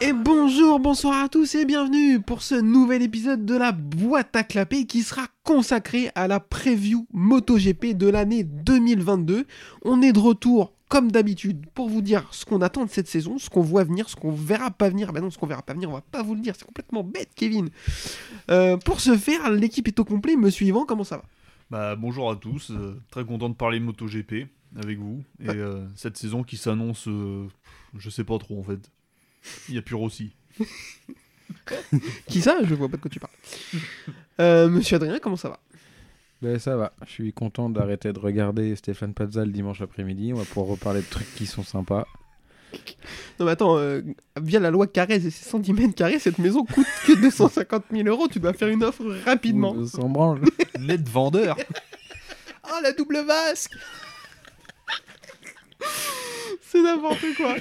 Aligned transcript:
Et 0.00 0.12
bonjour, 0.12 0.80
bonsoir 0.80 1.24
à 1.24 1.28
tous 1.28 1.54
et 1.54 1.64
bienvenue 1.64 2.20
pour 2.20 2.42
ce 2.42 2.56
nouvel 2.56 3.00
épisode 3.00 3.46
de 3.46 3.56
la 3.56 3.72
boîte 3.72 4.36
à 4.36 4.42
clapper 4.42 4.84
qui 4.84 5.02
sera 5.02 5.22
consacré 5.44 6.10
à 6.14 6.28
la 6.28 6.40
preview 6.40 7.06
MotoGP 7.14 7.96
de 7.96 8.08
l'année 8.08 8.44
2022. 8.44 9.46
On 9.82 10.02
est 10.02 10.12
de 10.12 10.18
retour 10.18 10.74
comme 10.88 11.10
d'habitude 11.10 11.64
pour 11.74 11.88
vous 11.88 12.02
dire 12.02 12.28
ce 12.32 12.44
qu'on 12.44 12.60
attend 12.60 12.84
de 12.84 12.90
cette 12.90 13.08
saison, 13.08 13.38
ce 13.38 13.48
qu'on 13.48 13.62
voit 13.62 13.84
venir, 13.84 14.10
ce 14.10 14.16
qu'on 14.16 14.30
verra 14.30 14.70
pas 14.70 14.90
venir. 14.90 15.12
Ben 15.14 15.22
non, 15.22 15.30
ce 15.30 15.38
qu'on 15.38 15.46
verra 15.46 15.62
pas 15.62 15.72
venir, 15.72 15.88
on 15.88 15.94
va 15.94 16.02
pas 16.02 16.22
vous 16.22 16.34
le 16.34 16.40
dire, 16.42 16.54
c'est 16.58 16.66
complètement 16.66 17.02
bête 17.02 17.30
Kevin. 17.34 17.70
Euh, 18.50 18.76
pour 18.76 19.00
ce 19.00 19.16
faire, 19.16 19.50
l'équipe 19.50 19.88
est 19.88 19.98
au 19.98 20.04
complet, 20.04 20.36
me 20.36 20.50
suivant, 20.50 20.84
comment 20.84 21.04
ça 21.04 21.16
va? 21.16 21.24
Bah, 21.70 21.96
bonjour 21.96 22.30
à 22.30 22.36
tous, 22.36 22.70
euh, 22.70 23.00
très 23.10 23.24
content 23.24 23.48
de 23.48 23.54
parler 23.54 23.80
MotoGP 23.80 24.46
avec 24.76 24.98
vous. 24.98 25.24
Et 25.40 25.48
euh, 25.48 25.86
cette 25.96 26.16
saison 26.16 26.42
qui 26.42 26.56
s'annonce, 26.56 27.08
euh, 27.08 27.46
je 27.96 28.10
sais 28.10 28.24
pas 28.24 28.38
trop 28.38 28.58
en 28.60 28.62
fait. 28.62 28.90
Il 29.68 29.74
y 29.74 29.78
a 29.78 29.82
plus 29.82 29.94
Rossi. 29.94 30.34
Qui 32.26 32.40
ça? 32.40 32.58
Je 32.64 32.74
vois 32.74 32.88
pas 32.88 32.96
de 32.96 33.02
quoi 33.02 33.10
tu 33.10 33.20
parles. 33.20 33.32
Euh, 34.40 34.68
Monsieur 34.68 34.96
Adrien, 34.96 35.18
comment 35.18 35.36
ça 35.36 35.50
va? 35.50 35.60
Ben 36.42 36.58
ça 36.58 36.76
va, 36.76 36.92
je 37.06 37.10
suis 37.10 37.32
content 37.32 37.70
d'arrêter 37.70 38.12
de 38.12 38.18
regarder 38.18 38.76
Stéphane 38.76 39.14
Pazza 39.14 39.44
le 39.44 39.52
dimanche 39.52 39.80
après-midi. 39.80 40.32
On 40.32 40.36
va 40.36 40.44
pouvoir 40.44 40.66
reparler 40.66 41.00
de 41.00 41.06
trucs 41.06 41.32
qui 41.34 41.46
sont 41.46 41.62
sympas. 41.62 42.06
Non 43.38 43.46
mais 43.46 43.52
attends, 43.52 43.78
euh, 43.78 44.02
via 44.40 44.60
la 44.60 44.70
loi 44.70 44.86
Carrez 44.86 45.16
et 45.16 45.20
ses 45.20 45.30
centimètres 45.30 45.94
carrés, 45.94 46.18
cette 46.18 46.38
maison 46.38 46.64
coûte 46.64 46.86
que 47.06 47.12
250 47.20 47.84
000 47.92 48.08
euros. 48.08 48.28
Tu 48.28 48.40
dois 48.40 48.52
faire 48.52 48.68
une 48.68 48.84
offre 48.84 49.04
rapidement. 49.24 49.74
On 49.76 49.86
s'en 49.86 50.08
branle. 50.08 50.40
Net 50.80 51.08
vendeur 51.08 51.56
Oh 52.64 52.78
la 52.82 52.92
double 52.92 53.24
vasque 53.26 53.72
C'est 56.62 56.82
n'importe 56.82 57.24
quoi. 57.36 57.56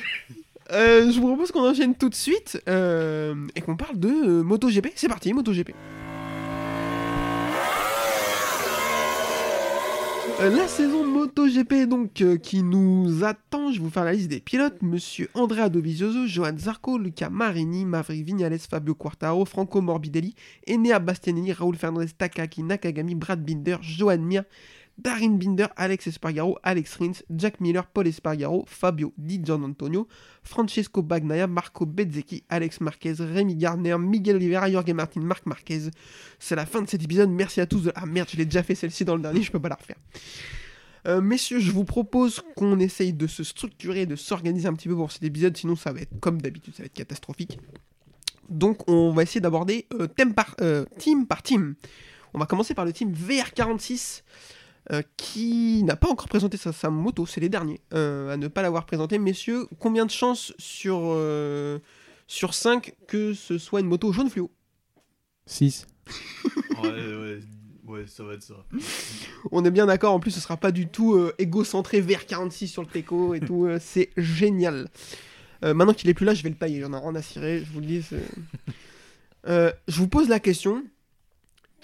Euh, 0.72 1.12
je 1.12 1.20
vous 1.20 1.28
propose 1.28 1.52
qu'on 1.52 1.70
enchaîne 1.70 1.94
tout 1.96 2.10
de 2.10 2.16
suite 2.16 2.62
euh, 2.68 3.36
et 3.56 3.62
qu'on 3.62 3.76
parle 3.76 4.00
de 4.00 4.08
euh, 4.08 4.44
MotoGP. 4.44 4.88
C'est 4.96 5.08
parti, 5.08 5.34
MotoGP. 5.34 5.72
La 10.40 10.68
saison 10.68 11.06
MotoGP 11.06 11.88
donc 11.88 12.22
euh, 12.22 12.38
qui 12.38 12.64
nous 12.64 13.24
attend, 13.24 13.72
je 13.72 13.78
vais 13.78 13.86
vous 13.86 13.90
faire 13.90 14.04
la 14.04 14.14
liste 14.14 14.30
des 14.30 14.40
pilotes. 14.40 14.82
Monsieur 14.82 15.30
Andrea 15.36 15.70
Dovizioso, 15.70 16.28
Johan 16.28 16.58
Zarco, 16.58 16.98
Luca 16.98 17.30
Marini, 17.30 17.86
Maverick 17.86 18.26
Vignales, 18.26 18.60
Fabio 18.60 18.94
Quartaro, 18.94 19.46
Franco 19.46 19.80
Morbidelli, 19.82 20.36
Enea 20.68 21.00
Bastianini, 21.00 21.54
Raoul 21.54 21.76
Fernandez, 21.76 22.14
Takaki 22.18 22.64
Nakagami, 22.64 23.16
Brad 23.16 23.42
Binder, 23.44 23.78
Johan 23.82 24.18
Mir, 24.18 24.44
Darin 24.98 25.38
Binder, 25.38 25.68
Alex 25.76 26.08
Espargaro, 26.08 26.58
Alex 26.64 26.96
Rins, 26.96 27.24
Jack 27.30 27.60
Miller, 27.60 27.86
Paul 27.86 28.08
Espargaro, 28.08 28.64
Fabio 28.68 29.12
Di 29.18 29.44
Gianantonio, 29.44 30.08
Francesco 30.44 31.02
Bagnaia, 31.02 31.48
Marco 31.48 31.86
Bezzecchi, 31.86 32.44
Alex 32.50 32.80
Marquez, 32.80 33.16
Rémi 33.20 33.56
Garner, 33.56 33.98
Miguel 33.98 34.36
Oliveira, 34.36 34.70
Jorge 34.70 34.92
Martin, 34.94 35.22
Marc 35.22 35.46
Marquez. 35.46 35.90
C'est 36.40 36.56
la 36.56 36.66
fin 36.66 36.82
de 36.82 36.90
cet 36.90 37.04
épisode. 37.04 37.30
Merci 37.30 37.60
à 37.60 37.66
tous. 37.66 37.84
De... 37.84 37.92
Ah 37.96 38.06
merde, 38.06 38.30
je 38.32 38.38
l'ai 38.38 38.46
déjà 38.46 38.64
fait 38.64 38.76
celle-ci 38.76 39.04
dans 39.04 39.16
le 39.16 39.22
dernier, 39.22 39.42
je 39.42 39.52
peux 39.52 39.60
pas 39.60 39.70
la 39.70 39.76
refaire. 39.76 39.98
Euh, 41.06 41.22
messieurs, 41.22 41.60
je 41.60 41.72
vous 41.72 41.84
propose 41.84 42.42
qu'on 42.56 42.80
essaye 42.80 43.14
de 43.14 43.28
se 43.28 43.44
structurer, 43.44 44.06
de 44.06 44.16
s'organiser 44.16 44.68
un 44.68 44.74
petit 44.74 44.88
peu 44.88 44.96
pour 44.96 45.12
cet 45.12 45.24
épisode, 45.24 45.58
sinon 45.58 45.76
ça 45.76 45.92
va 45.92 46.02
être 46.02 46.18
comme 46.22 46.42
d'habitude, 46.42 46.74
ça 46.76 46.84
va 46.84 46.86
être 46.86 46.94
catastrophique. 46.94 47.60
Donc 48.50 48.88
on 48.90 49.12
va 49.12 49.24
essayer 49.24 49.42
d'aborder 49.42 49.86
euh, 49.94 50.08
thème 50.08 50.34
par, 50.34 50.56
euh, 50.62 50.86
team 50.98 51.26
par 51.26 51.42
team. 51.44 51.76
On 52.34 52.40
va 52.40 52.46
commencer 52.46 52.74
par 52.74 52.86
le 52.86 52.94
team 52.94 53.12
VR46 53.12 54.24
euh, 54.92 55.02
qui 55.16 55.82
n'a 55.84 55.96
pas 55.96 56.10
encore 56.10 56.28
présenté 56.28 56.58
sa, 56.58 56.74
sa 56.74 56.90
moto, 56.90 57.26
c'est 57.26 57.40
les 57.40 57.50
derniers 57.50 57.80
euh, 57.94 58.34
à 58.34 58.38
ne 58.38 58.48
pas 58.48 58.62
l'avoir 58.62 58.86
présenté. 58.86 59.18
Messieurs, 59.18 59.68
combien 59.80 60.06
de 60.06 60.12
chances 60.12 60.54
sur, 60.58 61.00
euh, 61.04 61.80
sur 62.28 62.54
5 62.54 62.94
que 63.08 63.34
ce 63.34 63.58
soit 63.58 63.80
une 63.80 63.88
moto 63.88 64.12
jaune 64.12 64.30
fluo? 64.30 64.52
6. 65.46 65.88
Ouais, 66.84 66.90
ouais, 66.90 67.40
ouais, 67.86 68.06
ça 68.08 68.26
va 68.26 68.34
être 68.34 68.44
ça. 68.44 68.56
On 69.54 69.64
est 69.64 69.72
bien 69.72 69.86
d'accord, 69.86 70.14
en 70.14 70.20
plus 70.20 70.32
ce 70.32 70.42
sera 70.42 70.58
pas 70.58 70.72
du 70.74 70.88
tout 70.88 71.14
euh, 71.14 71.34
égocentré 71.38 72.02
vers 72.02 72.26
46 72.26 72.68
sur 72.68 72.82
le 72.82 72.90
teco 72.90 73.34
et 73.36 73.40
tout, 73.40 73.66
euh, 73.66 73.78
c'est 73.82 74.10
génial. 74.18 74.90
Euh, 75.64 75.74
maintenant 75.74 75.94
qu'il 75.94 76.10
est 76.10 76.14
plus 76.14 76.26
là, 76.26 76.34
je 76.34 76.44
vais 76.44 76.50
le 76.50 76.56
tailler, 76.56 76.82
j'en 76.82 76.92
ai 76.92 76.98
rien 76.98 77.16
à 77.16 77.22
cirer, 77.22 77.64
je 77.64 77.72
vous 77.72 77.80
le 77.80 77.86
dis. 77.86 78.06
Euh, 79.48 79.72
je 79.88 79.98
vous 79.98 80.10
pose 80.10 80.28
la 80.28 80.40
question, 80.42 80.84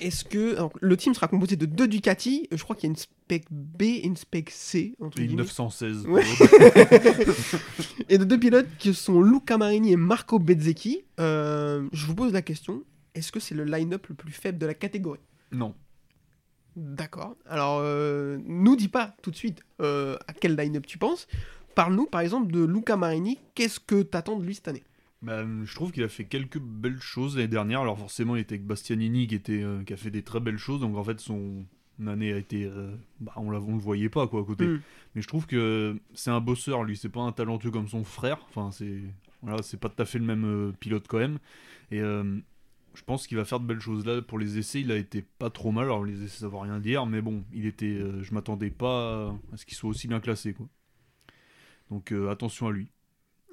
est-ce 0.01 0.23
que... 0.23 0.55
alors, 0.55 0.71
le 0.81 0.97
team 0.97 1.13
sera 1.13 1.27
composé 1.27 1.55
de 1.55 1.65
deux 1.65 1.87
Ducati, 1.87 2.47
je 2.51 2.63
crois 2.63 2.75
qu'il 2.75 2.87
y 2.87 2.89
a 2.89 2.93
une 2.93 2.95
spec 2.95 3.45
B 3.51 3.83
et 3.83 4.05
une 4.05 4.17
spec 4.17 4.49
C, 4.49 4.95
entre 4.99 5.19
Et 5.19 5.27
guillemets. 5.27 5.43
916. 5.43 6.05
Ouais. 6.07 6.23
et 8.09 8.17
de 8.17 8.23
deux 8.23 8.39
pilotes 8.39 8.67
qui 8.77 8.93
sont 8.93 9.21
Luca 9.21 9.57
Marini 9.57 9.93
et 9.93 9.97
Marco 9.97 10.39
Bezzecchi. 10.39 11.03
Euh, 11.19 11.87
je 11.91 12.05
vous 12.05 12.15
pose 12.15 12.33
la 12.33 12.41
question, 12.41 12.83
est-ce 13.15 13.31
que 13.31 13.39
c'est 13.39 13.55
le 13.55 13.65
line-up 13.65 14.07
le 14.07 14.15
plus 14.15 14.31
faible 14.31 14.57
de 14.57 14.65
la 14.65 14.73
catégorie? 14.73 15.19
Non. 15.51 15.75
D'accord. 16.75 17.35
Alors, 17.45 17.79
euh, 17.81 18.37
nous 18.45 18.75
dis 18.75 18.87
pas 18.87 19.15
tout 19.21 19.31
de 19.31 19.35
suite 19.35 19.61
euh, 19.81 20.17
à 20.27 20.33
quel 20.33 20.55
line-up 20.55 20.85
tu 20.85 20.97
penses. 20.97 21.27
Parle-nous 21.75 22.05
par 22.05 22.21
exemple 22.21 22.51
de 22.51 22.63
Luca 22.63 22.97
Marini. 22.97 23.37
Qu'est-ce 23.55 23.79
que 23.79 24.01
t'attends 24.01 24.37
de 24.37 24.45
lui 24.45 24.55
cette 24.55 24.67
année? 24.67 24.83
Bah, 25.21 25.45
je 25.65 25.75
trouve 25.75 25.91
qu'il 25.91 26.03
a 26.03 26.07
fait 26.07 26.23
quelques 26.23 26.59
belles 26.59 27.01
choses 27.01 27.35
l'année 27.35 27.49
dernière. 27.49 27.81
Alors 27.81 27.99
forcément, 27.99 28.37
il 28.37 28.39
était 28.39 28.55
avec 28.55 28.65
Bastianini 28.65 29.27
qui, 29.27 29.35
était, 29.35 29.61
euh, 29.61 29.83
qui 29.83 29.91
a 29.91 29.97
fait 29.97 30.11
des 30.11 30.23
très 30.23 30.39
belles 30.39 30.57
choses. 30.57 30.79
Donc 30.79 30.95
en 30.95 31.03
fait, 31.03 31.19
son 31.19 31.65
année 32.07 32.31
a 32.31 32.37
été... 32.37 32.63
euh, 32.63 32.95
bah, 33.19 33.33
on, 33.35 33.53
on 33.53 33.73
le 33.73 33.81
voyait 33.81 34.07
pas 34.07 34.27
quoi 34.27 34.41
à 34.41 34.43
côté. 34.45 34.65
Hmm. 34.65 34.79
Mais 35.15 35.21
je 35.21 35.27
trouve 35.27 35.45
que 35.45 35.99
c'est 36.13 36.29
un 36.29 36.39
bosseur, 36.39 36.85
lui. 36.85 36.95
C'est 36.95 37.09
pas 37.09 37.19
un 37.19 37.33
talentueux 37.33 37.69
comme 37.71 37.89
son 37.89 38.05
frère. 38.05 38.39
Enfin, 38.47 38.71
c'est... 38.71 39.01
Voilà, 39.41 39.61
c'est 39.61 39.77
pas 39.77 39.89
tout 39.89 40.01
à 40.01 40.05
fait 40.05 40.19
le 40.19 40.25
même 40.25 40.45
euh, 40.45 40.71
pilote 40.79 41.05
quand 41.09 41.19
même. 41.19 41.39
Et 41.91 41.99
je 41.99 43.03
pense 43.05 43.27
qu'il 43.27 43.37
va 43.37 43.43
faire 43.43 43.59
de 43.59 43.65
belles 43.65 43.81
choses 43.81 44.05
là. 44.05 44.21
Pour 44.21 44.39
les 44.39 44.57
essais, 44.57 44.79
il 44.79 44.91
a 44.91 44.95
été 44.95 45.21
pas 45.21 45.49
trop 45.49 45.71
mal. 45.71 45.85
Alors 45.85 46.05
les 46.05 46.23
essais, 46.23 46.39
ça 46.39 46.47
veut 46.47 46.57
rien 46.57 46.79
dire. 46.79 47.05
Mais 47.05 47.21
bon, 47.21 47.43
il 47.53 47.65
était... 47.65 47.99
je 48.21 48.33
m'attendais 48.33 48.69
pas 48.69 49.35
à 49.51 49.57
ce 49.57 49.65
qu'il 49.65 49.75
soit 49.75 49.89
aussi 49.89 50.07
bien 50.07 50.21
classé 50.21 50.53
quoi. 50.53 50.67
Donc 51.89 52.13
attention 52.29 52.67
à 52.67 52.71
lui. 52.71 52.89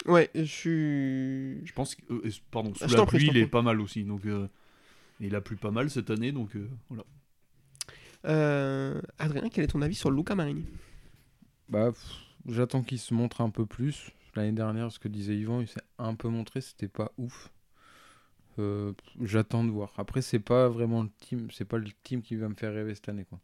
Ouais, 0.05 0.31
je 0.35 0.43
suis. 0.45 1.67
Je 1.67 1.73
pense 1.73 1.95
que, 1.95 2.03
euh, 2.13 2.31
pardon, 2.51 2.75
sous 2.75 2.85
Ah, 2.85 2.87
je 2.89 2.95
la 2.95 2.97
t'en 2.97 3.07
prie, 3.07 3.19
je 3.19 3.25
pluie, 3.25 3.27
t'en 3.27 3.33
il 3.33 3.37
est 3.39 3.47
prie. 3.47 3.51
pas 3.51 3.63
mal 3.63 3.81
aussi. 3.81 4.05
Donc, 4.05 4.25
euh, 4.27 4.49
il 5.21 5.35
a 5.37 5.41
plu 5.41 5.57
pas 5.57 5.71
mal 5.71 5.91
cette 5.91 6.11
année, 6.11 6.33
donc 6.33 6.57
euh, 6.57 6.69
voilà. 6.91 7.05
Euh, 8.27 9.01
Adrien, 9.19 9.49
quel 9.49 9.65
est 9.65 9.69
ton 9.69 9.83
avis 9.83 9.95
sur 9.95 10.11
Luca 10.11 10.35
Marini? 10.35 10.65
Bah, 11.69 11.93
pff, 11.93 12.13
j'attends 12.47 12.83
qu'il 12.83 12.99
se 12.99 13.15
montre 13.15 13.41
un 13.41 13.51
peu 13.51 13.67
plus. 13.67 14.11
L'année 14.35 14.53
dernière, 14.53 14.93
ce 14.93 14.99
que 14.99 15.09
disait 15.09 15.37
Yvan, 15.37 15.61
il 15.61 15.69
s'est 15.69 15.81
un 15.99 16.15
peu 16.15 16.29
montré, 16.29 16.61
c'était 16.61 16.89
pas 16.89 17.13
ouf. 17.19 17.51
Euh, 18.59 18.93
pff, 18.93 19.15
j'attends 19.29 19.65
de 19.65 19.71
voir. 19.71 19.93
Après, 19.99 20.23
c'est 20.23 20.39
pas 20.41 20.69
vraiment 20.69 21.03
le 21.03 21.11
team, 21.19 21.51
c'est 21.51 21.65
pas 21.65 21.79
le 21.79 21.89
team 22.03 22.23
qui 22.23 22.37
va 22.37 22.49
me 22.49 22.55
faire 22.55 22.73
rêver 22.73 22.95
cette 22.95 23.09
année, 23.09 23.25
quoi. 23.25 23.41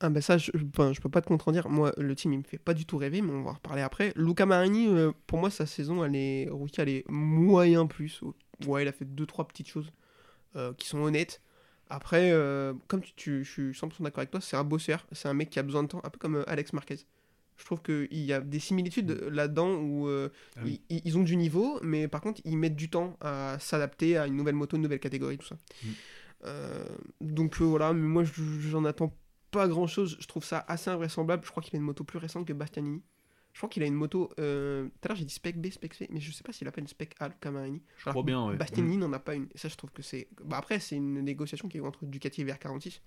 Ah 0.00 0.10
bah 0.10 0.20
ça, 0.20 0.36
je, 0.36 0.50
je 0.54 1.00
peux 1.00 1.08
pas 1.08 1.22
te 1.22 1.26
contredire. 1.28 1.68
Moi, 1.70 1.92
le 1.96 2.14
team, 2.14 2.32
il 2.34 2.38
me 2.38 2.42
fait 2.44 2.58
pas 2.58 2.74
du 2.74 2.84
tout 2.84 2.98
rêver, 2.98 3.22
mais 3.22 3.32
on 3.32 3.42
va 3.42 3.50
en 3.50 3.54
reparler 3.54 3.80
après. 3.82 4.12
Luca 4.14 4.44
Marini, 4.44 4.88
euh, 4.88 5.12
pour 5.26 5.38
moi, 5.38 5.48
sa 5.48 5.64
saison, 5.64 6.04
elle 6.04 6.14
est... 6.16 6.48
Rookie, 6.50 6.80
elle 6.82 6.90
est 6.90 7.04
moyen 7.08 7.86
plus. 7.86 8.20
Ouais, 8.66 8.82
il 8.84 8.88
a 8.88 8.92
fait 8.92 9.06
deux, 9.06 9.24
trois 9.24 9.48
petites 9.48 9.68
choses 9.68 9.90
euh, 10.54 10.74
qui 10.74 10.86
sont 10.86 10.98
honnêtes. 10.98 11.40
Après, 11.88 12.30
euh, 12.32 12.74
comme 12.88 13.00
tu, 13.00 13.12
tu- 13.14 13.44
je 13.44 13.50
suis 13.50 13.70
100% 13.72 14.02
d'accord 14.02 14.18
avec 14.18 14.30
toi, 14.30 14.40
c'est 14.42 14.56
un 14.56 14.64
bosseur. 14.64 15.06
C'est 15.12 15.28
un 15.28 15.34
mec 15.34 15.48
qui 15.48 15.58
a 15.58 15.62
besoin 15.62 15.82
de 15.82 15.88
temps, 15.88 16.00
un 16.04 16.10
peu 16.10 16.18
comme 16.18 16.44
Alex 16.46 16.74
Marquez. 16.74 16.98
Je 17.56 17.64
trouve 17.64 17.80
qu'il 17.80 18.08
y 18.12 18.34
a 18.34 18.40
des 18.40 18.58
similitudes 18.60 19.10
là-dedans 19.30 19.76
où 19.76 20.08
Ah 20.10 20.60
oui. 20.62 20.82
ils, 20.90 21.00
ils 21.06 21.16
ont 21.16 21.22
du 21.22 21.36
niveau, 21.36 21.78
mais 21.82 22.06
par 22.06 22.20
contre, 22.20 22.42
ils 22.44 22.58
mettent 22.58 22.76
du 22.76 22.90
temps 22.90 23.16
à 23.22 23.56
s'adapter 23.60 24.18
à 24.18 24.26
une 24.26 24.36
nouvelle 24.36 24.56
moto, 24.56 24.76
une 24.76 24.82
nouvelle 24.82 25.00
catégorie, 25.00 25.38
tout 25.38 25.46
ça. 25.46 25.56
Mm. 25.84 25.88
Donc 27.22 27.56
voilà, 27.60 27.92
mais 27.94 28.06
moi, 28.06 28.24
je- 28.24 28.32
j'en 28.60 28.84
attends 28.84 29.14
pas 29.50 29.68
grand 29.68 29.86
chose. 29.86 30.16
Je 30.20 30.26
trouve 30.26 30.44
ça 30.44 30.64
assez 30.68 30.90
invraisemblable. 30.90 31.44
Je 31.44 31.50
crois 31.50 31.62
qu'il 31.62 31.74
a 31.76 31.78
une 31.78 31.84
moto 31.84 32.04
plus 32.04 32.18
récente 32.18 32.46
que 32.46 32.52
Bastianini. 32.52 33.02
Je 33.52 33.58
crois 33.60 33.68
qu'il 33.70 33.82
a 33.82 33.86
une 33.86 33.94
moto. 33.94 34.30
euh, 34.38 34.84
Tout 34.84 34.90
à 35.04 35.08
l'heure, 35.08 35.16
j'ai 35.16 35.24
dit 35.24 35.32
spec 35.32 35.58
B, 35.60 35.70
spec 35.70 35.94
C, 35.94 36.06
mais 36.10 36.20
je 36.20 36.30
sais 36.30 36.42
pas 36.42 36.52
s'il 36.52 36.68
a 36.68 36.72
pas 36.72 36.80
une 36.82 36.86
spec 36.88 37.14
A, 37.20 37.28
Luca 37.28 37.50
Marini. 37.50 37.80
Je 37.98 38.10
crois 38.10 38.22
bien, 38.22 38.46
ouais. 38.48 38.56
Bastianini 38.56 38.98
n'en 38.98 39.12
a 39.14 39.18
pas 39.18 39.34
une. 39.34 39.46
Et 39.54 39.58
ça, 39.58 39.68
je 39.68 39.76
trouve 39.76 39.90
que 39.92 40.02
c'est. 40.02 40.28
Bah, 40.44 40.58
après, 40.58 40.78
c'est 40.78 40.96
une 40.96 41.20
négociation 41.22 41.66
qui 41.68 41.78
est 41.78 41.80
entre 41.80 42.04
Ducati 42.04 42.42
et 42.42 42.44
VR46. 42.44 43.00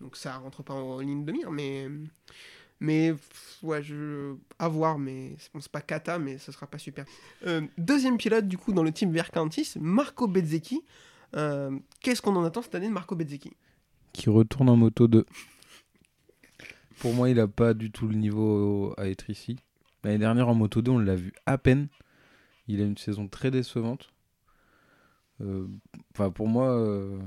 Donc 0.00 0.16
ça 0.16 0.36
rentre 0.38 0.64
pas 0.64 0.74
en 0.74 0.98
ligne 1.00 1.24
de 1.24 1.30
mire, 1.32 1.50
mais. 1.52 1.88
Mais 2.80 3.14
ouais, 3.62 3.82
je. 3.84 4.34
À 4.58 4.66
voir, 4.68 4.98
mais 4.98 5.36
bon, 5.54 5.60
c'est 5.60 5.70
pas 5.70 5.80
kata, 5.80 6.18
mais 6.18 6.38
ça 6.38 6.50
sera 6.50 6.66
pas 6.66 6.78
super. 6.78 7.04
Euh, 7.46 7.62
deuxième 7.78 8.16
pilote, 8.18 8.48
du 8.48 8.58
coup, 8.58 8.72
dans 8.72 8.82
le 8.82 8.90
team 8.90 9.12
VR46, 9.14 9.78
Marco 9.78 10.26
Bezzecchi. 10.26 10.82
Euh, 11.36 11.78
Qu'est-ce 12.00 12.20
qu'on 12.20 12.34
en 12.34 12.42
attend 12.44 12.62
cette 12.62 12.74
année 12.74 12.88
de 12.88 12.92
Marco 12.92 13.14
Bezzecchi? 13.14 13.52
Qui 14.12 14.28
retourne 14.28 14.68
en 14.68 14.76
moto 14.76 15.06
2. 15.06 15.24
Pour 17.00 17.14
moi, 17.14 17.28
il 17.30 17.38
a 17.40 17.48
pas 17.48 17.74
du 17.74 17.90
tout 17.90 18.08
le 18.08 18.14
niveau 18.14 18.94
à 18.96 19.08
être 19.08 19.28
ici. 19.30 19.56
L'année 20.02 20.18
dernière 20.18 20.48
en 20.48 20.54
moto 20.54 20.82
2, 20.82 20.90
on 20.92 20.98
l'a 20.98 21.16
vu 21.16 21.32
à 21.46 21.58
peine. 21.58 21.88
Il 22.68 22.80
a 22.80 22.84
une 22.84 22.96
saison 22.96 23.28
très 23.28 23.50
décevante. 23.50 24.10
Euh, 25.40 25.66
Enfin, 26.12 26.30
pour 26.30 26.48
moi, 26.48 26.68
euh, 26.78 27.18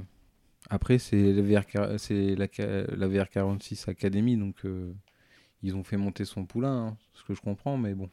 Après, 0.70 0.98
c'est 1.00 1.34
la, 1.34 1.42
VR, 1.42 2.00
c'est 2.00 2.36
la, 2.36 2.48
ca- 2.52 2.86
la 2.96 3.08
VR46 3.08 3.90
Academy, 3.90 4.36
donc 4.38 4.66
euh, 4.66 4.92
ils 5.64 5.76
ont 5.76 5.84
fait 5.84 5.98
monter 5.98 6.26
son 6.26 6.46
poulain, 6.46 6.88
hein, 6.88 6.98
ce 7.14 7.24
que 7.24 7.34
je 7.34 7.42
comprends, 7.42 7.78
mais 7.78 7.94
bon. 7.94 8.10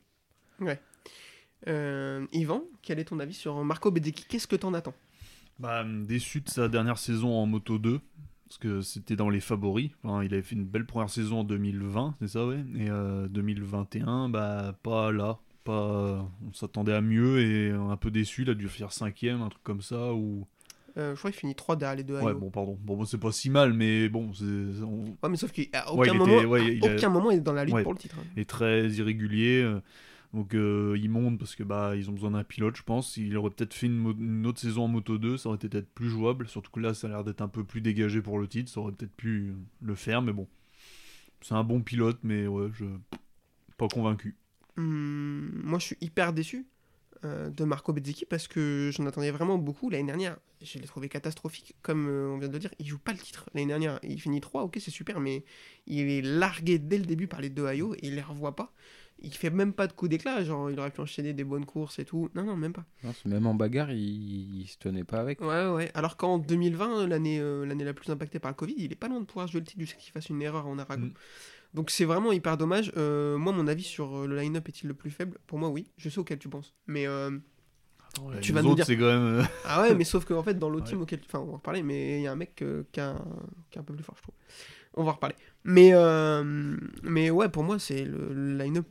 Euh, 1.66 2.26
Yvan, 2.32 2.62
quel 2.82 2.98
est 2.98 3.04
ton 3.06 3.18
avis 3.20 3.34
sur 3.34 3.64
Marco 3.64 3.90
Bezzecchi 3.90 4.26
Qu'est-ce 4.28 4.46
que 4.46 4.56
t'en 4.56 4.74
attends? 4.74 4.94
Bah, 5.58 5.84
déçu 5.84 6.40
de 6.42 6.48
sa 6.48 6.68
dernière 6.68 6.98
saison 6.98 7.32
en 7.32 7.46
Moto 7.46 7.78
2, 7.78 8.00
parce 8.58 8.72
que 8.74 8.80
c'était 8.82 9.16
dans 9.16 9.30
les 9.30 9.40
favoris. 9.40 9.90
Enfin, 10.02 10.22
il 10.22 10.32
avait 10.32 10.42
fait 10.42 10.54
une 10.54 10.64
belle 10.64 10.86
première 10.86 11.10
saison 11.10 11.40
en 11.40 11.44
2020, 11.44 12.14
c'est 12.20 12.28
ça, 12.28 12.46
ouais. 12.46 12.64
Et 12.78 12.88
euh, 12.90 13.26
2021, 13.28 14.28
bah, 14.28 14.78
pas 14.82 15.10
là. 15.12 15.38
Pas... 15.64 16.28
On 16.46 16.52
s'attendait 16.52 16.92
à 16.92 17.00
mieux 17.00 17.40
et 17.40 17.70
un 17.70 17.96
peu 17.96 18.10
déçu. 18.10 18.42
Il 18.42 18.50
a 18.50 18.54
dû 18.54 18.68
faire 18.68 18.92
cinquième, 18.92 19.40
un 19.42 19.48
truc 19.48 19.62
comme 19.62 19.80
ça. 19.80 20.12
Ou... 20.12 20.46
Euh, 20.96 21.14
Je 21.14 21.18
crois 21.18 21.30
qu'il 21.32 21.40
finit 21.40 21.54
3 21.54 21.76
derrière 21.76 21.96
les 21.96 22.04
deux 22.04 22.20
Ouais, 22.20 22.34
bon, 22.34 22.50
pardon. 22.50 22.78
Bon, 22.82 23.04
c'est 23.04 23.18
pas 23.18 23.32
si 23.32 23.50
mal, 23.50 23.72
mais 23.72 24.08
bon, 24.08 24.30
on- 24.40 25.04
Ouais, 25.22 25.28
mais 25.30 25.36
sauf 25.36 25.50
qu'à 25.52 25.62
Ouais, 25.92 26.00
aucun, 26.00 26.12
il 26.12 26.18
moment, 26.18 26.36
était- 26.36 26.44
ouais, 26.46 26.60
à 26.60 26.64
il 26.68 26.86
a- 26.86 26.94
aucun 26.94 27.08
moment 27.08 27.30
il 27.30 27.38
est 27.38 27.40
dans 27.40 27.52
la 27.54 27.64
lutte 27.64 27.74
Ouais. 27.74 27.82
pour 27.82 27.92
le 27.94 27.98
titre. 27.98 28.16
hein. 28.20 28.24
est 28.36 28.48
très 28.48 28.88
irrégulier. 28.90 29.62
Donc 30.34 30.52
euh, 30.54 30.98
il 31.00 31.08
monte 31.10 31.38
parce 31.38 31.54
que 31.54 31.62
bah 31.62 31.94
ils 31.94 32.10
ont 32.10 32.12
besoin 32.12 32.32
d'un 32.32 32.42
pilote, 32.42 32.76
je 32.76 32.82
pense. 32.82 33.16
Il 33.16 33.36
aurait 33.36 33.50
peut-être 33.50 33.72
fait 33.72 33.86
une, 33.86 34.44
autre 34.46 34.58
saison 34.58 34.84
en 34.84 34.88
Moto 34.88 35.16
2, 35.16 35.36
ça 35.36 35.48
aurait 35.48 35.56
été 35.56 35.68
peut-être 35.68 35.88
plus 35.88 36.10
jouable. 36.10 36.48
Surtout 36.48 36.72
que 36.72 36.80
là, 36.80 36.92
ça 36.92 37.06
a 37.06 37.10
l'air 37.10 37.24
d'être 37.24 37.40
un 37.40 37.48
peu 37.48 37.62
plus 37.62 37.80
dégagé 37.80 38.20
pour 38.20 38.40
le 38.40 38.48
titre. 38.48 38.68
Ça 38.68 38.80
aurait 38.80 38.92
peut-être 38.92 39.14
pu 39.14 39.50
euh, 39.50 39.54
le 39.80 39.94
faire, 39.94 40.22
mais 40.22 40.32
bon. 40.32 40.48
C'est 41.40 41.54
un 41.54 41.62
bon 41.62 41.82
pilote, 41.82 42.18
mais 42.24 42.48
ouais, 42.48 42.68
je 42.74 42.84
pas 43.76 43.86
convaincu. 43.86 44.34
Hum, 44.76 45.50
moi, 45.62 45.78
je 45.78 45.86
suis 45.86 45.96
hyper 46.00 46.32
déçu 46.32 46.66
euh, 47.24 47.48
de 47.48 47.64
Marco 47.64 47.92
Bezzecchi 47.92 48.26
parce 48.26 48.48
que 48.48 48.90
j'en 48.92 49.06
attendais 49.06 49.30
vraiment 49.30 49.56
beaucoup. 49.56 49.88
L'année 49.88 50.06
dernière, 50.06 50.36
je 50.62 50.78
l'ai 50.78 50.86
trouvé 50.86 51.08
catastrophique. 51.08 51.76
Comme 51.82 52.08
euh, 52.08 52.28
on 52.28 52.38
vient 52.38 52.48
de 52.48 52.52
le 52.52 52.58
dire, 52.58 52.74
il 52.80 52.86
joue 52.86 52.98
pas 52.98 53.12
le 53.12 53.18
titre. 53.18 53.48
L'année 53.54 53.68
dernière, 53.68 54.00
il 54.02 54.20
finit 54.20 54.40
3, 54.40 54.64
ok, 54.64 54.78
c'est 54.80 54.90
super, 54.90 55.20
mais 55.20 55.44
il 55.86 56.08
est 56.10 56.22
largué 56.22 56.78
dès 56.78 56.98
le 56.98 57.04
début 57.04 57.28
par 57.28 57.40
les 57.40 57.50
deux 57.50 57.66
Ayo 57.66 57.94
et 57.94 58.00
il 58.02 58.16
les 58.16 58.22
revoit 58.22 58.56
pas. 58.56 58.72
Il 59.20 59.32
fait 59.32 59.48
même 59.50 59.72
pas 59.72 59.86
de 59.86 59.92
coup 59.92 60.06
d'éclat, 60.08 60.44
genre 60.44 60.70
il 60.70 60.78
aurait 60.78 60.90
pu 60.90 61.00
enchaîner 61.00 61.32
des 61.32 61.44
bonnes 61.44 61.64
courses 61.64 61.98
et 61.98 62.04
tout. 62.04 62.28
Non, 62.34 62.44
non, 62.44 62.56
même 62.56 62.72
pas. 62.74 62.84
Non, 63.04 63.12
même 63.24 63.46
en 63.46 63.54
bagarre, 63.54 63.90
il, 63.90 64.60
il 64.60 64.66
se 64.68 64.76
tenait 64.78 65.04
pas 65.04 65.18
avec. 65.20 65.40
Ouais, 65.40 65.66
ouais. 65.68 65.90
Alors 65.94 66.16
qu'en 66.18 66.36
2020, 66.38 67.06
l'année 67.06 67.38
euh, 67.40 67.64
l'année 67.64 67.84
la 67.84 67.94
plus 67.94 68.10
impactée 68.10 68.38
par 68.38 68.50
le 68.50 68.56
Covid, 68.56 68.74
il 68.76 68.92
est 68.92 68.96
pas 68.96 69.08
loin 69.08 69.20
de 69.20 69.24
pouvoir 69.24 69.46
jouer 69.46 69.60
le 69.60 69.66
titre 69.66 69.80
jusqu'à 69.80 69.98
qu'il 69.98 70.12
fasse 70.12 70.28
une 70.28 70.42
erreur 70.42 70.66
en 70.66 70.78
Aragon. 70.78 71.06
Mm. 71.06 71.12
Donc 71.72 71.90
c'est 71.90 72.04
vraiment 72.04 72.32
hyper 72.32 72.56
dommage. 72.58 72.92
Euh, 72.96 73.38
moi, 73.38 73.52
mon 73.52 73.66
avis 73.66 73.82
sur 73.82 74.14
euh, 74.18 74.26
le 74.26 74.36
line-up 74.36 74.68
est-il 74.68 74.88
le 74.88 74.94
plus 74.94 75.10
faible? 75.10 75.38
Pour 75.46 75.58
moi, 75.58 75.70
oui. 75.70 75.86
Je 75.96 76.08
sais 76.10 76.18
auquel 76.18 76.38
tu 76.38 76.48
penses. 76.48 76.74
Mais 76.86 77.06
euh, 77.06 77.30
Ouais, 78.22 78.38
Tu 78.40 78.52
les 78.52 78.54
vas 78.54 78.62
nous 78.62 78.68
autres, 78.68 78.76
dire- 78.76 78.86
c'est 78.86 78.96
quand 78.96 79.06
même. 79.06 79.40
euh, 79.40 79.42
ah 79.64 79.82
ouais, 79.82 79.94
mais 79.96 80.04
sauf 80.04 80.24
qu'en 80.24 80.42
fait, 80.44 80.54
dans 80.56 80.68
l'autre 80.70 80.84
Ouais. 80.84 80.90
team 80.90 81.00
auquel, 81.00 81.18
enfin, 81.26 81.40
on 81.40 81.46
va 81.46 81.52
en 81.52 81.56
reparler. 81.56 81.82
Mais 81.82 82.20
il 82.20 82.22
y 82.22 82.26
a 82.28 82.32
un 82.32 82.36
mec 82.36 82.62
euh, 82.62 82.84
qui, 82.92 83.00
a 83.00 83.10
un... 83.10 83.24
qui 83.70 83.78
est 83.78 83.80
un 83.80 83.84
peu 83.84 83.92
plus 83.94 84.04
fort, 84.04 84.14
je 84.18 84.22
trouve. 84.22 84.34
On 84.96 85.02
va 85.02 85.10
en 85.10 85.14
reparler. 85.14 85.34
Mais 85.64 85.90
euh, 85.94 86.76
mais 87.02 87.30
ouais, 87.30 87.48
pour 87.48 87.64
moi, 87.64 87.80
c'est 87.80 88.04
le 88.04 88.32
le 88.32 88.56
line-up 88.56 88.86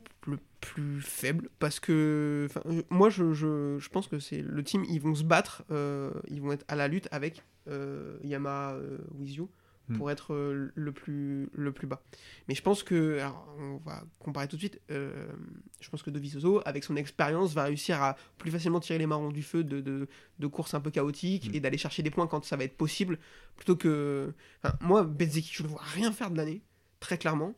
plus 0.66 1.00
faible 1.02 1.48
parce 1.58 1.78
que, 1.80 2.48
euh, 2.66 2.82
moi, 2.90 3.10
je, 3.10 3.32
je, 3.32 3.76
je 3.78 3.88
pense 3.88 4.08
que 4.08 4.18
c'est 4.18 4.42
le 4.42 4.62
team. 4.62 4.84
Ils 4.88 5.00
vont 5.00 5.14
se 5.14 5.24
battre. 5.24 5.62
euh, 5.70 6.10
ils 6.28 6.40
vont 6.40 6.52
être 6.52 6.64
à 6.68 6.74
la 6.76 6.88
lutte 6.88 7.08
avec 7.10 7.42
euh, 7.68 8.16
Yamaha 8.22 8.74
euh, 8.74 8.98
With 9.14 9.34
You 9.34 9.48
Hmm. 9.86 9.98
pour 9.98 10.10
être 10.10 10.34
le 10.74 10.92
plus 10.92 11.50
le 11.52 11.70
plus 11.70 11.86
bas. 11.86 12.02
Mais 12.48 12.54
je 12.54 12.62
pense 12.62 12.82
que, 12.82 13.18
alors, 13.18 13.54
on 13.58 13.76
va 13.84 14.02
comparer 14.18 14.48
tout 14.48 14.56
de 14.56 14.60
suite. 14.62 14.80
je 14.88 15.90
pense 15.90 16.02
que 16.02 16.08
Dovizioso, 16.08 16.62
avec 16.64 16.84
son 16.84 16.96
expérience, 16.96 17.52
va 17.52 17.64
réussir 17.64 18.02
à 18.02 18.16
plus 18.38 18.50
facilement 18.50 18.80
tirer 18.80 18.98
les 18.98 19.06
marrons 19.06 19.28
du 19.30 19.42
feu 19.42 19.62
de, 19.62 19.82
de, 19.82 20.08
de 20.38 20.46
courses 20.46 20.72
un 20.72 20.80
peu 20.80 20.90
chaotiques 20.90 21.50
Mm. 21.50 21.54
et 21.56 21.60
d'aller 21.60 21.76
chercher 21.76 22.02
des 22.02 22.08
points 22.10 22.26
quand 22.26 22.46
ça 22.46 22.56
va 22.56 22.64
être 22.64 22.78
possible, 22.78 23.18
plutôt 23.56 23.76
que. 23.76 24.32
Moi, 24.80 25.04
Bezzecchi, 25.04 25.52
je 25.52 25.62
le 25.64 25.68
vois 25.68 25.82
rien 25.82 26.12
faire 26.12 26.30
de 26.30 26.38
l'année, 26.38 26.62
très 26.98 27.18
clairement. 27.18 27.54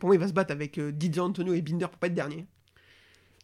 Pour 0.00 0.08
moi, 0.08 0.16
il 0.16 0.18
va 0.20 0.28
se 0.28 0.32
battre 0.32 0.52
avec 0.52 0.78
euh, 0.78 0.92
Didier 0.92 1.20
Antonio 1.22 1.54
et 1.54 1.62
Binder 1.62 1.86
pour 1.88 1.98
pas 1.98 2.06
être 2.08 2.14
dernier. 2.14 2.46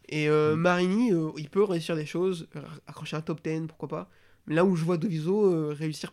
Et 0.09 0.29
euh, 0.29 0.57
Mm. 0.57 0.61
Marini, 0.61 1.13
euh, 1.13 1.31
il 1.39 1.49
peut 1.49 1.65
réussir 1.65 1.97
des 1.97 2.07
choses, 2.07 2.49
accrocher 2.87 3.17
un 3.17 3.23
top 3.23 3.43
10, 3.43 3.67
pourquoi 3.69 3.89
pas. 3.89 4.11
Mais 4.47 4.55
là 4.55 4.65
où 4.65 4.77
je 4.77 4.85
vois 4.85 4.99
Doviso 4.99 5.47
euh, 5.47 5.73
réussir 5.73 6.13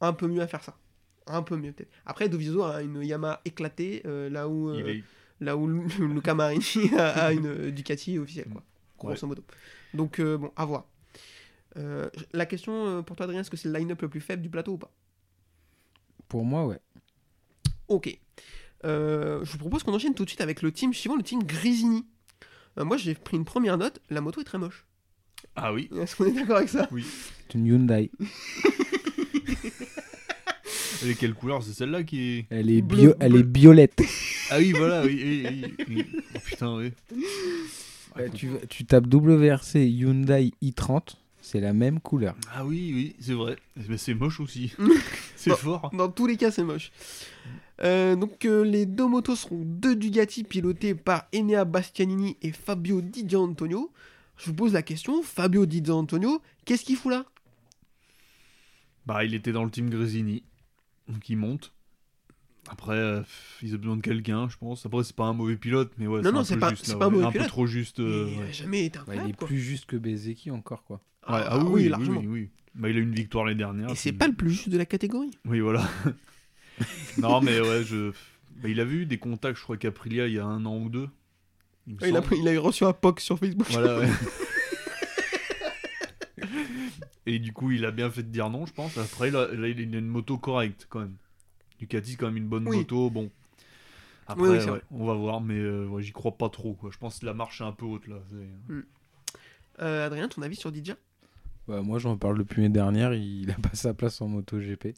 un 0.00 0.12
peu 0.12 0.26
mieux 0.28 0.40
à 0.40 0.46
faire 0.46 0.62
ça. 0.62 0.76
Un 1.26 1.42
peu 1.42 1.56
mieux 1.56 1.72
peut-être. 1.72 1.90
Après, 2.06 2.28
Doviso 2.28 2.62
a 2.62 2.82
une 2.82 3.02
Yamaha 3.02 3.40
éclatée, 3.44 4.02
euh, 4.06 4.30
là 4.30 4.48
où, 4.48 4.68
euh, 4.70 4.80
il 4.86 4.88
est- 4.98 5.04
là 5.40 5.56
où 5.56 5.66
Lu- 5.66 5.86
Luca 6.14 6.34
Marini 6.34 6.90
a, 6.96 7.26
a 7.26 7.32
une 7.32 7.70
Ducati 7.70 8.18
officielle, 8.18 8.48
quoi. 8.50 8.62
Grosso 8.98 9.26
modo. 9.26 9.42
Donc, 9.92 10.18
euh, 10.20 10.38
bon, 10.38 10.50
à 10.56 10.64
voir. 10.64 10.86
Euh, 11.76 12.08
la 12.32 12.46
question 12.46 13.02
pour 13.02 13.16
toi, 13.16 13.24
Adrien, 13.24 13.40
est-ce 13.40 13.50
que 13.50 13.56
c'est 13.56 13.68
le 13.68 13.76
line-up 13.78 14.00
le 14.00 14.08
plus 14.08 14.20
faible 14.20 14.42
du 14.42 14.48
plateau 14.48 14.72
ou 14.74 14.78
pas? 14.78 14.90
Pour 16.28 16.44
moi, 16.44 16.66
ouais. 16.66 16.80
Ok. 17.88 18.18
Euh, 18.84 19.44
je 19.44 19.52
vous 19.52 19.58
propose 19.58 19.82
qu'on 19.82 19.94
enchaîne 19.94 20.14
tout 20.14 20.24
de 20.24 20.28
suite 20.30 20.40
avec 20.40 20.62
le 20.62 20.70
team 20.72 20.92
suivant, 20.92 21.16
le 21.16 21.22
team 21.22 21.42
Grisini. 21.42 22.04
Euh, 22.78 22.84
moi, 22.84 22.96
j'ai 22.96 23.14
pris 23.14 23.36
une 23.36 23.44
première 23.44 23.78
note. 23.78 24.00
La 24.10 24.20
moto 24.20 24.40
est 24.40 24.44
très 24.44 24.58
moche. 24.58 24.84
Ah 25.56 25.72
oui. 25.72 25.88
Est-ce 26.00 26.16
qu'on 26.16 26.26
est 26.26 26.32
d'accord 26.32 26.56
avec 26.58 26.68
ça? 26.68 26.88
C'est 27.48 27.54
une 27.58 27.66
Hyundai. 27.66 28.10
Elle 31.02 31.10
est 31.10 31.14
quelle 31.18 31.34
couleur? 31.34 31.62
C'est 31.62 31.72
celle-là 31.72 32.02
qui 32.02 32.20
est. 32.38 32.46
Elle 32.50 32.70
est, 32.70 32.80
Bleu- 32.82 32.96
bio, 33.08 33.14
elle 33.20 33.32
bleu. 33.32 33.40
est 33.40 33.58
violette. 33.58 34.02
Ah 34.50 34.56
oui, 34.58 34.72
voilà, 34.72 35.04
oui. 35.04 35.20
oui, 35.22 35.46
oui, 35.62 35.84
oui. 35.88 36.06
Oh 36.34 36.38
putain, 36.44 36.76
oui. 36.76 36.92
Euh, 38.18 38.28
tu, 38.32 38.48
tu 38.70 38.84
tapes 38.84 39.06
WRC 39.12 39.74
Hyundai 39.86 40.52
i30, 40.62 41.16
c'est 41.44 41.60
la 41.60 41.74
même 41.74 42.00
couleur. 42.00 42.34
Ah 42.54 42.64
oui, 42.64 42.90
oui, 42.94 43.16
c'est 43.20 43.34
vrai. 43.34 43.56
Mais 43.88 43.98
c'est 43.98 44.14
moche 44.14 44.40
aussi. 44.40 44.72
c'est 45.36 45.54
fort. 45.54 45.90
Dans 45.92 46.08
tous 46.08 46.26
les 46.26 46.38
cas, 46.38 46.50
c'est 46.50 46.64
moche. 46.64 46.90
Euh, 47.82 48.16
donc, 48.16 48.46
euh, 48.46 48.64
les 48.64 48.86
deux 48.86 49.06
motos 49.06 49.36
seront 49.36 49.60
deux 49.62 49.94
Ducati 49.94 50.42
pilotées 50.42 50.94
par 50.94 51.28
Enea 51.34 51.66
Bastianini 51.66 52.38
et 52.40 52.50
Fabio 52.50 53.02
Di 53.02 53.28
Gianantonio. 53.28 53.92
Je 54.38 54.46
vous 54.46 54.54
pose 54.54 54.72
la 54.72 54.82
question 54.82 55.22
Fabio 55.22 55.66
Di 55.66 55.84
Gianantonio, 55.84 56.40
qu'est-ce 56.64 56.82
qu'il 56.82 56.96
fout 56.96 57.12
là? 57.12 57.26
Bah, 59.04 59.22
il 59.22 59.34
était 59.34 59.52
dans 59.52 59.64
le 59.64 59.70
team 59.70 59.90
Grésini. 59.90 60.44
Donc 61.08 61.28
il 61.28 61.36
monte. 61.36 61.73
Après, 62.70 62.94
euh, 62.96 63.22
ils 63.62 63.74
ont 63.74 63.78
besoin 63.78 63.96
de 63.96 64.02
quelqu'un, 64.02 64.48
je 64.48 64.56
pense. 64.56 64.86
Après, 64.86 65.04
c'est 65.04 65.14
pas 65.16 65.24
un 65.26 65.32
mauvais 65.34 65.56
pilote, 65.56 65.92
mais 65.98 66.06
ouais, 66.06 66.22
Non, 66.22 66.32
non, 66.32 66.40
un 66.40 66.44
c'est 66.44 66.56
pas- 66.56 66.70
juste, 66.70 66.86
c'est 66.86 66.92
là, 66.92 66.98
pas 66.98 67.04
un 67.06 67.08
ouais. 67.08 67.22
mauvais 67.22 67.38
un 67.38 67.42
peu 67.42 67.46
trop 67.48 67.66
juste. 67.66 68.00
euh, 68.00 68.28
Il 68.32 68.38
ouais. 68.38 68.48
a 68.48 68.52
jamais 68.52 68.84
été 68.86 68.98
Ouais, 69.00 69.18
il 69.24 69.30
est 69.30 69.36
quoi. 69.36 69.46
plus 69.48 69.58
juste 69.60 69.86
que 69.86 69.96
Bezeki 69.96 70.50
encore, 70.50 70.84
quoi. 70.84 70.96
Ouais, 71.28 71.34
Ah, 71.38 71.46
ah, 71.50 71.58
oui, 71.64 71.88
largement. 71.88 72.20
oui, 72.20 72.26
oui. 72.26 72.50
Bah, 72.74 72.88
il 72.88 72.96
a 72.96 73.00
eu 73.00 73.02
une 73.02 73.14
victoire 73.14 73.44
l'année 73.44 73.58
dernière. 73.58 73.90
Et 73.90 73.94
c'est 73.94 74.12
pas 74.12 74.26
le 74.26 74.34
plus 74.34 74.50
juste 74.50 74.68
de 74.70 74.78
la 74.78 74.86
catégorie. 74.86 75.30
Oui, 75.44 75.60
voilà. 75.60 75.88
non, 77.18 77.40
mais 77.40 77.60
ouais, 77.60 77.84
je. 77.84 78.10
Bah, 78.62 78.68
il 78.68 78.80
avait 78.80 78.94
eu 78.94 79.06
des 79.06 79.18
contacts, 79.18 79.58
je 79.58 79.62
crois, 79.62 79.76
qu'Aprilia 79.76 80.26
il 80.26 80.34
y 80.34 80.38
a 80.38 80.44
un 80.46 80.64
an 80.64 80.76
ou 80.78 80.88
deux. 80.88 81.08
Il 81.86 81.94
me 81.96 82.00
Ouais, 82.00 82.08
il, 82.08 82.16
a, 82.16 82.22
il 82.32 82.48
a 82.56 82.60
reçu 82.60 82.84
un 82.84 82.92
POC 82.94 83.20
sur 83.20 83.38
Facebook. 83.38 83.66
Voilà, 83.70 83.98
ouais. 84.00 84.08
Et 87.26 87.38
du 87.38 87.52
coup, 87.52 87.70
il 87.70 87.84
a 87.84 87.90
bien 87.90 88.10
fait 88.10 88.22
de 88.22 88.28
dire 88.28 88.50
non, 88.50 88.66
je 88.66 88.72
pense. 88.72 88.98
Après, 88.98 89.30
là, 89.30 89.48
là, 89.52 89.68
il 89.68 89.78
a 89.78 89.82
une 89.98 90.06
moto 90.06 90.36
correcte, 90.36 90.86
quand 90.90 91.00
même. 91.00 91.16
Ducati, 91.86 92.10
c'est 92.12 92.16
quand 92.16 92.26
même 92.26 92.36
une 92.36 92.48
bonne 92.48 92.66
Oui. 92.68 92.78
moto. 92.78 93.10
Bon. 93.10 93.30
Après, 94.26 94.42
Oui, 94.42 94.48
oui, 94.50 94.56
c'est 94.60 94.64
ouais, 94.66 94.70
vrai. 94.70 94.82
on 94.90 95.04
va 95.06 95.14
voir, 95.14 95.40
mais 95.40 95.58
euh, 95.58 95.86
ouais, 95.86 96.02
j'y 96.02 96.12
crois 96.12 96.36
pas 96.36 96.48
trop. 96.48 96.72
Quoi. 96.74 96.90
Je 96.90 96.98
pense 96.98 97.18
que 97.18 97.26
la 97.26 97.34
marche 97.34 97.60
est 97.60 97.64
un 97.64 97.72
peu 97.72 97.84
haute, 97.84 98.06
là. 98.06 98.16
C'est- 98.30 98.74
Euh, 99.82 100.06
Adrien, 100.06 100.28
ton 100.28 100.40
avis 100.42 100.56
sur 100.56 100.70
Didier? 100.72 100.94
Bah, 101.68 101.82
moi, 101.82 101.98
j'en 101.98 102.16
parle 102.16 102.38
depuis 102.38 102.62
l'année 102.62 102.72
dernière, 102.72 103.12
il 103.14 103.50
a 103.50 103.54
pas 103.62 103.74
sa 103.74 103.92
place 103.94 104.20
en 104.20 104.28
MotoGP. 104.28 104.94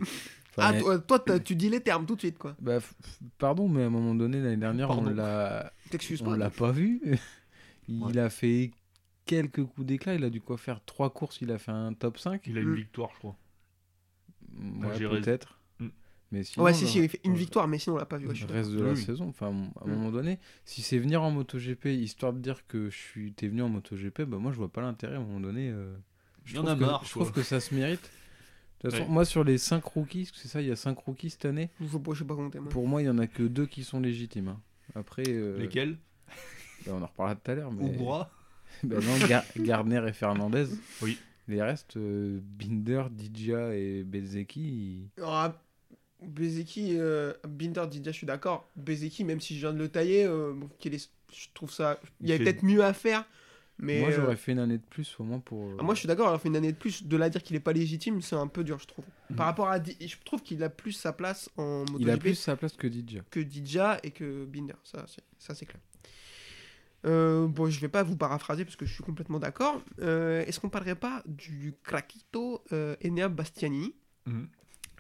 Ah, 0.58 0.72
Enfin, 0.74 0.98
toi, 1.00 1.18
tu 1.38 1.54
dis 1.56 1.68
les 1.68 1.80
termes 1.80 2.06
tout 2.06 2.14
de 2.14 2.20
suite, 2.20 2.38
quoi. 2.38 2.56
bah, 2.60 2.78
pardon, 3.38 3.68
mais 3.68 3.82
à 3.82 3.86
un 3.86 3.90
moment 3.90 4.14
donné, 4.14 4.40
l'année 4.40 4.56
dernière, 4.56 4.90
on 4.90 5.04
l'a 5.04 5.70
on 6.20 6.24
pas. 6.24 6.36
l'a 6.36 6.50
pas 6.50 6.72
vu. 6.72 7.00
Il 7.88 8.02
Ouais. 8.02 8.18
a 8.18 8.30
fait 8.30 8.70
quelques 9.26 9.62
coups 9.64 9.86
d'éclat, 9.86 10.14
il 10.14 10.24
a 10.24 10.30
dû 10.30 10.40
quoi 10.40 10.56
faire 10.58 10.80
trois 10.84 11.10
courses, 11.10 11.40
il 11.40 11.50
a 11.52 11.58
fait 11.58 11.70
un 11.72 11.92
top 11.94 12.18
5 12.18 12.42
Il 12.46 12.58
a 12.58 12.60
une 12.60 12.70
Mm. 12.70 12.74
victoire, 12.74 13.10
je 13.14 13.18
crois. 13.18 13.36
Ouais, 14.58 14.98
peut-être. 14.98 15.58
Mais 16.32 16.42
sinon, 16.42 16.64
Ouais, 16.64 16.74
si, 16.74 16.86
si, 16.88 16.98
il 16.98 17.08
fait 17.08 17.20
une 17.24 17.36
victoire, 17.36 17.68
mais 17.68 17.78
sinon, 17.78 17.96
on 17.96 17.98
l'a 17.98 18.04
pas 18.06 18.16
vu. 18.18 18.26
ouais, 18.26 18.34
le 18.34 18.52
reste 18.52 18.72
de 18.72 18.82
la 18.82 18.92
oui. 18.92 18.96
saison, 19.02 19.28
enfin, 19.28 19.46
à 19.46 19.84
un 19.84 19.86
Mm. 19.86 19.90
moment 19.90 20.10
donné, 20.10 20.38
si 20.64 20.82
c'est 20.82 20.98
venir 20.98 21.22
en 21.22 21.30
MotoGP 21.30 21.86
histoire 21.86 22.32
de 22.32 22.40
dire 22.40 22.66
que 22.66 22.90
je 22.90 22.96
suis, 22.96 23.32
t'es 23.32 23.46
venu 23.48 23.62
en 23.62 23.68
MotoGP, 23.68 24.22
bah 24.22 24.38
moi 24.38 24.50
je 24.52 24.56
vois 24.56 24.68
pas 24.72 24.80
l'intérêt 24.82 25.14
à 25.14 25.18
un 25.18 25.22
moment 25.22 25.40
donné. 25.40 25.70
euh, 25.70 25.94
je 26.44 26.54
en 26.58 26.62
trouve 26.64 26.70
a 26.70 26.74
que- 26.74 26.80
marre, 26.80 27.04
Je 27.04 27.10
trouve 27.10 27.32
que 27.32 27.42
ça 27.42 27.60
se 27.60 27.74
mérite. 27.74 28.02
De 28.02 28.08
toute 28.82 28.90
façon, 28.90 29.04
Ouais. 29.04 29.10
moi 29.14 29.24
sur 29.24 29.42
les 29.44 29.56
5 29.56 29.84
rookies, 29.84 30.30
c'est 30.34 30.48
ça, 30.48 30.60
il 30.60 30.68
y 30.68 30.70
a 30.72 30.76
5 30.76 30.98
rookies 30.98 31.30
cette 31.30 31.44
année. 31.44 31.70
Je 31.80 31.86
sais 31.86 31.98
pas, 31.98 32.12
je 32.12 32.18
sais 32.18 32.24
pas 32.24 32.34
compter, 32.34 32.58
moi. 32.60 32.68
Pour 32.70 32.86
moi, 32.88 33.02
il 33.02 33.06
y 33.06 33.08
en 33.10 33.18
a 33.18 33.26
que 33.28 33.42
deux 33.44 33.66
qui 33.66 33.84
sont 33.84 34.00
légitimes. 34.00 34.48
hein. 34.48 34.60
Après, 34.96 35.22
euh, 35.28 35.58
Lesquels? 35.58 35.96
bah, 36.86 36.92
on 36.94 37.02
en 37.02 37.06
reparlera 37.06 37.36
tout 37.36 37.50
à 37.50 37.54
l'heure. 37.54 37.72
Mais... 37.72 37.84
Ougra 37.84 38.30
Bah 38.84 38.96
non, 39.00 39.26
Gar- 39.28 39.44
Gardner 39.58 40.02
et 40.08 40.12
Fernandez. 40.12 40.66
Oui. 41.02 41.18
Les 41.48 41.62
restes, 41.62 41.96
euh, 41.96 42.40
Binder, 42.42 43.04
Didia 43.10 43.74
et 43.74 44.02
Bezeki, 44.04 45.08
Ah, 45.22 45.54
Bezeki, 46.26 46.96
euh, 46.98 47.32
Binder, 47.48 47.86
Didier, 47.90 48.12
je 48.12 48.16
suis 48.18 48.26
d'accord. 48.26 48.68
Bezeki, 48.76 49.24
même 49.24 49.40
si 49.40 49.54
je 49.54 49.60
viens 49.66 49.72
de 49.72 49.78
le 49.78 49.88
tailler, 49.88 50.24
euh, 50.26 50.52
bon, 50.54 50.68
qu'il 50.78 50.94
est- 50.94 51.10
je 51.32 51.46
trouve 51.54 51.70
ça. 51.72 51.98
Il 52.20 52.28
y 52.28 52.32
fait- 52.32 52.38
peut-être 52.44 52.62
mieux 52.62 52.84
à 52.84 52.92
faire 52.92 53.24
Mais 53.78 54.00
Moi, 54.00 54.08
euh, 54.08 54.12
j'aurais 54.16 54.36
fait 54.36 54.52
une 54.52 54.58
année 54.58 54.78
de 54.78 54.82
plus 54.88 55.14
au 55.18 55.22
moins 55.22 55.38
pour. 55.38 55.66
euh, 55.68 55.76
ah, 55.78 55.82
moi, 55.82 55.92
je 55.94 55.98
suis 55.98 56.06
d'accord, 56.08 56.28
alors 56.28 56.40
fait 56.40 56.48
une 56.48 56.56
année 56.56 56.72
de 56.72 56.78
plus, 56.78 57.04
de 57.04 57.14
la 57.18 57.28
dire 57.28 57.42
qu'il 57.42 57.54
est 57.56 57.60
pas 57.60 57.74
légitime, 57.74 58.22
c'est 58.22 58.34
un 58.34 58.46
peu 58.46 58.64
dur, 58.64 58.78
je 58.78 58.86
trouve. 58.86 59.04
Mhm. 59.28 59.36
Par 59.36 59.44
rapport 59.44 59.68
à. 59.68 59.78
Di- 59.78 59.94
Je 60.00 60.16
trouve 60.24 60.42
qu'il 60.42 60.62
a 60.64 60.70
plus 60.70 60.92
sa 60.92 61.12
place 61.12 61.50
en 61.58 61.80
MotoGP 61.80 62.00
Il 62.00 62.08
a 62.10 62.16
plus 62.16 62.34
sa 62.36 62.56
place 62.56 62.72
que 62.74 62.86
DJ. 62.86 63.20
que 63.30 63.38
Didja 63.40 63.98
et 64.02 64.12
que 64.12 64.46
Binder, 64.46 64.72
ça, 64.82 65.04
c'est- 65.06 65.22
ça 65.38 65.54
c'est 65.54 65.66
clair. 65.66 65.82
Euh, 67.04 67.46
bon, 67.46 67.68
je 67.70 67.78
vais 67.78 67.88
pas 67.88 68.02
vous 68.02 68.16
paraphraser 68.16 68.64
parce 68.64 68.76
que 68.76 68.86
je 68.86 68.92
suis 68.94 69.04
complètement 69.04 69.38
d'accord. 69.38 69.80
Euh, 70.00 70.42
Est-ce 70.46 70.58
qu'on 70.58 70.70
parlerait 70.70 70.94
pas 70.96 71.22
du 71.26 71.74
craquito 71.84 72.64
euh, 72.72 72.96
Enea 73.04 73.28
Bastianini? 73.28 73.94
Mhm. 74.26 74.48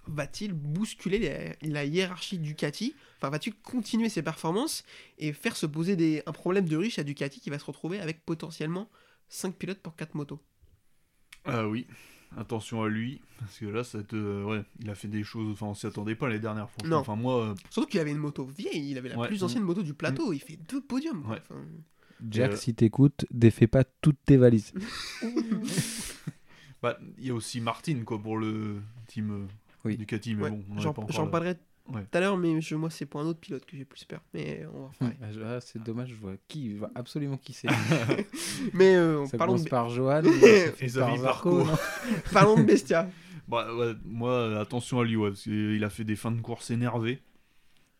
Va-t-il 0.08 0.52
bousculer 0.52 1.18
la, 1.62 1.68
la 1.68 1.84
hiérarchie 1.84 2.38
Ducati 2.38 2.94
Enfin, 3.18 3.30
va-t-il 3.30 3.54
continuer 3.56 4.08
ses 4.08 4.22
performances 4.22 4.84
et 5.18 5.32
faire 5.32 5.56
se 5.56 5.66
poser 5.66 5.96
des, 5.96 6.22
un 6.26 6.32
problème 6.32 6.68
de 6.68 6.76
riche 6.76 6.98
à 6.98 7.04
Ducati 7.04 7.40
qui 7.40 7.50
va 7.50 7.58
se 7.58 7.64
retrouver 7.64 7.98
avec 8.00 8.24
potentiellement 8.24 8.88
5 9.28 9.54
pilotes 9.56 9.80
pour 9.80 9.96
4 9.96 10.14
motos? 10.14 10.40
Ah 11.44 11.66
oui, 11.68 11.86
attention 12.36 12.82
à 12.82 12.88
lui, 12.88 13.20
parce 13.38 13.58
que 13.58 13.66
là, 13.66 13.82
ça 13.84 13.98
être, 13.98 14.14
euh, 14.14 14.44
ouais, 14.44 14.62
il 14.80 14.90
a 14.90 14.94
fait 14.94 15.08
des 15.08 15.22
choses, 15.24 15.50
enfin, 15.52 15.66
on 15.66 15.74
s'y 15.74 15.86
attendait 15.86 16.14
pas 16.16 16.28
les 16.28 16.38
dernières 16.40 16.68
fois. 16.70 16.86
Non. 16.86 16.98
Enfin, 16.98 17.16
moi, 17.16 17.46
euh, 17.50 17.54
Surtout 17.70 17.88
qu'il 17.88 18.00
avait 18.00 18.10
une 18.12 18.18
moto 18.18 18.44
vieille, 18.44 18.90
il 18.90 18.98
avait 18.98 19.08
la 19.08 19.18
Ouais. 19.18 19.28
plus 19.28 19.42
ancienne 19.44 19.62
moto 19.62 19.82
du 19.82 19.94
plateau, 19.94 20.32
il 20.32 20.40
fait 20.40 20.58
deux 20.68 20.80
podiums. 20.80 21.22
quoi. 21.22 21.32
Ouais. 21.34 21.42
Enfin, 21.50 21.64
Jack, 22.30 22.52
Euh, 22.52 22.56
si 22.56 22.74
t'écoutes, 22.74 23.26
défais 23.30 23.66
pas 23.66 23.84
toutes 23.84 24.18
tes 24.24 24.36
valises. 24.36 24.72
bah, 26.82 26.98
il 27.18 27.26
y 27.26 27.30
a 27.30 27.34
aussi 27.34 27.60
Martin, 27.60 28.02
quoi, 28.04 28.20
pour 28.20 28.38
le 28.38 28.80
team 29.08 29.48
Oui. 29.86 29.96
Ducati, 29.96 30.34
mais 30.34 30.44
ouais, 30.44 30.50
bon, 30.50 30.64
on 30.70 30.78
en 30.78 30.80
J'en 31.08 31.26
parlerai 31.28 31.54
tout 31.54 31.92
à 32.12 32.20
l'heure, 32.20 32.36
mais 32.36 32.60
je- 32.60 32.74
moi 32.74 32.90
c'est 32.90 33.06
pour 33.06 33.20
un 33.20 33.26
autre 33.26 33.38
pilote 33.40 33.64
que 33.64 33.76
j'ai 33.76 33.84
plus 33.84 34.04
peur. 34.04 34.20
Mais 34.34 34.66
on 34.74 34.78
va 34.80 34.84
en 34.86 34.88
reparler. 34.88 35.16
Ah, 35.44 35.60
c'est 35.60 35.82
dommage, 35.82 36.10
je 36.10 36.14
vois 36.16 36.34
qui, 36.48 36.72
je 36.72 36.76
vois 36.78 36.90
absolument 36.94 37.36
qui 37.36 37.52
c'est. 37.52 37.68
mais 38.74 38.96
euh, 38.96 39.24
ça 39.26 39.38
parlons, 39.38 39.56
de, 39.56 39.68
par 39.68 39.88
Johan, 39.88 40.22
Et 40.80 40.88
par 40.92 41.46
non 41.46 41.66
parlons 42.32 42.56
de 42.56 42.64
Bestia. 42.64 43.08
Bah, 43.48 43.72
ouais, 43.74 43.94
moi, 44.04 44.30
euh, 44.32 44.60
attention 44.60 44.98
à 45.00 45.04
lui, 45.04 45.14
ouais, 45.16 45.30
parce 45.30 45.42
qu'il 45.42 45.82
a 45.84 45.90
fait 45.90 46.02
des 46.04 46.16
fins 46.16 46.32
de 46.32 46.40
course 46.40 46.70
énervées. 46.70 47.22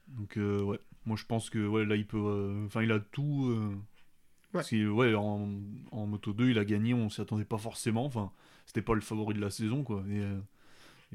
Donc, 0.09 0.37
euh, 0.37 0.61
ouais, 0.63 0.81
moi 1.05 1.17
je 1.17 1.25
pense 1.25 1.51
que 1.51 1.65
ouais, 1.67 1.85
là, 1.85 1.95
il 1.95 2.07
peut. 2.07 2.19
euh, 2.19 2.67
Enfin, 2.67 2.83
il 2.83 2.91
a 2.91 2.99
tout. 2.99 3.47
euh, 3.51 3.77
Parce 4.53 4.71
que, 4.71 4.89
ouais, 4.89 5.15
en, 5.15 5.49
en 5.93 6.07
Moto 6.07 6.33
2, 6.33 6.51
il 6.51 6.59
a 6.59 6.65
gagné, 6.65 6.95
on 6.95 7.09
s'y 7.09 7.21
attendait 7.21 7.45
pas 7.45 7.59
forcément. 7.59 8.05
Enfin, 8.07 8.33
c'était 8.67 8.83
pas 8.83 8.95
le 8.95 9.01
favori 9.01 9.35
de 9.35 9.41
la 9.41 9.51
saison, 9.51 9.85
quoi. 9.85 10.03
Et, 10.11 10.19
euh, 10.19 10.39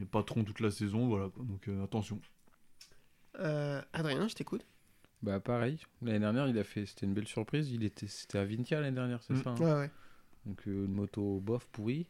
et 0.01 0.05
patron 0.05 0.43
toute 0.43 0.59
la 0.59 0.71
saison, 0.71 1.07
voilà, 1.07 1.29
quoi. 1.29 1.43
Donc, 1.43 1.67
euh, 1.67 1.83
attention. 1.83 2.19
Euh, 3.39 3.81
Adrien, 3.93 4.27
je 4.27 4.35
t'écoute. 4.35 4.65
Bah 5.21 5.39
pareil, 5.39 5.79
l'année 6.01 6.19
dernière, 6.19 6.47
il 6.47 6.57
a 6.57 6.63
fait, 6.63 6.85
c'était 6.85 7.05
une 7.05 7.13
belle 7.13 7.27
surprise. 7.27 7.69
Il 7.71 7.83
était, 7.83 8.07
c'était 8.07 8.39
à 8.39 8.45
Vintia 8.45 8.81
l'année 8.81 8.95
dernière, 8.95 9.21
c'est 9.21 9.33
Mm. 9.35 9.43
ça. 9.43 9.49
hein 9.51 9.55
Ouais, 9.59 9.73
ouais. 9.73 9.91
Donc 10.45 10.67
euh, 10.67 10.85
une 10.85 10.93
moto 10.93 11.39
bof 11.39 11.67
pourrie. 11.67 12.07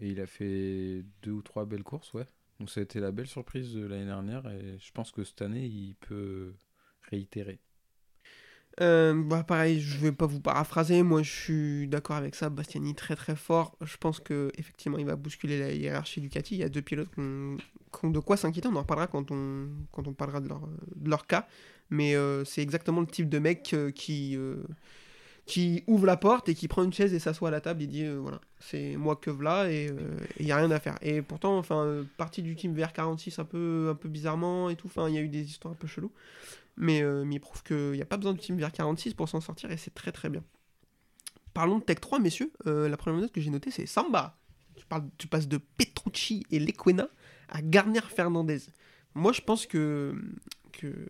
Et 0.00 0.08
il 0.08 0.20
a 0.20 0.26
fait 0.26 1.04
deux 1.22 1.30
ou 1.30 1.42
trois 1.42 1.64
belles 1.64 1.84
courses, 1.84 2.12
ouais. 2.14 2.26
Donc 2.58 2.70
ça 2.70 2.80
a 2.80 2.82
été 2.82 2.98
la 2.98 3.12
belle 3.12 3.28
surprise 3.28 3.72
de 3.74 3.86
l'année 3.86 4.06
dernière 4.06 4.48
et 4.50 4.76
je 4.78 4.90
pense 4.92 5.12
que 5.12 5.22
cette 5.22 5.42
année, 5.42 5.64
il 5.66 5.94
peut 5.96 6.54
réitérer. 7.02 7.60
Euh, 8.80 9.14
bah 9.14 9.44
pareil, 9.44 9.80
je 9.80 9.98
vais 9.98 10.12
pas 10.12 10.26
vous 10.26 10.40
paraphraser. 10.40 11.02
Moi, 11.02 11.22
je 11.22 11.30
suis 11.30 11.88
d'accord 11.88 12.16
avec 12.16 12.34
ça. 12.34 12.50
Bastiani 12.50 12.94
très 12.94 13.14
très 13.14 13.36
fort. 13.36 13.76
Je 13.80 13.96
pense 13.96 14.20
que 14.20 14.50
effectivement, 14.58 14.98
il 14.98 15.06
va 15.06 15.16
bousculer 15.16 15.58
la 15.58 15.72
hiérarchie 15.72 16.20
Ducati. 16.20 16.56
Il 16.56 16.58
y 16.58 16.64
a 16.64 16.68
deux 16.68 16.82
pilotes 16.82 17.10
qui 17.14 17.20
ont 17.20 18.10
de 18.10 18.18
quoi 18.18 18.36
s'inquiéter. 18.36 18.68
On 18.68 18.76
en 18.76 18.80
reparlera 18.80 19.06
quand 19.06 19.30
on 19.30 19.68
quand 19.92 20.08
on 20.08 20.12
parlera 20.12 20.40
de 20.40 20.48
leur 20.48 20.62
de 20.96 21.08
leur 21.08 21.26
cas. 21.26 21.46
Mais 21.90 22.16
euh, 22.16 22.44
c'est 22.44 22.62
exactement 22.62 23.00
le 23.00 23.06
type 23.06 23.28
de 23.28 23.38
mec 23.38 23.72
euh, 23.74 23.90
qui 23.90 24.36
euh, 24.36 24.56
qui 25.46 25.84
ouvre 25.86 26.06
la 26.06 26.16
porte 26.16 26.48
et 26.48 26.54
qui 26.54 26.68
prend 26.68 26.82
une 26.82 26.92
chaise 26.92 27.12
et 27.12 27.18
s'assoit 27.18 27.48
à 27.48 27.50
la 27.50 27.60
table 27.60 27.82
et 27.82 27.86
dit 27.86 28.04
euh, 28.04 28.18
voilà, 28.18 28.40
c'est 28.60 28.96
moi 28.96 29.16
que 29.16 29.30
voilà 29.30 29.70
et 29.70 29.90
il 30.40 30.46
y 30.46 30.52
a 30.52 30.56
rien 30.56 30.70
à 30.70 30.80
faire. 30.80 30.96
Et 31.02 31.20
pourtant, 31.22 31.58
enfin, 31.58 31.84
euh, 31.84 32.04
partie 32.16 32.42
du 32.42 32.56
team 32.56 32.74
VR46 32.74 33.40
un 33.40 33.44
peu 33.44 33.88
un 33.90 33.94
peu 33.94 34.08
bizarrement 34.08 34.70
et 34.70 34.76
tout. 34.76 34.86
Enfin, 34.86 35.08
il 35.08 35.14
y 35.14 35.18
a 35.18 35.20
eu 35.20 35.28
des 35.28 35.42
histoires 35.42 35.72
un 35.72 35.76
peu 35.76 35.86
cheloues. 35.86 36.12
Mais, 36.76 37.02
euh, 37.02 37.24
mais 37.24 37.36
il 37.36 37.40
prouve 37.40 37.62
qu'il 37.62 37.92
n'y 37.92 38.02
a 38.02 38.06
pas 38.06 38.16
besoin 38.16 38.32
de 38.32 38.38
Team 38.38 38.58
VR46 38.58 39.14
pour 39.14 39.28
s'en 39.28 39.40
sortir 39.40 39.70
et 39.70 39.76
c'est 39.76 39.94
très 39.94 40.12
très 40.12 40.28
bien. 40.28 40.42
Parlons 41.52 41.78
de 41.78 41.84
Tech 41.84 42.00
3, 42.00 42.18
messieurs. 42.18 42.52
Euh, 42.66 42.88
la 42.88 42.96
première 42.96 43.20
note 43.20 43.32
que 43.32 43.40
j'ai 43.40 43.50
notée, 43.50 43.70
c'est 43.70 43.86
Samba. 43.86 44.36
Tu, 45.18 45.28
passes 45.28 45.48
de 45.48 45.58
Petrucci 45.58 46.44
et 46.50 46.58
Lequena 46.58 47.08
à 47.48 47.62
Garner 47.62 48.00
Fernandez. 48.00 48.60
Moi, 49.14 49.32
je 49.32 49.40
pense 49.40 49.66
que, 49.66 50.14
que 50.72 51.06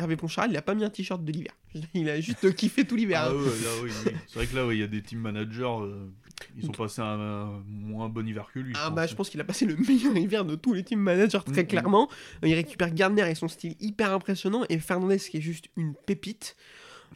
Hervé 0.00 0.16
Poncharal, 0.16 0.50
il 0.50 0.56
a 0.56 0.62
pas 0.62 0.74
mis 0.74 0.84
un 0.84 0.90
t-shirt 0.90 1.22
de 1.24 1.30
l'hiver. 1.30 1.52
Il 1.94 2.08
a 2.08 2.20
juste 2.20 2.54
kiffé 2.56 2.84
tout 2.84 2.96
l'hiver. 2.96 3.20
Ah 3.24 3.30
hein. 3.30 3.34
ouais, 3.34 3.82
oui. 3.84 3.90
C'est 4.26 4.34
vrai 4.34 4.46
que 4.46 4.56
là, 4.56 4.66
ouais, 4.66 4.76
il 4.76 4.80
y 4.80 4.82
a 4.82 4.86
des 4.88 5.02
team 5.02 5.20
managers, 5.20 5.62
euh, 5.82 6.08
ils 6.56 6.64
sont 6.64 6.72
passés 6.72 7.00
un, 7.02 7.04
un 7.20 7.62
moins 7.68 8.08
bon 8.08 8.26
hiver 8.26 8.50
que 8.52 8.58
lui. 8.60 8.72
Ah 8.76 8.90
bah 8.90 9.06
je 9.06 9.14
pense 9.14 9.30
qu'il 9.30 9.40
a 9.40 9.44
passé 9.44 9.66
le 9.66 9.76
meilleur 9.88 10.16
hiver 10.16 10.44
de 10.44 10.56
tous 10.56 10.72
les 10.72 10.82
team 10.82 10.98
managers 11.00 11.38
très 11.46 11.62
Mhm. 11.62 11.68
clairement. 11.68 12.08
Euh, 12.42 12.48
Il 12.48 12.54
récupère 12.54 12.92
Gardner 12.92 13.30
et 13.30 13.34
son 13.34 13.46
style 13.48 13.76
hyper 13.78 14.12
impressionnant 14.12 14.64
et 14.68 14.78
Fernandez 14.78 15.18
qui 15.18 15.36
est 15.36 15.40
juste 15.42 15.66
une 15.76 15.94
pépite. 15.94 16.56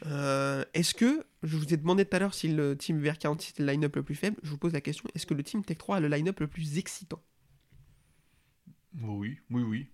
Euh, 0.07 0.65
est-ce 0.75 0.93
que, 0.95 1.25
je 1.43 1.57
vous 1.57 1.73
ai 1.73 1.77
demandé 1.77 2.05
tout 2.05 2.17
à 2.17 2.19
l'heure 2.21 2.35
si 2.35 2.49
le 2.49 2.77
team 2.77 3.01
VR46 3.03 3.51
était 3.51 3.63
le 3.63 3.71
line-up 3.73 3.97
le 3.97 4.03
plus 4.03 4.15
faible, 4.17 4.37
je 4.43 4.51
vous 4.51 4.59
pose 4.59 4.73
la 4.73 4.81
question, 4.81 5.09
est-ce 5.15 5.25
que 5.25 5.35
le 5.35 5.43
team 5.43 5.65
Tech 5.65 5.79
3 5.79 5.97
a 5.97 6.01
le 6.01 6.09
line-up 6.09 6.41
le 6.41 6.47
plus 6.49 6.79
excitant? 6.79 7.23
Oui, 9.03 9.39
oui, 9.51 9.63
oui. 9.63 9.87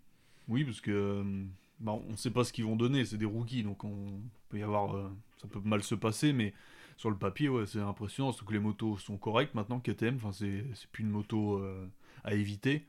Oui, 0.48 0.64
parce 0.64 0.80
que 0.80 0.90
euh, 0.90 1.44
bah, 1.80 1.92
on 1.92 2.16
sait 2.16 2.30
pas 2.30 2.44
ce 2.44 2.52
qu'ils 2.52 2.64
vont 2.64 2.76
donner, 2.76 3.04
c'est 3.04 3.16
des 3.16 3.24
rookies, 3.26 3.62
donc 3.62 3.84
on 3.84 4.20
peut 4.48 4.58
y 4.58 4.62
avoir, 4.62 4.96
euh, 4.96 5.10
ça 5.40 5.48
peut 5.48 5.60
mal 5.64 5.82
se 5.82 5.94
passer, 5.94 6.32
mais 6.32 6.52
sur 6.96 7.10
le 7.10 7.16
papier, 7.16 7.48
ouais, 7.48 7.66
c'est 7.66 7.80
impressionnant, 7.80 8.32
surtout 8.32 8.46
que 8.46 8.52
les 8.52 8.58
motos 8.60 8.98
sont 8.98 9.16
correctes 9.16 9.54
maintenant, 9.54 9.80
KTM, 9.80 10.16
enfin 10.16 10.32
c'est 10.32 10.64
c'est 10.74 10.88
plus 10.90 11.02
une 11.04 11.10
moto 11.10 11.56
euh, 11.58 11.86
à 12.24 12.34
éviter. 12.34 12.86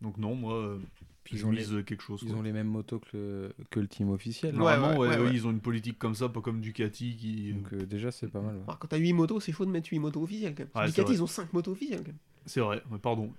Donc 0.00 0.18
non, 0.18 0.34
moi, 0.34 0.54
euh, 0.54 0.78
Puis 1.22 1.36
ils 1.36 1.46
ont 1.46 1.52
euh, 1.52 1.82
quelque 1.82 2.02
chose. 2.02 2.20
Ils 2.24 2.30
quoi. 2.30 2.38
ont 2.38 2.42
les 2.42 2.50
mêmes 2.52 2.66
motos 2.66 2.98
que 2.98 3.16
le, 3.16 3.54
que 3.70 3.78
le 3.78 3.86
team 3.86 4.10
officiel. 4.10 4.52
Ouais, 4.54 4.58
Normalement, 4.58 4.98
ouais, 4.98 5.08
ouais, 5.08 5.16
ouais, 5.16 5.18
eux, 5.18 5.24
ouais. 5.26 5.34
ils 5.34 5.46
ont 5.46 5.52
une 5.52 5.60
politique 5.60 5.96
comme 5.98 6.16
ça, 6.16 6.28
pas 6.28 6.40
comme 6.40 6.60
Ducati 6.60 7.16
qui. 7.16 7.52
Donc 7.52 7.72
euh, 7.72 7.86
déjà, 7.86 8.10
c'est 8.10 8.26
pas 8.26 8.40
mal. 8.40 8.56
ouais. 8.56 8.62
Alors, 8.66 8.80
Quand 8.80 8.88
t'as 8.88 8.96
8 8.96 9.12
motos, 9.12 9.38
c'est 9.38 9.52
faux 9.52 9.64
de 9.64 9.70
mettre 9.70 9.88
8 9.92 10.00
motos 10.00 10.22
officielles 10.22 10.54
quand 10.56 10.64
même. 10.64 10.70
Ouais, 10.74 10.90
c'est 10.90 10.96
Ducati, 11.02 11.12
ils 11.12 11.22
ont 11.22 11.28
5 11.28 11.52
motos 11.52 11.70
officielles 11.72 12.00
quand 12.00 12.08
même. 12.08 12.16
C'est 12.46 12.60
vrai, 12.60 12.82
pardon. 13.00 13.32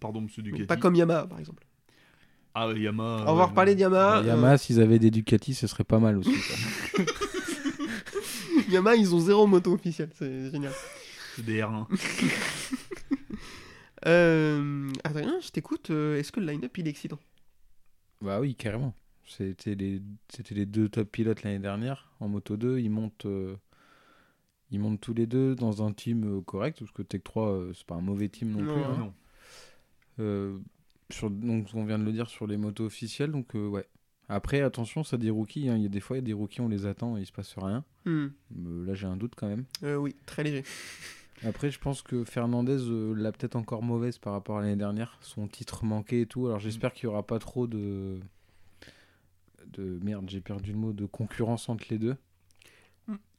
Pardon, 0.00 0.22
monsieur 0.22 0.42
Donc, 0.42 0.52
Ducati. 0.54 0.66
Pas 0.66 0.76
comme 0.76 0.96
Yamaha 0.96 1.26
par 1.28 1.38
exemple. 1.38 1.64
Ah, 2.60 2.68
ouais, 2.68 2.80
Yamaha. 2.80 3.24
On 3.30 3.34
va 3.34 3.44
reparler 3.46 3.74
de 3.74 3.80
Yamaha. 3.80 4.22
Yamaha, 4.22 4.58
s'ils 4.58 4.80
avaient 4.80 4.98
des 4.98 5.10
Ducati, 5.10 5.54
ce 5.54 5.66
serait 5.66 5.84
pas 5.84 5.98
mal 5.98 6.18
aussi. 6.18 6.32
quoi. 6.32 7.04
Yamaha, 8.70 8.96
ils 8.96 9.14
ont 9.14 9.20
zéro 9.20 9.46
moto 9.46 9.72
officielle, 9.74 10.10
c'est 10.14 10.50
génial. 10.50 10.72
C'est 11.36 11.44
des 11.44 11.60
R1. 11.60 11.86
Euh, 14.06 14.90
Adrien, 15.02 15.38
je 15.40 15.48
t'écoute. 15.50 15.90
euh, 15.90 16.18
Est-ce 16.18 16.30
que 16.30 16.38
le 16.38 16.46
line-up 16.46 16.76
il 16.78 16.86
est 16.86 16.90
excitant? 16.90 17.18
Bah 18.22 18.38
oui, 18.40 18.54
carrément. 18.54 18.94
C'était 19.26 19.74
les, 19.74 20.00
c'était 20.34 20.54
les 20.54 20.66
deux 20.66 20.88
top 20.88 21.10
pilotes 21.10 21.42
l'année 21.42 21.58
dernière 21.58 22.08
en 22.20 22.28
Moto 22.28 22.56
2. 22.56 22.78
Ils 22.78 22.90
montent, 22.90 23.26
euh, 23.26 23.56
ils 24.70 24.78
montent 24.78 25.00
tous 25.00 25.14
les 25.14 25.26
deux 25.26 25.54
dans 25.56 25.84
un 25.84 25.92
team 25.92 26.38
euh, 26.38 26.40
correct, 26.42 26.78
parce 26.78 26.92
que 26.92 27.02
Tech 27.02 27.22
3, 27.24 27.48
euh, 27.50 27.72
c'est 27.74 27.86
pas 27.86 27.96
un 27.96 28.00
mauvais 28.00 28.28
team 28.28 28.52
non, 28.52 28.62
Non, 28.62 28.72
plus. 28.72 28.82
hein. 28.84 28.96
non. 28.98 29.14
Euh, 30.20 30.58
sur, 31.10 31.30
donc 31.30 31.68
on 31.74 31.84
vient 31.84 31.98
de 31.98 32.04
le 32.04 32.12
dire 32.12 32.28
sur 32.28 32.46
les 32.46 32.56
motos 32.56 32.84
officielles, 32.84 33.30
donc 33.32 33.54
euh, 33.54 33.66
ouais. 33.68 33.86
Après, 34.30 34.60
attention, 34.60 35.04
ça 35.04 35.16
des 35.16 35.30
rookies. 35.30 35.70
hein. 35.70 35.76
Il 35.76 35.82
y 35.82 35.86
a 35.86 35.88
des 35.88 36.00
fois, 36.00 36.16
il 36.16 36.20
y 36.20 36.22
a 36.22 36.26
des 36.26 36.34
rookies, 36.34 36.60
on 36.60 36.68
les 36.68 36.84
attend 36.84 37.16
et 37.16 37.20
il 37.20 37.26
se 37.26 37.32
passe 37.32 37.54
rien. 37.56 37.82
Hmm, 38.04 38.26
Euh, 38.58 38.84
là, 38.86 38.92
j'ai 38.94 39.06
un 39.06 39.16
doute 39.16 39.32
quand 39.34 39.48
même. 39.48 39.64
euh, 39.84 39.96
Oui, 39.96 40.14
très 40.26 40.42
léger. 40.44 40.64
Après, 41.46 41.70
je 41.70 41.78
pense 41.78 42.02
que 42.02 42.24
Fernandez 42.24 42.76
l'a 43.16 43.32
peut-être 43.32 43.56
encore 43.56 43.82
mauvaise 43.82 44.18
par 44.18 44.34
rapport 44.34 44.58
à 44.58 44.60
l'année 44.60 44.76
dernière. 44.76 45.16
Son 45.22 45.46
titre 45.48 45.84
manqué 45.86 46.22
et 46.22 46.26
tout. 46.26 46.46
Alors 46.46 46.58
j'espère 46.58 46.92
qu'il 46.92 47.08
n'y 47.08 47.12
aura 47.14 47.26
pas 47.26 47.38
trop 47.38 47.66
de. 47.66 48.18
de 49.72 49.98
merde, 50.02 50.28
j'ai 50.28 50.40
perdu 50.40 50.72
le 50.72 50.78
mot, 50.78 50.92
de 50.92 51.06
concurrence 51.06 51.68
entre 51.68 51.86
les 51.90 51.98
deux. 51.98 52.16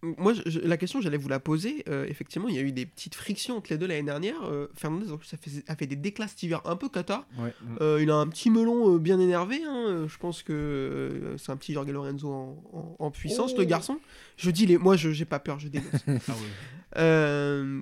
Moi, 0.02 0.34
je- 0.34 0.60
la 0.60 0.78
question, 0.78 1.02
j'allais 1.02 1.18
vous 1.18 1.28
la 1.28 1.40
poser. 1.42 1.84
Euh, 1.90 2.06
effectivement, 2.08 2.48
il 2.48 2.56
y 2.56 2.58
a 2.58 2.62
eu 2.62 2.72
des 2.72 2.86
petites 2.86 3.16
frictions 3.16 3.58
entre 3.58 3.72
les 3.72 3.78
deux 3.78 3.86
l'année 3.86 4.04
dernière. 4.04 4.42
Euh, 4.46 4.68
Fernandez, 4.74 5.12
en 5.12 5.18
plus, 5.18 5.34
a 5.34 5.38
fait, 5.38 5.52
a 5.68 5.76
fait 5.76 5.88
des 5.88 5.98
déclasses 5.98 6.32
cet 6.32 6.44
hiver 6.44 6.62
un 6.66 6.76
peu 6.78 6.88
cata. 6.90 7.28
Ouais. 7.38 7.54
Euh, 7.82 8.00
il 8.02 8.10
a 8.10 8.16
un 8.16 8.28
petit 8.28 8.50
melon 8.50 8.96
euh, 8.96 8.98
bien 8.98 9.20
énervé. 9.20 9.62
hein. 9.66 10.06
Je 10.08 10.18
pense 10.18 10.42
que 10.42 10.54
euh, 10.54 11.38
c'est 11.38 11.52
un 11.52 11.58
petit 11.58 11.74
Jorge 11.74 11.90
Lorenzo 11.92 12.30
en, 12.32 12.64
en- 12.74 12.96
en 13.06 13.12
puissance, 13.12 13.52
Oh. 13.56 13.60
le 13.60 13.66
garçon. 13.66 14.00
Je 14.38 14.50
dis, 14.52 14.66
les... 14.66 14.78
moi, 14.78 14.96
je 14.96 15.12
j'ai 15.12 15.26
pas 15.26 15.40
peur, 15.40 15.60
je 15.60 15.68
dénonce. 15.68 15.92
Ah 16.08 16.32
ouais. 16.32 16.38
Euh, 16.98 17.82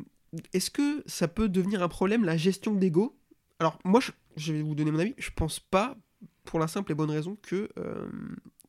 Est-ce 0.53 0.69
que 0.71 1.03
ça 1.05 1.27
peut 1.27 1.47
devenir 1.49 1.81
un 1.83 1.87
problème, 1.87 2.25
la 2.25 2.35
gestion 2.37 2.73
d'ego? 2.73 3.15
Alors, 3.59 3.79
moi, 3.85 3.99
je, 4.01 4.11
je 4.35 4.53
vais 4.53 4.61
vous 4.61 4.75
donner 4.75 4.91
mon 4.91 4.99
avis. 4.99 5.13
Je 5.17 5.29
pense 5.35 5.59
pas, 5.59 5.95
pour 6.43 6.59
la 6.59 6.67
simple 6.67 6.91
et 6.91 6.95
bonne 6.95 7.11
raison 7.11 7.37
que 7.41 7.69
euh, 7.77 8.07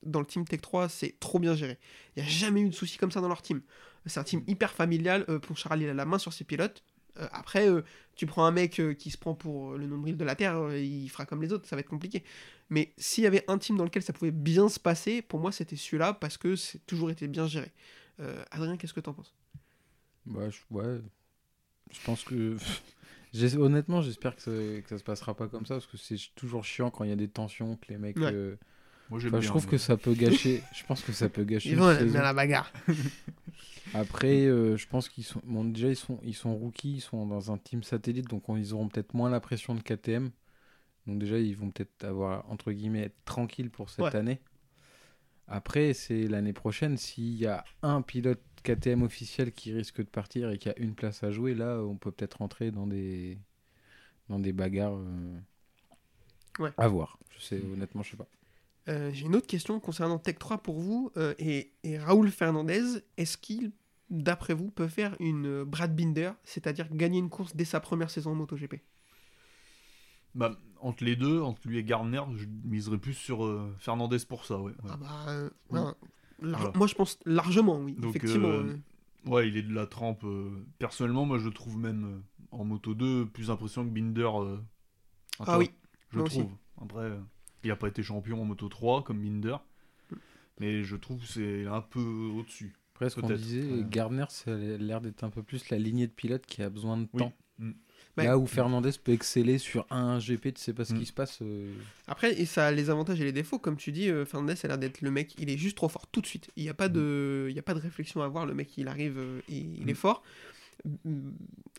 dans 0.03 0.21
le 0.21 0.27
team 0.27 0.45
Tech 0.45 0.61
3, 0.61 0.89
c'est 0.89 1.19
trop 1.21 1.39
bien 1.39 1.55
géré. 1.55 1.79
Il 2.17 2.23
n'y 2.23 2.29
a 2.29 2.31
jamais 2.31 2.61
eu 2.61 2.69
de 2.69 2.75
soucis 2.75 2.99
comme 2.99 3.11
ça 3.11 3.21
dans 3.21 3.29
leur 3.29 3.43
team. 3.43 3.63
C'est 4.07 4.21
un 4.21 4.25
team 4.25 4.43
hyper 4.47 4.73
familial. 4.73 5.25
Euh, 5.29 5.39
Poncharal, 5.39 5.83
il 5.83 5.89
a 5.89 5.95
la 5.95 6.05
main 6.05 6.19
sur 6.19 6.33
ses 6.33 6.45
pilotes. 6.45 6.83
Euh, 7.19 7.27
après, 7.33 7.69
euh, 7.69 7.83
tu 8.15 8.27
prends 8.27 8.45
un 8.45 8.53
mec 8.53 8.79
euh, 8.79 8.95
qui 8.95 9.11
se 9.11 9.19
prend 9.19 9.35
pour 9.35 9.73
le 9.77 9.87
nombril 9.87 10.17
de 10.17 10.25
la 10.25 10.37
Terre, 10.37 10.73
il 10.77 11.09
fera 11.09 11.27
comme 11.27 11.43
les 11.43 11.53
autres, 11.53 11.67
ça 11.69 11.75
va 11.75 11.81
être 11.81 11.89
compliqué. 11.89 12.23
Mais 12.71 12.93
s'il 12.97 13.25
y 13.25 13.27
avait 13.27 13.45
un 13.49 13.59
team 13.59 13.77
dans 13.77 13.85
lequel 13.85 14.03
ça 14.03 14.13
pouvait 14.13 14.31
bien 14.31 14.69
se 14.69 14.79
passer, 14.79 15.21
pour 15.23 15.41
moi, 15.41 15.51
c'était 15.51 15.75
celui-là 15.77 16.13
parce 16.15 16.37
que 16.39 16.55
c'est 16.55 16.85
toujours 16.87 17.11
été 17.11 17.27
bien 17.29 17.47
géré. 17.47 17.73
Adrien, 18.51 18.77
qu'est-ce 18.77 18.95
que 18.95 19.01
t'en 19.01 19.15
penses? 19.15 19.35
Bah, 20.27 20.49
je, 20.51 20.59
ouais. 20.71 21.01
Je 21.91 21.99
pense 22.05 22.23
que. 22.25 22.57
Honnêtement, 23.57 24.01
j'espère 24.03 24.35
que, 24.37 24.43
ça- 24.43 24.51
que 24.83 24.89
ça 24.89 24.99
se 24.99 25.05
passera 25.05 25.35
pas 25.35 25.49
comme 25.49 25.67
ça 25.67 25.75
parce 25.75 25.87
que 25.87 25.97
c'est 25.97 26.17
toujours 26.35 26.65
chiant 26.65 26.91
quand 26.91 27.05
il 27.05 27.11
y 27.11 27.13
a 27.13 27.17
des 27.17 27.29
tensions, 27.29 27.77
que 27.77 27.87
les 27.89 27.99
mecs. 27.99 28.17
Ouais. 28.17 28.57
Moi, 29.11 29.19
j'aime 29.21 29.29
enfin, 29.31 29.39
bien. 29.39 29.47
je 29.47 29.49
trouve 29.49 29.65
mais- 29.65 29.71
que 29.71 29.79
ça 29.79 29.97
peut 29.97 30.13
gâcher. 30.15 30.63
je 30.75 30.85
pense 30.85 31.03
que 31.03 31.13
ça 31.13 31.29
peut 31.29 31.45
gâcher. 31.45 31.71
Ils 31.71 31.77
vont 31.77 31.87
dans 31.95 32.23
la 32.23 32.35
bagarre. 32.35 32.73
Après, 33.95 34.45
euh, 34.45 34.77
je 34.77 34.87
pense 34.87 35.09
qu'ils 35.09 35.25
sont. 35.25 35.41
Bon, 35.45 35.65
déjà, 35.65 35.89
ils 35.89 35.97
sont, 35.97 36.21
ils 36.23 36.35
sont 36.35 36.55
rookies, 36.55 36.97
ils 36.97 37.01
sont 37.01 37.27
dans 37.27 37.51
un 37.51 37.57
team 37.59 37.83
satellite, 37.83 38.29
donc 38.29 38.49
on- 38.49 38.57
ils 38.57 38.75
auront 38.75 38.89
peut-être 38.89 39.15
moins 39.15 39.31
la 39.31 39.41
pression 39.41 39.75
de 39.75 39.81
KTM. 39.81 40.31
Donc, 41.07 41.19
déjà, 41.19 41.39
ils 41.39 41.57
vont 41.57 41.71
peut-être 41.71 42.05
avoir, 42.05 42.49
entre 42.51 42.71
guillemets, 42.71 43.05
être 43.05 43.25
tranquilles 43.25 43.71
pour 43.71 43.89
cette 43.89 44.05
Ouais. 44.05 44.17
année. 44.17 44.41
Après, 45.47 45.95
c'est 45.95 46.29
l'année 46.29 46.53
prochaine, 46.53 46.99
s'il 46.99 47.33
y 47.37 47.47
a 47.47 47.65
un 47.83 48.03
pilote 48.03 48.43
KTM 48.63 49.03
officiel 49.03 49.53
qui 49.53 49.73
risque 49.73 49.99
de 49.99 50.03
partir 50.11 50.51
et 50.51 50.59
qui 50.59 50.69
a 50.69 50.79
une 50.79 50.95
place 50.95 51.23
à 51.25 51.31
jouer, 51.31 51.55
là, 51.55 51.79
on 51.83 51.97
peut 51.97 52.11
peut-être 52.11 52.35
rentrer 52.35 52.71
dans 52.71 52.87
des, 52.87 53.39
dans 54.29 54.39
des 54.39 54.53
bagarres. 54.53 54.97
euh, 54.99 55.39
Ouais. 56.59 56.71
À 56.77 56.89
voir. 56.89 57.19
Je 57.31 57.41
sais, 57.41 57.63
honnêtement, 57.73 58.03
je 58.03 58.11
sais 58.11 58.17
pas. 58.19 58.29
Euh, 58.89 59.11
J'ai 59.13 59.27
une 59.27 59.37
autre 59.37 59.47
question 59.47 59.81
concernant 59.81 60.19
Tech 60.19 60.39
3 60.39 60.59
pour 60.59 60.81
vous. 60.81 61.11
euh, 61.17 61.35
et, 61.39 61.73
et 61.85 61.99
Raoul 61.99 62.31
Fernandez, 62.31 62.83
est-ce 63.17 63.37
qu'il, 63.37 63.73
d'après 64.11 64.55
vous, 64.55 64.71
peut 64.71 64.89
faire 64.89 65.15
une 65.21 65.47
euh, 65.47 65.65
Brad 65.65 65.95
Binder, 65.95 66.33
c'est-à-dire 66.45 66.89
gagner 66.95 67.19
une 67.19 67.29
course 67.31 67.55
dès 67.55 67.65
sa 67.67 67.81
première 67.81 68.11
saison 68.11 68.31
en 68.33 68.35
MotoGP? 68.35 68.77
Bah, 70.35 70.57
entre 70.81 71.05
les 71.05 71.17
deux, 71.17 71.41
entre 71.41 71.67
lui 71.67 71.79
et 71.79 71.85
Gardner, 71.85 72.23
je 72.37 72.47
miserais 72.65 72.99
plus 72.99 73.15
sur 73.15 73.45
euh, 73.45 73.75
Fernandez 73.79 74.19
pour 74.29 74.45
ça, 74.45 74.59
ouais. 74.59 74.73
ouais. 74.73 74.91
Ah 74.91 74.97
bah, 74.97 75.51
Voilà. 75.69 76.73
Moi, 76.75 76.87
je 76.87 76.95
pense 76.95 77.19
largement, 77.27 77.81
oui. 77.81 77.95
Donc, 77.95 78.17
effectivement. 78.17 78.63
Ouais, 79.27 79.49
il 79.49 79.57
est 79.57 79.63
de 79.63 79.75
la 79.75 79.87
trempe. 79.87 80.25
Personnellement, 80.79 81.27
moi, 81.27 81.39
je 81.39 81.47
le 81.47 81.53
trouve 81.53 81.77
même 81.77 82.23
en 82.53 82.65
Moto 82.65 82.95
2 82.95 83.27
plus 83.27 83.51
impressionnant 83.51 83.89
que 83.89 83.93
Binder. 83.93 84.31
Ah 85.41 85.59
oui, 85.59 85.71
Je 86.13 86.21
aussi. 86.21 86.39
trouve. 86.39 86.53
Après, 86.81 87.11
il 87.65 87.69
n'a 87.69 87.77
pas 87.77 87.89
été 87.89 88.03
champion 88.03 88.41
en 88.41 88.45
Moto 88.45 88.69
3 88.69 89.03
comme 89.05 89.21
Binder. 89.21 89.57
Mais 90.61 90.83
je 90.83 90.97
trouve 90.97 91.21
que 91.21 91.27
c'est 91.27 91.67
un 91.67 91.81
peu 91.81 92.01
au-dessus. 92.01 92.75
Après, 92.95 93.11
ce 93.11 93.21
qu'on 93.21 93.29
disait, 93.31 93.63
ouais. 93.63 93.85
Gardner, 93.89 94.25
ça 94.29 94.53
a 94.53 94.57
l'air 94.57 95.01
d'être 95.01 95.23
un 95.23 95.31
peu 95.31 95.43
plus 95.45 95.69
la 95.71 95.79
lignée 95.79 96.07
de 96.09 96.13
pilote 96.13 96.45
qui 96.47 96.63
a 96.63 96.69
besoin 96.71 96.97
de 96.97 97.07
Oui. 97.13 97.19
temps. 97.21 97.33
Mm. 97.61 97.71
Là 98.17 98.37
où 98.37 98.49
Fernandez 98.49 98.91
peut 99.03 99.13
exceller 99.13 99.59
sur 99.59 99.87
un 99.91 100.19
GP, 100.19 100.53
tu 100.55 100.61
sais 100.61 100.73
pas 100.73 100.85
ce 100.85 100.93
Mm. 100.95 100.99
qui 100.99 101.07
se 101.07 101.13
passe. 101.13 101.39
euh, 101.43 101.73
Après, 102.09 102.33
et 102.41 102.47
ça 102.47 102.67
a 102.67 102.71
les 102.73 102.91
avantages 102.91 103.21
et 103.21 103.25
les 103.25 103.31
défauts. 103.33 103.61
Comme 103.61 103.77
tu 103.77 103.93
dis, 103.93 104.11
euh, 104.11 104.25
Fernandez 104.25 104.55
a 104.61 104.67
l'air 104.67 104.79
d'être 104.79 105.01
le 105.03 105.13
mec, 105.13 105.37
il 105.39 105.49
est 105.49 105.57
juste 105.59 105.77
trop 105.77 105.89
fort 105.89 106.09
tout 106.09 106.21
de 106.21 106.27
suite. 106.27 106.51
Il 106.57 106.65
n'y 106.65 106.69
a, 106.69 106.75
pas 106.75 106.89
de- 106.89 107.47
il 107.49 107.55
y 107.55 107.59
a 107.61 107.63
pas 107.63 107.75
de 107.75 107.79
réflexion 107.81 108.21
à 108.23 108.25
avoir. 108.25 108.45
Le 108.45 108.55
mec, 108.55 108.77
il 108.77 108.89
arrive, 108.89 109.19
euh, 109.19 109.39
et 109.49 109.59
il 109.59 109.85
Mm. 109.87 109.89
est 109.91 109.95
fort. 109.95 110.25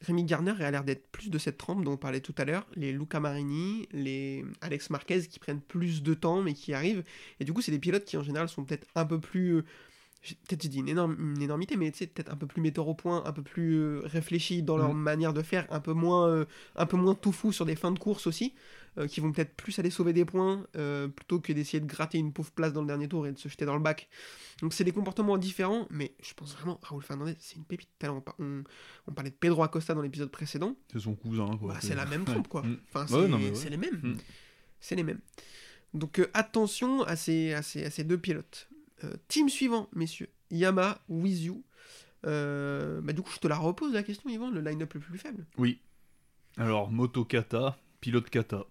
Rémi 0.01 0.23
Garner 0.23 0.53
a 0.61 0.71
l'air 0.71 0.83
d'être 0.83 1.07
plus 1.11 1.29
de 1.29 1.37
cette 1.37 1.57
trempe 1.57 1.83
dont 1.83 1.93
on 1.93 1.97
parlait 1.97 2.21
tout 2.21 2.35
à 2.37 2.45
l'heure. 2.45 2.67
Les 2.75 2.91
Luca 2.91 3.19
Marini, 3.19 3.87
les 3.91 4.45
Alex 4.61 4.89
Marquez 4.89 5.27
qui 5.27 5.39
prennent 5.39 5.61
plus 5.61 6.03
de 6.03 6.13
temps 6.13 6.41
mais 6.41 6.53
qui 6.53 6.73
arrivent. 6.73 7.03
Et 7.39 7.45
du 7.45 7.53
coup, 7.53 7.61
c'est 7.61 7.71
des 7.71 7.79
pilotes 7.79 8.05
qui 8.05 8.17
en 8.17 8.23
général 8.23 8.49
sont 8.49 8.63
peut-être 8.63 8.87
un 8.95 9.05
peu 9.05 9.19
plus. 9.19 9.57
euh, 9.57 9.65
Peut-être 10.47 10.63
j'ai 10.63 10.69
dit 10.69 10.79
une, 10.79 10.89
énorme, 10.89 11.15
une 11.33 11.41
énormité, 11.41 11.77
mais 11.77 11.91
peut-être 11.91 12.29
un 12.31 12.35
peu 12.35 12.45
plus 12.45 12.61
metteurs 12.61 12.87
au 12.89 12.93
point, 12.93 13.23
un 13.25 13.31
peu 13.31 13.41
plus 13.41 13.75
euh, 13.75 14.01
réfléchis 14.03 14.63
dans 14.63 14.75
leur 14.77 14.93
Mm. 14.93 14.97
manière 14.97 15.33
de 15.33 15.41
faire, 15.41 15.65
un 15.71 15.79
peu 15.79 15.93
moins, 15.93 16.27
euh, 16.27 16.45
un 16.75 16.85
peu 16.85 16.97
moins 16.97 17.15
tout 17.15 17.31
fou 17.31 17.53
sur 17.53 17.65
des 17.65 17.75
fins 17.77 17.91
de 17.91 17.99
course 17.99 18.27
aussi 18.27 18.53
euh, 18.97 19.07
qui 19.07 19.19
vont 19.21 19.31
peut-être 19.31 19.55
plus 19.55 19.77
aller 19.79 19.89
sauver 19.89 20.13
des 20.13 20.25
points 20.25 20.65
euh, 20.75 21.07
plutôt 21.07 21.39
que 21.39 21.53
d'essayer 21.53 21.79
de 21.79 21.85
gratter 21.85 22.17
une 22.17 22.33
pauvre 22.33 22.51
place 22.51 22.73
dans 22.73 22.81
le 22.81 22.87
dernier 22.87 23.07
tour 23.07 23.27
et 23.27 23.31
de 23.31 23.37
se 23.37 23.47
jeter 23.49 23.65
dans 23.65 23.75
le 23.75 23.81
bac. 23.81 24.09
Donc 24.61 24.73
c'est 24.73 24.83
des 24.83 24.91
comportements 24.91 25.37
différents, 25.37 25.87
mais 25.89 26.13
je 26.21 26.33
pense 26.33 26.53
vraiment 26.55 26.79
Raoul 26.83 27.03
Fernandez, 27.03 27.35
c'est 27.39 27.55
une 27.55 27.65
pépite. 27.65 27.89
Tellement 27.99 28.17
on, 28.17 28.21
par- 28.21 28.35
on, 28.39 28.63
on 29.07 29.11
parlait 29.13 29.29
de 29.31 29.35
Pedro 29.35 29.63
Acosta 29.63 29.93
dans 29.93 30.01
l'épisode 30.01 30.31
précédent, 30.31 30.75
C'est 30.91 30.99
son 30.99 31.15
cousin, 31.15 31.55
quoi. 31.57 31.73
bah, 31.73 31.79
c'est 31.81 31.95
la 31.95 32.05
même 32.05 32.25
trompe 32.25 32.47
quoi. 32.47 32.63
Mm. 32.63 32.77
Enfin, 32.93 33.01
Ouais, 33.15 33.29
c'est 33.53 33.63
ouais. 33.65 33.69
les 33.69 33.77
mêmes. 33.77 33.99
Mm. 34.03 34.17
C'est 34.79 34.95
les 34.95 35.03
mêmes. 35.03 35.19
Donc 35.93 36.19
euh, 36.19 36.29
attention 36.33 37.03
à 37.03 37.15
ces, 37.15 37.53
à, 37.53 37.61
ces, 37.61 37.85
à 37.85 37.89
ces 37.91 38.03
deux 38.03 38.17
pilotes. 38.17 38.69
Team 39.29 39.47
suivant, 39.47 39.87
messieurs. 39.95 40.27
Yamaha, 40.51 41.01
With 41.07 41.39
You. 41.41 41.63
Bah, 42.23 43.13
du 43.13 43.21
coup, 43.21 43.31
je 43.33 43.39
te 43.39 43.47
la 43.47 43.57
repose 43.57 43.93
la 43.93 44.03
question, 44.03 44.29
Yvan, 44.29 44.49
le 44.51 44.59
line-up 44.61 44.93
le 44.93 44.99
plus 44.99 45.17
faible. 45.17 45.45
Oui. 45.57 45.79
Alors, 46.57 46.91
moto 46.91 47.23
kata, 47.23 47.77
pilote 48.01 48.29
kata. 48.29 48.65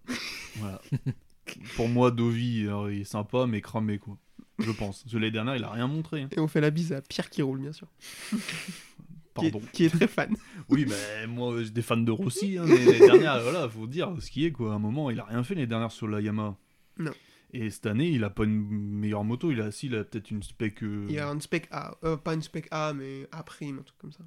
voilà. 0.57 0.81
Pour 1.75 1.89
moi, 1.89 2.11
Dovi, 2.11 2.63
alors, 2.67 2.91
il 2.91 3.01
est 3.01 3.03
sympa, 3.05 3.45
mais 3.47 3.59
cramé, 3.61 3.97
quoi. 3.97 4.17
Je 4.59 4.71
pense. 4.71 5.01
Parce 5.03 5.11
que 5.13 5.17
L'année 5.17 5.31
dernière, 5.31 5.55
il 5.55 5.63
a 5.63 5.71
rien 5.71 5.87
montré. 5.87 6.21
hein. 6.23 6.29
Et 6.35 6.39
on 6.39 6.47
fait 6.47 6.61
la 6.61 6.69
bise 6.69 6.93
à 6.93 7.01
Pierre 7.01 7.29
qui 7.29 7.41
roule, 7.41 7.59
bien 7.59 7.71
sûr. 7.71 7.87
Qui 9.39 9.45
est- 9.45 9.51
Pardon. 9.51 9.61
Qui 9.71 9.85
est, 9.85 9.89
très 9.89 10.07
fan. 10.07 10.35
Oui, 10.69 10.85
mais 10.87 11.25
moi, 11.27 11.63
j'ai 11.63 11.69
des 11.69 11.81
fans 11.81 11.95
de 11.97 12.11
Rossi. 12.11 12.57
Hein, 12.57 12.65
mais 12.67 12.77
l'année 12.83 12.99
dernière, 12.99 13.41
voilà, 13.41 13.69
faut 13.69 13.87
dire 13.87 14.13
ce 14.19 14.29
qui 14.29 14.45
est, 14.45 14.51
quoi. 14.51 14.73
À 14.73 14.75
un 14.75 14.79
moment, 14.79 15.09
il 15.11 15.19
a 15.19 15.23
rien 15.25 15.43
fait 15.43 15.55
l'année 15.55 15.67
dernière 15.67 15.91
sur 15.91 16.07
la 16.07 16.19
Yamaha. 16.19 16.57
Non. 16.97 17.11
Et 17.51 17.69
cette 17.71 17.87
année, 17.87 18.09
il 18.09 18.23
a 18.23 18.29
pas 18.29 18.43
une 18.43 18.61
meilleure 18.69 19.23
moto. 19.23 19.51
Il 19.51 19.59
a, 19.61 19.71
si, 19.71 19.87
il 19.87 19.95
a 19.95 20.03
peut-être 20.03 20.29
une 20.29 20.43
spec. 20.43 20.83
euh, 20.83 21.07
Il 21.09 21.17
a 21.17 21.29
un 21.29 21.39
spec 21.39 21.67
A, 21.71 21.95
euh, 22.03 22.15
pas 22.15 22.35
une 22.35 22.43
spec 22.43 22.67
A, 22.69 22.93
mais 22.93 23.27
A 23.31 23.41
prime, 23.43 23.79
un 23.79 23.81
truc 23.81 23.97
comme 23.97 24.11
ça. 24.11 24.23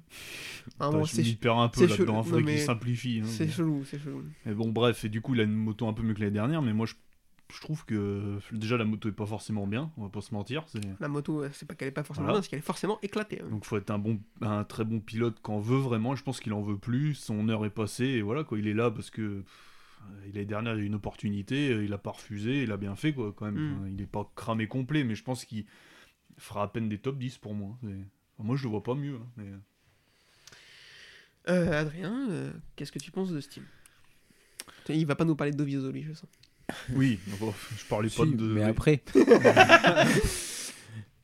Ah, 0.79 0.87
Attends, 0.87 0.99
bon, 0.99 1.05
je 1.05 1.15
c'est 1.15 1.21
m'y 1.21 1.35
perds 1.35 1.57
un 1.57 1.69
peu 1.69 1.81
là-dedans. 1.87 2.21
Il 2.25 2.29
faudrait 2.29 2.43
qu'il 2.43 2.59
simplifie. 2.59 3.21
hein, 3.23 3.27
c'est 3.27 3.49
chelou, 3.49 3.83
c'est 3.85 3.99
chelou. 3.99 4.23
Mais 4.45 4.53
bon, 4.53 4.69
bref, 4.71 5.05
et 5.05 5.09
du 5.09 5.21
coup, 5.21 5.35
il 5.35 5.39
a 5.39 5.43
une 5.43 5.53
moto 5.53 5.87
un 5.87 5.93
peu 5.93 6.03
mieux 6.03 6.13
que 6.13 6.19
l'année 6.19 6.31
dernière, 6.33 6.61
mais 6.61 6.73
moi, 6.73 6.85
je, 6.85 6.95
je 7.55 7.61
trouve 7.61 7.85
que 7.85 8.39
déjà, 8.51 8.75
la 8.75 8.83
moto 8.83 9.07
est 9.07 9.13
pas 9.13 9.25
forcément 9.25 9.67
bien, 9.67 9.89
on 9.95 10.03
va 10.03 10.09
pas 10.09 10.21
se 10.21 10.33
mentir. 10.33 10.65
La 10.99 11.07
moto, 11.07 11.43
euh, 11.43 11.49
c'est 11.53 11.65
pas 11.65 11.75
qu'elle 11.75 11.87
est 11.87 11.91
pas 11.91 12.03
forcément 12.03 12.25
Voilà. 12.25 12.39
bien, 12.39 12.43
c'est 12.43 12.49
qu'elle 12.49 12.59
est 12.59 12.63
forcément 12.63 12.99
éclatée. 13.03 13.39
hein. 13.41 13.47
Donc, 13.49 13.63
faut 13.63 13.77
être 13.77 13.91
un, 13.91 13.99
bon, 13.99 14.19
un 14.41 14.65
très 14.65 14.83
bon 14.83 14.99
pilote 14.99 15.37
quand 15.41 15.53
on 15.55 15.59
veut 15.61 15.77
vraiment. 15.79 16.15
Je 16.15 16.23
pense 16.23 16.41
qu'il 16.41 16.51
en 16.51 16.61
veut 16.61 16.77
plus, 16.77 17.13
son 17.15 17.47
heure 17.47 17.63
est 17.65 17.69
passée, 17.69 18.05
et 18.05 18.21
voilà, 18.21 18.43
quoi, 18.43 18.59
il 18.59 18.67
est 18.67 18.73
là 18.73 18.91
parce 18.91 19.09
que 19.09 19.39
pff, 19.39 19.69
l'année 20.33 20.45
dernière, 20.45 20.73
il 20.75 20.79
a 20.79 20.83
eu 20.83 20.85
une 20.85 20.95
opportunité, 20.95 21.69
euh, 21.71 21.83
il 21.83 21.93
a 21.93 21.97
pas 21.97 22.11
refusé, 22.11 22.63
il 22.63 22.71
a 22.71 22.77
bien 22.77 22.95
fait, 22.95 23.13
quoi, 23.13 23.33
quand 23.35 23.45
même. 23.45 23.55
Mm. 23.55 23.75
Enfin, 23.77 23.87
il 23.89 24.01
est 24.01 24.05
pas 24.07 24.31
cramé 24.35 24.67
complet, 24.67 25.03
mais 25.03 25.15
je 25.15 25.23
pense 25.23 25.45
qu'il 25.45 25.65
fera 26.37 26.63
à 26.63 26.67
peine 26.67 26.89
des 26.89 26.97
top 26.97 27.17
10 27.17 27.37
pour 27.37 27.53
moi. 27.53 27.77
enfin, 27.83 27.93
moi, 28.39 28.55
je 28.55 28.63
le 28.63 28.69
vois 28.69 28.83
pas 28.83 28.95
mieux. 28.95 29.15
hein, 29.15 29.27
mais... 29.37 29.45
Euh, 31.49 31.81
Adrien, 31.81 32.29
euh, 32.29 32.53
qu'est-ce 32.75 32.91
que 32.91 32.99
tu 32.99 33.11
penses 33.11 33.31
de 33.31 33.41
Steam 33.41 33.65
Il 34.87 35.05
va 35.05 35.15
pas 35.15 35.25
nous 35.25 35.35
parler 35.35 35.51
de 35.51 35.57
Dovizio, 35.57 35.91
lui, 35.91 36.03
je 36.03 36.13
sens. 36.13 36.29
Oui, 36.93 37.19
bon, 37.39 37.53
je 37.77 37.85
parlais 37.85 38.09
pas 38.09 38.25
si, 38.25 38.35
de. 38.35 38.45
mais 38.45 38.63
après. 38.63 39.03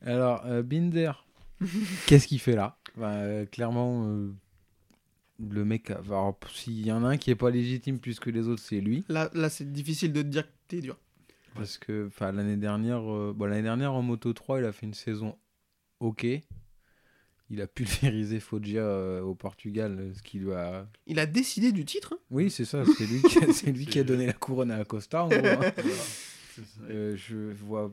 Alors, 0.02 0.42
euh, 0.44 0.62
Binder, 0.62 1.12
qu'est-ce 2.06 2.26
qu'il 2.26 2.40
fait 2.40 2.54
là? 2.54 2.76
Bah, 2.96 3.12
euh, 3.12 3.46
Clairement, 3.46 4.04
euh, 4.06 4.32
le 5.48 5.64
mec. 5.64 5.90
alors, 5.90 6.38
S'il 6.52 6.84
y 6.86 6.92
en 6.92 7.04
a 7.04 7.08
un 7.10 7.16
qui 7.16 7.30
est 7.30 7.36
pas 7.36 7.50
légitime 7.50 7.98
plus 7.98 8.20
que 8.20 8.30
les 8.30 8.48
autres, 8.48 8.62
c'est 8.62 8.80
lui. 8.80 9.04
Là, 9.08 9.30
là 9.34 9.48
c'est 9.48 9.70
difficile 9.72 10.12
de 10.12 10.22
te 10.22 10.26
dire 10.28 10.46
que 10.46 10.52
t'es 10.68 10.80
dur. 10.80 10.98
Parce 11.54 11.78
que 11.78 12.06
enfin, 12.06 12.30
l'année 12.32 12.56
dernière, 12.56 13.10
euh, 13.12 13.32
bon, 13.36 13.46
l'année 13.46 13.62
dernière 13.62 13.92
en 13.92 14.02
Moto 14.02 14.32
3, 14.32 14.60
il 14.60 14.64
a 14.64 14.72
fait 14.72 14.86
une 14.86 14.94
saison 14.94 15.36
ok. 16.00 16.26
Il 17.52 17.60
a 17.60 17.66
pulvérisé 17.66 18.38
Foggia 18.38 18.82
euh, 18.82 19.22
au 19.22 19.34
Portugal, 19.34 19.96
euh, 19.98 20.14
ce 20.14 20.22
qui 20.22 20.38
lui 20.38 20.52
a. 20.52 20.88
Il 21.06 21.18
a 21.18 21.26
décidé 21.26 21.72
du 21.72 21.84
titre. 21.84 22.14
hein. 22.14 22.18
Oui, 22.30 22.48
c'est 22.50 22.64
ça, 22.64 22.84
c'est 22.96 23.06
lui, 23.06 23.22
qui 23.22 23.38
a, 23.42 23.52
c'est 23.52 23.72
lui 23.72 23.86
qui 23.86 23.98
a 23.98 24.04
donné 24.04 24.26
la 24.26 24.32
couronne 24.32 24.70
à 24.70 24.76
Acosta. 24.76 25.24
En 25.24 25.28
gros, 25.28 25.38
hein. 25.46 25.72
Euh, 26.88 27.16
je 27.16 27.36
vois. 27.36 27.92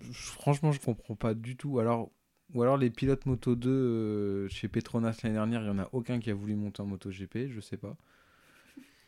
je- 0.00 0.12
franchement, 0.12 0.72
je 0.72 0.80
comprends 0.80 1.14
pas 1.16 1.34
du 1.34 1.56
tout. 1.56 1.78
Alors, 1.78 2.10
ou 2.52 2.62
alors 2.62 2.76
les 2.76 2.90
pilotes 2.90 3.26
Moto 3.26 3.54
2 3.54 3.70
euh, 3.70 4.48
chez 4.48 4.68
Petronas 4.68 5.18
l'année 5.22 5.36
dernière, 5.36 5.62
il 5.62 5.66
y 5.66 5.70
en 5.70 5.78
a 5.78 5.88
aucun 5.92 6.18
qui 6.20 6.30
a 6.30 6.34
voulu 6.34 6.54
monter 6.54 6.82
en 6.82 6.86
Moto 6.86 7.10
GP, 7.10 7.48
je 7.50 7.60
sais 7.60 7.76
pas. 7.76 7.96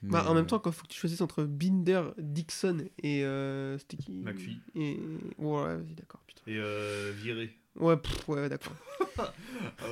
Bah, 0.02 0.24
en 0.28 0.34
même 0.34 0.44
euh, 0.44 0.46
temps, 0.46 0.58
quand 0.58 0.70
faut 0.72 0.82
que 0.84 0.88
tu 0.92 0.98
choisisses 0.98 1.20
entre 1.20 1.44
Binder, 1.44 2.02
Dixon 2.18 2.84
et. 3.02 3.24
Euh, 3.24 3.76
C'était 3.78 3.96
qui 3.96 4.12
McPhee. 4.12 4.60
Et... 4.74 4.98
Ouais, 5.38 5.76
vas-y, 5.76 5.94
d'accord, 5.94 6.20
putain. 6.26 6.42
Et 6.46 6.56
euh, 6.58 7.12
viré. 7.16 7.50
Ouais, 7.76 7.96
pff, 7.96 8.28
ouais, 8.28 8.48
d'accord. 8.48 8.74
Ah 9.18 9.32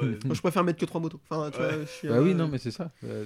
ouais. 0.02 0.18
Moi, 0.26 0.34
je 0.34 0.40
préfère 0.40 0.62
mettre 0.62 0.78
que 0.78 0.84
trois 0.84 1.00
motos. 1.00 1.20
Enfin, 1.28 1.50
tu 1.50 1.58
Ouais. 1.58 1.74
vois, 1.76 1.80
je 1.84 1.90
suis, 1.90 2.08
Bah 2.08 2.16
euh, 2.16 2.22
oui, 2.22 2.34
non, 2.34 2.48
mais 2.48 2.58
c'est 2.58 2.70
ça. 2.70 2.92
Euh, 3.04 3.24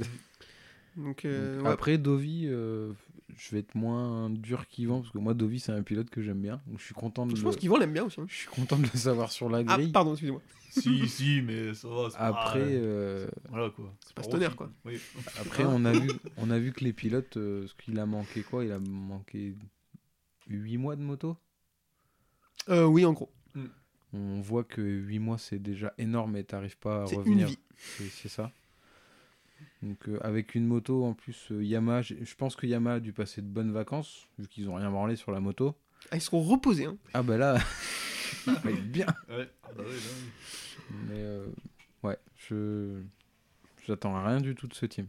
Donc, 0.97 1.25
euh, 1.25 1.57
donc, 1.57 1.67
ouais. 1.67 1.73
Après, 1.73 1.99
Dovi, 1.99 2.45
euh, 2.47 2.93
je 3.37 3.51
vais 3.53 3.61
être 3.61 3.75
moins 3.75 4.31
dur 4.31 4.67
qu'Yvan, 4.67 5.01
parce 5.01 5.13
que 5.13 5.19
moi, 5.19 5.35
Dovi, 5.35 5.61
c'est 5.61 5.73
un 5.73 5.83
pilote 5.83 6.11
que 6.11 6.23
j'aime 6.23 6.41
bien. 6.41 6.61
Donc, 6.67 6.79
je 6.79 6.85
suis 6.85 6.95
content 6.95 7.27
de 7.27 7.33
je 7.37 7.41
le... 7.41 7.43
pense 7.45 7.57
qu'Yvan 7.57 7.77
l'aime 7.79 7.93
bien 7.93 8.05
aussi. 8.05 8.21
hein. 8.21 8.27
Je 8.29 8.35
suis 8.35 8.49
content 8.49 8.77
de 8.77 8.83
le 8.83 8.99
savoir 8.99 9.31
sur 9.33 9.49
la 9.49 9.59
Ah, 9.67 9.77
grille. 9.77 9.93
pardon, 9.93 10.13
excusez-moi. 10.13 10.41
si, 10.71 11.09
si, 11.09 11.41
mais 11.43 11.75
ça 11.75 11.89
va. 11.89 12.09
c'est 12.11 12.19
pas- 12.19 12.27
Après, 12.27 12.63
euh, 12.65 13.29
Voilà 13.51 13.71
quoi. 13.71 13.95
C'est 14.05 14.15
pas 14.15 14.23
Rossi. 14.23 14.37
stoner, 14.37 14.55
quoi. 14.57 14.71
Oui. 14.85 14.99
après 15.41 15.65
on, 15.67 15.85
a 15.85 15.93
vu, 15.93 16.11
on 16.37 16.51
a 16.51 16.59
vu 16.59 16.73
que 16.73 16.85
les 16.85 16.93
pilotes, 16.93 17.37
euh, 17.37 17.67
ce 17.67 17.75
qu'il 17.75 17.99
a 17.99 18.07
manqué 18.07 18.43
quoi 18.43 18.65
Il 18.65 18.73
a 18.73 18.79
manqué 18.79 19.55
8 20.49 20.77
mois 20.79 20.97
de 20.97 21.03
moto 21.03 21.37
Euh, 22.69 22.85
oui, 22.85 23.05
en 23.05 23.13
gros. 23.13 23.31
On 24.15 24.41
voit 24.41 24.65
que 24.65 24.81
8 24.81 25.19
mois 25.19 25.37
c'est 25.39 25.59
déjà 25.59 25.93
énorme 25.99 26.37
et 26.37 26.45
t'arrives 26.45 26.79
pas 26.79 27.03
à 27.03 27.07
C'est 27.07 27.15
une 27.17 27.21
revenir. 27.21 27.49
c'est 27.77 28.29
ça. 28.29 28.51
Donc 29.83 30.09
euh, 30.09 30.19
avec 30.23 30.55
une 30.55 30.67
moto 30.67 31.05
en 31.05 31.15
plus, 31.15 31.51
euh, 31.53 31.63
Yamaha, 31.63 32.03
je 32.03 32.35
pense 32.37 32.57
que 32.57 32.67
Yamaha 32.67 32.97
a 32.97 33.01
dû 33.01 33.13
passer 33.13 33.43
de 33.43 33.47
bonnes 33.47 33.73
vacances 33.73 34.27
vu 34.39 34.49
qu'ils 34.49 34.69
ont 34.69 34.75
rien 34.75 34.91
branlé 34.91 35.17
sur 35.17 35.31
la 35.33 35.41
moto. 35.41 35.75
Ah, 36.11 36.17
ils 36.17 36.21
seront 36.21 36.43
reposés. 36.43 36.87
Hein. 36.87 36.97
Ah 37.15 37.23
bah 37.23 37.37
là, 37.37 37.59
ça 38.45 38.53
va 38.53 38.71
être 38.71 38.91
bien. 38.91 39.07
Ouais. 39.29 39.49
Ah 39.63 39.69
bah 39.77 39.83
ouais, 39.83 39.89
là, 39.91 40.11
oui. 40.21 40.95
Mais 41.09 41.19
euh, 41.19 41.47
Ouais, 42.03 42.17
je. 42.37 43.01
J'attends 43.87 44.23
rien 44.25 44.41
du 44.41 44.55
tout 44.55 44.67
de 44.67 44.75
ce 44.75 44.87
team. 44.87 45.07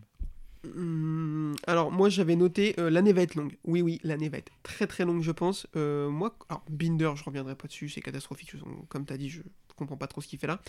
Hum, 0.66 1.56
alors 1.68 1.90
moi 1.90 2.10
j'avais 2.10 2.36
noté 2.36 2.76
euh, 2.80 2.90
l'année 2.90 3.14
va 3.14 3.22
être 3.22 3.36
longue. 3.36 3.58
Oui 3.64 3.82
oui 3.82 4.00
l'année 4.04 4.28
va 4.28 4.40
être 4.40 4.52
très 4.62 4.88
très 4.88 5.06
longue 5.06 5.22
je 5.22 5.32
pense. 5.32 5.68
Euh, 5.78 6.10
moi 6.10 6.36
alors 6.50 6.64
Binder 6.70 7.12
je 7.16 7.24
reviendrai 7.24 7.56
pas 7.56 7.68
dessus 7.68 7.88
c'est 7.88 8.02
catastrophique 8.02 8.54
comme 8.90 9.06
t'as 9.06 9.16
dit 9.16 9.30
je 9.30 9.42
comprends 9.78 9.96
pas 9.96 10.08
trop 10.08 10.20
ce 10.20 10.28
qu'il 10.28 10.38
fait 10.38 10.48
là. 10.48 10.60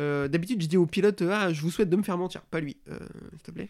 Euh, 0.00 0.26
D'habitude 0.28 0.62
je 0.62 0.66
dis 0.68 0.78
au 0.78 0.86
pilote 0.86 1.22
ah 1.22 1.52
je 1.52 1.60
vous 1.60 1.70
souhaite 1.70 1.90
de 1.90 1.96
me 1.96 2.02
faire 2.02 2.16
mentir 2.16 2.40
pas 2.42 2.60
lui 2.60 2.78
s'il 2.86 3.42
te 3.42 3.50
plaît. 3.50 3.68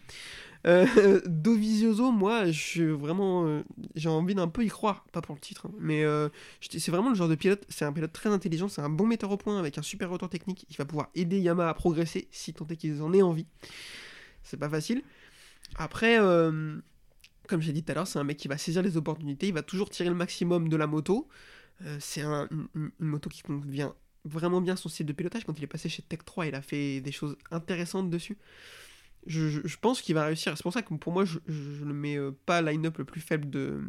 Dovizioso 1.25 2.11
moi 2.11 2.49
je 2.49 2.83
vraiment 2.83 3.61
j'ai 3.95 4.09
envie 4.09 4.35
d'un 4.35 4.47
peu 4.47 4.63
y 4.63 4.69
croire 4.69 5.05
pas 5.11 5.21
pour 5.21 5.35
le 5.35 5.41
titre 5.41 5.67
hein, 5.67 5.75
mais 5.79 6.05
c'est 6.61 6.91
vraiment 6.91 7.09
le 7.09 7.15
genre 7.15 7.29
de 7.29 7.35
pilote 7.35 7.65
c'est 7.67 7.83
un 7.85 7.91
pilote 7.91 8.13
très 8.13 8.29
intelligent 8.29 8.69
c'est 8.69 8.81
un 8.81 8.89
bon 8.89 9.05
metteur 9.05 9.31
au 9.31 9.37
point 9.37 9.59
avec 9.59 9.77
un 9.77 9.81
super 9.81 10.09
retour 10.09 10.29
technique 10.29 10.65
il 10.69 10.77
va 10.77 10.85
pouvoir 10.85 11.09
aider 11.15 11.39
Yamaha 11.39 11.69
à 11.69 11.73
progresser 11.73 12.27
si 12.31 12.53
tant 12.53 12.67
est 12.67 12.77
qu'ils 12.77 13.01
en 13.01 13.13
aient 13.13 13.21
envie. 13.21 13.47
C'est 14.43 14.57
pas 14.57 14.69
facile. 14.69 15.03
Après, 15.75 16.19
euh, 16.19 16.79
comme 17.47 17.61
j'ai 17.61 17.73
dit 17.73 17.83
tout 17.83 17.91
à 17.91 17.95
l'heure, 17.95 18.07
c'est 18.07 18.19
un 18.19 18.23
mec 18.23 18.37
qui 18.37 18.47
va 18.47 18.57
saisir 18.57 18.81
les 18.81 18.97
opportunités, 18.97 19.47
il 19.47 19.53
va 19.53 19.63
toujours 19.63 19.89
tirer 19.89 20.09
le 20.09 20.15
maximum 20.15 20.69
de 20.69 20.75
la 20.77 20.87
moto. 20.87 21.27
Euh, 21.83 21.97
c'est 21.99 22.21
un- 22.21 22.47
une, 22.75 22.91
moto 22.99 23.29
qui 23.29 23.41
convient 23.41 23.93
vraiment 24.25 24.61
bien 24.61 24.75
son 24.75 24.89
style 24.89 25.05
de 25.05 25.13
pilotage. 25.13 25.45
Quand 25.45 25.57
il 25.57 25.63
est 25.63 25.67
passé 25.67 25.89
chez 25.89 26.01
Tech 26.01 26.19
3, 26.25 26.47
il 26.47 26.55
a 26.55 26.61
fait 26.61 27.01
des 27.01 27.11
choses 27.11 27.37
intéressantes 27.51 28.09
dessus. 28.09 28.37
Je, 29.25 29.75
pense 29.77 30.01
qu'il 30.01 30.15
va 30.15 30.25
réussir. 30.25 30.55
C'est 30.55 30.63
pour 30.63 30.73
ça 30.73 30.81
que 30.81 30.93
pour 30.93 31.13
moi, 31.13 31.25
je, 31.25 31.39
je 31.47 31.83
ne 31.83 31.93
mets 31.93 32.17
euh, 32.17 32.31
pas 32.45 32.61
line-up 32.61 32.97
le 32.97 33.05
plus 33.05 33.21
faible 33.21 33.49
de, 33.49 33.81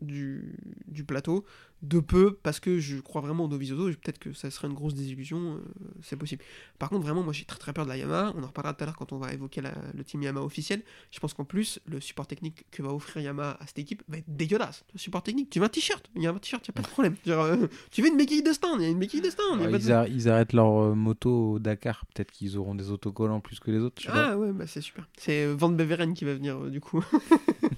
du, 0.00 0.54
du 0.88 1.04
plateau. 1.04 1.44
De 1.82 2.00
peu, 2.00 2.38
parce 2.42 2.58
que 2.58 2.78
je 2.80 2.96
crois 2.96 3.20
vraiment 3.20 3.44
au 3.44 3.48
Dovizioso. 3.48 3.84
Peut-être 3.88 4.18
que 4.18 4.32
ça 4.32 4.50
serait 4.50 4.66
une 4.66 4.72
grosse 4.72 4.94
désillusion. 4.94 5.56
euh, 5.56 5.58
c'est 6.02 6.16
possible. 6.16 6.42
Par 6.78 6.88
contre, 6.88 7.04
vraiment, 7.04 7.22
moi 7.22 7.34
j'ai 7.34 7.44
très 7.44 7.58
très 7.58 7.74
peur 7.74 7.84
de 7.84 7.90
la 7.90 7.98
Yamaha. 7.98 8.32
On 8.34 8.42
en 8.42 8.46
reparlera 8.46 8.72
tout 8.72 8.82
à 8.82 8.86
l'heure 8.86 8.96
quand 8.96 9.12
on 9.12 9.18
va 9.18 9.34
évoquer 9.34 9.60
la- 9.60 9.74
le 9.94 10.02
team 10.02 10.22
Yamaha 10.22 10.42
officiel. 10.44 10.82
Je 11.10 11.20
pense 11.20 11.34
qu'en 11.34 11.44
plus, 11.44 11.78
le 11.84 12.00
support 12.00 12.26
technique 12.26 12.64
que 12.70 12.82
va 12.82 12.94
offrir 12.94 13.20
Yamaha 13.22 13.58
à 13.60 13.66
cette 13.66 13.78
équipe 13.78 14.02
va 14.08 14.16
être 14.16 14.24
dégueulasse. 14.26 14.84
Le 14.94 14.98
support 14.98 15.22
technique, 15.22 15.50
tu 15.50 15.58
veux 15.58 15.66
un 15.66 15.68
t-shirt? 15.68 16.08
Il 16.16 16.22
y 16.22 16.26
a 16.26 16.30
un 16.30 16.38
t-shirt, 16.38 16.66
il 16.66 16.70
n'y 16.70 16.74
a 16.74 16.76
pas 16.80 16.88
de 16.88 16.92
problème. 16.92 17.14
Genre, 17.26 17.44
euh, 17.44 17.66
tu 17.90 18.00
veux 18.00 18.08
une 18.08 18.16
béquille 18.16 18.42
de 18.42 18.52
stand 18.54 18.80
Il 18.80 18.84
y 18.84 18.86
a 18.86 18.90
une 18.90 18.98
béquille 18.98 19.20
de 19.20 19.28
stand. 19.30 19.60
a 19.60 20.08
ils, 20.08 20.28
arrêtent 20.30 20.54
leur 20.54 20.78
euh, 20.82 20.94
moto 20.94 21.52
au 21.52 21.58
Dakar. 21.58 22.06
Peut-être 22.06 22.30
qu'ils 22.32 22.56
auront 22.56 22.74
des 22.74 22.90
autocollants 22.90 23.40
plus 23.40 23.60
que 23.60 23.70
les 23.70 23.80
autres. 23.80 24.00
je 24.00 24.06
sais 24.06 24.12
pas. 24.12 24.30
Ah 24.30 24.38
ouais, 24.38 24.50
bah 24.52 24.66
c'est 24.66 24.80
super. 24.80 25.06
C'est 25.18 25.46
Van 25.52 25.68
Beveren 25.68 26.14
qui 26.14 26.24
va 26.24 26.32
venir 26.34 26.58
du 26.70 26.80
coup. 26.80 27.04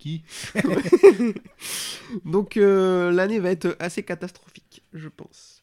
Qui 0.00 0.22
Donc 2.24 2.56
euh, 2.56 3.10
l'année 3.12 3.38
va 3.38 3.50
être 3.50 3.76
assez 3.78 4.02
catastrophique, 4.02 4.82
je 4.94 5.08
pense. 5.08 5.62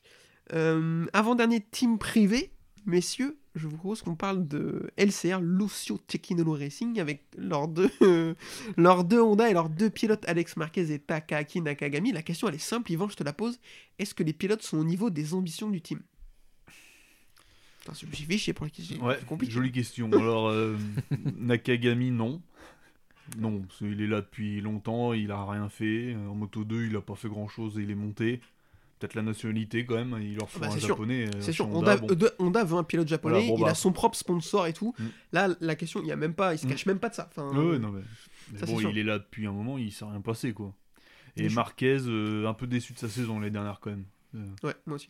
Euh, 0.53 1.05
Avant-dernier 1.11 1.61
team 1.71 1.97
privé, 1.97 2.51
messieurs, 2.85 3.37
je 3.55 3.67
vous 3.67 3.75
propose 3.77 4.03
qu'on 4.03 4.15
parle 4.15 4.47
de 4.47 4.91
LCR, 4.97 5.41
Lucio 5.41 5.97
Techinolo 5.97 6.53
Racing, 6.53 6.99
avec 6.99 7.23
leurs 7.35 7.67
deux, 7.67 7.89
leurs 8.77 9.03
deux 9.03 9.19
Honda 9.21 9.49
et 9.49 9.53
leurs 9.53 9.69
deux 9.69 9.89
pilotes, 9.89 10.23
Alex 10.27 10.55
Marquez 10.55 10.91
et 10.93 10.99
Takaaki 10.99 11.61
Nakagami. 11.61 12.11
La 12.11 12.21
question 12.21 12.47
elle 12.47 12.55
est 12.55 12.59
simple, 12.59 12.91
Yvan, 12.91 13.09
je 13.09 13.15
te 13.15 13.23
la 13.23 13.33
pose. 13.33 13.59
Est-ce 13.97 14.13
que 14.13 14.21
les 14.23 14.33
pilotes 14.33 14.61
sont 14.61 14.77
au 14.77 14.83
niveau 14.85 15.09
des 15.09 15.33
ambitions 15.33 15.69
du 15.71 15.81
team? 15.81 15.99
Putain, 17.79 17.93
c'est- 17.95 18.53
pour 18.53 18.65
la 18.65 18.69
question. 18.69 19.03
Ouais, 19.03 19.15
c'est 19.19 19.25
compliqué. 19.25 19.51
jolie 19.53 19.71
question. 19.71 20.11
Alors, 20.11 20.49
euh, 20.49 20.77
Nakagami, 21.39 22.11
non. 22.11 22.41
Non, 23.37 23.61
parce 23.61 23.79
qu'il 23.79 24.01
est 24.01 24.07
là 24.07 24.21
depuis 24.21 24.61
longtemps, 24.61 25.13
il 25.13 25.31
a 25.31 25.45
rien 25.45 25.69
fait. 25.69 26.15
En 26.15 26.35
Moto 26.35 26.63
2, 26.63 26.85
il 26.87 26.95
a 26.95 27.01
pas 27.01 27.15
fait 27.15 27.27
grand 27.29 27.47
chose 27.47 27.77
et 27.77 27.81
il 27.83 27.91
est 27.91 27.95
monté. 27.95 28.41
Peut-être 28.99 29.13
la 29.15 29.21
nationalité 29.21 29.85
quand 29.85 29.95
même, 29.95 30.17
il 30.21 30.37
leur 30.37 30.49
faut 30.49 30.59
bah, 30.59 30.67
un 30.67 30.71
sûr. 30.71 30.87
japonais. 30.89 31.27
euh, 31.27 31.31
C'est 31.41 31.51
sûr, 31.51 31.65
chez 31.65 31.71
Honda, 31.71 31.97
bon. 31.97 32.07
euh, 32.09 32.15
de- 32.15 32.31
Honda 32.39 32.63
veut 32.63 32.77
un 32.77 32.83
pilote 32.83 33.07
japonais, 33.07 33.35
Voilà, 33.35 33.47
bon, 33.49 33.57
il 33.57 33.63
bah. 33.63 33.69
a 33.71 33.75
son 33.75 33.91
propre 33.91 34.17
sponsor 34.17 34.65
et 34.65 34.73
tout. 34.73 34.95
Mm. 34.97 35.03
Là, 35.33 35.49
la 35.61 35.75
question, 35.75 36.01
il 36.01 36.07
y 36.07 36.11
a 36.11 36.15
même 36.15 36.33
pas, 36.33 36.55
il 36.55 36.57
se 36.57 36.65
Mm. 36.65 36.69
cache 36.69 36.85
même 36.87 36.99
pas 36.99 37.09
de 37.09 37.13
ça. 37.15 37.29
Enfin, 37.29 37.47
Ouais, 37.55 37.71
ouais, 37.71 37.79
non, 37.79 37.91
mais, 37.91 38.01
mais 38.53 38.57
ça, 38.59 38.65
c'est 38.65 38.71
bon, 38.71 38.79
sûr. 38.79 38.89
il 38.89 38.97
est 38.97 39.03
là 39.03 39.19
depuis 39.19 39.45
un 39.45 39.51
moment, 39.51 39.77
il 39.77 39.91
s'est 39.91 40.05
rien 40.05 40.21
passé 40.21 40.53
quoi. 40.53 40.73
Et 41.35 41.49
Marquez, 41.49 41.97
euh, 42.07 42.47
un 42.47 42.53
peu 42.55 42.65
déçu 42.65 42.93
de 42.93 42.97
sa 42.97 43.07
saison 43.07 43.39
l'année 43.39 43.51
dernière 43.51 43.79
quand 43.79 43.91
même. 43.91 44.05
Euh, 44.35 44.45
Ouais, 44.63 44.73
moi 44.87 44.95
aussi. 44.95 45.09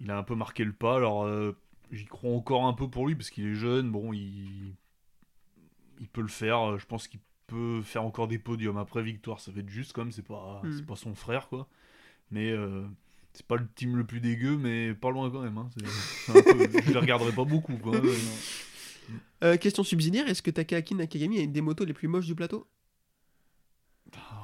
il 0.00 0.10
a 0.10 0.16
un 0.16 0.22
peu 0.22 0.34
marqué 0.34 0.64
le 0.64 0.72
pas, 0.72 0.96
alors 0.96 1.24
euh, 1.26 1.54
j'y 1.92 2.06
crois 2.06 2.30
encore 2.32 2.64
un 2.64 2.72
peu 2.72 2.88
pour 2.88 3.06
lui 3.06 3.14
parce 3.14 3.28
qu'il 3.28 3.44
est 3.46 3.54
jeune, 3.54 3.90
bon, 3.90 4.14
il, 4.14 4.72
il 6.00 6.08
peut 6.08 6.22
le 6.22 6.28
faire, 6.28 6.60
euh, 6.72 6.78
je 6.78 6.86
pense 6.86 7.08
qu'il 7.08 7.20
peut 7.46 7.82
faire 7.82 8.04
encore 8.04 8.26
des 8.28 8.38
podiums. 8.38 8.76
Après 8.78 9.02
victoire, 9.02 9.40
ça 9.40 9.50
va 9.52 9.60
être 9.60 9.68
juste 9.68 9.92
quand 9.92 10.02
même, 10.02 10.12
c'est 10.12 10.22
pas, 10.26 10.60
Mm. 10.64 10.72
c'est 10.76 10.86
pas 10.86 10.96
son 10.96 11.14
frère 11.14 11.48
quoi. 11.48 11.68
Mais 12.30 12.50
euh, 12.50 12.84
c'est 13.32 13.46
pas 13.46 13.56
le 13.56 13.66
team 13.74 13.96
le 13.96 14.04
plus 14.04 14.20
dégueu, 14.20 14.56
mais 14.56 14.94
pas 14.94 15.10
loin 15.10 15.30
quand 15.30 15.42
même. 15.42 15.58
Hein. 15.58 15.68
C'est- 15.76 15.86
c'est 16.32 16.38
un 16.38 16.42
peu- 16.42 16.80
je 16.86 16.92
les 16.92 16.98
regarderai 16.98 17.32
pas 17.32 17.44
beaucoup 17.44 17.76
quoi. 17.76 17.92
Ouais. 17.98 18.10
Euh, 19.42 19.56
question 19.58 19.84
subsidiaire, 19.84 20.26
est-ce 20.28 20.40
que 20.40 20.50
Takaaki 20.50 20.94
Nakagami 20.94 21.38
a 21.38 21.42
une 21.42 21.52
des 21.52 21.60
motos 21.60 21.84
les 21.84 21.92
plus 21.92 22.08
moches 22.08 22.24
du 22.26 22.34
plateau? 22.34 22.66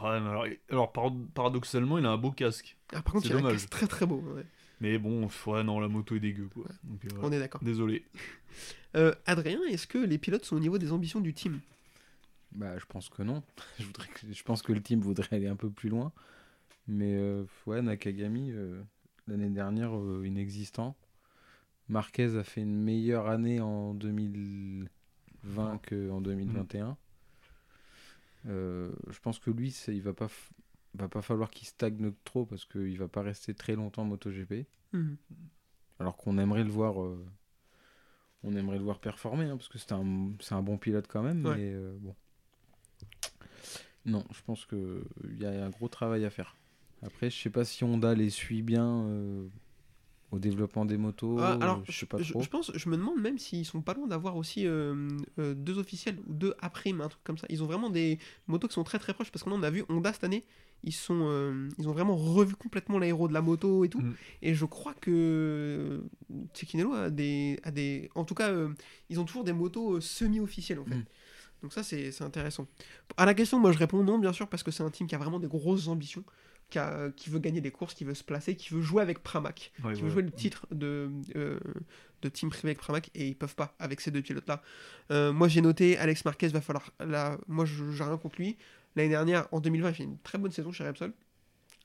Ouais, 0.02 0.20
mais 0.20 0.28
alors, 0.28 0.44
alors, 0.70 0.92
par- 0.92 1.12
paradoxalement, 1.34 1.98
il 1.98 2.06
a 2.06 2.10
un 2.10 2.16
beau 2.16 2.32
casque. 2.32 2.76
Ah, 2.92 3.02
par 3.02 3.14
contre, 3.14 3.26
C'est 3.26 3.34
il 3.34 3.40
y 3.40 3.42
a 3.44 3.46
un 3.46 3.52
casque 3.52 3.68
très 3.70 3.86
très 3.86 4.06
beau. 4.06 4.20
ouais. 4.34 4.44
Mais 4.80 4.98
bon, 4.98 5.28
ouais, 5.46 5.62
non, 5.62 5.78
la 5.80 5.88
moto 5.88 6.16
est 6.16 6.20
dégueu 6.20 6.48
quoi. 6.54 6.64
Donc, 6.84 7.04
euh. 7.04 7.08
On 7.22 7.30
est 7.32 7.38
d'accord. 7.38 7.62
Désolé. 7.62 8.04
Euh, 8.96 9.14
Adrien, 9.24 9.60
est-ce 9.68 9.86
que 9.86 9.98
les 9.98 10.18
pilotes 10.18 10.44
sont 10.44 10.56
au 10.56 10.58
niveau 10.60 10.76
des 10.76 10.90
ambitions 10.90 11.20
du 11.20 11.32
team? 11.32 11.60
Bah, 12.50 12.76
je 12.76 12.84
pense 12.86 13.08
que 13.08 13.22
non. 13.22 13.44
je, 13.78 13.84
voudrais 13.84 14.08
que- 14.08 14.32
je 14.32 14.42
pense 14.42 14.62
que 14.62 14.72
le 14.72 14.82
team 14.82 15.00
voudrait 15.00 15.36
aller 15.36 15.46
un 15.46 15.54
peu 15.54 15.70
plus 15.70 15.88
loin. 15.88 16.10
Mais 16.88 17.14
euh, 17.14 17.44
ouais, 17.66 17.80
Nakagami, 17.82 18.50
euh, 18.50 18.82
l'année 19.28 19.48
dernière, 19.50 19.96
euh, 19.96 20.24
inexistant. 20.26 20.96
Marquez 21.88 22.34
a 22.36 22.42
fait 22.42 22.62
une 22.62 22.82
meilleure 22.82 23.28
année 23.28 23.60
en 23.60 23.94
2020 23.94 24.88
qu'en 25.88 26.20
2021. 26.20 26.96
Euh, 28.48 28.90
je 29.08 29.18
pense 29.20 29.38
que 29.38 29.50
lui, 29.52 29.70
c'est- 29.70 29.94
il 29.94 30.02
va 30.02 30.12
pas, 30.14 30.26
f- 30.26 30.50
va 30.94 31.08
pas 31.08 31.22
falloir 31.22 31.50
qu'il 31.50 31.68
stagne 31.68 32.12
trop 32.24 32.44
parce 32.44 32.64
qu'il 32.64 32.98
va 32.98 33.08
pas 33.08 33.22
rester 33.22 33.54
très 33.54 33.74
longtemps 33.74 34.02
en 34.02 34.06
MotoGP. 34.06 34.66
Mhm. 34.92 35.16
Alors 35.98 36.16
qu'on 36.16 36.38
aimerait 36.38 36.64
le 36.64 36.70
voir, 36.70 37.02
euh, 37.02 37.24
on 38.42 38.54
aimerait 38.56 38.78
le 38.78 38.84
voir 38.84 39.00
performer, 39.00 39.44
hein, 39.44 39.56
parce 39.56 39.68
que 39.68 39.78
c'est 39.78 39.92
un, 39.92 40.32
c'est 40.40 40.54
un 40.54 40.62
bon 40.62 40.78
pilote 40.78 41.06
quand 41.08 41.22
même. 41.22 41.44
Ouais. 41.44 41.56
Mais 41.56 41.72
euh, 41.72 41.96
bon, 42.00 42.14
non, 44.06 44.24
je 44.32 44.42
pense 44.42 44.64
que 44.66 45.04
il 45.24 45.40
y 45.40 45.46
a 45.46 45.64
un 45.64 45.70
gros 45.70 45.88
travail 45.88 46.24
à 46.24 46.30
faire. 46.30 46.56
Après, 47.02 47.30
je 47.30 47.38
sais 47.38 47.50
pas 47.50 47.64
si 47.64 47.84
Honda 47.84 48.14
les 48.14 48.30
suit 48.30 48.62
bien 48.62 49.04
euh, 49.06 49.46
au 50.32 50.38
développement 50.38 50.84
des 50.84 50.96
motos. 50.96 51.38
Ah, 51.40 51.58
alors, 51.60 51.82
je 51.88 51.92
sais 51.92 52.06
pas 52.06 52.18
je, 52.18 52.32
trop. 52.32 52.42
je 52.42 52.48
pense, 52.48 52.70
je 52.74 52.88
me 52.88 52.96
demande 52.96 53.20
même 53.20 53.38
s'ils 53.38 53.64
sont 53.64 53.82
pas 53.82 53.94
loin 53.94 54.06
d'avoir 54.06 54.36
aussi 54.36 54.66
euh, 54.66 55.08
euh, 55.38 55.54
deux 55.54 55.78
officiels 55.78 56.18
ou 56.26 56.34
deux 56.34 56.54
à 56.60 56.70
prime, 56.70 57.00
un 57.00 57.08
truc 57.08 57.22
comme 57.24 57.38
ça. 57.38 57.46
Ils 57.50 57.62
ont 57.62 57.66
vraiment 57.66 57.90
des 57.90 58.18
motos 58.46 58.68
qui 58.68 58.74
sont 58.74 58.84
très 58.84 58.98
très 58.98 59.12
proches 59.12 59.30
parce 59.30 59.42
qu'on 59.42 59.62
a 59.62 59.70
vu 59.70 59.84
Honda 59.88 60.12
cette 60.12 60.24
année. 60.24 60.44
Ils 60.82 60.94
sont, 60.94 61.24
euh, 61.24 61.68
ils 61.78 61.88
ont 61.88 61.92
vraiment 61.92 62.16
revu 62.16 62.54
complètement 62.54 62.98
l'aéro 62.98 63.28
de 63.28 63.34
la 63.34 63.42
moto 63.42 63.84
et 63.84 63.90
tout. 63.90 64.00
Mm. 64.00 64.14
Et 64.42 64.54
je 64.54 64.64
crois 64.64 64.94
que 64.94 66.02
Tsekinello 66.54 66.94
a 66.94 67.10
des, 67.10 67.60
a 67.64 67.70
des, 67.70 68.08
en 68.14 68.24
tout 68.24 68.34
cas, 68.34 68.50
ils 69.10 69.20
ont 69.20 69.24
toujours 69.24 69.44
des 69.44 69.52
motos 69.52 70.00
semi-officielles 70.00 70.78
en 70.78 70.86
fait. 70.86 70.94
Mm. 70.94 71.04
Donc 71.62 71.72
ça 71.74 71.82
c'est 71.82 72.10
c'est 72.12 72.24
intéressant. 72.24 72.66
À 73.16 73.26
la 73.26 73.34
question, 73.34 73.58
moi 73.58 73.72
je 73.72 73.78
réponds 73.78 74.02
non 74.02 74.18
bien 74.18 74.32
sûr 74.32 74.48
parce 74.48 74.62
que 74.62 74.70
c'est 74.70 74.82
un 74.82 74.90
team 74.90 75.06
qui 75.06 75.14
a 75.14 75.18
vraiment 75.18 75.38
des 75.38 75.48
grosses 75.48 75.88
ambitions, 75.88 76.24
qui, 76.70 76.78
a- 76.78 77.10
qui 77.16 77.28
veut 77.30 77.38
gagner 77.40 77.60
des 77.60 77.70
courses, 77.70 77.94
qui 77.94 78.04
veut 78.04 78.14
se 78.14 78.24
placer, 78.24 78.56
qui 78.56 78.72
veut 78.72 78.80
jouer 78.80 79.02
avec 79.02 79.22
Pramac 79.22 79.72
Ouais, 79.84 79.94
qui 79.94 80.00
veut 80.02 80.08
jouer 80.10 80.22
le 80.22 80.30
titre 80.30 80.66
de, 80.70 81.10
euh, 81.36 81.58
de 82.22 82.28
team 82.28 82.48
privé 82.50 82.68
avec 82.68 82.78
Pramac 82.78 83.10
et 83.14 83.26
ils 83.28 83.36
peuvent 83.36 83.54
pas 83.54 83.74
avec 83.78 84.00
ces 84.00 84.10
deux 84.10 84.22
pilotes 84.22 84.48
là. 84.48 84.62
moi 85.32 85.48
j'ai 85.48 85.60
noté 85.60 85.96
Alex 85.98 86.24
Marquez 86.24 86.48
va 86.48 86.60
falloir 86.60 86.90
là 87.00 87.38
moi 87.48 87.64
j'ai 87.66 88.04
rien 88.04 88.16
contre 88.16 88.36
lui. 88.38 88.56
L'année 88.96 89.10
dernière 89.10 89.46
en 89.52 89.60
2020 89.60 89.88
il 89.90 89.94
fait 89.94 90.04
une 90.04 90.18
très 90.18 90.38
bonne 90.38 90.52
saison 90.52 90.72
chez 90.72 90.86
Repsol. 90.86 91.12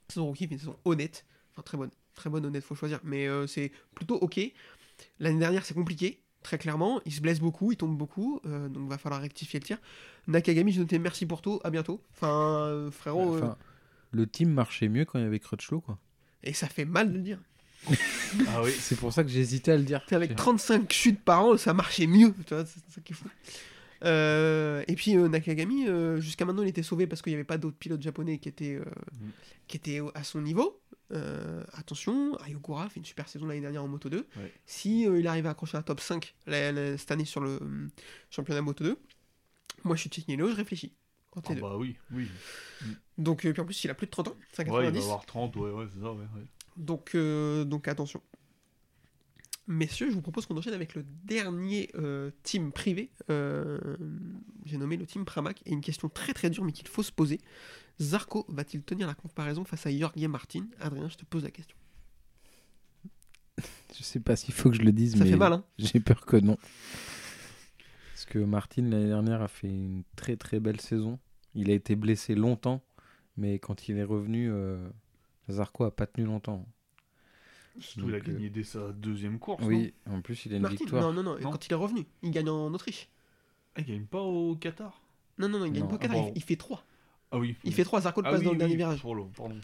Saison 0.10 0.26
rookie, 0.28 0.48
fait 0.48 0.54
une 0.54 0.60
saison 0.60 0.78
honnête, 0.86 1.26
enfin 1.52 1.62
très 1.64 1.78
bonne, 1.78 1.90
très 2.14 2.30
bonne 2.30 2.46
honnête 2.46 2.64
faut 2.64 2.76
choisir, 2.76 3.00
mais 3.04 3.28
euh, 3.28 3.48
c'est 3.48 3.72
plutôt 3.96 4.16
ok. 4.16 4.40
L'année 5.20 5.40
dernière 5.40 5.66
c'est 5.66 5.74
compliqué. 5.74 6.22
Très 6.44 6.60
clairement, 6.60 7.02
il 7.06 7.12
se 7.12 7.22
blesse 7.22 7.40
beaucoup, 7.40 7.72
il 7.72 7.76
tombe 7.78 7.98
beaucoup, 7.98 8.40
euh, 8.46 8.70
donc 8.70 8.88
va 8.88 9.00
falloir 9.00 9.20
rectifier 9.20 9.60
le 9.60 9.66
tir. 9.66 9.80
Nakagami, 10.28 10.72
j'ai 10.72 10.80
noté 10.80 11.00
merci 11.00 11.26
pour 11.26 11.42
tout, 11.42 11.60
à 11.64 11.72
bientôt. 11.72 12.04
Enfin, 12.14 12.68
euh, 12.68 12.92
frérot, 12.92 13.34
euh, 13.34 13.38
Enfin, 13.40 13.58
le 14.16 14.28
team 14.28 14.50
marchait 14.52 14.88
mieux 14.90 15.06
quand 15.06 15.20
il 15.20 15.24
y 15.24 15.26
avait 15.26 15.40
Crutchlow, 15.40 15.82
quoi. 15.82 15.98
et 16.44 16.54
ça 16.54 16.68
fait 16.68 16.86
mal 16.86 17.12
de 17.12 17.18
le 17.18 17.24
dire. 17.24 17.40
Ah 18.48 18.62
oui. 18.64 18.72
C'est 18.80 18.98
pour 18.98 19.14
ça 19.14 19.24
que 19.24 19.30
j'hésitais 19.30 19.72
à 19.74 19.78
le 19.78 19.84
dire. 19.84 20.02
Avec 20.12 20.36
35 20.36 20.92
chutes 20.92 21.22
par 21.24 21.44
an, 21.46 21.58
ça 21.58 21.74
marchait 21.74 22.08
mieux. 22.08 22.34
Tu 22.48 22.54
vois, 22.56 22.66
c'est 22.66 22.80
ça 22.90 23.02
qui 23.02 23.14
est 23.14 23.16
fou. 23.16 23.28
Euh, 24.04 24.84
et 24.88 24.96
puis 24.96 25.16
euh, 25.18 25.28
Nakagami, 25.28 25.88
euh, 25.88 26.20
jusqu'à 26.20 26.46
maintenant, 26.46 26.64
il 26.64 26.68
était 26.70 26.84
sauvé 26.84 27.08
parce 27.08 27.22
qu'il 27.22 27.32
n'y 27.32 27.36
avait 27.36 27.44
pas 27.44 27.58
d'autres 27.58 27.78
pilotes 27.78 28.02
japonais 28.02 28.38
qui 28.40 28.50
étaient, 28.50 28.76
euh, 28.76 28.84
Mm. 28.86 29.30
qui 29.68 29.78
étaient 29.78 30.00
au- 30.00 30.12
à 30.16 30.24
son 30.24 30.42
niveau. 30.42 30.82
Euh, 31.14 31.64
attention, 31.74 32.36
Ayokura 32.38 32.90
fait 32.90 33.00
une 33.00 33.06
super 33.06 33.28
saison 33.30 33.46
l'année 33.46 33.62
dernière 33.62 33.84
en 33.84 33.88
Moto 33.88 34.10
2. 34.10 34.28
Ouais. 34.38 34.52
Si 34.66 35.08
euh, 35.08 35.20
il 35.20 35.28
arrive 35.28 35.46
à 35.46 35.52
accrocher 35.52 35.78
un 35.78 35.82
top 35.84 36.00
5 36.02 36.36
la- 36.48 36.72
la- 36.72 36.98
cette 36.98 37.12
année 37.12 37.26
sur 37.26 37.42
le 37.42 37.52
euh, 37.62 37.88
championnat 38.32 38.62
Moto 38.62 38.84
2, 38.84 38.98
moi 39.84 39.96
je 39.96 40.02
suis 40.02 40.10
Technilo, 40.10 40.50
je 40.50 40.56
réfléchis. 40.56 40.92
Ah 41.38 41.54
deux. 41.54 41.62
bah 41.62 41.76
oui, 41.78 41.98
oui. 42.12 42.28
Donc, 43.18 43.46
euh, 43.46 43.54
puis 43.54 43.62
en 43.62 43.66
plus, 43.66 43.84
il 43.84 43.90
a 43.90 43.94
plus 43.94 44.08
de 44.08 44.12
30 44.12 44.28
ans, 44.30 44.32
Ouais, 44.32 44.66
il 44.66 44.66
5,90. 44.66 44.92
va 44.92 44.98
avoir 45.04 45.26
30, 45.26 45.56
ouais, 45.58 45.72
ouais, 45.72 45.86
c'est 45.94 46.00
ça, 46.00 46.12
ouais. 46.12 46.20
ouais. 46.20 46.46
Donc, 46.78 47.16
euh, 47.16 47.64
donc 47.64 47.88
attention. 47.88 48.22
Messieurs, 49.68 50.10
je 50.12 50.16
vous 50.16 50.22
propose 50.22 50.46
qu'on 50.46 50.56
enchaîne 50.58 50.74
avec 50.76 50.94
le 50.94 51.04
dernier 51.24 51.90
euh, 51.96 52.30
team 52.44 52.72
privé. 52.72 53.10
Euh, 53.32 53.80
J'ai 54.66 54.78
nommé 54.78 54.96
le 54.96 55.08
team 55.08 55.26
Pramac. 55.26 55.62
Et 55.66 55.72
une 55.72 55.82
question 55.82 56.08
très 56.08 56.34
très 56.34 56.50
dure, 56.52 56.64
mais 56.64 56.72
qu'il 56.72 56.88
faut 56.88 57.02
se 57.02 57.12
poser. 57.12 57.40
Zarco 58.00 58.46
va-t-il 58.50 58.84
tenir 58.84 59.08
la 59.08 59.16
comparaison 59.16 59.64
face 59.64 59.88
à 59.88 59.98
Jorge 59.98 60.24
Martin? 60.28 60.68
Adrien, 60.80 61.10
je 61.10 61.16
te 61.16 61.26
pose 61.26 61.44
la 61.44 61.52
question. 61.52 61.76
Je 63.98 64.04
sais 64.04 64.20
pas 64.20 64.36
s'il 64.36 64.54
faut 64.54 64.70
que 64.70 64.76
je 64.76 64.82
le 64.82 64.92
dise, 64.92 65.14
Ça 65.18 65.24
mais 65.24 65.32
fait 65.32 65.38
mal, 65.38 65.54
hein 65.54 65.64
j'ai 65.78 66.02
peur 66.02 66.26
que 66.26 66.36
non. 66.36 66.58
Parce 68.14 68.26
que 68.26 68.40
Martin, 68.40 68.82
l'année 68.84 69.08
dernière, 69.08 69.42
a 69.42 69.48
fait 69.48 69.70
une 69.70 70.04
très 70.18 70.36
très 70.36 70.60
belle 70.60 70.82
saison. 70.82 71.18
Il 71.54 71.72
a 71.72 71.74
été 71.74 71.96
blessé 71.96 72.36
longtemps, 72.36 72.84
mais 73.38 73.60
quand 73.60 73.88
il 73.90 73.98
est 73.98 74.04
revenu, 74.04 74.50
euh, 74.52 74.78
Zarco 75.50 75.84
a 75.84 75.96
pas 75.96 76.08
tenu 76.08 76.26
longtemps. 76.26 76.66
Surtout, 77.80 78.08
il 78.10 78.16
a 78.16 78.20
Donc, 78.20 78.30
euh, 78.30 78.32
gagné 78.34 78.50
dès 78.50 78.64
sa 78.64 78.92
deuxième 78.94 79.38
course. 79.40 79.62
non 79.62 79.68
Oui, 79.68 79.94
en 80.10 80.22
plus, 80.22 80.46
il 80.46 80.54
a 80.54 80.56
une 80.58 80.62
Martin 80.62 80.78
victoire. 80.78 81.04
Non, 81.04 81.14
non, 81.14 81.24
non, 81.24 81.40
Non. 81.42 81.52
Quand 81.52 81.66
il 81.68 81.72
est 81.74 81.76
revenu, 81.76 82.06
il 82.24 82.32
gagne 82.32 82.50
en 82.50 82.74
Autriche. 82.74 83.10
Ah, 83.76 83.82
il 83.82 83.86
gagne 83.86 84.06
pas 84.06 84.22
au 84.22 84.56
Qatar 84.56 85.02
Non, 85.38 85.50
non, 85.50 85.60
non, 85.60 85.66
il 85.66 85.74
gagne 85.74 85.84
Non. 85.84 85.90
pas 85.90 85.96
au 85.96 86.00
Qatar, 86.00 86.16
Ah 86.18 86.20
il- 86.22 86.26
bon. 86.28 86.34
il, 86.36 86.42
fait 86.44 86.56
3. 86.56 86.86
Ah 87.32 87.38
oui. 87.38 87.58
Il 87.66 87.74
fait 87.74 87.84
3, 87.84 88.02
Zarco 88.02 88.22
le 88.22 88.28
Ah 88.28 88.32
passe 88.32 88.40
oui, 88.40 88.46
dans 88.46 88.52
le 88.52 88.56
oui, 88.56 88.60
dernier 88.60 88.74
oui, 88.76 88.78
virage. 88.78 89.02
pardon, 89.02 89.30
pardon. 89.36 89.60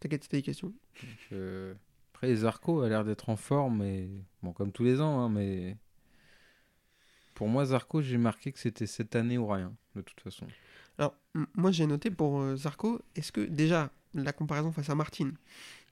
T'inquiète, 0.00 0.24
c'était 0.24 0.36
des 0.38 0.42
questions. 0.42 0.68
Donc, 0.68 1.18
euh, 1.32 1.74
Après, 2.12 2.34
Zarco 2.36 2.82
a 2.82 2.88
l'air 2.90 3.04
d'être 3.06 3.30
en 3.30 3.36
forme, 3.36 3.78
mais 3.78 4.10
bon, 4.42 4.52
comme 4.52 4.72
tous 4.72 4.84
les 4.84 5.00
ans, 5.00 5.20
hein, 5.20 5.30
mais 5.30 5.78
pour 7.34 7.48
moi, 7.48 7.64
Zarco, 7.64 8.02
j'ai 8.02 8.18
marqué 8.18 8.52
que 8.52 8.58
c'était 8.58 8.86
cette 8.86 9.16
année 9.16 9.38
ou 9.38 9.46
rien, 9.46 9.74
de 9.96 10.02
toute 10.02 10.20
façon. 10.20 10.46
Alors, 11.00 11.16
moi 11.54 11.70
j'ai 11.72 11.86
noté 11.86 12.10
pour 12.10 12.42
euh, 12.42 12.56
Zarco, 12.56 13.00
est-ce 13.16 13.32
que 13.32 13.40
déjà 13.40 13.90
la 14.12 14.34
comparaison 14.34 14.70
face 14.70 14.90
à 14.90 14.94
Martin, 14.94 15.32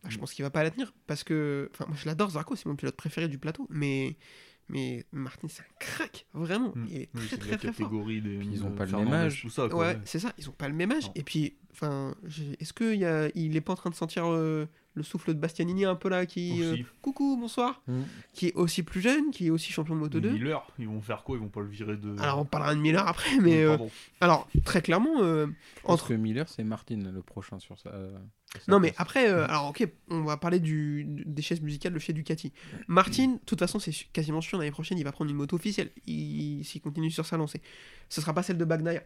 bah, 0.02 0.10
je 0.10 0.18
pense 0.18 0.34
qu'il 0.34 0.42
va 0.42 0.50
pas 0.50 0.62
la 0.62 0.70
tenir 0.70 0.92
parce 1.06 1.24
que, 1.24 1.70
enfin, 1.72 1.86
moi 1.88 1.96
je 1.98 2.04
l'adore 2.04 2.28
Zarco, 2.28 2.56
c'est 2.56 2.66
mon 2.66 2.76
pilote 2.76 2.94
préféré 2.94 3.26
du 3.26 3.38
plateau, 3.38 3.66
mais 3.70 4.18
mais 4.68 5.04
Martin 5.12 5.48
c'est 5.48 5.62
un 5.62 5.74
crack, 5.80 6.26
vraiment, 6.34 6.72
Mm. 6.74 6.86
il 6.88 6.96
est 6.96 7.08
Oui, 7.14 7.20
très 7.20 7.28
c'est 7.28 7.36
très 7.38 7.50
la 7.52 7.56
très 7.58 7.72
fort. 7.72 7.90
des. 7.90 8.20
Puis 8.20 8.48
ils 8.52 8.64
ont 8.64 8.68
euh, 8.68 8.76
pas 8.76 8.84
le 8.86 8.92
même 8.98 9.12
âge. 9.12 9.42
Tout 9.42 9.50
ça, 9.50 9.68
quoi, 9.68 9.78
Ouais, 9.78 9.86
ouais. 9.94 10.00
c'est 10.04 10.18
ça, 10.18 10.32
ils 10.38 10.48
ont 10.48 10.52
pas 10.52 10.68
le 10.68 10.74
même 10.74 10.92
âge. 10.92 11.06
Non. 11.06 11.12
Et 11.14 11.22
puis, 11.22 11.56
enfin, 11.72 12.14
est-ce 12.60 12.72
que 12.72 12.94
y 12.94 13.04
a, 13.04 13.28
il 13.34 13.56
est 13.56 13.60
pas 13.60 13.72
en 13.72 13.76
train 13.76 13.90
de 13.90 13.94
sentir 13.94 14.24
euh, 14.26 14.66
le 14.94 15.02
souffle 15.02 15.32
de 15.32 15.38
Bastianini 15.38 15.84
un 15.84 15.94
peu 15.94 16.08
là, 16.08 16.26
qui, 16.26 16.62
euh, 16.62 16.76
coucou, 17.02 17.36
bonsoir, 17.40 17.82
qui 18.32 18.48
est 18.48 18.54
aussi 18.54 18.82
plus 18.82 19.00
jeune, 19.00 19.30
qui 19.30 19.46
est 19.46 19.50
aussi 19.50 19.72
champion 19.72 19.94
de 19.94 20.00
Moto 20.00 20.18
2. 20.20 20.30
Miller, 20.30 20.66
ils 20.78 20.88
vont 20.88 21.00
faire 21.00 21.22
quoi? 21.22 21.36
Ils 21.36 21.40
vont 21.40 21.48
pas 21.48 21.60
le 21.60 21.68
virer 21.68 21.96
de. 21.96 22.18
Alors 22.18 22.40
on 22.40 22.44
parlera 22.44 22.74
de 22.74 22.80
Miller 22.80 23.06
après, 23.06 23.36
mais 23.40 23.64
Oui, 23.66 23.72
euh, 23.82 23.88
alors 24.20 24.48
très 24.64 24.82
clairement, 24.82 25.22
euh, 25.22 25.46
Je 25.76 25.82
pense 25.82 25.92
entre 25.92 26.08
que 26.08 26.14
Miller, 26.14 26.48
c'est 26.48 26.64
Martin 26.64 26.96
le 27.12 27.22
prochain 27.22 27.58
sur 27.60 27.78
sa. 27.78 27.90
Non, 28.68 28.80
mais 28.80 28.94
après, 28.96 29.28
euh, 29.28 29.44
alors 29.46 29.68
ok, 29.68 29.86
on 30.10 30.22
va 30.22 30.36
parler 30.38 30.58
du, 30.58 31.04
des 31.26 31.42
chaises 31.42 31.60
musicales 31.60 31.92
de 31.92 31.98
chez 31.98 32.12
Ducati. 32.12 32.52
Martin, 32.86 33.32
de 33.34 33.38
toute 33.44 33.58
façon, 33.58 33.78
c'est 33.78 33.92
quasiment 34.12 34.40
sûr, 34.40 34.58
l'année 34.58 34.70
prochaine, 34.70 34.96
il 34.98 35.04
va 35.04 35.12
prendre 35.12 35.30
une 35.30 35.36
moto 35.36 35.56
officielle 35.56 35.90
il- 36.06 36.64
s'il 36.64 36.80
continue 36.80 37.10
sur 37.10 37.26
sa 37.26 37.36
lancée. 37.36 37.60
Ce 38.08 38.20
sera 38.20 38.32
pas 38.32 38.42
celle 38.42 38.56
de 38.58 38.64
Bagnaia. 38.64 39.02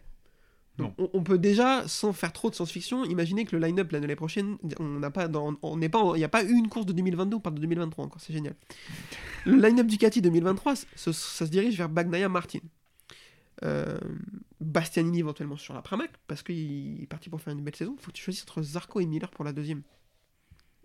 Donc, 0.79 0.95
on, 0.97 1.11
on 1.13 1.23
peut 1.23 1.37
déjà, 1.39 1.87
sans 1.87 2.15
faire 2.15 2.33
trop 2.33 2.49
de 2.49 2.55
science-fiction, 2.55 3.05
imaginer 3.05 3.45
que 3.45 3.55
le 3.57 3.67
line-up 3.67 3.93
l'année 3.93 4.17
prochaine, 4.17 4.57
on 4.79 4.85
n'a 5.01 5.11
pas, 5.11 5.29
dans, 5.29 5.55
on 5.61 5.77
n'est 5.77 5.91
pas, 5.91 6.01
il 6.15 6.19
n'y 6.19 6.25
a 6.25 6.29
pas 6.31 6.45
eu 6.45 6.53
une 6.55 6.69
course 6.69 6.87
de 6.87 6.93
2022, 6.95 7.37
on 7.37 7.41
parle 7.41 7.57
de 7.57 7.61
2023 7.61 8.07
encore, 8.07 8.21
c'est 8.23 8.33
génial. 8.33 8.55
Le 9.45 9.57
line-up 9.57 9.87
Ducati 9.87 10.23
2023, 10.23 10.75
ce- 10.77 11.13
ça 11.13 11.45
se 11.47 11.51
dirige 11.51 11.77
vers 11.77 11.91
Bagnaia 11.91 12.29
Martin. 12.31 12.61
Euh, 13.65 13.99
Bastianini 14.61 15.19
éventuellement 15.21 15.57
sur 15.57 15.75
la 15.75 15.83
Pramac, 15.83 16.11
parce 16.27 16.43
qu'il 16.43 17.03
est 17.03 17.07
parti 17.07 17.29
pour 17.31 17.41
faire 17.41 17.53
une 17.53 17.63
belle 17.63 17.77
saison. 17.77 17.95
Il 17.99 18.03
faut 18.03 18.11
que 18.11 18.17
tu 18.17 18.23
choisisses 18.23 18.43
entre 18.45 18.63
Zarco 18.63 19.01
et 19.01 19.07
Miller 19.07 19.31
pour 19.31 19.45
la 19.45 19.53
deuxième. 19.53 19.83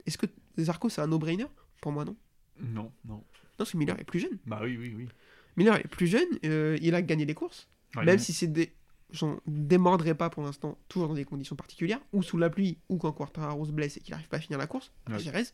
Est-ce 0.06 0.17
que 0.17 0.25
Zarco 0.60 0.89
c'est 0.89 1.01
un 1.01 1.08
no-brainer? 1.08 1.45
Pour 1.82 1.91
moi 1.91 2.06
non. 2.06 2.15
Non, 2.60 2.91
non. 3.06 3.15
Non, 3.15 3.23
parce 3.58 3.71
que 3.71 3.77
Miller 3.77 3.99
est 3.99 4.03
plus 4.03 4.19
jeune. 4.19 4.38
Bah 4.45 4.60
oui, 4.63 4.77
oui, 4.77 4.93
oui. 4.95 5.08
Miller 5.56 5.75
est 5.77 5.88
plus 5.88 6.08
jeune, 6.08 6.27
euh, 6.45 6.77
il 6.82 6.93
a 6.95 7.01
gagné 7.01 7.25
des 7.25 7.34
courses, 7.34 7.67
Ouais, 7.95 8.06
même 8.06 8.19
si 8.19 8.34
c'est 8.34 8.47
des. 8.47 8.73
J'en 9.12 9.39
démordrai 9.47 10.13
pas 10.15 10.30
pour 10.30 10.43
l'instant, 10.43 10.77
toujours 10.89 11.08
dans 11.08 11.13
des 11.13 11.23
conditions 11.25 11.56
particulières, 11.56 12.01
ou 12.13 12.21
sous 12.21 12.38
la 12.38 12.49
pluie, 12.49 12.77
ou 12.89 12.97
quand 12.97 13.12
Quartararo 13.13 13.65
se 13.65 13.71
blesse 13.71 13.95
et 13.97 14.01
qu'il 14.01 14.12
n'arrive 14.12 14.27
pas 14.27 14.38
à 14.38 14.39
finir 14.41 14.60
la 14.60 14.67
course, 14.67 14.91
Ouais. 15.10 15.17
Jerez. 15.19 15.45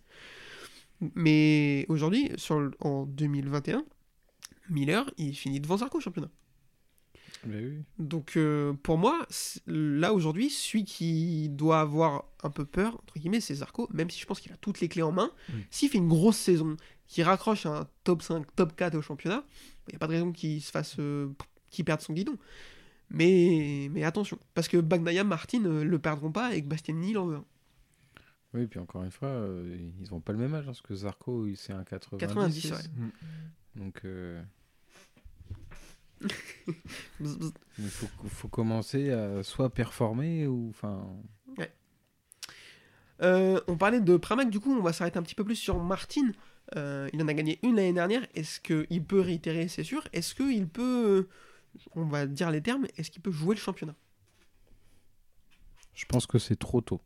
Mais 1.16 1.86
aujourd'hui, 1.90 2.32
sur 2.38 2.60
le- 2.60 2.72
en 2.80 3.06
2021, 3.06 3.84
Miller, 4.70 5.10
il 5.18 5.36
finit 5.36 5.60
devant 5.60 5.78
Zarco 5.78 5.98
au 5.98 6.02
championnat. 6.02 6.30
Oui. 7.46 7.84
Donc 8.00 8.38
euh, 8.38 8.74
pour 8.84 8.98
moi, 8.98 9.26
là 9.68 10.14
aujourd'hui, 10.14 10.50
celui 10.50 10.86
qui 10.86 11.50
doit 11.50 11.82
avoir 11.82 12.26
un 12.44 12.50
peu 12.50 12.66
peur, 12.66 12.96
entre 12.96 13.20
guillemets, 13.20 13.42
c'est 13.42 13.56
Zarco, 13.56 13.90
même 13.94 14.10
si 14.10 14.20
je 14.20 14.26
pense 14.26 14.40
qu'il 14.40 14.52
a 14.52 14.58
toutes 14.58 14.80
les 14.80 14.88
clés 14.88 15.02
en 15.02 15.12
main. 15.12 15.32
Oui. 15.50 15.66
S'il 15.70 15.90
fait 15.90 15.98
une 15.98 16.08
grosse 16.08 16.38
saison, 16.38 16.78
qu'il 17.08 17.24
raccroche 17.24 17.66
un 17.66 17.88
top 18.04 18.22
5, 18.22 18.56
top 18.56 18.76
4 18.76 18.96
au 18.96 19.02
championnat, 19.02 19.44
il 19.88 19.92
n'y 19.92 19.96
a 19.96 20.00
pas 20.00 20.08
de 20.08 20.14
raison 20.14 20.32
qu'il 20.32 20.62
se 20.62 20.72
fasse, 20.72 20.96
euh, 21.00 21.30
qu'il 21.70 21.86
perde 21.86 22.02
son 22.02 22.14
guidon. 22.14 22.38
Mais, 23.10 23.90
mais 23.92 24.04
attention, 24.04 24.40
parce 24.54 24.68
que 24.68 24.78
Bagnaia, 24.78 25.24
Martin 25.24 25.60
ne 25.60 25.84
le 25.84 26.00
perdront 26.00 26.32
pas 26.32 26.56
et 26.56 26.62
que 26.64 26.68
Bastianini 26.68 27.14
l'en 27.14 27.28
veut 27.28 27.36
un. 27.36 27.46
Oui, 28.54 28.68
puis 28.68 28.80
encore 28.80 29.04
une 29.04 29.12
fois, 29.12 29.30
euh, 29.30 29.78
ils 30.02 30.12
n'ont 30.12 30.22
pas 30.22 30.32
le 30.32 30.40
même 30.40 30.54
âge, 30.54 30.64
hein, 30.64 30.68
parce 30.68 30.82
que 30.82 30.94
Zarco, 30.94 31.48
c'est 31.56 31.74
un 31.74 31.84
90. 31.84 32.20
90, 32.20 32.72
ouais. 32.72 32.78
Donc, 33.76 34.02
euh. 34.06 34.42
Il 37.20 37.90
faut, 37.90 38.08
faut 38.30 38.48
commencer 38.48 39.12
à 39.12 39.44
soit 39.44 39.70
performer 39.70 40.48
ou. 40.48 40.68
Enfin, 40.70 41.06
Euh, 43.22 43.62
on 43.68 43.78
parlait 43.78 44.02
de 44.02 44.18
Pramac, 44.18 44.50
du 44.50 44.60
coup, 44.60 44.74
on 44.76 44.82
va 44.82 44.92
s'arrêter 44.92 45.18
un 45.18 45.24
petit 45.24 45.36
peu 45.36 45.46
plus 45.46 45.56
sur 45.56 45.82
Martin. 45.82 46.32
Euh, 46.76 47.08
il 47.14 47.22
en 47.24 47.28
a 47.28 47.34
gagné 47.34 47.60
une 47.64 47.76
l'année 47.76 47.94
dernière. 47.94 48.26
Est-ce 48.36 48.60
qu'il 48.60 49.06
peut 49.06 49.22
réitérer, 49.22 49.68
c'est 49.70 49.84
sûr? 49.84 50.06
Est-ce 50.12 50.34
qu'il 50.36 50.68
peut, 50.68 51.28
euh, 51.28 51.30
on 51.96 52.06
va 52.06 52.26
dire 52.26 52.52
les 52.52 52.62
termes, 52.62 52.86
est-ce 52.98 53.12
qu'il 53.12 53.22
peut 53.22 53.32
jouer 53.32 53.56
le 53.56 53.62
championnat? 53.62 53.96
Je 55.94 56.06
pense 56.06 56.26
que 56.26 56.38
c'est 56.40 56.58
trop 56.58 56.82
tôt. 56.82 57.00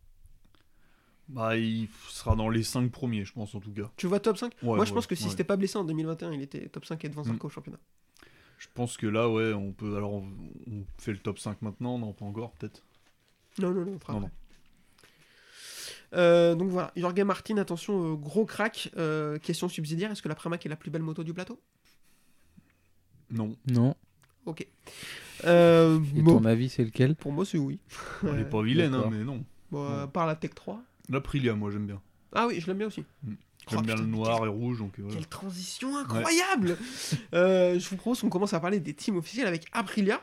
Bah, 1.28 1.58
il 1.58 1.90
sera 2.08 2.36
dans 2.36 2.50
les 2.50 2.64
5 2.64 2.90
premiers, 2.90 3.26
je 3.26 3.34
pense, 3.34 3.54
en 3.54 3.60
tout 3.60 3.74
cas. 3.74 3.92
Tu 3.98 4.08
vois 4.08 4.22
top 4.22 4.38
5 4.38 4.54
Ouais, 4.64 4.76
Moi, 4.78 4.86
je 4.86 4.94
pense 4.94 5.06
que 5.08 5.14
si 5.14 5.26
ouais. 5.26 5.30
c'était 5.30 5.44
pas 5.44 5.58
blessé 5.58 5.78
en 5.78 5.84
2021, 5.84 6.32
il 6.32 6.42
était 6.42 6.68
top 6.70 6.86
5 6.86 7.04
et 7.04 7.10
devant 7.10 7.22
Mm. 7.24 7.26
Zarco 7.26 7.48
au 7.48 7.50
championnat. 7.52 7.80
Je 8.58 8.68
pense 8.74 8.98
que 8.98 9.06
là, 9.08 9.30
ouais, 9.30 9.54
on 9.54 9.72
peut. 9.72 9.96
Alors, 9.98 10.14
on, 10.14 10.28
on 10.72 10.84
fait 10.98 11.12
le 11.12 11.20
top 11.20 11.38
5 11.40 11.62
maintenant, 11.62 11.98
non, 12.00 12.14
pas 12.14 12.26
encore, 12.26 12.52
peut-être? 12.54 12.84
Non, 13.60 13.72
non, 13.72 13.86
non, 13.86 13.94
on 13.96 14.00
fera 14.00 14.14
Non, 14.14 14.20
après. 14.20 14.32
Euh, 16.14 16.56
donc 16.56 16.70
voilà, 16.70 16.92
Jorge 16.96 17.20
Martin, 17.22 17.58
attention, 17.58 18.14
euh, 18.14 18.16
gros 18.16 18.46
crack. 18.46 18.90
Euh, 18.98 19.38
question 19.40 19.68
subsidiaire, 19.70 20.12
est-ce 20.12 20.22
que 20.22 20.30
la 20.30 20.36
Pramac 20.36 20.66
est 20.66 20.70
la 20.70 20.76
plus 20.78 20.90
belle 20.90 21.02
moto 21.04 21.24
du 21.24 21.34
plateau? 21.34 21.60
Non. 23.30 23.56
Non. 23.70 23.96
Ok. 24.46 24.66
Euh, 25.44 26.00
Et 26.16 26.22
bon, 26.22 26.40
ton 26.40 26.46
avis, 26.46 26.70
c'est 26.70 26.86
lequel? 26.86 27.16
Pour 27.16 27.34
moi, 27.34 27.46
c'est 27.46 27.58
oui. 27.58 27.80
Elle 28.24 28.40
est 28.40 28.46
pas 28.50 28.62
vilaine, 28.64 28.94
hein, 28.94 29.10
mais 29.12 29.24
non. 29.24 29.44
Bon, 29.70 29.84
euh, 29.86 30.06
Ouais. 30.06 30.12
par 30.12 30.26
la 30.26 30.36
Tech 30.36 30.52
3. 30.56 30.82
L'Aprilia, 31.10 31.54
moi, 31.54 31.72
j'aime 31.72 31.86
bien. 31.88 32.02
Ah 32.34 32.48
oui, 32.48 32.60
je 32.62 32.68
l'aime 32.68 32.78
bien 32.78 32.88
aussi. 32.88 33.04
Mm. 33.24 33.34
Oh, 33.68 33.72
J'aime 33.76 33.82
bien 33.86 33.96
putain, 33.96 34.06
le 34.06 34.12
noir 34.12 34.46
et 34.46 34.50
rouge, 34.50 34.80
donc 34.80 34.98
euh, 34.98 35.04
voilà. 35.04 35.18
Quelle 35.18 35.28
transition 35.28 35.98
incroyable 35.98 36.78
Euh, 37.34 37.78
Je 37.80 37.90
vous 37.90 37.98
propose 37.98 38.22
qu'on 38.22 38.30
commence 38.30 38.54
à 38.54 38.60
parler 38.60 38.80
des 38.80 38.94
teams 38.94 39.18
officiels 39.18 39.48
avec 39.48 39.66
Aprilia, 39.74 40.22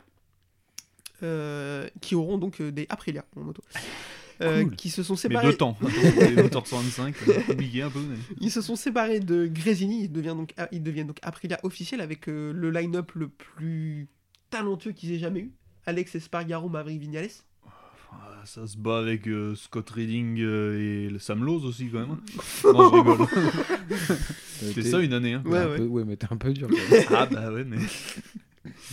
euh, 1.22 1.88
qui 2.00 2.14
auront 2.14 2.38
donc 2.38 2.60
des 2.62 2.86
Aprilia 2.88 3.24
en 3.36 3.40
moto. 3.42 3.62
Euh, 4.40 4.64
Cool. 4.64 4.74
qui 4.74 4.90
se 4.90 5.04
sont 5.04 5.12
Mais 5.14 5.18
séparés, 5.20 5.46
deux 5.46 5.56
temps. 5.56 5.76
Attends, 5.80 6.20
les 6.20 6.42
moteurs 6.42 6.66
125, 6.66 7.14
euh, 7.28 7.40
compliqué 7.46 7.82
un 7.82 7.90
peu. 7.90 8.00
Mais... 8.00 8.16
ils 8.40 8.50
se 8.50 8.62
sont 8.62 8.74
séparés 8.74 9.20
de 9.20 9.46
Grésini, 9.46 10.04
ils 10.04 10.12
deviennent 10.12 10.38
donc, 10.38 10.54
ils 10.72 10.82
deviennent 10.82 11.06
donc 11.06 11.18
Aprilia 11.22 11.60
officiel 11.62 12.00
avec 12.00 12.26
le 12.26 12.70
line-up 12.70 13.12
le 13.12 13.28
plus 13.28 14.08
talentueux 14.50 14.90
qu'ils 14.92 15.12
aient 15.12 15.18
jamais 15.20 15.40
eu. 15.40 15.52
Alex 15.86 16.16
Espargaro, 16.16 16.68
Maverick 16.68 17.00
Vignales. 17.00 17.28
Ah, 18.22 18.42
Ça 18.46 18.66
se 18.66 18.76
bat 18.76 18.98
avec 18.98 19.26
euh, 19.26 19.54
Scott 19.54 19.88
Reading 19.90 20.38
euh, 20.40 20.78
et 21.06 21.08
le 21.10 21.18
Sam 21.18 21.44
Lowe 21.44 21.64
aussi, 21.64 21.88
quand 21.88 22.00
même. 22.00 22.10
hein. 22.12 22.20
non, 22.72 22.90
je 22.90 22.94
rigole. 22.96 23.26
C'était 24.60 24.82
ça 24.82 25.00
une 25.00 25.12
année. 25.12 25.34
Hein. 25.34 25.42
Ouais, 25.46 25.58
un 25.58 25.68
ouais. 25.70 25.76
peu- 25.78 25.86
ouais, 25.86 26.04
mais 26.04 26.16
t'es 26.16 26.26
un 26.30 26.36
peu 26.36 26.52
dur. 26.52 26.68
quand 26.68 26.94
même. 26.96 27.04
Ah, 27.10 27.26
bah 27.26 27.52
ouais, 27.52 27.64
mais. 27.64 27.78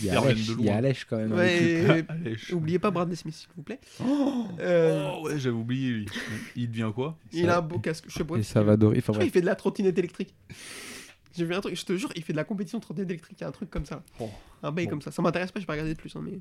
Il 0.00 0.04
y 0.06 0.10
a 0.10 0.20
Alèche, 0.20 0.48
il 0.58 0.64
y 0.66 0.68
a. 0.68 0.76
Alèche 0.76 1.06
quand 1.08 1.16
même. 1.16 1.30
lui. 1.30 1.36
Ouais, 1.38 2.04
je- 2.36 2.54
oubliez 2.54 2.78
pas 2.78 2.90
Bradley 2.90 3.16
Smith, 3.16 3.34
s'il 3.34 3.48
vous 3.56 3.62
plaît. 3.62 3.80
Oh, 4.04 4.46
Euh, 4.60 5.20
ouais, 5.22 5.38
j'avais 5.38 5.56
oublié 5.56 5.90
lui. 5.90 6.06
Il 6.56 6.70
devient 6.70 6.90
quoi? 6.94 7.16
Il 7.32 7.48
a 7.48 7.56
un 7.58 7.62
beau 7.62 7.78
casque, 7.78 8.04
je 8.08 8.12
sais 8.12 8.24
pas. 8.24 8.34
Et 8.34 8.38
qu'il- 8.38 8.44
Salvador. 8.44 8.92
Enfin 8.98 9.14
qu'il 9.14 9.30
fait 9.30 9.40
de 9.40 9.46
la 9.46 9.54
trottinette 9.54 9.96
électrique. 9.98 10.34
J'ai 11.34 11.46
vu 11.46 11.54
un 11.54 11.60
truc, 11.62 11.74
je 11.74 11.84
te 11.86 11.96
jure, 11.96 12.10
il 12.16 12.22
fait 12.22 12.34
de 12.34 12.36
la 12.36 12.44
compétition 12.44 12.78
de 12.78 12.82
trottinette 12.82 13.08
électrique, 13.10 13.38
il 13.40 13.42
y 13.42 13.44
a 13.44 13.48
un 13.48 13.52
truc 13.52 13.70
comme 13.70 13.86
ça. 13.86 14.02
Oh. 14.20 14.28
Un 14.62 14.72
bail 14.72 14.84
Bon. 14.84 14.90
comme 14.90 15.02
ça. 15.02 15.10
Ça 15.10 15.22
m'intéresse 15.22 15.50
pas, 15.52 15.58
je 15.60 15.62
vais 15.62 15.66
pas 15.66 15.72
regarder 15.72 15.94
de 15.94 15.98
plus. 15.98 16.14
hein, 16.16 16.20
mais... 16.22 16.38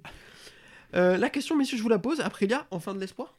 Euh, 0.94 1.18
la 1.18 1.30
question, 1.30 1.56
messieurs, 1.58 1.78
je 1.78 1.84
vous 1.84 1.90
la 1.90 2.00
pose. 2.00 2.20
Aprilia, 2.22 2.68
enfin 2.72 2.94
de 2.94 3.00
l'espoir? 3.00 3.38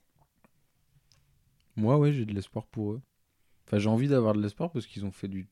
Moi, 1.76 1.96
ouais, 1.98 2.12
j'ai 2.12 2.24
de 2.24 2.32
l'espoir 2.34 2.66
pour 2.66 2.92
eux. 2.92 3.00
Enfin, 3.66 3.78
j'ai 3.78 3.88
envie 3.88 4.08
d'avoir 4.08 4.34
de 4.34 4.40
l'espoir 4.42 4.70
parce 4.70 4.86
qu'ils 4.86 5.04
ont 5.04 5.12
fait 5.12 5.28
du 5.28 5.48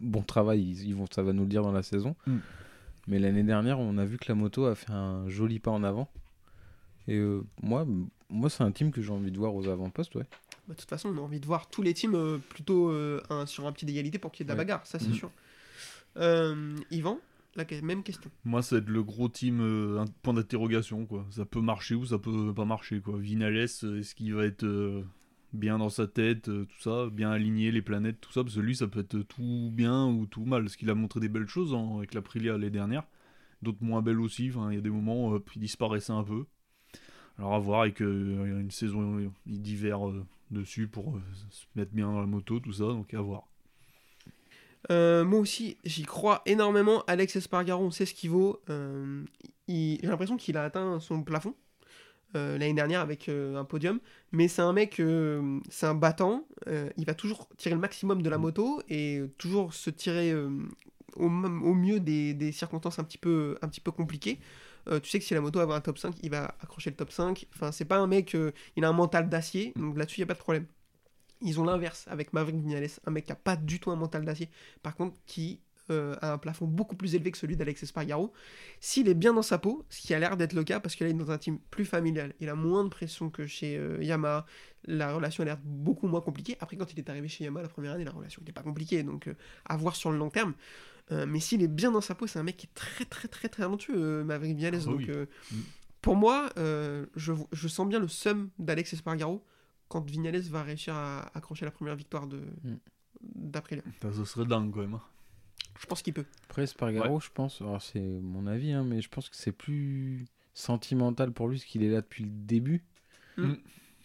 bon 0.00 0.22
travail. 0.22 0.62
Ils, 0.62 0.88
ils 0.88 0.94
vont, 0.94 1.06
ça 1.12 1.22
va 1.22 1.32
nous 1.32 1.42
le 1.42 1.48
dire 1.48 1.62
dans 1.62 1.72
la 1.72 1.82
saison. 1.82 2.16
Mm. 2.26 2.36
Mais 3.06 3.18
l'année 3.18 3.42
dernière, 3.42 3.78
on 3.78 3.98
a 3.98 4.04
vu 4.04 4.18
que 4.18 4.24
la 4.28 4.34
moto 4.34 4.66
a 4.66 4.74
fait 4.74 4.90
un 4.92 5.28
joli 5.28 5.58
pas 5.60 5.70
en 5.70 5.84
avant. 5.84 6.10
Et 7.06 7.16
euh, 7.16 7.44
moi, 7.62 7.86
moi 8.30 8.48
c'est 8.48 8.62
un 8.64 8.72
team 8.72 8.90
que 8.90 9.02
j'ai 9.02 9.10
envie 9.12 9.30
de 9.30 9.38
voir 9.38 9.54
aux 9.54 9.68
avant-postes, 9.68 10.14
ouais. 10.14 10.24
Bah, 10.66 10.72
de 10.72 10.80
toute 10.80 10.88
façon, 10.88 11.10
on 11.10 11.18
a 11.18 11.20
envie 11.20 11.38
de 11.38 11.44
voir 11.46 11.68
tous 11.68 11.82
les 11.82 11.92
teams 11.92 12.14
euh, 12.14 12.38
plutôt 12.38 12.88
euh, 12.90 13.20
un- 13.28 13.44
sur 13.44 13.66
un 13.66 13.72
pied 13.72 13.84
d'égalité 13.86 14.18
pour 14.18 14.32
qu'il 14.32 14.40
y 14.40 14.44
ait 14.44 14.46
de 14.46 14.52
la 14.52 14.54
Ouais. 14.54 14.64
bagarre, 14.64 14.86
ça 14.86 14.98
c'est 14.98 15.08
Mhm. 15.08 15.14
sûr. 15.14 15.30
Euh, 16.16 16.76
Yvan, 16.90 17.18
la 17.56 17.64
même 17.82 18.02
question. 18.02 18.30
Moi, 18.44 18.62
ça 18.62 18.76
va 18.76 18.82
être 18.82 18.88
le 18.88 19.02
gros 19.02 19.28
team, 19.28 19.60
euh, 19.60 20.04
point 20.22 20.34
d'interrogation, 20.34 21.06
quoi. 21.06 21.26
Ça 21.30 21.44
peut 21.44 21.60
marcher 21.60 21.94
ou 21.94 22.04
ça 22.04 22.18
peut 22.18 22.52
pas 22.54 22.64
marcher. 22.64 23.00
Vinales, 23.06 23.66
euh, 23.84 24.00
est-ce 24.00 24.14
qu'il 24.14 24.34
va 24.34 24.44
être 24.44 24.64
euh, 24.64 25.04
bien 25.52 25.78
dans 25.78 25.88
sa 25.88 26.06
tête, 26.06 26.48
euh, 26.48 26.64
tout 26.64 26.80
ça, 26.80 27.08
bien 27.10 27.30
aligné 27.30 27.70
les 27.70 27.82
planètes, 27.82 28.20
tout 28.20 28.32
ça? 28.32 28.42
Parce 28.42 28.56
que 28.56 28.60
lui, 28.60 28.74
ça 28.74 28.88
peut 28.88 29.00
être 29.00 29.20
tout 29.20 29.70
bien 29.72 30.06
ou 30.06 30.26
tout 30.26 30.44
mal. 30.44 30.62
Parce 30.62 30.76
qu'il 30.76 30.90
a 30.90 30.94
montré 30.94 31.20
des 31.20 31.28
belles 31.28 31.48
choses 31.48 31.74
hein, 31.74 31.96
avec 31.98 32.14
l'Aprilia 32.14 32.52
l'année 32.52 32.70
dernière. 32.70 33.04
D'autres 33.62 33.82
moins 33.82 34.02
belles 34.02 34.20
aussi. 34.20 34.46
Il 34.46 34.74
y 34.74 34.78
a 34.78 34.80
des 34.80 34.90
moments, 34.90 35.30
où 35.30 35.42
il 35.54 35.60
disparaissait 35.60 36.12
un 36.12 36.24
peu. 36.24 36.44
Alors 37.38 37.54
à 37.54 37.58
voir 37.58 37.80
avec 37.82 38.00
une 38.00 38.70
saison 38.70 39.32
d'hiver 39.46 39.98
dessus 40.50 40.86
pour 40.86 41.18
se 41.50 41.66
mettre 41.74 41.92
bien 41.92 42.06
dans 42.06 42.20
la 42.20 42.26
moto, 42.26 42.60
tout 42.60 42.72
ça. 42.72 42.84
Donc 42.84 43.12
à 43.14 43.20
voir. 43.20 43.48
Euh, 44.90 45.24
moi 45.24 45.40
aussi, 45.40 45.78
j'y 45.84 46.02
crois 46.02 46.42
énormément. 46.46 47.02
Alex 47.06 47.36
Espargaro, 47.36 47.84
on 47.84 47.90
sait 47.90 48.06
ce 48.06 48.14
qu'il 48.14 48.30
vaut. 48.30 48.60
Euh, 48.70 49.24
il- 49.68 49.98
J'ai 50.02 50.08
l'impression 50.08 50.36
qu'il 50.36 50.56
a 50.56 50.64
atteint 50.64 51.00
son 51.00 51.22
plafond 51.22 51.54
euh, 52.36 52.58
l'année 52.58 52.74
dernière 52.74 53.00
avec 53.00 53.28
euh, 53.28 53.56
un 53.56 53.64
podium. 53.64 54.00
Mais 54.32 54.48
c'est 54.48 54.62
un 54.62 54.72
mec, 54.72 55.00
c'est 55.70 55.86
un 55.86 55.94
battant. 55.94 56.46
Il 56.96 57.04
va 57.06 57.14
toujours 57.14 57.48
tirer 57.56 57.74
le 57.74 57.80
maximum 57.80 58.22
de 58.22 58.30
la 58.30 58.38
moto 58.38 58.82
et 58.88 59.22
toujours 59.38 59.74
se 59.74 59.90
tirer 59.90 60.34
au, 61.16 61.28
mieux 61.28 62.00
des, 62.00 62.34
des 62.34 62.52
circonstances 62.52 62.98
un 62.98 63.04
petit 63.04 63.18
peu, 63.18 63.56
un 63.62 63.68
petit 63.68 63.80
peu 63.80 63.92
compliquées. 63.92 64.40
Euh, 64.88 65.00
tu 65.00 65.08
sais 65.10 65.18
que 65.18 65.24
si 65.24 65.34
la 65.34 65.40
moto 65.40 65.60
avait 65.60 65.72
un 65.74 65.80
top 65.80 65.98
5, 65.98 66.16
il 66.22 66.30
va 66.30 66.56
accrocher 66.60 66.90
le 66.90 66.96
top 66.96 67.10
5. 67.12 67.46
Enfin, 67.54 67.72
c'est 67.72 67.84
pas 67.86 67.96
un 67.98 68.06
mec, 68.06 68.34
euh, 68.34 68.52
il 68.76 68.84
a 68.84 68.88
un 68.88 68.92
mental 68.92 69.28
d'acier, 69.30 69.72
donc 69.76 69.96
là-dessus, 69.96 70.18
il 70.20 70.24
n'y 70.24 70.24
a 70.24 70.26
pas 70.28 70.34
de 70.34 70.38
problème. 70.40 70.66
Ils 71.44 71.60
ont 71.60 71.64
l'inverse 71.64 72.06
avec 72.08 72.32
Maverick 72.32 72.56
Vignales, 72.56 72.88
un 73.06 73.10
mec 73.10 73.26
qui 73.26 73.32
a 73.32 73.36
pas 73.36 73.54
du 73.54 73.78
tout 73.78 73.90
un 73.90 73.96
mental 73.96 74.24
d'acier, 74.24 74.48
par 74.82 74.96
contre 74.96 75.16
qui 75.26 75.60
euh, 75.90 76.16
a 76.22 76.32
un 76.32 76.38
plafond 76.38 76.66
beaucoup 76.66 76.96
plus 76.96 77.14
élevé 77.14 77.30
que 77.30 77.36
celui 77.36 77.54
d'Alex 77.54 77.82
Espargaro. 77.82 78.32
S'il 78.80 79.08
est 79.08 79.14
bien 79.14 79.34
dans 79.34 79.42
sa 79.42 79.58
peau, 79.58 79.84
ce 79.90 80.00
qui 80.00 80.14
a 80.14 80.18
l'air 80.18 80.38
d'être 80.38 80.54
le 80.54 80.64
cas, 80.64 80.80
parce 80.80 80.96
qu'il 80.96 81.06
est 81.06 81.12
dans 81.12 81.30
un 81.30 81.36
team 81.36 81.58
plus 81.70 81.84
familial, 81.84 82.32
il 82.40 82.48
a 82.48 82.54
moins 82.54 82.82
de 82.84 82.88
pression 82.88 83.28
que 83.28 83.46
chez 83.46 83.76
euh, 83.76 84.02
Yamaha, 84.02 84.46
la 84.86 85.14
relation 85.14 85.42
a 85.42 85.44
l'air 85.44 85.58
beaucoup 85.62 86.06
moins 86.06 86.22
compliquée. 86.22 86.56
Après, 86.60 86.78
quand 86.78 86.90
il 86.90 86.98
est 86.98 87.10
arrivé 87.10 87.28
chez 87.28 87.44
Yamaha 87.44 87.64
la 87.64 87.68
première 87.68 87.92
année, 87.92 88.04
la 88.04 88.12
relation 88.12 88.40
n'était 88.40 88.52
pas 88.52 88.62
compliquée, 88.62 89.02
donc 89.02 89.28
euh, 89.28 89.34
à 89.66 89.76
voir 89.76 89.94
sur 89.94 90.10
le 90.10 90.16
long 90.16 90.30
terme. 90.30 90.54
Euh, 91.12 91.26
mais 91.28 91.40
s'il 91.40 91.62
est 91.62 91.68
bien 91.68 91.90
dans 91.90 92.00
sa 92.00 92.14
peau, 92.14 92.26
c'est 92.26 92.38
un 92.38 92.44
mec 92.44 92.56
qui 92.56 92.66
est 92.66 92.74
très 92.74 93.04
très 93.04 93.28
très 93.28 93.48
très 93.48 93.60
talentueux, 93.60 94.24
Maverick 94.24 94.56
Vignales. 94.56 94.78
Ah 94.80 94.84
donc 94.86 95.00
oui. 95.00 95.10
Mm. 95.52 95.56
pour 96.00 96.16
moi, 96.16 96.48
je, 96.56 97.32
je 97.52 97.68
sens 97.68 97.86
bien 97.86 97.98
le 97.98 98.08
seum 98.08 98.48
d'Alex 98.58 98.94
Espargaro 98.94 99.44
quand 99.94 100.10
Vignales 100.10 100.40
va 100.40 100.62
réussir 100.64 100.94
à 100.94 101.30
accrocher 101.36 101.64
la 101.64 101.70
première 101.70 101.94
victoire 101.96 102.26
de 102.26 102.38
Mm. 102.64 102.74
d'Aprilia. 103.22 103.82
Ça, 104.02 104.12
ce 104.12 104.24
serait 104.24 104.44
dingue 104.44 104.72
quand 104.72 104.80
même. 104.80 104.94
hein. 104.94 105.02
Je 105.80 105.86
pense 105.86 106.02
qu'il 106.02 106.12
peut. 106.14 106.24
Après, 106.48 106.66
Spargaro, 106.66 107.20
je 107.20 107.30
pense, 107.32 107.60
alors 107.60 107.80
c'est 107.80 108.00
mon 108.00 108.46
avis, 108.46 108.72
hein, 108.72 108.84
mais 108.84 109.00
je 109.00 109.08
pense 109.08 109.28
que 109.28 109.36
c'est 109.36 109.52
plus 109.52 110.24
sentimental 110.52 111.32
pour 111.32 111.48
lui, 111.48 111.56
parce 111.58 111.64
qu'il 111.66 111.82
est 111.84 111.90
là 111.90 112.00
depuis 112.00 112.24
le 112.24 112.30
début. 112.30 112.84
Mm. 113.38 113.52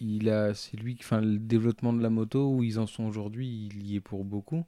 Il 0.02 0.30
a, 0.30 0.54
c'est 0.54 0.78
lui, 0.78 0.96
qui- 0.96 1.04
enfin, 1.04 1.22
le 1.22 1.38
développement 1.40 1.92
de 1.94 2.02
la 2.02 2.10
moto, 2.10 2.54
où 2.54 2.64
ils 2.64 2.80
en 2.80 2.88
sont 2.88 3.04
aujourd'hui, 3.04 3.68
il 3.72 3.86
y 3.88 3.96
est 3.96 4.00
pour 4.00 4.24
beaucoup. 4.24 4.64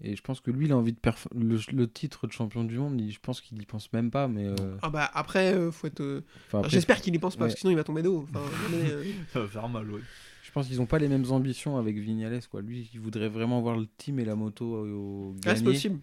Et 0.00 0.14
je 0.14 0.22
pense 0.22 0.40
que 0.40 0.50
lui, 0.52 0.66
il 0.66 0.72
a 0.72 0.76
envie 0.76 0.92
de 0.92 0.98
perf- 1.00 1.26
le, 1.34 1.58
le 1.76 1.90
titre 1.90 2.26
de 2.28 2.32
champion 2.32 2.62
du 2.64 2.78
monde, 2.78 3.02
je 3.08 3.18
pense 3.20 3.40
qu'il 3.40 3.60
y 3.60 3.66
pense 3.66 3.92
même 3.92 4.10
pas, 4.12 4.28
mais. 4.28 4.46
euh, 4.46 4.76
Ah 4.82 4.90
bah 4.90 5.10
après, 5.12 5.52
euh, 5.54 5.72
faut 5.72 5.88
être. 5.88 6.00
euh, 6.00 6.24
enfin, 6.46 6.58
après, 6.60 6.70
J'espère 6.70 7.00
qu'il 7.00 7.14
y 7.14 7.18
pense 7.18 7.34
pas, 7.34 7.40
parce 7.40 7.50
ouais. 7.50 7.54
que 7.54 7.60
sinon 7.60 7.72
il 7.72 7.76
va 7.76 7.82
tomber 7.84 8.02
de 8.02 8.08
haut. 8.08 8.22
Enfin, 8.32 8.40
euh, 8.74 9.04
Ça 9.32 9.40
va 9.40 9.48
faire 9.48 9.68
mal, 9.68 9.90
ouais. 9.90 10.00
Je 10.48 10.52
pense 10.54 10.66
qu'ils 10.66 10.78
n'ont 10.78 10.86
pas 10.86 10.98
les 10.98 11.08
mêmes 11.08 11.30
ambitions 11.30 11.76
avec 11.76 11.98
Vignales, 11.98 12.40
quoi. 12.50 12.62
Lui, 12.62 12.88
il 12.94 13.00
voudrait 13.00 13.28
vraiment 13.28 13.60
voir 13.60 13.76
le 13.76 13.86
team 13.98 14.18
et 14.18 14.24
la 14.24 14.34
moto 14.34 14.64
au 14.64 15.36
ah, 15.44 15.54
c'est 15.54 15.62
possible. 15.62 16.00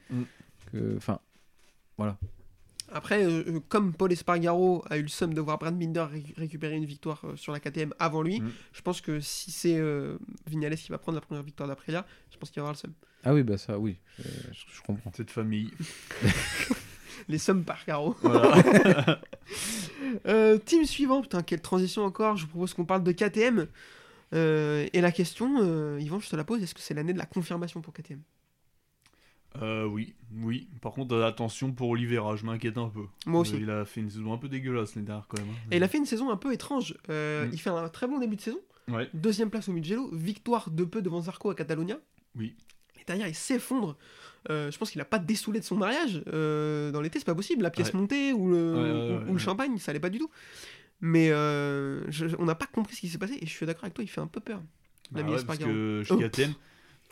que- 0.72 0.96
Enfin, 0.98 1.20
Après, 2.92 3.26
euh, 3.26 3.44
euh, 3.48 3.60
comme 3.68 3.92
Paul 3.94 4.12
Espargaro 4.12 4.84
a 4.92 4.98
eu 5.00 5.02
le 5.02 5.08
somme 5.08 5.34
de 5.34 5.42
voir 5.42 5.58
Brad 5.58 5.76
Binder 5.76 6.06
ré- 6.12 6.24
récupérer 6.38 6.76
une 6.76 6.86
victoire 6.86 7.22
euh, 7.26 7.36
sur 7.36 7.52
la 7.54 7.60
KTM 7.60 7.92
avant 7.98 8.22
lui, 8.22 8.40
Mm. 8.40 8.52
je 8.72 8.82
pense 8.84 9.02
que 9.02 9.20
si 9.20 9.50
c'est 9.50 9.78
euh, 9.80 10.20
Vignales 10.48 10.76
qui 10.78 10.92
va 10.92 11.00
prendre 11.00 11.16
la 11.18 11.22
première 11.22 11.42
victoire 11.44 11.68
d'Aprilia, 11.68 12.06
je 12.32 12.38
pense 12.38 12.52
qu'il 12.52 12.62
va 12.62 12.68
avoir 12.70 12.74
le 12.74 12.78
somme. 12.78 12.94
ah 13.24 13.34
oui, 13.34 13.42
bah 13.42 13.58
ça, 13.58 13.80
oui, 13.80 13.98
je, 14.20 14.24
je 14.76 14.82
comprends. 14.86 15.12
Cette 15.18 15.32
famille. 15.32 15.72
Les 17.28 17.40
sommes 17.40 17.64
par 17.64 17.84
carreau. 17.86 18.16
Voilà. 18.22 19.20
Euh, 20.28 20.58
team 20.60 20.86
suivant, 20.86 21.22
putain, 21.22 21.42
quelle 21.42 21.62
transition 21.62 22.04
encore. 22.04 22.36
Je 22.38 22.44
vous 22.44 22.50
propose 22.50 22.74
qu'on 22.74 22.86
parle 22.86 23.04
de 23.04 23.12
KTM. 23.12 23.68
Euh, 24.34 24.88
et 24.94 25.02
la 25.02 25.12
question, 25.12 25.58
euh, 25.62 26.00
Yvan, 26.02 26.20
je 26.20 26.30
te 26.30 26.36
la 26.36 26.44
pose 26.44 26.62
est-ce 26.64 26.74
que 26.74 26.82
c'est 26.82 26.94
l'année 26.94 27.14
de 27.14 27.18
la 27.18 27.26
confirmation 27.26 27.82
pour 27.82 27.94
KTM 27.94 28.20
Euh, 29.62 29.86
oui, 29.86 30.16
oui. 30.42 30.68
Par 30.82 30.92
contre, 30.92 31.16
euh, 31.16 31.26
attention 31.28 31.72
pour 31.72 31.90
Oliveira, 31.90 32.36
je 32.36 32.46
m'inquiète 32.46 32.78
un 32.78 32.90
peu. 32.90 33.06
Moi 33.26 33.42
aussi. 33.42 33.56
Il 33.58 33.70
a 33.70 33.86
fait 33.86 34.02
une 34.02 34.10
saison 34.10 34.34
un 34.34 34.38
peu 34.38 34.50
dégueulasse 34.50 34.96
l'année 34.96 35.06
dernière 35.08 35.28
quand 35.28 35.40
même. 35.40 35.50
hein. 35.50 35.68
Et 35.72 35.78
il 35.78 35.84
a 35.84 35.88
fait 35.88 35.98
une 35.98 36.06
saison 36.06 36.30
un 36.30 36.38
peu 36.38 36.52
étrange. 36.54 36.94
Mm. 37.08 37.50
Il 37.54 37.58
fait 37.60 37.70
un 37.70 37.88
très 37.90 38.08
bon 38.08 38.20
début 38.20 38.36
de 38.36 38.42
saison. 38.42 38.60
Ouais. 38.90 39.10
Deuxième 39.14 39.50
place 39.50 39.70
au 39.70 39.72
Mugello, 39.72 40.10
victoire 40.14 40.70
de 40.70 40.84
peu 40.84 41.02
devant 41.02 41.22
Zarco 41.22 41.50
à 41.50 41.56
Catalonia. 41.56 41.98
Oui. 42.36 42.54
Et 43.00 43.04
derrière, 43.08 43.28
il 43.28 43.36
s'effondre. 43.36 43.98
Euh, 44.52 44.70
je 44.70 44.78
pense 44.78 44.92
qu'il 44.92 45.02
a 45.02 45.06
pas 45.06 45.18
dessoulé 45.20 45.60
de 45.60 45.66
son 45.66 45.76
mariage. 45.76 46.22
Euh, 46.28 46.92
dans 46.92 47.02
l'été, 47.02 47.18
c'est 47.20 47.26
pas 47.26 47.34
possible. 47.34 47.64
La 47.64 47.72
pièce 47.72 47.94
Ouais. 47.94 48.00
montée 48.00 48.34
ou 48.34 48.48
le, 48.50 48.74
Ouais, 48.76 49.18
ouais, 49.24 49.30
ou- 49.30 49.34
le 49.34 49.40
champagne, 49.40 49.78
ça 49.80 49.90
allait 49.92 50.00
pas 50.00 50.10
du 50.10 50.20
tout. 50.20 50.30
Mais 51.08 51.30
euh, 51.30 52.10
je- 52.10 52.36
on 52.40 52.46
n'a 52.46 52.56
pas 52.56 52.66
compris 52.66 52.96
ce 52.96 53.02
qui 53.02 53.10
s'est 53.10 53.20
passé. 53.20 53.38
Et 53.40 53.46
je 53.46 53.52
suis 53.52 53.66
d'accord 53.66 53.84
avec 53.84 53.94
toi, 53.94 54.04
il 54.04 54.08
fait 54.08 54.22
un 54.22 54.28
peu 54.28 54.40
peur. 54.40 54.60
Bah 55.12 55.22
ouais, 55.22 55.44
parce 55.46 55.60
que 55.60 56.02
chez 56.04 56.14
Oh. 56.16 56.18
KTM, 56.18 56.54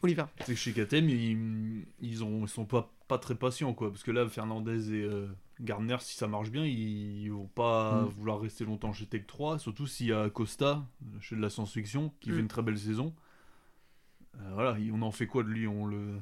Oliver. 0.01 0.25
c'est 0.39 0.53
que 0.53 0.59
chez 0.59 0.73
KTM, 0.73 1.07
ils, 1.09 1.85
ils, 2.01 2.23
ont, 2.23 2.43
ils 2.45 2.49
sont 2.49 2.65
pas, 2.65 2.91
pas 3.07 3.19
très 3.19 3.35
patients 3.35 3.73
quoi. 3.75 3.91
Parce 3.91 4.01
que 4.01 4.09
là, 4.09 4.27
Fernandez 4.27 4.91
et 4.95 5.03
euh, 5.03 5.27
Gardner, 5.61 5.97
si 5.99 6.15
ça 6.17 6.27
marche 6.27 6.49
bien, 6.49 6.65
ils, 6.65 7.29
vont 7.29 7.45
pas 7.45 8.01
Mm. 8.01 8.05
vouloir 8.07 8.41
rester 8.41 8.65
longtemps 8.65 8.93
chez 8.93 9.05
Tech 9.05 9.27
3. 9.27 9.59
Surtout 9.59 9.85
s'il 9.85 10.07
y 10.07 10.13
a 10.13 10.27
Costa, 10.31 10.83
chez 11.21 11.35
de 11.35 11.41
la 11.41 11.51
science-fiction, 11.51 12.11
qui 12.19 12.31
Mm. 12.31 12.33
fait 12.33 12.39
une 12.39 12.47
très 12.47 12.63
belle 12.63 12.79
saison. 12.79 13.13
Euh, 14.39 14.49
voilà, 14.55 14.77
il- 14.79 14.91
on 14.91 15.03
en 15.03 15.11
fait 15.11 15.27
quoi 15.27 15.43
de 15.43 15.49
lui? 15.49 15.67
On 15.67 15.85
le... 15.85 16.19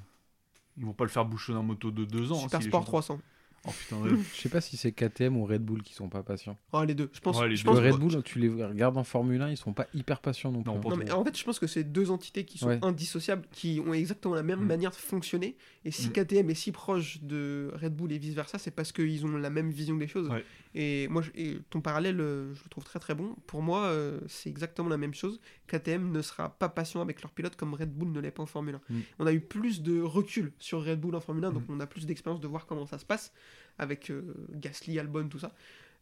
Ils 0.78 0.86
vont 0.86 0.94
pas 0.94 1.06
le 1.06 1.10
faire 1.10 1.26
bouchonner 1.26 1.60
en 1.60 1.64
moto 1.64 1.92
de 1.92 2.04
deux 2.06 2.32
ans. 2.34 2.36
hein, 2.38 2.42
Super 2.44 2.60
est 2.60 2.64
Sport 2.64 2.82
champion. 2.82 2.92
300. 3.00 3.22
Oh 3.67 3.71
putain, 3.71 3.97
ouais. 4.02 4.10
Je 4.36 4.41
sais 4.41 4.50
pas 4.50 4.60
si 4.60 4.76
c'est 4.76 4.91
KTM 4.91 5.38
ou 5.38 5.45
Red 5.45 5.62
Bull 5.63 5.84
qui 5.84 5.93
sont 5.93 6.10
pas 6.10 6.24
patients. 6.24 6.58
Oh, 6.74 6.84
les 6.84 6.95
deux. 6.95 7.10
Je 7.13 7.19
pense, 7.19 7.39
Ouais, 7.39 7.47
les 7.47 7.56
je 7.56 7.63
deux. 7.63 7.69
pense 7.69 7.80
Le 7.80 7.88
que- 7.88 7.93
Red 7.93 8.00
Bull, 8.02 8.24
tu 8.24 8.39
les 8.39 8.50
regardes 8.63 8.97
en 8.97 9.04
Formule 9.04 9.39
1, 9.41 9.50
ils 9.52 9.58
sont 9.58 9.74
pas 9.74 9.86
hyper 9.93 10.19
patients 10.19 10.52
non 10.52 10.63
plus. 10.63 10.71
Non, 10.71 10.78
hein. 10.80 10.89
Non, 10.89 10.95
mais 10.97 11.12
en 11.12 11.24
fait, 11.24 11.38
je 11.38 11.43
pense 11.43 11.60
que 11.60 11.67
c'est 11.67 11.84
deux 11.84 12.10
entités 12.10 12.43
qui 12.43 12.58
sont 12.58 12.67
Ouais. 12.69 12.80
indissociables, 12.82 13.43
qui 13.52 13.80
ont 13.86 13.93
exactement 13.93 14.34
la 14.34 14.41
même 14.43 14.62
Mm. 14.62 14.67
manière 14.67 14.89
de 14.91 14.95
fonctionner. 14.95 15.58
Et 15.86 15.91
si 15.91 16.08
Mm. 16.10 16.12
KTM 16.13 16.50
est 16.50 16.56
si 16.56 16.71
proche 16.71 17.21
de 17.21 17.71
Red 17.80 17.95
Bull 17.95 18.12
et 18.12 18.17
vice 18.17 18.34
versa, 18.34 18.58
c'est 18.58 18.71
parce 18.71 18.91
qu'ils 18.91 19.26
ont 19.26 19.38
la 19.38 19.50
même 19.52 19.69
vision 19.69 19.95
des 19.95 20.08
choses. 20.08 20.30
Et 20.74 21.08
moi, 21.10 21.22
et 21.36 21.58
ton 21.70 21.82
parallèle, 21.82 22.20
euh, 22.22 22.54
je 22.54 22.64
le 22.64 22.70
trouve 22.70 22.84
très 22.86 23.00
très 23.00 23.14
bon. 23.14 23.36
Pour 23.48 23.62
moi, 23.62 23.86
euh, 23.88 24.20
c'est 24.28 24.50
exactement 24.50 24.88
la 24.90 24.98
même 24.98 25.14
chose. 25.14 25.40
KTM 25.68 26.12
ne 26.12 26.22
sera 26.22 26.50
pas 26.58 26.70
patient 26.70 27.02
avec 27.02 27.22
leurs 27.22 27.32
pilotes 27.32 27.56
comme 27.58 27.74
Red 27.74 27.92
Bull 27.94 28.12
ne 28.12 28.20
l'est 28.22 28.32
pas 28.32 28.44
en 28.44 28.46
Formule 28.46 28.76
1. 28.90 28.94
Mm. 28.94 29.00
On 29.20 29.26
a 29.28 29.34
eu 29.34 29.42
plus 29.42 29.82
de 29.82 30.02
recul 30.02 30.54
sur 30.60 30.84
Red 30.86 31.00
Bull 31.02 31.16
en 31.16 31.20
Formule 31.20 31.44
1, 31.46 31.52
donc 31.52 31.64
Mm. 31.68 31.74
on 31.74 31.80
a 31.82 31.88
plus 31.88 32.06
d'expérience 32.06 32.40
de 32.42 32.48
voir 32.48 32.66
comment 32.68 32.86
ça 32.86 32.98
se 32.98 33.06
passe 33.06 33.34
avec 33.78 34.10
euh, 34.10 34.34
Gasly, 34.54 34.98
Albon, 35.00 35.28
tout 35.28 35.40
ça. 35.40 35.54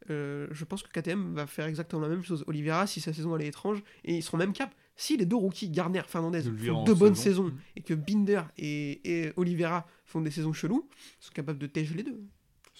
Euh, 0.10 0.47
je 0.51 0.63
pense 0.63 0.82
que 0.84 0.89
KTM 0.89 1.34
va 1.34 1.45
faire 1.47 1.65
exactement 1.65 2.01
la 2.01 2.08
même 2.10 2.23
chose. 2.23 2.43
Oliveira, 2.47 2.88
si 2.88 3.01
sa 3.01 3.12
saison 3.12 3.36
elle 3.36 3.41
est 3.41 3.47
étrange, 3.47 3.84
et 4.05 4.15
ils 4.15 4.23
seront 4.23 4.38
même 4.38 4.53
cap. 4.53 4.73
Si 4.95 5.17
les 5.17 5.25
deux 5.25 5.36
rookies, 5.36 5.69
Garner, 5.69 6.01
Fernandez, 6.08 6.43
De 6.43 6.51
font 6.58 6.84
deux 6.84 6.93
bonnes 6.93 7.15
saison. 7.15 7.45
saisons, 7.47 7.58
et 7.75 7.82
que 7.82 7.93
Binder 7.93 8.41
et, 8.58 9.01
et 9.25 9.34
Oliveira 9.38 9.88
font 10.05 10.21
des 10.21 10.32
saisons 10.32 10.53
cheloues, 10.53 10.88
ils 11.21 11.25
sont 11.25 11.32
capables 11.34 11.60
de 11.60 11.67
tèger 11.67 11.95
les 11.95 12.03
deux. 12.03 12.19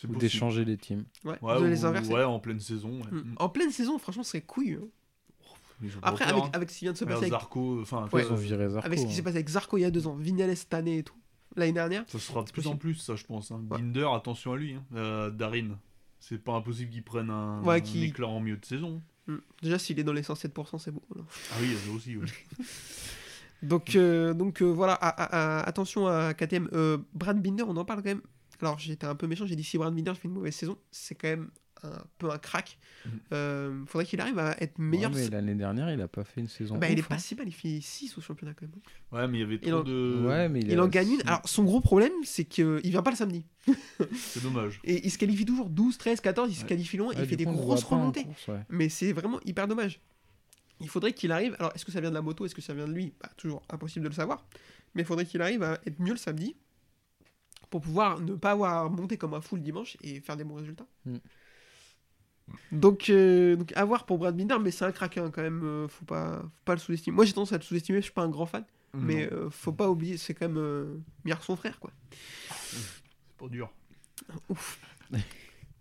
Ou 0.08 0.16
d'échanger 0.16 0.64
les 0.66 0.78
teams. 0.78 1.04
Ouais, 1.26 1.38
Ouais, 1.42 1.60
de 1.60 1.66
les 1.66 1.84
ou- 1.84 1.88
inverser. 1.88 2.14
ouais, 2.14 2.24
en 2.24 2.40
pleine 2.40 2.60
saison. 2.60 3.02
ouais. 3.02 3.12
Mm. 3.12 3.18
Mm. 3.32 3.36
En 3.38 3.50
pleine 3.50 3.72
saison, 3.72 3.98
franchement, 3.98 4.24
ce 4.24 4.30
serait 4.32 4.42
couille. 4.42 4.80
hein. 4.82 4.88
Après, 6.02 6.26
avec, 6.26 6.44
hein. 6.44 6.50
avec 6.54 6.70
ce 6.72 6.78
qui 6.80 6.86
vient 6.86 6.92
de 6.92 6.98
se 6.98 7.06
Regarde 7.06 7.22
passer 7.22 7.32
avec, 7.32 7.42
Zarco, 7.42 7.82
enfin, 7.82 8.10
Ouais. 8.12 8.24
Ils 8.26 8.32
ont 8.32 8.36
viré 8.36 8.70
Zarco. 8.70 8.86
avec 8.86 9.00
ce 9.00 9.06
qui 9.06 9.12
hein. 9.12 9.16
s'est 9.16 9.22
passé 9.24 9.36
avec 9.38 9.48
Zarco 9.50 9.78
il 9.78 9.82
y 9.82 9.86
a 9.86 9.92
deux 9.92 10.08
ans, 10.08 10.16
Vignales 10.16 10.56
cette 10.58 10.74
année 10.74 10.98
et 11.00 11.04
tout, 11.04 11.16
l'année 11.56 11.72
dernière, 11.72 12.04
Ça 12.08 12.20
sera 12.20 12.44
de 12.44 12.52
plus 12.52 12.68
en 12.68 12.76
plus, 12.76 12.96
ça, 12.96 13.16
je 13.16 13.24
pense. 13.24 13.52
hein. 13.52 13.62
Ouais. 13.70 13.78
Binder, 13.78 14.08
attention 14.14 14.52
à 14.54 14.58
lui. 14.58 14.74
Hein. 14.74 14.84
Euh, 14.96 15.30
Darin, 15.32 15.78
c'est 16.20 16.38
pas 16.44 16.54
impossible 16.54 16.92
qu'il 16.92 17.04
prenne 17.04 17.30
un, 17.30 17.62
Ouais, 17.64 17.76
un 17.76 17.80
qui- 17.80 18.04
éclat 18.06 18.28
en 18.28 18.42
milieu 18.42 18.58
de 18.58 18.66
saison. 18.66 19.02
mm, 19.28 19.36
déjà 19.62 19.80
s'il 19.80 19.98
est 20.00 20.04
dans 20.04 20.12
les 20.12 20.22
107%, 20.24 20.78
c'est 20.80 20.92
beau. 20.92 21.02
Ah 21.18 21.56
oui, 21.62 21.70
ça 21.86 21.92
aussi, 21.94 22.18
ouais. 22.18 22.26
Donc, 23.64 23.96
euh, 23.96 24.34
donc 24.34 24.62
euh, 24.62 24.66
voilà, 24.66 24.94
à- 24.94 25.08
à- 25.10 25.60
à- 25.60 25.68
attention 25.68 26.08
à 26.08 26.34
KTM. 26.34 26.70
Euh, 26.74 26.98
Brad 27.14 27.42
Binder, 27.42 27.64
on 27.68 27.76
en 27.76 27.84
parle 27.86 28.00
quand 28.02 28.10
même. 28.10 28.22
Alors 28.62 28.78
j'étais 28.80 29.06
un 29.06 29.16
peu 29.16 29.28
méchant, 29.28 29.46
j'ai 29.46 29.56
dit 29.56 29.64
si 29.64 29.78
Brad 29.78 29.94
Binder 29.94 30.14
fait 30.16 30.28
une 30.28 30.34
mauvaise 30.34 30.56
saison, 30.56 30.78
c'est 30.92 31.16
quand 31.16 31.30
même 31.30 31.50
un 31.82 32.04
peu 32.18 32.30
un 32.30 32.38
crack. 32.38 32.78
Mhm. 33.06 33.12
Euh, 33.32 33.86
faudrait 33.86 34.06
qu'il 34.06 34.20
arrive 34.20 34.38
à 34.38 34.62
être 34.62 34.78
meilleur. 34.80 35.14
Ouais, 35.14 35.22
mais 35.24 35.30
l'année 35.30 35.56
dernière, 35.56 35.90
il 35.90 36.02
a 36.02 36.10
pas 36.10 36.26
fait 36.26 36.42
une 36.42 36.50
saison. 36.50 36.78
bah, 36.78 36.90
il 36.90 37.00
est 37.00 37.08
pas 37.08 37.16
hein. 37.16 37.20
si 37.20 37.36
mal, 37.36 37.48
il 37.48 37.54
fait 37.54 37.80
6 37.80 38.18
au 38.18 38.22
championnat 38.22 38.54
quand 38.54 38.64
même. 38.68 38.76
Ouais, 39.14 39.26
mais 39.30 39.38
il 39.38 39.42
y 39.42 39.44
avait 39.46 39.56
Il 39.56 39.62
trop 39.62 39.80
en- 39.80 39.84
de. 39.84 40.26
Ouais, 40.28 40.50
mais 40.50 40.60
il, 40.60 40.78
en 40.82 40.90
gagne 40.90 41.14
une. 41.14 41.22
Alors 41.26 41.42
son 41.46 41.64
gros 41.64 41.80
problème, 41.80 42.12
c'est 42.26 42.44
qu'il 42.44 42.80
vient 42.84 43.02
pas 43.02 43.12
le 43.12 43.16
samedi. 43.16 43.46
C'est 44.14 44.44
dommage. 44.44 44.82
Et 44.84 45.06
il 45.06 45.10
se 45.10 45.18
qualifie 45.18 45.46
toujours 45.46 45.70
12, 45.70 45.98
13, 45.98 46.20
14, 46.20 46.52
il 46.52 46.56
se 46.56 46.66
qualifie 46.66 46.98
loin, 46.98 47.10
Ouais, 47.14 47.16
il 47.20 47.26
fait 47.26 47.38
des 47.38 47.46
coup, 47.46 47.54
grosses 47.54 47.84
remontées. 47.86 48.26
course, 48.26 48.48
ouais. 48.50 48.60
Mais 48.68 48.90
c'est 48.90 49.14
vraiment 49.14 49.40
hyper 49.46 49.66
dommage. 49.70 50.02
il 50.82 50.90
faudrait 50.90 51.14
qu'il 51.14 51.32
arrive. 51.32 51.56
Alors, 51.60 51.72
est-ce 51.76 51.86
que 51.86 51.94
ça 51.94 52.02
vient 52.02 52.10
de 52.10 52.16
la 52.16 52.22
moto 52.22 52.46
Est-ce 52.46 52.56
que 52.56 52.62
ça 52.62 52.74
vient 52.74 52.88
de 52.90 52.94
lui? 52.94 53.14
Bah, 53.22 53.30
Toujours 53.38 53.62
impossible 53.70 54.04
de 54.04 54.10
le 54.10 54.16
savoir. 54.16 54.46
Mais 54.96 55.04
il 55.04 55.06
faudrait 55.06 55.26
qu'il 55.26 55.42
arrive 55.42 55.64
à 55.64 55.80
être 55.86 56.00
mieux 56.02 56.12
le 56.12 56.18
samedi 56.18 56.58
pour 57.70 57.82
pouvoir 57.82 58.20
ne 58.20 58.36
pas 58.36 58.52
avoir 58.52 58.90
monté 58.90 59.18
comme 59.18 59.34
un 59.34 59.42
fou 59.42 59.56
le 59.56 59.62
dimanche 59.62 59.98
et 60.02 60.20
faire 60.22 60.38
des 60.38 60.44
bons 60.44 60.56
résultats. 60.56 60.88
Mm. 61.06 61.18
Donc, 62.72 63.10
euh, 63.10 63.56
donc, 63.56 63.72
à 63.76 63.86
voir 63.86 64.06
pour 64.06 64.18
Brad 64.18 64.36
Binder, 64.36 64.58
mais 64.60 64.72
c'est 64.72 64.86
un 64.86 64.92
craquin 64.92 65.30
quand 65.30 65.42
même. 65.42 65.64
euh, 65.64 65.88
faut, 65.88 66.06
pas, 66.06 66.40
faut 66.42 66.64
pas 66.66 66.74
le 66.74 66.80
sous-estimer. 66.80 67.16
Moi, 67.16 67.26
j'ai 67.26 67.34
tendance 67.34 67.52
à 67.54 67.58
le 67.58 67.64
sous-estimer. 67.64 68.00
Je 68.00 68.06
suis 68.06 68.12
pas 68.14 68.24
un 68.24 68.30
grand 68.30 68.48
fan, 68.48 68.66
mais 68.94 69.30
Non, 69.30 69.38
euh, 69.38 69.50
faut 69.52 69.72
pas 69.72 69.90
oublier, 69.90 70.18
c'est 70.18 70.34
quand 70.34 70.48
même 70.48 70.58
euh, 70.58 70.98
meilleur 71.24 71.40
que 71.40 71.46
son 71.46 71.56
frère, 71.56 71.80
quoi. 71.80 71.92
c'est 72.50 73.38
pas 73.38 73.48
dur. 73.48 73.72
Ouf. 74.50 74.80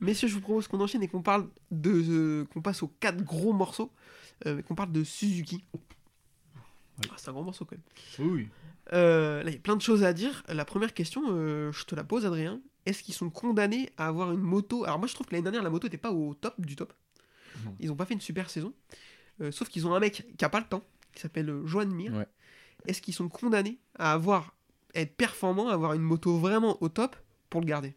Messieurs, 0.01 0.29
je 0.29 0.35
vous 0.35 0.41
propose 0.41 0.69
qu'on 0.69 0.81
enchaîne 0.81 1.03
et 1.03 1.09
qu'on 1.09 1.23
parle 1.23 1.49
de, 1.71 1.91
euh, 1.91 2.45
qu'on 2.53 2.61
passe 2.63 2.83
aux 2.83 2.89
quatre 3.01 3.23
gros 3.25 3.53
morceaux, 3.53 3.91
euh, 4.47 4.63
qu'on 4.63 4.75
parle 4.75 4.93
de 4.93 5.03
Suzuki. 5.05 5.65
Ah, 7.11 7.15
c'est 7.17 7.31
un 7.31 7.33
gros 7.33 7.43
morceau 7.45 7.65
quand 7.65 7.77
même. 7.77 7.83
Oui, 8.19 8.27
oui. 8.43 8.49
Euh, 8.93 9.43
là, 9.43 9.51
il 9.51 9.55
y 9.55 9.57
a 9.57 9.61
plein 9.61 9.77
de 9.77 9.83
choses 9.83 10.03
à 10.03 10.13
dire. 10.13 10.43
La 10.49 10.65
première 10.65 10.95
question, 10.95 11.23
euh, 11.29 11.73
je 11.73 11.85
te 11.85 11.95
la 11.95 12.05
pose, 12.05 12.25
Adrien. 12.25 12.61
Est-ce 12.87 13.03
qu'ils 13.03 13.15
sont 13.15 13.29
condamnés 13.29 13.91
à 13.99 14.09
avoir 14.09 14.33
une 14.33 14.41
moto? 14.41 14.85
Alors, 14.85 14.99
moi, 14.99 15.09
je 15.09 15.15
trouve 15.15 15.27
que 15.27 15.33
l'année 15.33 15.43
dernière, 15.43 15.63
la 15.63 15.71
moto 15.71 15.87
n'était 15.87 15.99
pas 15.99 16.13
au 16.13 16.35
top 16.35 16.61
du 16.61 16.75
top. 16.75 16.93
Non. 17.65 17.75
Ils 17.81 17.89
n'ont 17.89 17.97
pas 17.97 18.07
fait 18.07 18.15
une 18.15 18.21
super 18.21 18.49
saison. 18.49 18.73
Euh, 19.41 19.51
sauf 19.51 19.69
qu'ils 19.69 19.87
ont 19.87 19.95
un 19.95 20.01
mec 20.01 20.27
qui 20.37 20.45
a 20.45 20.49
pas 20.49 20.61
le 20.61 20.67
temps, 20.67 20.83
qui 21.13 21.21
s'appelle 21.21 21.53
Joan 21.65 21.91
Mir. 21.91 22.15
Ouais. 22.15 22.27
Est-ce 22.87 23.03
qu'ils 23.03 23.15
sont 23.15 23.29
condamnés 23.29 23.79
à 23.99 24.13
avoir, 24.13 24.55
à 24.95 25.01
être 25.01 25.17
performants, 25.17 25.69
à 25.69 25.75
avoir 25.75 25.93
une 25.93 26.03
moto 26.03 26.39
vraiment 26.39 26.83
au 26.83 26.89
top 26.89 27.17
pour 27.51 27.61
le 27.61 27.67
garder? 27.67 27.95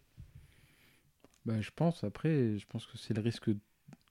Bah, 1.45 1.61
je 1.61 1.71
pense, 1.73 2.03
après, 2.03 2.57
je 2.57 2.65
pense 2.67 2.85
que 2.85 2.97
c'est 2.97 3.13
le 3.13 3.21
risque 3.21 3.49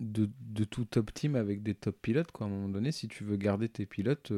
de, 0.00 0.30
de 0.40 0.64
tout 0.64 0.84
top 0.86 1.12
team 1.12 1.36
avec 1.36 1.62
des 1.62 1.74
top 1.74 2.00
pilotes. 2.00 2.32
Quoi. 2.32 2.46
À 2.46 2.48
un 2.50 2.52
moment 2.52 2.68
donné, 2.68 2.90
si 2.90 3.06
tu 3.06 3.22
veux 3.22 3.36
garder 3.36 3.68
tes 3.68 3.84
pilotes, 3.86 4.32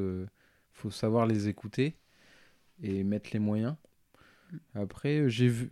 faut 0.72 0.90
savoir 0.90 1.26
les 1.26 1.48
écouter 1.48 1.96
et 2.82 3.04
mettre 3.04 3.30
les 3.32 3.38
moyens. 3.38 3.74
Après, 4.74 5.20
euh, 5.20 5.28
j'ai 5.28 5.48
vu 5.48 5.70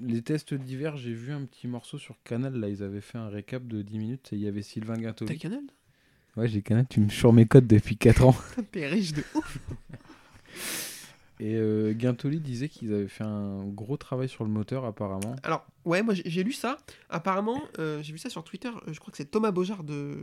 les 0.00 0.22
tests 0.22 0.54
d'hiver, 0.54 0.96
j'ai 0.96 1.12
vu 1.12 1.32
un 1.32 1.44
petit 1.44 1.68
morceau 1.68 1.98
sur 1.98 2.16
Canal. 2.24 2.54
Là, 2.54 2.68
ils 2.68 2.82
avaient 2.82 3.00
fait 3.00 3.18
un 3.18 3.28
récap 3.28 3.66
de 3.66 3.82
10 3.82 3.98
minutes. 3.98 4.32
et 4.32 4.36
Il 4.36 4.42
y 4.42 4.48
avait 4.48 4.62
Sylvain 4.62 4.94
T'as 4.94 5.02
Gintoli. 5.02 5.38
Canal? 5.38 5.62
Ouais, 6.36 6.48
j'ai 6.48 6.62
Canal, 6.62 6.86
tu 6.88 7.00
me 7.00 7.08
sur 7.10 7.32
mes 7.32 7.46
codes 7.46 7.66
depuis 7.66 7.96
4 7.96 8.24
ans. 8.24 8.34
T'es 8.72 8.86
riche 8.88 9.12
de 9.12 9.22
ouf 9.34 9.58
Et 11.44 11.56
euh, 11.56 11.92
Gintoli 11.98 12.38
disait 12.38 12.68
qu'ils 12.68 12.94
avaient 12.94 13.08
fait 13.08 13.24
un 13.24 13.64
gros 13.64 13.96
travail 13.96 14.28
sur 14.28 14.44
le 14.44 14.50
moteur, 14.50 14.84
apparemment. 14.84 15.34
Alors, 15.42 15.66
ouais, 15.84 16.00
moi 16.04 16.14
j'ai- 16.14 16.44
lu 16.44 16.52
ça. 16.52 16.76
Apparemment, 17.10 17.60
euh, 17.80 18.00
j'ai 18.00 18.12
vu 18.12 18.18
ça 18.18 18.30
sur 18.30 18.44
Twitter. 18.44 18.68
euh, 18.68 18.92
Je 18.92 19.00
crois 19.00 19.10
que 19.10 19.16
c'est 19.16 19.28
Thomas 19.28 19.50
Beaujard 19.50 19.82
de 19.82 20.18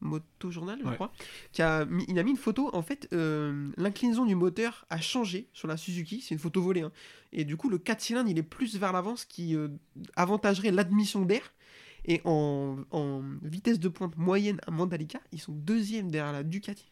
Moto 0.00 0.50
Journal, 0.50 0.76
je 0.82 0.88
Ouais. 0.88 0.94
crois. 0.96 1.12
Qui 1.52 1.62
a 1.62 1.84
mis, 1.84 2.04
il 2.08 2.18
a 2.18 2.24
mis 2.24 2.32
une 2.32 2.36
photo. 2.36 2.68
En 2.72 2.82
fait, 2.82 3.06
euh, 3.12 3.70
l'inclinaison 3.76 4.26
du 4.26 4.34
moteur 4.34 4.86
a 4.90 5.00
changé 5.00 5.46
sur 5.52 5.68
la 5.68 5.76
Suzuki. 5.76 6.20
C'est 6.20 6.34
une 6.34 6.40
photo 6.40 6.60
volée. 6.60 6.80
hein. 6.80 6.90
Et 7.32 7.44
du 7.44 7.56
coup, 7.56 7.68
le 7.68 7.78
4 7.78 8.00
cylindres, 8.00 8.28
il 8.28 8.36
est 8.38 8.42
plus 8.42 8.76
vers 8.76 8.92
l'avant, 8.92 9.14
ce 9.14 9.26
qui 9.26 9.54
euh, 9.54 9.68
avantagerait 10.16 10.72
l'admission 10.72 11.22
d'air. 11.24 11.52
Et 12.06 12.20
en, 12.24 12.78
en 12.90 13.22
vitesse 13.42 13.78
de 13.78 13.88
pointe 13.88 14.16
moyenne 14.16 14.58
à 14.66 14.72
Mandalika, 14.72 15.20
ils 15.30 15.40
sont 15.40 15.52
deuxième 15.52 16.10
derrière 16.10 16.32
la 16.32 16.42
Ducati. 16.42 16.90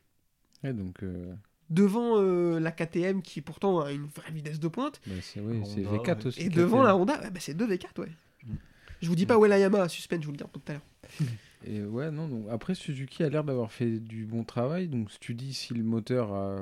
Ouais, 0.63 0.73
donc, 0.73 1.03
euh, 1.03 1.35
Devant 1.73 2.21
euh, 2.21 2.61
la 2.61 2.71
KTM, 2.71 3.23
qui 3.23 3.41
pourtant 3.41 3.81
a 3.81 3.93
une 3.93 4.05
vraie 4.05 4.31
vitesse 4.31 4.61
de 4.61 4.69
pointe. 4.69 5.01
bah, 5.07 5.15
c'est 5.23 5.41
ouais, 5.41 5.57
Honda, 5.57 5.67
c'est 5.67 5.81
V4 5.83 6.17
ouais. 6.19 6.27
aussi. 6.27 6.41
Et 6.43 6.49
devant 6.51 6.83
la 6.83 6.97
Honda, 6.97 7.19
bah, 7.31 7.41
c'est 7.41 7.55
2 7.55 7.67
V4, 7.67 8.01
ouais. 8.01 8.13
Mm. 8.45 8.55
Je 9.01 9.09
vous 9.09 9.17
dis 9.17 9.27
pas 9.27 9.39
où 9.39 9.45
est 9.47 9.49
la 9.49 9.59
Yamaha, 9.59 9.89
suspense, 9.89 10.21
je 10.21 10.27
vous 10.27 10.33
le 10.33 10.39
dis 10.39 10.45
tout 10.45 10.61
à 10.69 10.73
l'heure. 10.73 10.83
Et 11.65 11.83
ouais, 11.83 12.11
non, 12.11 12.29
donc 12.29 12.47
après 12.51 12.75
Suzuki 12.75 13.23
a 13.23 13.29
l'air 13.29 13.45
d'avoir 13.45 13.73
fait 13.73 14.01
du 14.01 14.27
bon 14.27 14.45
travail. 14.45 14.89
Donc 14.89 15.11
si 15.11 15.19
tu 15.19 15.35
dis 15.35 15.55
si 15.55 15.75
le 15.75 15.83
moteur 15.83 16.33
a, 16.33 16.57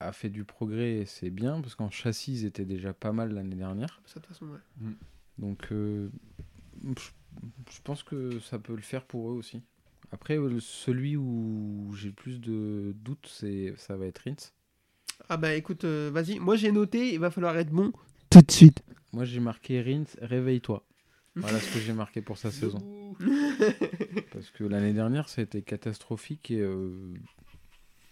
a 0.00 0.12
fait 0.12 0.28
du 0.28 0.44
progrès, 0.44 1.04
c'est 1.06 1.30
bien, 1.30 1.60
parce 1.60 1.74
qu'en 1.74 1.90
châssis, 1.90 2.32
ils 2.32 2.44
étaient 2.44 2.66
déjà 2.66 2.92
pas 2.92 3.12
mal 3.12 3.32
l'année 3.32 3.56
dernière. 3.56 4.00
De 4.06 4.12
toute 4.12 4.26
façon, 4.26 4.46
ouais. 4.46 4.90
Donc 5.38 5.72
euh, 5.72 6.10
je, 6.84 7.08
je 7.70 7.80
pense 7.82 8.02
que 8.02 8.38
ça 8.40 8.58
peut 8.58 8.74
le 8.74 8.82
faire 8.82 9.04
pour 9.04 9.30
eux 9.30 9.34
aussi. 9.34 9.62
Après, 10.10 10.38
euh, 10.38 10.58
celui 10.60 11.16
où 11.16 11.92
j'ai 11.94 12.08
le 12.08 12.14
plus 12.14 12.40
de 12.40 12.94
doutes, 13.04 13.28
c'est 13.30 13.74
ça 13.76 13.96
va 13.96 14.06
être 14.06 14.22
Rins. 14.24 14.52
Ah 15.28 15.36
bah 15.36 15.54
écoute, 15.54 15.84
euh, 15.84 16.10
vas-y, 16.12 16.38
moi 16.38 16.56
j'ai 16.56 16.72
noté, 16.72 17.12
il 17.12 17.18
va 17.18 17.30
falloir 17.30 17.56
être 17.58 17.70
bon 17.70 17.92
tout 18.30 18.42
de 18.42 18.50
suite. 18.50 18.82
Moi, 19.12 19.24
j'ai 19.24 19.40
marqué 19.40 19.80
Rins, 19.80 20.04
réveille-toi. 20.20 20.84
Voilà 21.34 21.60
ce 21.60 21.72
que 21.72 21.78
j'ai 21.78 21.92
marqué 21.92 22.20
pour 22.20 22.36
sa 22.36 22.50
saison. 22.50 23.14
Parce 24.32 24.50
que 24.50 24.64
l'année 24.64 24.92
dernière, 24.92 25.28
ça 25.28 25.40
a 25.40 25.44
été 25.44 25.62
catastrophique 25.62 26.50
et 26.50 26.60
euh, 26.60 27.14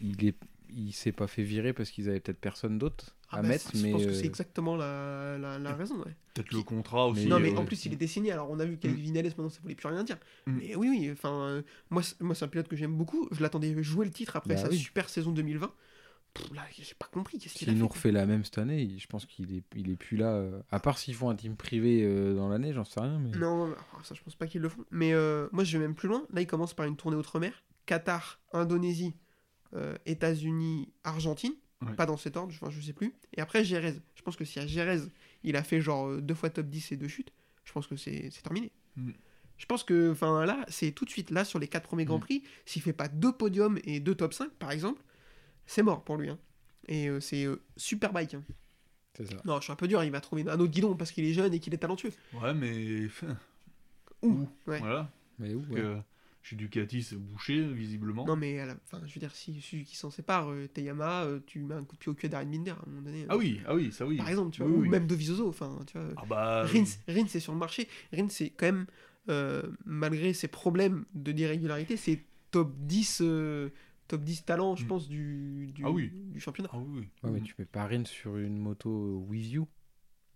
il 0.00 0.26
est, 0.26 0.36
il 0.76 0.92
s'est 0.92 1.12
pas 1.12 1.26
fait 1.26 1.42
virer 1.42 1.72
parce 1.72 1.90
qu'ils 1.90 2.08
avaient 2.08 2.20
peut-être 2.20 2.38
personne 2.40 2.78
d'autre 2.78 3.16
Ah 3.30 3.38
à 3.38 3.42
bah, 3.42 3.48
mettre. 3.48 3.70
je 3.74 3.82
mais 3.82 3.92
pense 3.92 4.04
que 4.04 4.08
euh, 4.10 4.14
c'est 4.14 4.26
exactement 4.26 4.76
la, 4.76 5.38
la, 5.38 5.58
la 5.58 5.74
raison, 5.74 5.96
ouais. 5.98 6.14
Peut-être 6.34 6.52
le 6.52 6.62
contrat 6.62 7.06
aussi. 7.08 7.26
non 7.26 7.40
Mais, 7.40 7.50
mais 7.50 7.56
euh, 7.56 7.60
en 7.60 7.64
plus 7.64 7.84
il 7.86 7.92
était 7.94 8.06
signé, 8.06 8.30
alors 8.32 8.50
on 8.50 8.60
a 8.60 8.64
vu 8.66 8.76
qu'avec 8.78 8.96
Mm. 8.98 9.00
Vinales 9.00 9.24
maintenant 9.26 9.48
ça 9.48 9.60
voulait 9.62 9.74
plus 9.74 9.88
rien 9.88 10.04
dire. 10.04 10.18
Mm. 10.46 10.52
Mais 10.58 10.76
oui, 10.76 10.88
oui, 10.90 11.10
enfin, 11.12 11.32
euh, 11.48 11.62
moi, 11.90 12.02
c'est- 12.02 12.20
moi 12.20 12.34
c'est 12.34 12.44
un 12.44 12.48
pilote 12.48 12.68
que 12.68 12.76
j'aime 12.76 12.94
beaucoup, 12.96 13.28
je 13.32 13.40
l'attendais 13.42 13.82
jouer 13.82 14.04
le 14.04 14.12
titre 14.12 14.36
après 14.36 14.54
Bah 14.54 14.60
sa 14.60 14.68
oui. 14.68 14.76
super 14.78 15.08
saison 15.08 15.32
2020. 15.32 15.72
Pff, 16.34 16.52
là, 16.54 16.62
j'ai 16.70 16.94
pas 16.98 17.06
compris, 17.10 17.38
qu'est-ce 17.38 17.54
qu'il 17.54 17.66
a 17.68 17.72
S'il 17.72 17.78
fait 17.78 17.80
nous 17.82 17.88
refait 17.88 18.12
la 18.12 18.26
même 18.26 18.44
cette 18.44 18.58
année, 18.58 18.94
je 18.98 19.06
pense 19.06 19.24
qu'il 19.24 19.54
est, 19.56 19.62
il 19.74 19.88
est 19.90 19.96
plus 19.96 20.18
là. 20.18 20.34
euh, 20.34 20.60
à 20.70 20.78
part 20.80 20.98
s'ils 20.98 21.14
font 21.14 21.30
un 21.30 21.34
team 21.34 21.56
privé 21.56 22.02
euh, 22.04 22.34
dans 22.34 22.50
l'année, 22.50 22.74
j'en 22.74 22.84
sais 22.84 23.00
rien. 23.00 23.18
Mais... 23.18 23.30
Non, 23.38 23.74
ah, 23.74 23.98
ça 24.04 24.14
je 24.14 24.22
pense 24.22 24.34
pas 24.36 24.46
qu'ils 24.46 24.60
le 24.60 24.68
font. 24.68 24.84
Mais 24.90 25.14
euh, 25.14 25.48
moi 25.52 25.64
je 25.64 25.78
vais 25.78 25.82
même 25.82 25.94
plus 25.94 26.08
loin. 26.08 26.26
Là 26.34 26.42
il 26.42 26.46
commence 26.46 26.74
par 26.74 26.84
une 26.84 26.96
tournée 26.96 27.16
outre-mer. 27.16 27.54
Qatar, 27.86 28.40
Indonésie, 28.52 29.14
États-Unis, 30.06 30.88
Argentine. 31.04 31.52
Ouais. 31.82 31.92
Pas 31.94 32.06
dans 32.06 32.16
cet 32.16 32.38
ordre, 32.38 32.54
enfin, 32.54 32.70
je 32.70 32.80
sais 32.80 32.94
plus. 32.94 33.12
Et 33.36 33.40
après 33.42 33.62
Jerez. 33.62 33.94
Je 34.14 34.22
pense 34.22 34.34
que 34.36 34.46
si 34.46 34.58
à 34.58 34.66
Jerez 34.66 35.00
il 35.44 35.56
a 35.56 35.62
fait 35.62 35.80
genre 35.82 36.08
euh, 36.08 36.20
deux 36.22 36.34
fois 36.34 36.48
top 36.48 36.66
10 36.68 36.92
et 36.92 36.96
deux 36.96 37.06
chutes, 37.08 37.32
je 37.64 37.72
pense 37.72 37.86
que 37.86 37.96
c'est 37.96 38.30
terminé. 38.42 38.72
Mm. 38.96 39.10
Je 39.58 39.66
pense 39.66 39.84
que 39.84 40.10
enfin 40.10 40.46
là 40.46 40.64
c'est 40.68 40.92
tout 40.92 41.04
de 41.04 41.10
suite 41.10 41.30
là 41.30 41.44
sur 41.44 41.58
les 41.58 41.68
quatre 41.68 41.84
premiers 41.84 42.06
grands 42.06 42.16
Mm. 42.16 42.20
prix. 42.20 42.42
S'il 42.64 42.80
fait 42.80 42.94
pas 42.94 43.08
deux 43.08 43.32
podiums 43.32 43.78
et 43.84 44.00
deux 44.00 44.14
top 44.14 44.32
5 44.32 44.50
par 44.52 44.70
exemple, 44.70 45.02
c'est 45.66 45.82
mort 45.82 46.02
pour 46.02 46.16
lui. 46.16 46.30
hein. 46.30 46.38
Et 46.88 47.08
euh, 47.10 47.20
c'est 47.20 47.44
euh, 47.44 47.60
super 47.76 48.12
bike. 48.14 48.34
hein. 48.34 48.42
C'est 49.14 49.26
ça. 49.26 49.36
Non, 49.44 49.58
je 49.58 49.64
suis 49.64 49.72
un 49.72 49.76
peu 49.76 49.86
dur, 49.88 50.02
il 50.02 50.10
va 50.10 50.20
trouver 50.22 50.48
un 50.48 50.58
autre 50.58 50.72
guidon 50.72 50.96
parce 50.96 51.12
qu'il 51.12 51.24
est 51.26 51.34
jeune 51.34 51.52
et 51.52 51.60
qu'il 51.60 51.74
est 51.74 51.78
talentueux. 51.78 52.12
Ouais, 52.32 52.54
mais. 52.54 53.06
Ouh, 54.22 54.48
ouais. 54.66 54.78
Voilà. 54.78 55.10
Mais 55.38 55.52
où 55.52 55.60
ouais. 55.70 55.80
euh, 55.80 55.96
chez 56.48 56.54
Ducati, 56.54 57.02
c'est 57.02 57.16
bouché, 57.16 57.60
visiblement. 57.72 58.24
Non, 58.24 58.36
mais 58.36 58.60
à 58.60 58.66
la- 58.66 58.76
enfin, 58.84 59.00
je 59.04 59.12
veux 59.14 59.18
dire, 59.18 59.34
si 59.34 59.60
Suzuki 59.60 59.96
s'en 59.96 60.10
sépare, 60.10 60.48
euh, 60.52 60.68
t'es 60.72 60.82
Yamaha, 60.84 61.24
euh, 61.24 61.40
tu 61.44 61.58
mets 61.58 61.74
un 61.74 61.82
coup 61.82 61.96
de 61.96 61.98
pied 61.98 62.08
au 62.10 62.14
cul 62.14 62.28
d'Aaron 62.28 62.46
Binder 62.46 62.70
à 62.70 62.78
un 62.86 62.88
moment 62.88 63.02
donné. 63.02 63.22
euh, 63.24 63.28
Ah 63.30 63.36
oui, 63.36 63.60
ah 63.66 63.74
oui, 63.74 63.90
ça 63.90 64.06
oui. 64.06 64.16
Par 64.16 64.28
exemple, 64.28 64.52
tu 64.52 64.62
vois, 64.62 64.70
Oui, 64.70 64.76
ou 64.76 64.80
oui. 64.82 64.88
même 64.88 65.08
Dovizioso, 65.08 65.48
enfin, 65.48 65.76
tu 65.88 65.98
vois. 65.98 66.08
Ah 66.16 66.22
bah. 66.28 66.62
Rins, 66.64 66.84
Rins 67.08 67.26
c'est 67.26 67.40
sur 67.40 67.52
le 67.52 67.58
marché. 67.58 67.88
Rins, 68.12 68.28
c'est 68.28 68.50
quand 68.50 68.66
même, 68.66 68.86
euh, 69.28 69.62
malgré 69.84 70.32
ses 70.34 70.46
problèmes 70.46 71.04
de 71.14 71.32
d'irrégularité, 71.32 71.96
c'est 71.96 72.22
top 72.52 72.72
10, 72.78 73.18
euh, 73.22 73.70
top 74.06 74.22
10 74.22 74.44
talent, 74.44 74.76
je 74.76 74.84
Mm. 74.84 74.86
pense, 74.86 75.08
du, 75.08 75.66
du, 75.74 75.82
Ah 75.84 75.90
oui. 75.90 76.12
du 76.32 76.38
championnat. 76.38 76.70
Ah 76.72 76.78
oui, 76.78 77.00
oui. 77.00 77.08
Ouais, 77.24 77.30
mais 77.32 77.40
tu 77.40 77.56
mets 77.58 77.64
pas 77.64 77.86
Rins 77.88 78.04
sur 78.04 78.36
une 78.36 78.56
moto 78.58 78.88
euh, 78.90 79.16
with 79.28 79.50
you. 79.50 79.66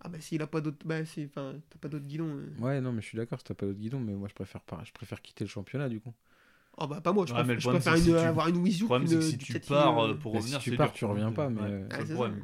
Ah 0.03 0.09
bah 0.09 0.21
s'il 0.21 0.41
a 0.43 0.47
pas 0.47 0.61
d'autres, 0.61 0.79
bah 0.87 1.05
c'est, 1.05 1.27
enfin, 1.27 1.55
t'as 1.69 1.79
pas 1.79 1.89
d'autres 1.89 2.07
guidons. 2.07 2.37
euh. 2.37 2.47
Ouais, 2.61 2.81
non, 2.81 2.93
mais 2.93 3.03
je 3.03 3.07
suis 3.07 3.19
d'accord, 3.19 3.39
si 3.39 3.45
t'as 3.45 3.55
pas 3.55 3.67
d'autre 3.67 3.79
guidon, 3.79 4.01
mais 4.01 4.15
moi 4.15 4.29
je 4.29 4.35
préfère 4.35 4.63
pas, 4.63 4.81
je 4.85 4.93
préfère 4.93 5.21
quitter 5.21 5.45
le 5.45 5.51
championnat 5.51 5.89
du 5.89 6.01
coup. 6.01 6.13
Oh 6.79 6.87
bah 6.87 7.01
pas 7.03 7.13
moi, 7.13 7.27
je 7.27 7.35
Ouais, 7.35 7.45
préfère, 7.45 7.95
je 7.97 7.99
une- 7.99 8.05
si 8.05 8.05
tu- 8.05 8.17
avoir 8.17 8.49
une 8.49 8.57
Wii 8.59 8.77
U 8.79 8.81
Le 8.81 8.87
problème, 8.87 9.07
c'est 9.09 9.17
que 9.17 9.21
si 9.23 9.37
Ducati, 9.37 9.61
tu 9.61 9.69
pars 9.69 9.99
euh, 9.99 10.11
euh, 10.13 10.15
pour 10.15 10.33
bah, 10.33 10.39
revenir, 10.39 10.59
si 10.63 10.71
tu 10.71 10.77
pars, 10.77 10.87
dur, 10.87 10.95
tu 10.95 11.05
reviens 11.05 11.33
pas, 11.33 11.51
mais, 11.51 11.61
Ouais, 11.61 11.69
euh, 11.69 11.87
Ah, 11.91 12.05
problème. 12.15 12.43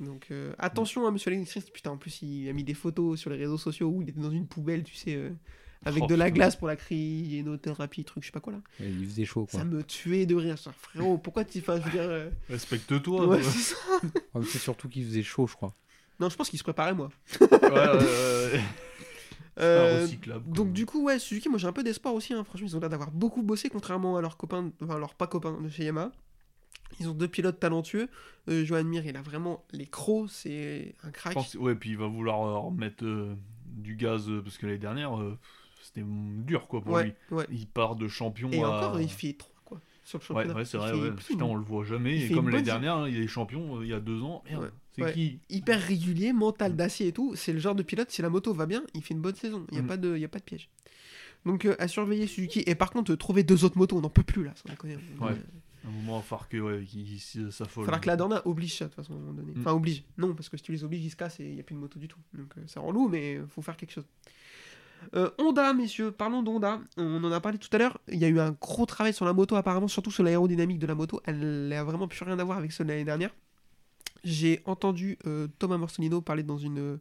Donc 0.00 0.26
euh, 0.32 0.52
attention 0.58 1.06
à 1.06 1.10
Monsieur 1.12 1.30
Alexis, 1.30 1.62
putain 1.72 1.90
en 1.92 1.96
plus 1.96 2.22
il 2.22 2.48
a 2.48 2.52
mis 2.52 2.64
des 2.64 2.74
photos 2.74 3.20
sur 3.20 3.30
les 3.30 3.36
réseaux 3.36 3.58
sociaux 3.58 3.88
où 3.88 4.02
il 4.02 4.08
était 4.08 4.20
dans 4.20 4.30
une 4.32 4.46
poubelle, 4.48 4.82
tu 4.82 4.94
sais, 4.96 5.14
euh, 5.14 5.30
avec 5.84 6.02
Oh, 6.02 6.06
de 6.08 6.14
la 6.16 6.24
putain. 6.24 6.34
glace 6.36 6.56
pour 6.56 6.66
la 6.66 6.74
cryénothérapie, 6.74 8.04
truc, 8.04 8.24
je 8.24 8.28
sais 8.28 8.32
pas 8.32 8.40
quoi 8.40 8.54
là. 8.54 8.60
Et 8.80 8.88
il 8.90 9.06
faisait 9.06 9.24
chaud 9.24 9.46
quoi. 9.46 9.60
Ça 9.60 9.64
me 9.64 9.84
tuait 9.84 10.26
de 10.26 10.34
rire, 10.34 10.58
ça, 10.58 10.72
frérot. 10.72 11.18
Pourquoi 11.18 11.44
tu, 11.44 11.58
enfin, 11.58 11.78
je 11.78 11.84
veux 11.84 11.90
dire, 11.90 12.02
euh, 12.02 12.30
Respecte-toi. 12.48 13.26
ouais, 13.28 13.42
ça. 13.42 13.76
C'est 14.46 14.58
surtout 14.58 14.88
qu'il 14.88 15.04
faisait 15.04 15.22
chaud, 15.22 15.46
je 15.46 15.54
crois. 15.54 15.72
Non, 16.22 16.28
je 16.30 16.36
pense 16.36 16.48
qu'il 16.48 16.58
se 16.58 16.64
préparait 16.64 16.94
moi. 16.94 17.08
ouais. 17.40 18.60
Euh, 19.58 20.06
donc 20.46 20.72
du 20.72 20.86
coup 20.86 21.04
ouais, 21.04 21.18
Suzuki, 21.18 21.50
moi 21.50 21.58
j'ai 21.58 21.66
un 21.66 21.74
peu 21.74 21.84
d'espoir 21.84 22.14
aussi. 22.14 22.32
hein. 22.32 22.42
Franchement, 22.42 22.66
ils 22.68 22.74
ont 22.76 22.80
l'air 22.80 22.88
d'avoir 22.88 23.10
beaucoup 23.10 23.42
bossé 23.42 23.68
contrairement 23.68 24.16
à 24.16 24.22
leurs 24.22 24.38
copains, 24.38 24.70
enfin 24.82 24.98
leurs 24.98 25.14
pas 25.14 25.26
copains 25.26 25.60
de 25.60 25.68
chez 25.68 25.84
Yamaha. 25.84 26.10
Ils 27.00 27.08
ont 27.10 27.12
deux 27.12 27.28
pilotes 27.28 27.60
talentueux. 27.60 28.08
Euh, 28.48 28.64
Johan 28.64 28.82
Mir, 28.84 29.04
il 29.04 29.14
a 29.14 29.20
vraiment 29.20 29.62
les 29.72 29.84
crocs, 29.86 30.30
c'est 30.30 30.94
un 31.02 31.10
crack. 31.10 31.34
pense- 31.34 31.54
ouais, 31.56 31.74
puis 31.74 31.90
il 31.90 31.98
va 31.98 32.06
vouloir 32.06 32.42
euh, 32.46 32.58
remettre 32.60 33.04
euh, 33.04 33.34
du 33.66 33.94
gaz 33.94 34.26
parce 34.42 34.56
que 34.56 34.64
l'année 34.64 34.78
dernière, 34.78 35.12
c'était 35.82 36.02
dur 36.06 36.66
quoi 36.66 36.80
pour 36.80 36.98
lui. 36.98 37.12
Ouais. 37.30 37.44
Il 37.50 37.66
part 37.66 37.96
de 37.96 38.08
champion 38.08 38.50
Et 38.52 38.62
à. 38.62 38.68
encore, 38.68 39.00
il 39.02 39.10
fait 39.10 39.34
3 39.34 39.52
quoi 39.66 39.80
sur 40.02 40.18
le 40.18 40.24
championnat. 40.24 40.54
ouais, 40.54 40.64
c'est 40.64 40.78
vrai, 40.78 40.92
putain, 41.14 41.44
on 41.44 41.56
le 41.56 41.62
voit 41.64 41.84
jamais. 41.84 42.16
il 42.20 42.32
Et 42.32 42.34
comme 42.34 42.46
l'année 42.46 42.56
bonne- 42.58 42.64
dernière, 42.64 42.94
hein, 42.96 43.08
il 43.08 43.20
est 43.20 43.26
champion 43.28 43.82
il 43.82 43.88
y 43.88 43.92
a 43.92 44.00
deux 44.00 44.22
ans. 44.22 44.42
Merde. 44.48 44.72
C'est 44.96 45.02
Ouais. 45.02 45.12
qui 45.12 45.38
hyper 45.50 45.80
régulier, 45.80 46.32
mental 46.32 46.76
d'acier 46.76 47.08
et 47.08 47.12
tout. 47.12 47.34
C'est 47.36 47.52
le 47.52 47.58
genre 47.58 47.74
de 47.74 47.82
pilote, 47.82 48.10
si 48.10 48.22
la 48.22 48.28
moto 48.30 48.52
va 48.52 48.66
bien, 48.66 48.82
il 48.94 49.02
fait 49.02 49.14
une 49.14 49.20
bonne 49.20 49.34
saison. 49.34 49.64
Il 49.70 49.74
n'y 49.74 49.80
a, 49.80 49.82
Mm. 49.82 49.86
pas 49.86 49.96
de- 49.96 50.16
y 50.16 50.24
a 50.24 50.28
pas 50.28 50.38
de 50.38 50.44
piège. 50.44 50.68
Donc 51.44 51.64
euh, 51.64 51.74
à 51.78 51.88
surveiller 51.88 52.26
Suzuki. 52.26 52.62
Et 52.66 52.74
par 52.74 52.90
contre, 52.90 53.12
euh, 53.12 53.16
trouver 53.16 53.42
deux 53.42 53.64
autres 53.64 53.76
motos, 53.78 53.96
on 53.96 54.00
n'en 54.02 54.10
peut 54.10 54.22
plus 54.22 54.44
là, 54.44 54.52
sans 54.54 54.68
déconner. 54.70 54.96
Ouais. 55.20 55.32
À 55.84 55.88
un 55.88 55.90
moment, 55.90 56.16
il 56.18 56.20
va 56.20 56.22
falloir 56.22 56.48
que 56.48 56.56
ouais. 56.58 56.84
Il 56.94 57.50
faudra 57.68 57.98
que 57.98 58.06
la 58.06 58.16
Dorna 58.16 58.40
oblige 58.46 58.76
ça 58.76 58.84
de 58.84 58.90
toute 58.90 58.96
façon 58.96 59.14
à 59.14 59.16
un 59.16 59.18
moment 59.20 59.32
donné. 59.32 59.52
Mm. 59.52 59.60
Enfin, 59.60 59.72
oblige. 59.72 60.04
Non, 60.18 60.32
parce 60.34 60.48
que 60.48 60.56
si 60.56 60.62
tu 60.62 60.70
les 60.72 60.84
obliges, 60.84 61.04
ils 61.04 61.10
se 61.10 61.16
cassent 61.16 61.40
et 61.40 61.44
il 61.48 61.54
n'y 61.54 61.60
a 61.60 61.64
plus 61.64 61.74
de 61.74 61.80
moto 61.80 61.98
du 61.98 62.06
tout. 62.06 62.20
Donc 62.34 62.52
euh, 62.56 62.60
c'est 62.66 62.78
relou, 62.78 63.08
mais 63.08 63.34
il 63.34 63.46
faut 63.48 63.62
faire 63.62 63.76
quelque 63.76 63.90
chose. 63.92 64.06
Euh, 65.16 65.30
Honda, 65.38 65.74
messieurs, 65.74 66.12
parlons 66.12 66.44
d'Honda. 66.44 66.80
On 66.96 67.24
en 67.24 67.32
a 67.32 67.40
parlé 67.40 67.58
tout 67.58 67.68
à 67.72 67.78
l'heure. 67.78 67.98
Il 68.06 68.18
y 68.20 68.24
a 68.24 68.28
eu 68.28 68.38
un 68.38 68.52
gros 68.52 68.86
travail 68.86 69.12
sur 69.12 69.24
la 69.24 69.32
moto, 69.32 69.56
apparemment, 69.56 69.88
surtout 69.88 70.12
sur 70.12 70.22
l'aérodynamique 70.22 70.78
de 70.78 70.86
la 70.86 70.94
moto. 70.94 71.20
Elle 71.24 71.66
n'a 71.68 71.82
vraiment 71.82 72.06
plus 72.06 72.22
rien 72.22 72.38
à 72.38 72.44
voir 72.44 72.58
avec 72.58 72.70
celle 72.70 72.86
de 72.86 72.92
l'année 72.92 73.04
dernière. 73.04 73.34
J'ai 74.24 74.62
entendu 74.66 75.18
euh, 75.26 75.48
Thomas 75.58 75.78
Morsolino 75.78 76.20
parler 76.20 76.44
dans 76.44 76.56
une, 76.56 76.98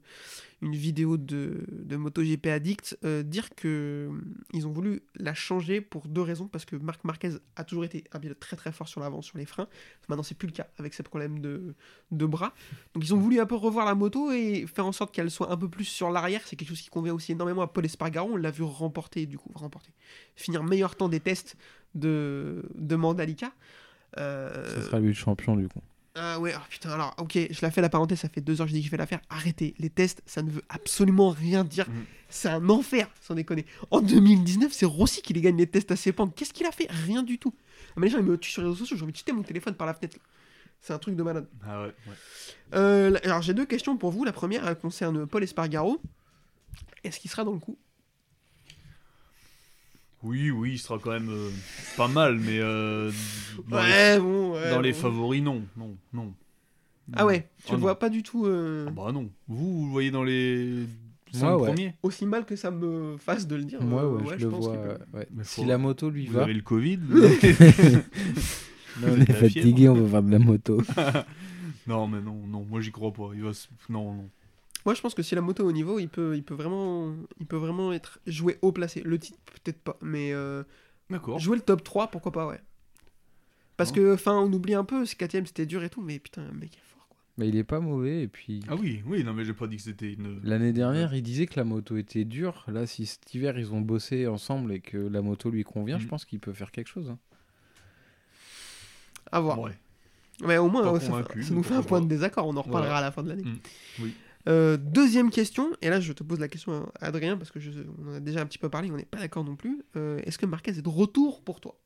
une 0.61 0.75
vidéo 0.75 1.17
de, 1.17 1.65
de 1.69 1.95
MotoGP 1.95 2.47
Addict 2.47 2.97
euh, 3.03 3.21
dire 3.21 3.49
que 3.55 4.09
euh, 4.11 4.19
ils 4.53 4.65
ont 4.65 4.71
voulu 4.71 5.03
la 5.15 5.35
changer 5.35 5.81
pour 5.81 6.07
deux 6.07 6.21
raisons 6.21 6.47
parce 6.47 6.65
que 6.65 6.75
Marc 6.75 7.03
Marquez 7.03 7.33
a 7.55 7.63
toujours 7.63 7.85
été 7.85 8.05
un 8.11 8.19
pilote 8.19 8.39
très 8.39 8.55
très 8.55 8.71
fort 8.71 8.87
sur 8.87 9.01
l'avant 9.01 9.21
sur 9.21 9.37
les 9.37 9.45
freins. 9.45 9.67
Maintenant 10.09 10.23
c'est 10.23 10.35
plus 10.35 10.47
le 10.47 10.53
cas 10.53 10.67
avec 10.79 10.95
ses 10.95 11.03
problèmes 11.03 11.39
de, 11.39 11.75
de 12.09 12.25
bras. 12.25 12.53
Donc 12.95 13.03
ils 13.03 13.13
ont 13.13 13.19
voulu 13.19 13.39
un 13.39 13.45
peu 13.45 13.55
revoir 13.55 13.85
la 13.85 13.93
moto 13.93 14.31
et 14.31 14.65
faire 14.65 14.87
en 14.87 14.91
sorte 14.91 15.13
qu'elle 15.13 15.29
soit 15.29 15.51
un 15.51 15.57
peu 15.57 15.69
plus 15.69 15.85
sur 15.85 16.09
l'arrière. 16.09 16.41
C'est 16.45 16.55
quelque 16.55 16.69
chose 16.69 16.81
qui 16.81 16.89
convient 16.89 17.13
aussi 17.13 17.33
énormément 17.33 17.61
à 17.61 17.67
Paul 17.67 17.85
Espargaro. 17.85 18.31
On 18.33 18.37
l'a 18.37 18.51
vu 18.51 18.63
remporter 18.63 19.27
du 19.27 19.37
coup 19.37 19.51
remporter 19.53 19.91
finir 20.35 20.63
meilleur 20.63 20.95
temps 20.95 21.09
des 21.09 21.19
tests 21.19 21.55
de, 21.93 22.63
de 22.73 22.95
Mandalika. 22.95 23.51
Euh, 24.17 24.85
sera 24.85 24.99
lui 24.99 25.09
le 25.09 25.13
champion 25.13 25.55
du 25.55 25.67
coup. 25.67 25.81
Ah 26.13 26.39
ouais, 26.39 26.53
oh 26.57 26.61
putain, 26.69 26.89
alors, 26.89 27.15
ok, 27.19 27.37
je 27.49 27.59
la 27.61 27.71
fais 27.71 27.79
la 27.79 27.87
parenthèse, 27.87 28.19
ça 28.19 28.27
fait 28.27 28.41
deux 28.41 28.59
heures 28.59 28.67
que 28.67 28.71
je 28.71 28.75
dis 28.75 28.81
que 28.81 28.87
je 28.87 28.91
vais 28.91 28.97
la 28.97 29.05
faire. 29.05 29.21
Arrêtez, 29.29 29.73
les 29.79 29.89
tests, 29.89 30.21
ça 30.25 30.41
ne 30.41 30.49
veut 30.49 30.63
absolument 30.67 31.29
rien 31.29 31.63
dire. 31.63 31.89
Mhm. 31.89 32.03
C'est 32.27 32.49
un 32.49 32.69
enfer, 32.69 33.07
sans 33.21 33.33
déconner. 33.33 33.65
En 33.91 34.01
2019, 34.01 34.73
c'est 34.73 34.85
Rossi 34.85 35.21
qui 35.21 35.33
les 35.33 35.41
gagne 35.41 35.57
les 35.57 35.67
tests 35.67 35.91
à 35.91 35.95
ses 35.95 36.11
pentes. 36.11 36.35
Qu'est-ce 36.35 36.53
qu'il 36.53 36.65
a 36.65 36.71
fait? 36.71 36.87
Rien 36.89 37.23
du 37.23 37.39
tout. 37.39 37.53
Ah, 37.89 37.93
mais 37.97 38.07
les 38.07 38.11
gens, 38.11 38.19
ils 38.19 38.25
me 38.25 38.37
tuent 38.37 38.51
sur 38.51 38.61
les 38.61 38.67
réseaux 38.67 38.79
sociaux, 38.79 38.97
j'ai 38.97 39.03
envie 39.03 39.13
de 39.13 39.17
jeter 39.17 39.31
mon 39.31 39.43
téléphone 39.43 39.75
par 39.75 39.87
la 39.87 39.93
fenêtre. 39.93 40.17
C'est 40.81 40.93
un 40.93 40.99
truc 40.99 41.15
de 41.15 41.23
malade. 41.23 41.47
Ah 41.65 41.83
ouais, 41.83 41.87
ouais. 41.87 42.13
Euh, 42.73 43.17
alors, 43.23 43.41
j'ai 43.41 43.53
deux 43.53 43.65
questions 43.65 43.95
pour 43.95 44.11
vous. 44.11 44.25
La 44.25 44.33
première, 44.33 44.67
elle 44.67 44.77
concerne 44.77 45.25
Paul 45.27 45.43
Espargaro. 45.43 46.01
Est-ce 47.03 47.19
qu'il 47.19 47.31
sera 47.31 47.43
dans 47.43 47.53
le 47.53 47.59
coup? 47.59 47.77
Oui, 50.23 50.51
oui, 50.51 50.73
il 50.73 50.77
sera 50.79 50.99
quand 50.99 51.11
même 51.11 51.29
euh, 51.29 51.49
pas 51.97 52.07
mal, 52.07 52.37
mais 52.37 52.59
euh, 52.59 53.11
dans, 53.67 53.77
Ouais, 53.77 54.19
bon. 54.19 54.53
les, 54.53 54.59
ouais, 54.59 54.69
dans 54.69 54.81
les 54.81 54.91
bon. 54.91 54.97
favoris, 54.99 55.41
non, 55.41 55.63
non, 55.75 55.95
non. 56.13 56.33
Ah 57.13 57.25
ouais, 57.25 57.49
tu 57.57 57.65
Ah 57.69 57.71
le 57.71 57.77
non. 57.77 57.81
vois 57.81 57.97
pas 57.99 58.09
du 58.09 58.21
tout 58.23 58.45
euh, 58.45 58.85
Ah 58.87 58.91
bah 58.91 59.11
non. 59.11 59.29
Vous, 59.47 59.79
vous 59.79 59.85
le 59.87 59.91
voyez 59.91 60.11
dans 60.11 60.23
les 60.23 60.85
cinq 61.33 61.47
Moi, 61.47 61.57
ouais. 61.61 61.67
premiers 61.69 61.95
aussi 62.03 62.25
mal 62.25 62.45
que 62.45 62.55
ça 62.55 62.69
me 62.71 63.17
fasse 63.17 63.47
de 63.47 63.55
le 63.55 63.63
dire. 63.63 63.81
Moi, 63.81 64.03
Euh, 64.03 64.19
ouais, 64.19 64.35
je 64.37 64.45
le 64.45 64.51
pense 64.51 64.65
vois. 64.65 64.77
qu'il 64.77 64.81
peut. 65.11 65.17
ouais. 65.17 65.27
Mais 65.31 65.43
Si 65.43 65.65
la 65.65 65.77
moto 65.79 66.09
lui 66.09 66.27
Vous 66.27 66.33
va, 66.33 66.43
avez 66.43 66.53
le 66.53 66.61
Covid 66.61 66.99
Là, 69.01 69.07
on 69.07 69.19
est 69.21 69.33
fatigué, 69.33 69.89
on 69.89 69.95
va 69.95 70.09
faire 70.09 70.23
de 70.23 70.31
la 70.31 70.39
moto. 70.39 70.81
Non, 71.87 72.07
mais 72.07 72.21
non, 72.21 72.35
non, 72.47 72.63
moi 72.69 72.79
j'y 72.79 72.91
crois 72.91 73.11
pas. 73.11 73.31
Il 73.33 73.41
va 73.41 73.53
se- 73.53 73.67
Non, 73.89 74.13
non. 74.13 74.29
Moi, 74.85 74.95
je 74.95 75.01
pense 75.01 75.13
que 75.13 75.21
si 75.23 75.35
la 75.35 75.41
moto 75.41 75.63
est 75.63 75.67
au 75.67 75.71
niveau, 75.71 75.99
il 75.99 76.09
peut, 76.09 76.35
il 76.35 76.43
peut 76.43 76.53
vraiment, 76.55 77.13
il 77.39 77.45
peut 77.45 77.57
vraiment 77.57 77.93
être 77.93 78.19
joué 78.25 78.57
haut 78.61 78.71
placé. 78.71 79.01
Le 79.01 79.19
titre, 79.19 79.37
peut-être 79.63 79.79
pas, 79.81 79.97
mais 80.01 80.33
euh, 80.33 80.63
D'accord. 81.09 81.37
jouer 81.39 81.55
le 81.57 81.61
top 81.61 81.83
3, 81.83 82.07
pourquoi 82.07 82.31
pas, 82.31 82.47
ouais. 82.47 82.59
Parce 83.77 83.91
Oh. 83.91 83.95
que, 83.95 84.13
enfin, 84.13 84.33
on 84.39 84.51
oublie 84.53 84.73
un 84.73 84.83
peu, 84.83 85.05
ce 85.05 85.15
4ème 85.15 85.45
c'était 85.45 85.65
dur 85.65 85.83
et 85.83 85.89
tout, 85.89 86.01
mais 86.01 86.17
putain, 86.19 86.43
le 86.45 86.51
mec 86.53 86.73
est 86.75 86.81
fort, 86.93 87.07
quoi. 87.09 87.17
Mais 87.37 87.47
il 87.47 87.55
est 87.55 87.63
pas 87.63 87.79
mauvais. 87.79 88.23
Et 88.23 88.27
puis 88.27 88.61
Ah 88.67 88.75
oui, 88.75 89.01
oui, 89.05 89.23
non, 89.23 89.33
mais 89.33 89.45
j'ai 89.45 89.53
pas 89.53 89.67
dit 89.67 89.77
que 89.77 89.83
c'était 89.83 90.13
une. 90.13 90.39
l'année 90.43 90.73
dernière, 90.73 91.13
il 91.13 91.21
disait 91.23 91.45
que 91.45 91.55
la 91.59 91.63
moto 91.63 91.97
était 91.97 92.25
dure. 92.25 92.63
Là, 92.67 92.85
si 92.87 93.05
cet 93.05 93.33
hiver 93.33 93.57
ils 93.59 93.73
ont 93.73 93.81
bossé 93.81 94.25
ensemble 94.27 94.73
et 94.73 94.79
que 94.81 94.97
la 94.97 95.21
moto 95.21 95.49
lui 95.51 95.63
convient, 95.63 95.99
je 95.99 96.05
Mm. 96.05 96.09
pense 96.09 96.25
qu'il 96.25 96.39
peut 96.39 96.53
faire 96.53 96.71
quelque 96.71 96.89
chose. 96.89 97.09
hein. 97.09 97.19
À 99.31 99.39
voir. 99.39 99.59
Ouais. 99.59 99.77
Mais 100.43 100.57
au 100.57 100.69
moins, 100.69 100.99
ça, 100.99 101.09
ça 101.09 101.53
nous 101.53 101.63
fait 101.63 101.75
un 101.75 101.83
point 101.83 102.01
de 102.01 102.07
désaccord, 102.07 102.47
on 102.47 102.57
en 102.57 102.61
reparlera 102.63 102.97
à 102.97 103.01
la 103.01 103.11
fin 103.11 103.21
de 103.23 103.29
l'année. 103.29 103.43
Mm. 103.43 103.59
Oui. 104.01 104.13
Euh, 104.47 104.77
deuxième 104.77 105.29
question, 105.29 105.69
et 105.81 105.89
là 105.89 105.99
je 105.99 106.13
te 106.13 106.23
pose 106.23 106.39
la 106.39 106.47
question 106.47 106.91
à 106.99 107.07
Adrien, 107.07 107.37
parce 107.37 107.51
que 107.51 107.59
je, 107.59 107.71
on 107.99 108.13
a 108.13 108.19
déjà 108.19 108.41
un 108.41 108.45
petit 108.45 108.57
peu 108.57 108.69
parlé, 108.69 108.89
on 108.91 108.97
n'est 108.97 109.05
pas 109.05 109.19
d'accord 109.19 109.43
non 109.43 109.55
plus. 109.55 109.83
Euh, 109.95 110.19
Est-ce 110.25 110.37
que 110.37 110.45
Marquez 110.45 110.71
est 110.71 110.81
de 110.81 110.89
retour 110.89 111.41
pour 111.43 111.59
toi? 111.59 111.77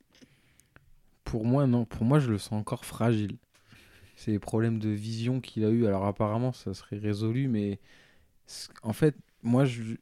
Pour 1.23 1.43
moi, 1.43 1.67
non. 1.67 1.85
Pour 1.85 2.05
moi, 2.05 2.19
je 2.19 2.29
le 2.29 2.37
sens 2.37 2.53
encore 2.53 2.85
fragile. 2.85 3.37
C'est 4.15 4.31
les 4.31 4.39
problèmes 4.39 4.79
de 4.79 4.89
vision 4.89 5.41
qu'il 5.41 5.65
a 5.65 5.69
eu. 5.69 5.85
Alors 5.85 6.05
apparemment, 6.05 6.53
ça 6.53 6.73
serait 6.73 6.97
résolu, 6.97 7.47
mais 7.47 7.79
en 8.83 8.93
fait, 8.93 9.15
moi, 9.43 9.65
je... 9.65 9.95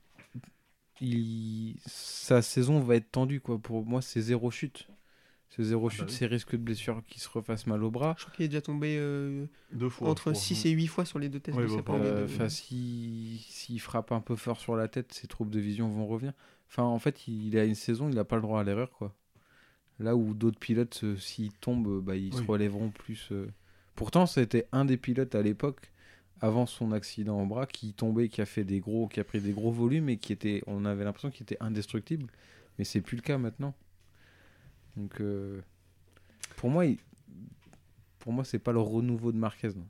il... 1.02 1.78
sa 1.86 2.42
saison 2.42 2.80
va 2.80 2.98
être 2.98 3.10
tendue. 3.10 3.42
Quoi. 3.42 3.58
Pour 3.58 3.86
moi, 3.86 4.02
c'est 4.02 4.22
zéro 4.22 4.52
chute. 4.52 4.88
C'est 5.56 5.64
zéro 5.64 5.88
chute, 5.88 6.02
bah 6.02 6.06
oui. 6.10 6.16
c'est 6.18 6.26
risque 6.26 6.54
de 6.54 6.58
blessure 6.58 7.04
qui 7.08 7.20
se 7.20 7.30
refasse 7.30 7.68
mal 7.68 7.84
au 7.84 7.92
bras. 7.92 8.16
Je 8.18 8.24
crois 8.24 8.36
qu'il 8.36 8.46
est 8.46 8.48
déjà 8.48 8.62
tombé 8.62 8.96
euh, 8.98 9.46
Deux 9.72 9.90
fois. 9.90 10.10
entre 10.10 10.30
je 10.30 10.32
crois. 10.32 10.34
6 10.34 10.66
et 10.66 10.72
8 10.72 10.88
fois 10.88 11.06
sur 11.06 11.20
les 11.20 11.30
deux 11.30 11.40
tests. 11.40 11.56
Ouais, 11.56 11.68
de 11.68 11.82
bah, 11.82 11.94
Euh, 11.94 12.50
si 12.50 13.46
s'il 13.48 13.80
frappe 13.80 14.12
un 14.12 14.20
peu 14.20 14.36
fort 14.36 14.60
sur 14.60 14.76
la 14.76 14.88
tête, 14.88 15.14
ses 15.14 15.28
troubles 15.28 15.52
de 15.52 15.60
vision 15.60 15.88
vont 15.90 16.08
revenir. 16.08 16.34
Enfin, 16.70 16.82
en 16.84 16.98
fait, 16.98 17.28
il 17.28 17.56
a 17.60 17.66
une 17.66 17.76
saison, 17.76 18.10
il 18.10 18.16
n'a 18.16 18.24
pas 18.24 18.36
le 18.38 18.42
droit 18.42 18.62
à 18.62 18.64
l'erreur, 18.64 18.90
quoi. 18.92 19.14
Là 20.00 20.16
où 20.16 20.34
d'autres 20.34 20.58
pilotes, 20.60 21.02
euh, 21.04 21.18
s'ils 21.18 21.54
tombent, 21.54 22.02
bah, 22.02 22.16
ils 22.16 22.34
se 22.34 22.42
relèveront 22.42 22.90
plus. 22.90 23.30
euh. 23.32 23.48
Pourtant, 23.96 24.26
c'était 24.26 24.68
un 24.72 24.86
des 24.86 24.98
pilotes 24.98 25.36
à 25.36 25.44
l'époque, 25.44 25.92
avant 26.42 26.66
son 26.66 26.92
accident 26.92 27.40
au 27.40 27.46
bras, 27.46 27.68
qui 27.68 27.94
tombait, 27.94 28.28
qui 28.28 28.42
a 28.42 28.48
fait 28.48 28.64
des 28.64 28.80
gros, 28.80 29.08
qui 29.08 29.20
a 29.20 29.24
pris 29.24 29.40
des 29.40 29.52
gros 29.52 29.72
volumes 29.72 30.10
et 30.10 30.18
qui 30.18 30.34
était, 30.34 30.64
on 30.66 30.84
avait 30.86 31.04
l'impression 31.04 31.30
qu'il 31.30 31.44
était 31.44 31.58
indestructible. 31.60 32.26
Mais 32.80 32.86
c'est 32.86 33.02
plus 33.02 33.18
le 33.18 33.22
cas 33.22 33.38
maintenant. 33.38 33.76
Donc, 34.98 35.20
euh, 35.22 35.62
pour 36.58 36.70
moi, 36.70 36.86
il- 36.86 37.00
pour 38.20 38.32
moi, 38.34 38.44
c'est 38.44 38.60
pas 38.60 38.72
le 38.72 38.80
renouveau 38.80 39.32
de 39.32 39.38
Marquez. 39.38 39.70
non. 39.70 39.88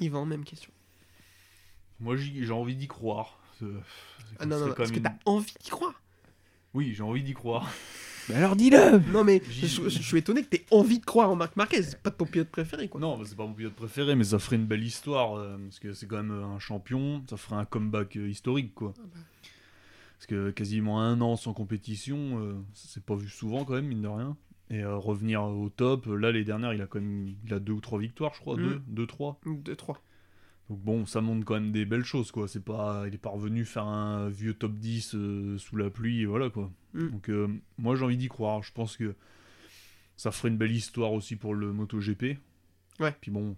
Yvan, 0.00 0.26
même 0.26 0.44
question. 0.44 0.70
Moi 1.98 2.16
j'ai 2.16 2.50
envie 2.50 2.76
d'y 2.76 2.88
croire. 2.88 3.38
C'est- 3.58 3.64
Ah 4.38 4.44
non, 4.44 4.58
non, 4.60 4.66
non, 4.66 4.74
est-ce 4.76 4.92
que 4.92 4.98
t'as 4.98 5.14
envie 5.24 5.54
d'y 5.62 5.70
croire 5.70 5.94
Oui, 6.74 6.92
j'ai 6.94 7.02
envie 7.02 7.22
d'y 7.22 7.32
croire. 7.32 7.70
Mais 8.28 8.34
alors, 8.34 8.56
dis-le. 8.56 8.98
Non, 9.12 9.22
mais 9.24 9.40
je, 9.48 9.66
je- 9.66 9.88
je 9.88 10.02
suis 10.02 10.18
étonné 10.18 10.42
que 10.42 10.48
t'aies 10.48 10.66
envie 10.72 10.98
de 10.98 11.04
croire 11.06 11.30
en 11.30 11.36
Marc 11.36 11.54
Marquez. 11.56 11.80
C'est 11.82 12.02
pas 12.02 12.10
ton 12.10 12.26
pilote 12.26 12.48
préféré, 12.50 12.88
quoi. 12.88 13.00
Non, 13.00 13.24
c'est 13.24 13.36
pas 13.36 13.46
mon 13.46 13.54
pilote 13.54 13.74
préféré, 13.74 14.16
mais 14.16 14.24
ça 14.24 14.38
ferait 14.40 14.56
une 14.56 14.66
belle 14.66 14.82
histoire. 14.84 15.36
euh, 15.38 15.56
parce 15.56 15.78
que 15.78 15.92
c'est 15.94 16.06
quand 16.08 16.16
même 16.22 16.32
un 16.32 16.58
champion. 16.58 17.24
Ça 17.30 17.36
ferait 17.36 17.54
un 17.56 17.64
comeback 17.64 18.16
euh, 18.16 18.28
historique, 18.28 18.74
quoi. 18.74 18.92
Ah 18.98 19.02
bah. 19.14 19.20
Parce 20.16 20.26
que 20.26 20.50
quasiment 20.50 21.00
un 21.00 21.20
an 21.20 21.36
sans 21.36 21.52
compétition, 21.52 22.40
euh, 22.40 22.54
ça 22.72 22.88
s'est 22.88 23.00
pas 23.00 23.16
vu 23.16 23.28
souvent, 23.28 23.64
quand 23.64 23.74
même, 23.74 23.86
mine 23.86 24.02
de 24.02 24.08
rien. 24.08 24.36
Et 24.68 24.82
euh, 24.82 24.96
revenir 24.96 25.44
au 25.44 25.68
top, 25.68 26.08
euh, 26.08 26.16
là, 26.16 26.32
les 26.32 26.44
dernières, 26.44 26.74
il 26.74 26.82
a 26.82 26.86
quand 26.86 27.00
même 27.00 27.34
il 27.44 27.54
a 27.54 27.60
deux 27.60 27.74
ou 27.74 27.80
trois 27.80 28.00
victoires, 28.00 28.34
je 28.34 28.40
crois. 28.40 28.56
Mm. 28.56 28.62
Deux, 28.62 28.82
deux, 28.88 29.06
trois. 29.06 29.40
2-3. 29.46 29.96
Donc 30.68 30.80
bon, 30.80 31.06
ça 31.06 31.20
montre 31.20 31.44
quand 31.44 31.54
même 31.54 31.70
des 31.70 31.84
belles 31.84 32.04
choses, 32.04 32.32
quoi. 32.32 32.48
C'est 32.48 32.64
pas, 32.64 33.04
il 33.06 33.14
est 33.14 33.18
pas 33.18 33.30
revenu 33.30 33.64
faire 33.64 33.84
un 33.84 34.28
vieux 34.28 34.54
top 34.54 34.72
10 34.72 35.14
euh, 35.14 35.58
sous 35.58 35.76
la 35.76 35.90
pluie, 35.90 36.22
et 36.22 36.26
voilà, 36.26 36.50
quoi. 36.50 36.72
Mm. 36.94 37.08
Donc 37.10 37.30
moi, 37.78 37.94
j'ai 37.94 38.04
envie 38.04 38.16
d'y 38.16 38.28
croire. 38.28 38.62
Je 38.64 38.72
pense 38.72 38.96
que 38.96 39.14
ça 40.16 40.32
ferait 40.32 40.48
une 40.48 40.56
belle 40.56 40.74
histoire 40.74 41.12
aussi 41.12 41.36
pour 41.36 41.54
le 41.54 41.72
MotoGP. 41.72 42.38
Ouais. 42.98 43.14
Puis 43.20 43.30
bon, 43.30 43.56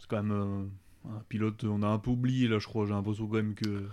c'est 0.00 0.08
quand 0.08 0.22
même 0.22 0.70
un 1.04 1.22
pilote, 1.28 1.62
on 1.62 1.82
a 1.82 1.88
un 1.88 1.98
peu 1.98 2.10
oublié, 2.10 2.48
là, 2.48 2.58
je 2.58 2.66
crois. 2.66 2.84
J'ai 2.86 2.94
l'impression 2.94 3.28
quand 3.28 3.36
même 3.36 3.54
que... 3.54 3.86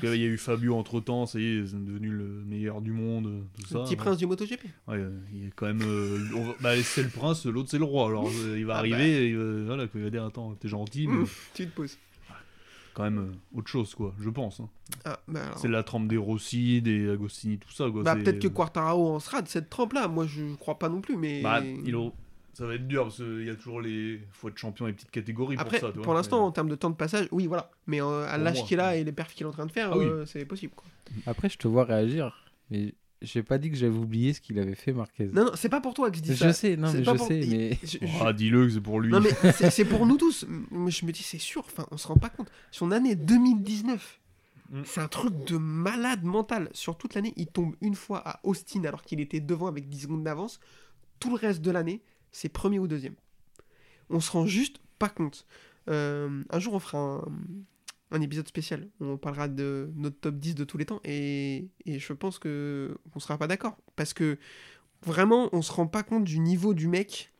Parce 0.00 0.12
qu'il 0.12 0.22
y 0.22 0.24
a 0.24 0.28
eu 0.28 0.38
Fabio 0.38 0.74
entre-temps, 0.76 1.26
ça 1.26 1.38
y 1.40 1.44
est, 1.58 1.66
c'est 1.66 1.84
devenu 1.84 2.10
le 2.10 2.24
meilleur 2.46 2.80
du 2.80 2.92
monde, 2.92 3.44
tout 3.58 3.66
ça. 3.66 3.78
Le 3.78 3.84
petit 3.84 3.90
Ouais. 3.92 3.96
prince 3.96 4.16
du 4.18 4.26
MotoGP. 4.26 4.64
Ouais, 4.88 4.96
euh, 4.98 5.10
il 5.32 5.46
est 5.46 5.52
quand 5.54 5.66
même. 5.66 5.82
euh, 5.82 6.18
va- 6.32 6.54
bah, 6.60 6.82
c'est 6.82 7.02
le 7.02 7.08
prince, 7.08 7.46
l'autre 7.46 7.68
c'est 7.70 7.78
le 7.78 7.84
roi. 7.84 8.06
Alors 8.08 8.28
euh, 8.28 8.58
il 8.58 8.66
va 8.66 8.74
Ah 8.76 8.78
arriver, 8.78 9.28
et, 9.28 9.32
euh, 9.32 9.64
voilà, 9.66 9.86
il 9.94 10.02
va 10.02 10.10
dire 10.10 10.24
Attends, 10.24 10.54
t'es 10.54 10.68
gentil, 10.68 11.06
mais 11.08 11.14
Mmh, 11.16 11.26
tu 11.54 11.66
te 11.66 11.74
poses. 11.74 11.98
quand 12.94 13.02
même 13.04 13.18
euh, 13.18 13.58
autre 13.58 13.68
chose, 13.68 13.94
quoi, 13.94 14.14
je 14.20 14.30
pense. 14.30 14.60
hein. 14.60 14.68
Ah, 15.04 15.18
bah 15.28 15.44
alors. 15.44 15.58
C'est 15.58 15.68
la 15.68 15.82
trempe 15.82 16.08
des 16.08 16.16
Rossi, 16.16 16.80
des 16.80 17.10
Agostini, 17.10 17.58
tout 17.58 17.70
ça, 17.72 17.90
quoi. 17.90 18.02
Bah, 18.02 18.16
peut-être 18.16 18.38
que 18.38 18.48
Quartararo 18.48 19.10
en 19.14 19.20
sera 19.20 19.42
de 19.42 19.48
cette 19.48 19.68
trempe-là. 19.68 20.08
Moi, 20.08 20.26
je 20.26 20.54
crois 20.54 20.78
pas 20.78 20.88
non 20.88 21.00
plus, 21.00 21.16
mais. 21.16 21.42
Bah, 21.42 21.60
il 21.62 21.94
ça 22.56 22.66
va 22.66 22.74
être 22.74 22.86
dur 22.88 23.02
parce 23.04 23.16
qu'il 23.16 23.44
y 23.44 23.50
a 23.50 23.54
toujours 23.54 23.80
les. 23.80 24.20
faut 24.32 24.48
être 24.48 24.56
champion 24.58 24.86
des 24.86 24.92
petites 24.94 25.10
catégories 25.10 25.56
Après, 25.58 25.78
pour 25.78 25.88
ça. 25.88 25.92
tu 25.94 26.00
pour 26.00 26.14
l'instant, 26.14 26.38
mais- 26.40 26.46
en 26.46 26.52
termes 26.52 26.68
de 26.68 26.74
temps 26.74 26.90
de 26.90 26.94
passage, 26.96 27.28
oui, 27.32 27.46
voilà. 27.46 27.70
Mais 27.86 28.00
euh, 28.00 28.26
à 28.28 28.38
l'âge 28.38 28.64
qu'il 28.64 28.80
a 28.80 28.96
et 28.96 29.04
les 29.04 29.12
perfs 29.12 29.34
qu'il 29.34 29.44
est 29.44 29.48
en 29.48 29.52
train 29.52 29.66
de 29.66 29.72
faire, 29.72 29.90
Ah 29.92 29.98
oui. 29.98 30.06
euh, 30.06 30.24
c'est 30.26 30.44
possible. 30.44 30.72
Quoi. 30.74 30.86
Après, 31.26 31.48
je 31.48 31.58
te 31.58 31.68
vois 31.68 31.84
réagir, 31.84 32.34
mais 32.70 32.94
j'ai 33.22 33.42
pas 33.42 33.58
dit 33.58 33.70
que 33.70 33.76
j'avais 33.76 33.96
oublié 33.96 34.32
ce 34.32 34.40
qu'il 34.40 34.58
avait 34.58 34.74
fait, 34.74 34.92
Marquez. 34.92 35.26
Non, 35.26 35.44
non, 35.46 35.50
c'est 35.54 35.68
pas 35.68 35.80
pour 35.80 35.94
toi 35.94 36.10
que 36.10 36.16
je 36.16 36.22
dis 36.22 36.32
je 36.32 36.36
ça. 36.36 36.52
sais, 36.52 36.76
non, 36.76 36.92
mais 36.92 37.04
je 37.04 37.10
pour- 37.10 37.26
sais, 37.26 37.40
il- 37.40 37.50
mais 37.56 37.78
Je- 37.82 37.98
Oh, 38.02 38.06
je- 38.06 38.24
Ah, 38.24 38.32
dis-le 38.32 38.66
que 38.66 38.72
c'est 38.72 38.80
pour 38.80 39.00
lui. 39.00 39.10
Non, 39.10 39.20
mais 39.20 39.30
c'est 39.70 39.84
pour 39.84 40.06
nous 40.06 40.16
tous. 40.16 40.44
Je 40.88 41.06
me 41.06 41.12
dis, 41.12 41.22
c'est 41.22 41.38
sûr. 41.38 41.62
Enfin, 41.66 41.86
on 41.90 41.96
se 41.98 42.06
rend 42.08 42.16
pas 42.16 42.28
compte. 42.30 42.50
Son 42.70 42.90
année 42.90 43.14
2019, 43.14 44.20
Mm. 44.70 44.82
c'est 44.84 45.00
un 45.00 45.06
truc 45.08 45.32
de 45.46 45.56
malade 45.58 46.24
mental. 46.24 46.68
Sur 46.72 46.96
toute 46.98 47.14
l'année, 47.14 47.32
il 47.36 47.46
tombe 47.46 47.76
une 47.82 47.94
fois 47.94 48.20
à 48.28 48.40
Austin 48.42 48.82
alors 48.84 49.02
qu'il 49.02 49.20
était 49.20 49.40
devant 49.40 49.66
avec 49.68 49.88
10 49.88 50.00
secondes 50.00 50.24
d'avance. 50.24 50.58
Tout 51.20 51.30
le 51.30 51.36
reste 51.36 51.62
de 51.62 51.70
l'année, 51.70 52.02
c'est 52.36 52.50
premier 52.50 52.78
ou 52.78 52.86
deuxième. 52.86 53.14
On 54.10 54.20
se 54.20 54.30
rend 54.30 54.44
juste 54.44 54.76
pas 54.98 55.08
compte. 55.08 55.46
Euh, 55.88 56.42
un 56.50 56.58
jour, 56.58 56.74
on 56.74 56.78
fera 56.78 57.26
un, 58.10 58.20
épisode 58.20 58.46
spécial. 58.46 58.90
On 59.00 59.16
parlera 59.16 59.48
de 59.48 59.90
notre 59.96 60.20
top 60.20 60.36
10 60.36 60.54
de 60.54 60.64
tous 60.64 60.76
les 60.76 60.84
temps. 60.84 61.00
Et, 61.04 61.70
je 61.86 62.12
pense 62.12 62.38
que 62.38 62.94
on 63.14 63.20
sera 63.20 63.38
pas 63.38 63.46
d'accord. 63.46 63.78
Parce 63.96 64.12
que 64.12 64.36
vraiment, 65.02 65.48
on 65.52 65.62
se 65.62 65.72
rend 65.72 65.86
pas 65.86 66.02
compte 66.02 66.24
du 66.24 66.38
niveau 66.38 66.74
du 66.74 66.88
mec 66.88 67.32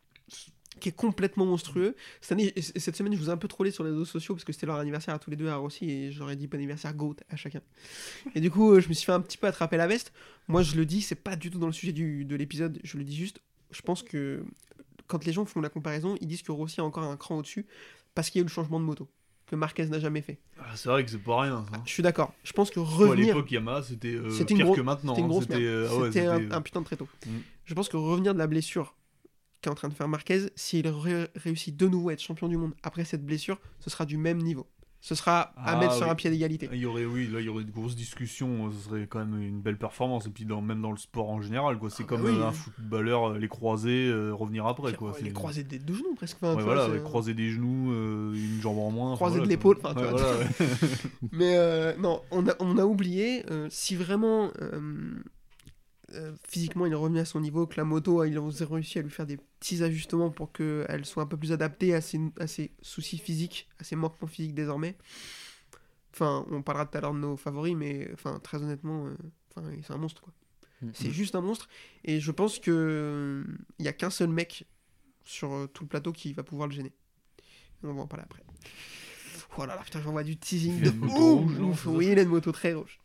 qui 0.80 0.88
est 0.88 0.96
complètement 0.96 1.44
monstrueux. 1.44 1.94
Cette, 2.22 2.96
semaine, 2.96 3.12
je 3.12 3.18
vous 3.18 3.28
ai 3.28 3.32
un 3.32 3.36
peu 3.36 3.48
trollé 3.48 3.70
sur 3.70 3.84
les 3.84 3.90
réseaux 3.90 4.06
sociaux 4.06 4.34
parce 4.34 4.44
que 4.44 4.52
c'était 4.54 4.66
leur 4.66 4.76
anniversaire 4.76 5.14
à 5.14 5.18
tous 5.18 5.30
les 5.30 5.36
deux 5.36 5.48
à 5.48 5.56
Rossi 5.56 5.90
et 5.90 6.10
j'aurais 6.10 6.36
dit 6.36 6.46
bon 6.46 6.56
anniversaire 6.56 6.94
GOAT 6.94 7.16
à 7.28 7.36
chacun. 7.36 7.60
Et 8.34 8.40
du 8.40 8.50
coup, 8.50 8.72
euh, 8.72 8.80
je 8.80 8.88
me 8.88 8.94
suis 8.94 9.04
fait 9.04 9.12
un 9.12 9.20
petit 9.20 9.36
peu 9.36 9.46
attraper 9.46 9.76
la 9.76 9.86
veste. 9.86 10.14
Moi, 10.48 10.62
je 10.62 10.74
le 10.76 10.86
dis, 10.86 11.02
c'est 11.02 11.14
pas 11.14 11.36
du 11.36 11.50
tout 11.50 11.58
dans 11.58 11.66
le 11.66 11.72
sujet 11.74 11.92
de 11.92 12.36
l'épisode. 12.36 12.78
Je 12.82 12.96
le 12.96 13.04
dis 13.04 13.16
juste, 13.16 13.40
je 13.70 13.82
pense 13.82 14.02
que 14.02 14.44
quand 15.06 15.24
les 15.24 15.32
gens 15.32 15.44
font 15.44 15.60
la 15.60 15.68
comparaison, 15.68 16.16
ils 16.20 16.26
disent 16.26 16.42
que 16.42 16.52
Rossi 16.52 16.80
a 16.80 16.84
encore 16.84 17.04
un 17.04 17.16
cran 17.16 17.38
au-dessus 17.38 17.66
parce 18.14 18.30
qu'il 18.30 18.38
y 18.38 18.40
a 18.40 18.42
eu 18.42 18.46
le 18.46 18.50
changement 18.52 18.80
de 18.80 18.84
moto 18.84 19.08
que 19.46 19.54
Marquez 19.54 19.86
n'a 19.86 20.00
jamais 20.00 20.22
fait. 20.22 20.40
Ah, 20.58 20.72
c'est 20.74 20.88
vrai 20.88 21.04
que 21.04 21.10
c'est 21.10 21.18
pas 21.22 21.42
rien. 21.42 21.64
Ça. 21.70 21.80
Je 21.84 21.90
suis 21.92 22.02
d'accord. 22.02 22.32
Je 22.42 22.52
pense 22.52 22.70
que 22.70 22.80
Bon, 22.80 22.86
à 22.86 22.90
revenir, 22.96 23.26
l'époque, 23.36 23.50
Yamaha, 23.52 23.82
c'était 23.82 24.14
euh, 24.14 24.28
pire 24.44 24.64
gros- 24.66 24.74
que 24.74 24.80
maintenant. 24.80 25.14
c'était 25.40 25.54
hein. 25.54 25.58
euh, 25.60 25.88
ah 25.88 25.96
ouais, 25.98 26.06
c'était 26.12 26.26
un, 26.26 26.60
putain 26.62 26.80
de 26.80 26.84
tréteau. 26.86 27.08
Mm. 27.26 27.30
Je 27.64 27.74
pense 27.74 27.88
que 27.88 27.96
revenir 27.96 28.34
de 28.34 28.38
la 28.38 28.48
blessure 28.48 28.96
qu'est 29.60 29.70
en 29.70 29.74
train 29.76 29.88
de 29.88 29.94
faire 29.94 30.08
Marquez, 30.08 30.46
s'il 30.56 30.88
ré- 30.88 31.28
réussit 31.36 31.76
de 31.76 31.86
nouveau 31.86 32.08
à 32.08 32.14
être 32.14 32.20
champion 32.22 32.48
du 32.48 32.56
monde 32.56 32.74
après 32.82 33.04
cette 33.04 33.24
blessure, 33.24 33.60
ce 33.78 33.88
sera 33.88 34.04
du 34.04 34.16
même 34.16 34.38
niveau. 34.38 34.66
Ce 35.00 35.14
sera 35.14 35.40
à 35.56 35.74
Ah 35.74 35.76
mettre 35.76 35.94
sur 35.94 36.10
un 36.10 36.14
pied 36.16 36.30
d'égalité. 36.30 36.68
Il 36.72 36.78
y 36.78 36.86
aurait, 36.86 37.04
oui, 37.04 37.28
là, 37.32 37.38
il 37.40 37.46
y 37.46 37.48
aurait 37.48 37.62
de 37.64 37.70
grosses 37.70 37.94
discussions. 37.94 38.70
Ce 38.72 38.88
serait 38.88 39.06
quand 39.06 39.20
même 39.24 39.40
une 39.40 39.60
belle 39.60 39.78
performance. 39.78 40.26
Et 40.26 40.30
puis, 40.30 40.44
dans, 40.44 40.60
même 40.60 40.82
dans 40.82 40.90
le 40.90 40.96
sport 40.96 41.30
en 41.30 41.40
général, 41.40 41.78
quoi. 41.78 41.90
C'est 41.90 42.02
Ah 42.02 42.06
comme 42.06 42.22
bah 42.22 42.30
oui. 42.32 42.38
euh, 42.40 42.46
un 42.46 42.52
footballeur, 42.52 43.30
euh, 43.30 43.38
les 43.38 43.46
croiser, 43.48 44.08
euh, 44.08 44.32
revenir 44.32 44.66
après, 44.66 44.94
quoi. 44.94 45.12
C'est- 45.16 45.32
croisé 45.32 45.62
des 45.62 45.78
deux 45.78 45.94
genoux 45.94 46.14
presque. 46.16 46.38
Enfin, 46.42 46.56
Ouais, 46.56 46.62
voilà, 46.64 46.88
ouais, 46.88 47.00
croiser 47.02 47.34
des 47.34 47.50
genoux, 47.50 47.92
euh, 47.92 48.34
une 48.34 48.60
jambe 48.60 48.78
en 48.78 48.90
moins. 48.90 49.14
Croiser 49.14 49.34
de 49.36 49.40
voilà, 49.40 49.50
l'épaule, 49.50 49.78
quoi. 49.78 49.90
enfin, 49.92 50.00
Ouais, 50.02 50.10
voilà. 50.10 50.26
Mais 51.32 51.56
euh, 51.56 51.94
non, 51.98 52.20
on 52.32 52.48
a, 52.48 52.54
on 52.58 52.76
a 52.78 52.84
oublié, 52.84 53.44
euh, 53.50 53.68
si 53.70 53.94
vraiment 53.94 54.50
euh, 56.16 56.32
euh, 56.32 56.32
physiquement 56.48 56.86
il 56.86 56.92
est 56.92 56.96
revenu 56.96 57.18
à 57.18 57.24
son 57.24 57.40
niveau, 57.40 57.66
que 57.66 57.76
la 57.76 57.84
moto, 57.84 58.24
il 58.24 58.36
a 58.36 58.40
réussi 58.70 58.98
à 58.98 59.02
lui 59.02 59.10
faire 59.10 59.26
des 59.26 59.36
petits 59.36 59.82
ajustements 59.82 60.30
pour 60.30 60.52
qu'elle 60.52 61.04
soit 61.04 61.22
un 61.22 61.26
peu 61.26 61.36
plus 61.36 61.52
adaptée 61.52 61.94
à 61.94 62.00
ses, 62.00 62.20
à 62.38 62.46
ses 62.46 62.72
soucis 62.82 63.18
physiques, 63.18 63.68
à 63.80 63.84
ses 63.84 63.96
manquements 63.96 64.28
physiques 64.28 64.54
désormais. 64.54 64.96
Enfin, 66.12 66.46
on 66.50 66.62
parlera 66.62 66.86
tout 66.86 66.96
à 66.96 67.02
l'heure 67.02 67.12
de 67.12 67.18
nos 67.18 67.36
favoris, 67.36 67.76
mais 67.76 68.08
enfin, 68.14 68.40
très 68.42 68.62
honnêtement, 68.62 69.06
euh, 69.06 69.14
enfin, 69.54 69.70
c'est 69.82 69.92
un 69.92 69.98
monstre 69.98 70.22
quoi. 70.22 70.32
Mm. 70.80 70.90
C'est 70.94 71.10
juste 71.10 71.34
un 71.34 71.40
monstre. 71.40 71.68
Et 72.04 72.20
je 72.20 72.30
pense 72.30 72.58
que 72.58 72.70
euh, 72.70 73.44
il 73.78 73.84
y 73.84 73.88
a 73.88 73.92
qu'un 73.92 74.10
seul 74.10 74.28
mec 74.28 74.64
sur 75.24 75.52
euh, 75.52 75.66
tout 75.66 75.84
le 75.84 75.88
plateau 75.88 76.12
qui 76.12 76.32
va 76.32 76.42
pouvoir 76.42 76.68
le 76.68 76.74
gêner. 76.74 76.92
On 77.82 77.92
va 77.92 78.02
en 78.02 78.06
parler 78.06 78.24
après. 78.24 78.42
Oh 79.58 79.66
là 79.66 79.76
là, 79.76 79.82
putain, 79.82 80.00
j'envoie 80.00 80.24
du 80.24 80.36
teasing 80.36 80.80
de 80.80 80.90
ouf, 81.62 81.86
Oui, 81.86 82.08
il 82.12 82.18
a 82.18 82.22
une 82.22 82.28
moto 82.28 82.52
très 82.52 82.74
rouge. 82.74 82.98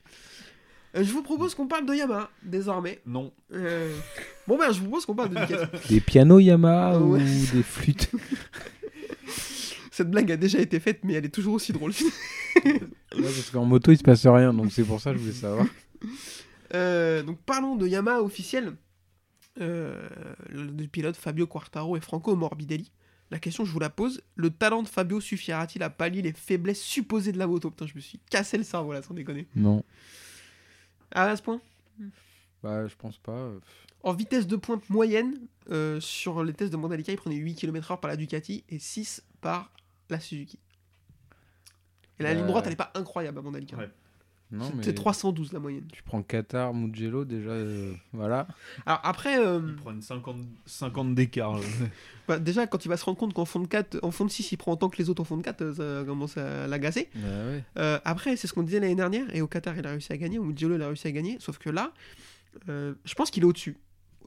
Euh, 0.96 1.04
je 1.04 1.12
vous 1.12 1.24
propose 1.24 1.56
qu'on 1.56 1.68
parle 1.68 1.86
de 1.86 1.94
Yamaha, 1.94 2.30
désormais. 2.44 3.02
Non, 3.06 3.32
Euh, 3.54 3.96
Bon 4.48 4.58
ben, 4.58 4.72
je 4.72 4.80
vous 4.80 4.86
propose 4.88 5.06
qu'on 5.06 5.16
parle 5.16 5.30
de 5.30 5.40
Ducati. 5.40 5.88
Des 5.90 6.02
pianos 6.02 6.40
Yamaha 6.40 7.00
Ouais. 7.00 7.22
ou 7.22 7.24
des 7.54 7.64
flûtes? 7.64 8.12
Cette 9.92 10.10
blague 10.10 10.32
a 10.32 10.38
déjà 10.38 10.60
été 10.60 10.80
faite, 10.80 11.02
mais 11.04 11.14
elle 11.14 11.26
est 11.26 11.30
toujours 11.34 11.54
aussi 11.56 11.74
drôle. 11.74 11.94
Ouais, 12.66 13.24
Parce 13.24 13.50
qu'en 13.52 13.66
moto, 13.66 13.92
il 13.92 13.98
se 13.98 14.04
passe 14.04 14.26
rien, 14.26 14.54
donc 14.54 14.72
c'est 14.72 14.84
pour 14.84 15.00
ça 15.02 15.12
que 15.12 15.18
je 15.18 15.22
voulais 15.22 15.34
savoir. 15.34 15.66
Euh, 16.74 17.24
donc 17.24 17.40
parlons 17.46 17.76
de 17.76 17.88
Yamaha 17.88 18.22
officiel. 18.22 18.74
Euh, 19.60 20.08
le 20.50 20.64
le 20.66 20.88
pilote 20.88 21.16
Fabio 21.18 21.46
Quartaro 21.48 21.98
et 21.98 22.00
Franco 22.02 22.36
Morbidelli. 22.36 22.92
La 23.32 23.40
question, 23.40 23.66
je 23.66 23.72
vous 23.72 23.80
la 23.80 23.90
pose. 23.90 24.22
Le 24.36 24.50
talent 24.50 24.84
de 24.84 24.88
Fabio 24.88 25.20
suffira-t-il 25.22 25.82
à 25.84 25.90
pallier 25.90 26.22
les 26.22 26.34
faiblesses 26.34 26.82
supposées 26.82 27.32
de 27.32 27.38
la 27.38 27.48
moto? 27.48 27.70
Putain, 27.70 27.86
je 27.88 27.96
me 27.96 28.00
suis 28.02 28.20
cassé 28.30 28.58
le 28.58 28.64
cerveau 28.64 28.94
là, 28.94 29.02
sans 29.02 29.14
déconner. 29.14 29.48
Non, 29.56 29.84
Ah, 31.14 31.26
à 31.32 31.36
ce 31.36 31.42
point 31.42 31.60
bah 32.64 32.88
je 32.88 32.96
pense 32.96 33.18
pas. 33.18 33.32
euh, 33.32 33.60
En 34.04 34.14
vitesse 34.14 34.46
de 34.46 34.56
pointe 34.56 34.88
moyenne, 34.90 35.34
euh, 35.72 36.00
sur 36.00 36.44
les 36.44 36.54
tests 36.54 36.72
de 36.72 36.78
Mandalika, 36.78 37.12
il 37.12 37.18
prenait 37.18 37.36
8 37.36 37.56
km/h 37.56 38.00
par 38.00 38.08
la 38.10 38.16
Ducati 38.18 38.64
et 38.70 38.78
6 38.78 39.24
par 39.42 39.72
la 40.10 40.20
Suzuki. 40.20 40.60
Et 42.20 42.24
la 42.24 42.34
ligne 42.36 42.46
droite, 42.46 42.68
elle 42.68 42.74
est 42.74 42.76
pas 42.76 42.92
incroyable 42.94 43.40
à 43.40 43.42
Mandalika. 43.42 43.76
Ouais. 43.78 43.90
Non, 44.52 44.66
C'est- 44.66 44.74
mais 44.76 44.84
C'est 44.84 44.94
312 44.94 45.54
la 45.54 45.60
moyenne. 45.60 45.86
tu 45.94 46.04
prends 46.04 46.22
Qatar, 46.22 46.74
Mugello, 46.74 47.24
déjà, 47.26 47.52
euh, 47.52 47.94
voilà. 48.12 48.48
Alors 48.86 49.00
après, 49.04 49.40
euh, 49.40 49.62
il 49.66 49.76
prend 49.76 49.92
une 49.92 50.02
50, 50.02 50.38
50 50.66 51.16
d'écart. 51.16 51.54
là. 51.56 51.62
bah, 52.28 52.38
déjà 52.40 52.68
quand 52.68 52.84
il 52.84 52.90
va 52.90 52.98
se 52.98 53.06
rendre 53.06 53.18
compte 53.18 53.34
qu'en 53.34 53.46
fond 53.46 53.60
de 53.62 53.68
4, 53.68 54.00
en 54.04 54.12
fond 54.12 54.26
de 54.26 54.30
6, 54.30 54.52
il 54.52 54.58
prend 54.58 54.74
autant 54.74 54.90
que 54.90 54.98
les 54.98 55.10
autres 55.10 55.22
en 55.22 55.26
fond 55.26 55.38
de 55.38 55.42
4, 55.44 55.62
euh, 55.62 56.02
ça 56.02 56.06
commence 56.06 56.38
à 56.38 56.68
l'agacer. 56.68 57.10
Bah 57.16 57.22
ouais. 57.48 57.64
Euh, 57.78 58.00
après, 58.04 58.36
c'est 58.36 58.48
ce 58.48 58.54
qu'on 58.54 58.64
disait 58.64 58.80
l'année 58.82 58.96
dernière, 58.96 59.34
et 59.34 59.42
au 59.42 59.48
Qatar, 59.48 59.78
il 59.78 59.88
a 59.88 59.92
réussi 59.92 60.12
à 60.12 60.18
gagner, 60.18 60.38
ou 60.38 60.44
Mugello, 60.44 60.76
il 60.76 60.82
a 60.82 60.88
réussi 60.88 61.08
à 61.08 61.12
gagner, 61.12 61.38
sauf 61.40 61.58
que 61.58 61.70
là, 61.70 61.94
euh, 62.68 62.94
je 63.06 63.14
pense 63.16 63.32
qu'il 63.32 63.44
est 63.44 63.48
au-dessus. 63.48 63.78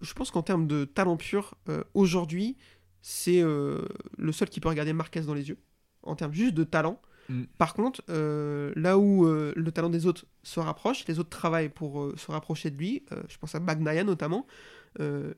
Je 0.01 0.13
pense 0.15 0.31
qu'en 0.31 0.43
termes 0.43 0.67
de 0.67 0.85
talent 0.87 1.17
pur, 1.19 1.55
euh, 1.69 1.85
aujourd'hui, 1.93 2.57
c'est 3.03 3.43
euh, 3.43 3.83
le 4.17 4.33
seul 4.33 4.49
qui 4.49 4.61
peut 4.61 4.69
regarder 4.71 4.95
Marquez 4.95 5.21
dans 5.21 5.35
les 5.35 5.49
yeux, 5.51 5.59
en 6.03 6.15
termes 6.17 6.33
juste 6.33 6.55
de 6.55 6.65
talent. 6.65 6.99
Mm. 7.29 7.45
Par 7.59 7.75
contre, 7.75 8.03
euh, 8.09 8.73
là 8.77 8.99
où 8.99 9.27
euh, 9.27 9.53
le 9.57 9.73
talent 9.73 9.91
des 9.91 10.07
autres 10.07 10.27
se 10.43 10.61
rapproche, 10.61 11.07
les 11.07 11.19
autres 11.19 11.31
travaillent 11.31 11.69
pour 11.69 12.03
euh, 12.03 12.15
se 12.17 12.31
rapprocher 12.31 12.71
de 12.71 12.77
lui, 12.77 13.05
je 13.29 13.39
pense 13.39 13.55
à 13.55 13.61
Bagnaia 13.61 14.05
notamment, 14.05 14.47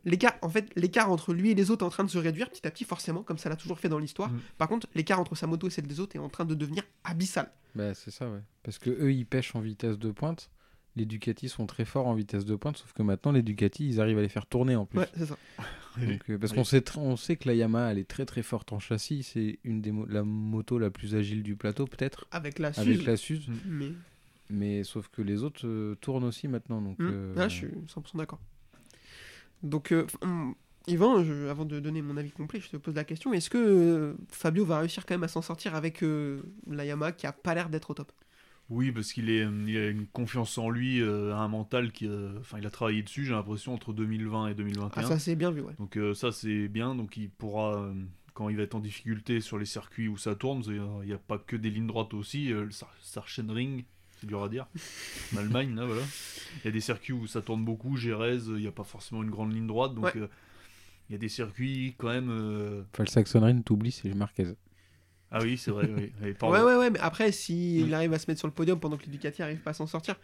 l'écart, 0.04 0.34
en 0.42 0.48
fait, 0.48 0.70
l'écart 0.76 1.10
entre 1.10 1.32
lui 1.32 1.50
et 1.50 1.54
les 1.54 1.70
autres 1.70 1.84
est 1.84 1.88
en 1.88 1.90
train 1.90 2.04
de 2.04 2.10
se 2.10 2.18
réduire 2.18 2.50
petit 2.50 2.66
à 2.66 2.70
petit, 2.70 2.84
forcément, 2.84 3.22
comme 3.22 3.38
ça 3.38 3.48
l'a 3.48 3.56
toujours 3.56 3.78
fait 3.78 3.88
dans 3.88 3.98
l'histoire. 3.98 4.30
Mm. 4.30 4.40
Par 4.58 4.68
contre, 4.68 4.86
l'écart 4.94 5.20
entre 5.20 5.34
sa 5.34 5.46
moto 5.46 5.66
et 5.66 5.70
celle 5.70 5.86
des 5.86 6.00
autres 6.00 6.16
est 6.16 6.20
en 6.20 6.28
train 6.28 6.44
de 6.44 6.54
devenir 6.54 6.82
abyssal. 7.04 7.50
Bah, 7.74 7.94
c'est 7.94 8.10
ça, 8.10 8.28
ouais. 8.28 8.40
Parce 8.62 8.78
que 8.78 8.90
eux, 8.90 9.12
ils 9.12 9.26
pêchent 9.26 9.54
en 9.54 9.60
vitesse 9.60 9.98
de 9.98 10.10
pointe. 10.10 10.50
Les 10.96 11.04
Ducati 11.04 11.50
sont 11.50 11.66
très 11.66 11.84
forts 11.84 12.06
en 12.06 12.14
vitesse 12.14 12.46
de 12.46 12.56
pointe, 12.56 12.78
sauf 12.78 12.92
que 12.94 13.02
maintenant, 13.02 13.32
les 13.32 13.42
Ducati, 13.42 13.86
ils 13.86 14.00
arrivent 14.00 14.18
à 14.18 14.22
les 14.22 14.30
faire 14.30 14.46
tourner 14.46 14.76
en 14.76 14.86
plus. 14.86 15.00
Ouais, 15.00 15.08
c'est 15.16 15.26
ça. 15.26 15.36
Donc, 16.00 16.30
euh, 16.30 16.38
parce 16.38 16.52
Oui. 16.52 16.58
qu'on 16.58 16.64
sait, 16.64 16.84
on 16.96 17.16
sait 17.16 17.36
que 17.36 17.48
la 17.48 17.54
Yamaha, 17.54 17.92
elle 17.92 17.98
est 17.98 18.08
très 18.08 18.26
très 18.26 18.42
forte 18.42 18.72
en 18.72 18.78
châssis. 18.78 19.22
C'est 19.22 19.58
une 19.64 19.80
des 19.80 19.92
mo- 19.92 20.06
la 20.06 20.22
moto 20.24 20.78
la 20.78 20.90
plus 20.90 21.14
agile 21.14 21.42
du 21.42 21.56
plateau, 21.56 21.86
peut-être, 21.86 22.26
Avec 22.30 22.58
la 22.58 22.68
avec 22.68 22.96
Suze. 22.98 23.06
la 23.06 23.16
Suze. 23.16 23.46
Mais... 23.66 23.92
Mais 24.48 24.84
sauf 24.84 25.08
que 25.08 25.22
les 25.22 25.42
autres 25.42 25.66
euh, 25.66 25.96
tournent 25.96 26.24
aussi 26.24 26.46
maintenant. 26.48 26.80
Donc, 26.80 26.98
Hmm, 27.00 27.08
euh, 27.10 27.34
Là, 27.34 27.48
je 27.48 27.54
suis 27.56 27.66
100% 27.88 28.16
d'accord. 28.18 28.40
Donc, 29.62 29.92
euh, 29.92 30.06
hum, 30.22 30.54
Yvan, 30.86 31.24
je- 31.24 31.48
avant 31.48 31.64
de 31.64 31.80
donner 31.80 32.00
mon 32.02 32.16
avis 32.16 32.30
complet, 32.30 32.60
je 32.60 32.68
te 32.68 32.76
pose 32.76 32.94
la 32.94 33.02
question 33.04 33.32
est-ce 33.32 33.50
que 33.50 33.58
euh, 33.58 34.14
Fabio 34.28 34.64
va 34.64 34.78
réussir 34.78 35.04
quand 35.04 35.14
même 35.14 35.24
à 35.24 35.28
s'en 35.28 35.42
sortir 35.42 35.74
avec 35.74 36.02
euh, 36.04 36.40
la 36.70 36.84
Yamaha 36.84 37.10
qui 37.12 37.26
a 37.26 37.32
pas 37.32 37.54
l'air 37.54 37.68
d'être 37.70 37.90
au 37.90 37.94
top? 37.94 38.12
Oui, 38.68 38.90
parce 38.90 39.12
qu'il 39.12 39.30
est, 39.30 39.46
il 39.66 39.76
a 39.76 39.88
une 39.90 40.06
confiance 40.06 40.58
en 40.58 40.70
lui, 40.70 41.00
euh, 41.00 41.34
un 41.36 41.46
mental 41.46 41.92
qui, 41.92 42.06
euh, 42.08 42.38
enfin, 42.40 42.58
il 42.58 42.66
a 42.66 42.70
travaillé 42.70 43.02
dessus. 43.02 43.24
J'ai 43.24 43.32
l'impression 43.32 43.72
entre 43.74 43.92
2020 43.92 44.48
et 44.48 44.54
2021. 44.54 45.02
Ah, 45.04 45.06
ça, 45.06 45.18
c'est 45.20 45.36
bien 45.36 45.52
vu, 45.52 45.60
ouais. 45.60 45.74
Donc 45.78 45.96
euh, 45.96 46.14
ça 46.14 46.32
c'est 46.32 46.66
bien, 46.68 46.94
donc 46.96 47.16
il 47.16 47.30
pourra, 47.30 47.76
euh, 47.80 47.94
quand 48.34 48.48
il 48.48 48.56
va 48.56 48.64
être 48.64 48.74
en 48.74 48.80
difficulté 48.80 49.40
sur 49.40 49.56
les 49.58 49.66
circuits 49.66 50.08
où 50.08 50.16
ça 50.16 50.34
tourne, 50.34 50.62
il 50.66 51.06
n'y 51.06 51.12
a 51.12 51.18
pas 51.18 51.38
que 51.38 51.54
des 51.54 51.70
lignes 51.70 51.86
droites 51.86 52.12
aussi, 52.12 52.52
euh, 52.52 52.64
le 52.64 52.70
Sar- 52.72 52.92
Sachsenring, 53.00 53.84
c'est 54.20 54.26
dur 54.26 54.42
à 54.42 54.48
dire, 54.48 54.66
en 55.34 55.36
Allemagne, 55.38 55.74
là, 55.76 55.86
voilà. 55.86 56.02
Il 56.56 56.64
y 56.64 56.68
a 56.68 56.72
des 56.72 56.80
circuits 56.80 57.12
où 57.12 57.28
ça 57.28 57.42
tourne 57.42 57.64
beaucoup, 57.64 57.96
Gérez, 57.96 58.38
il 58.48 58.54
n'y 58.56 58.66
a 58.66 58.72
pas 58.72 58.82
forcément 58.84 59.22
une 59.22 59.30
grande 59.30 59.52
ligne 59.54 59.68
droite, 59.68 59.94
donc 59.94 60.06
Ouais. 60.06 60.12
euh, 60.16 60.26
il 61.08 61.12
y 61.12 61.14
a 61.14 61.18
des 61.18 61.28
circuits 61.28 61.94
quand 61.98 62.08
même... 62.08 62.30
euh, 62.30 62.82
Enfin, 62.92 63.04
le 63.04 63.08
Saxon 63.10 63.40
Ring, 63.44 63.62
t'oublies, 63.62 63.92
c'est 63.92 64.12
Marquez. 64.12 64.48
Ah 65.30 65.40
oui, 65.42 65.58
c'est 65.58 65.70
vrai, 65.70 65.88
oui. 65.96 66.12
Ouais, 66.22 66.62
ouais, 66.62 66.76
ouais, 66.76 66.90
mais 66.90 66.98
après, 67.00 67.32
s'il 67.32 67.88
Mm. 67.88 67.94
arrive 67.94 68.12
à 68.12 68.18
se 68.18 68.30
mettre 68.30 68.38
sur 68.38 68.48
le 68.48 68.54
podium 68.54 68.78
pendant 68.78 68.96
que 68.96 69.04
les 69.06 69.10
Ducati 69.12 69.40
n'arrivent 69.42 69.58
pas 69.60 69.70
à 69.70 69.74
s'en 69.74 69.86
sortir, 69.86 70.16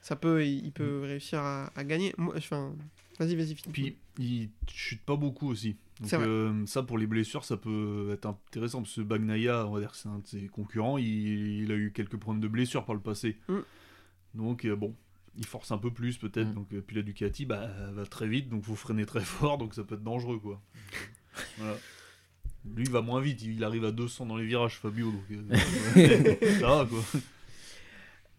ça 0.00 0.16
peut, 0.16 0.44
il, 0.44 0.66
il 0.66 0.72
peut 0.72 1.00
réussir 1.02 1.38
à, 1.38 1.70
à 1.76 1.84
gagner. 1.84 2.12
Moi, 2.18 2.34
enfin, 2.36 2.74
vas-y, 3.20 3.36
vas-y, 3.36 3.54
finis. 3.54 3.72
Puis 3.72 3.96
il 4.18 4.50
chute 4.72 5.02
pas 5.02 5.16
beaucoup 5.16 5.48
aussi. 5.48 5.76
Donc 6.00 6.12
euh, 6.14 6.66
ça 6.66 6.82
pour 6.82 6.98
les 6.98 7.06
blessures, 7.06 7.44
ça 7.44 7.56
peut 7.56 8.10
être 8.12 8.26
intéressant 8.26 8.82
parce 8.82 8.96
que 8.96 9.02
Bagnaia, 9.02 9.64
on 9.68 9.72
va 9.72 9.80
dire 9.80 9.92
que 9.92 9.96
c'est 9.96 10.08
un 10.08 10.18
de 10.18 10.26
ses 10.26 10.48
concurrents, 10.48 10.98
il, 10.98 11.06
il 11.62 11.70
a 11.70 11.76
eu 11.76 11.92
quelques 11.92 12.16
problèmes 12.16 12.42
de 12.42 12.48
blessures 12.48 12.84
par 12.84 12.96
le 12.96 13.00
passé. 13.00 13.36
Mm. 13.48 13.58
Donc 14.34 14.64
euh, 14.64 14.74
bon, 14.74 14.96
il 15.36 15.46
force 15.46 15.70
un 15.70 15.78
peu 15.78 15.92
plus 15.92 16.18
peut-être. 16.18 16.48
Mm. 16.50 16.54
Donc 16.54 16.72
euh, 16.72 16.80
puis 16.84 16.96
la 16.96 17.02
Ducati 17.02 17.46
bah, 17.46 17.68
elle 17.88 17.94
va 17.94 18.04
très 18.06 18.26
vite, 18.26 18.48
donc 18.48 18.64
faut 18.64 18.74
freiner 18.74 19.06
très 19.06 19.20
fort, 19.20 19.58
donc 19.58 19.74
ça 19.74 19.84
peut 19.84 19.94
être 19.94 20.02
dangereux 20.02 20.38
quoi. 20.40 20.60
Voilà. 21.58 21.76
Lui 22.64 22.84
il 22.84 22.90
va 22.90 23.02
moins 23.02 23.20
vite, 23.20 23.42
il 23.42 23.62
arrive 23.64 23.84
à 23.84 23.90
200 23.90 24.26
dans 24.26 24.36
les 24.36 24.46
virages, 24.46 24.78
Fabio. 24.78 25.10
Donc 25.10 25.24
euh, 25.30 26.36
ça 26.60 26.68
va 26.68 26.86
quoi. 26.86 27.00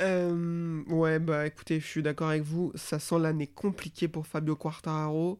Euh, 0.02 0.84
ouais, 0.88 1.20
bah 1.20 1.46
écoutez, 1.46 1.80
je 1.80 1.86
suis 1.86 2.02
d'accord 2.02 2.30
avec 2.30 2.44
vous. 2.44 2.72
Ça 2.76 3.00
sent 3.00 3.20
l'année 3.20 3.48
compliquée 3.48 4.08
pour 4.08 4.26
Fabio 4.26 4.56
Quartararo. 4.56 5.40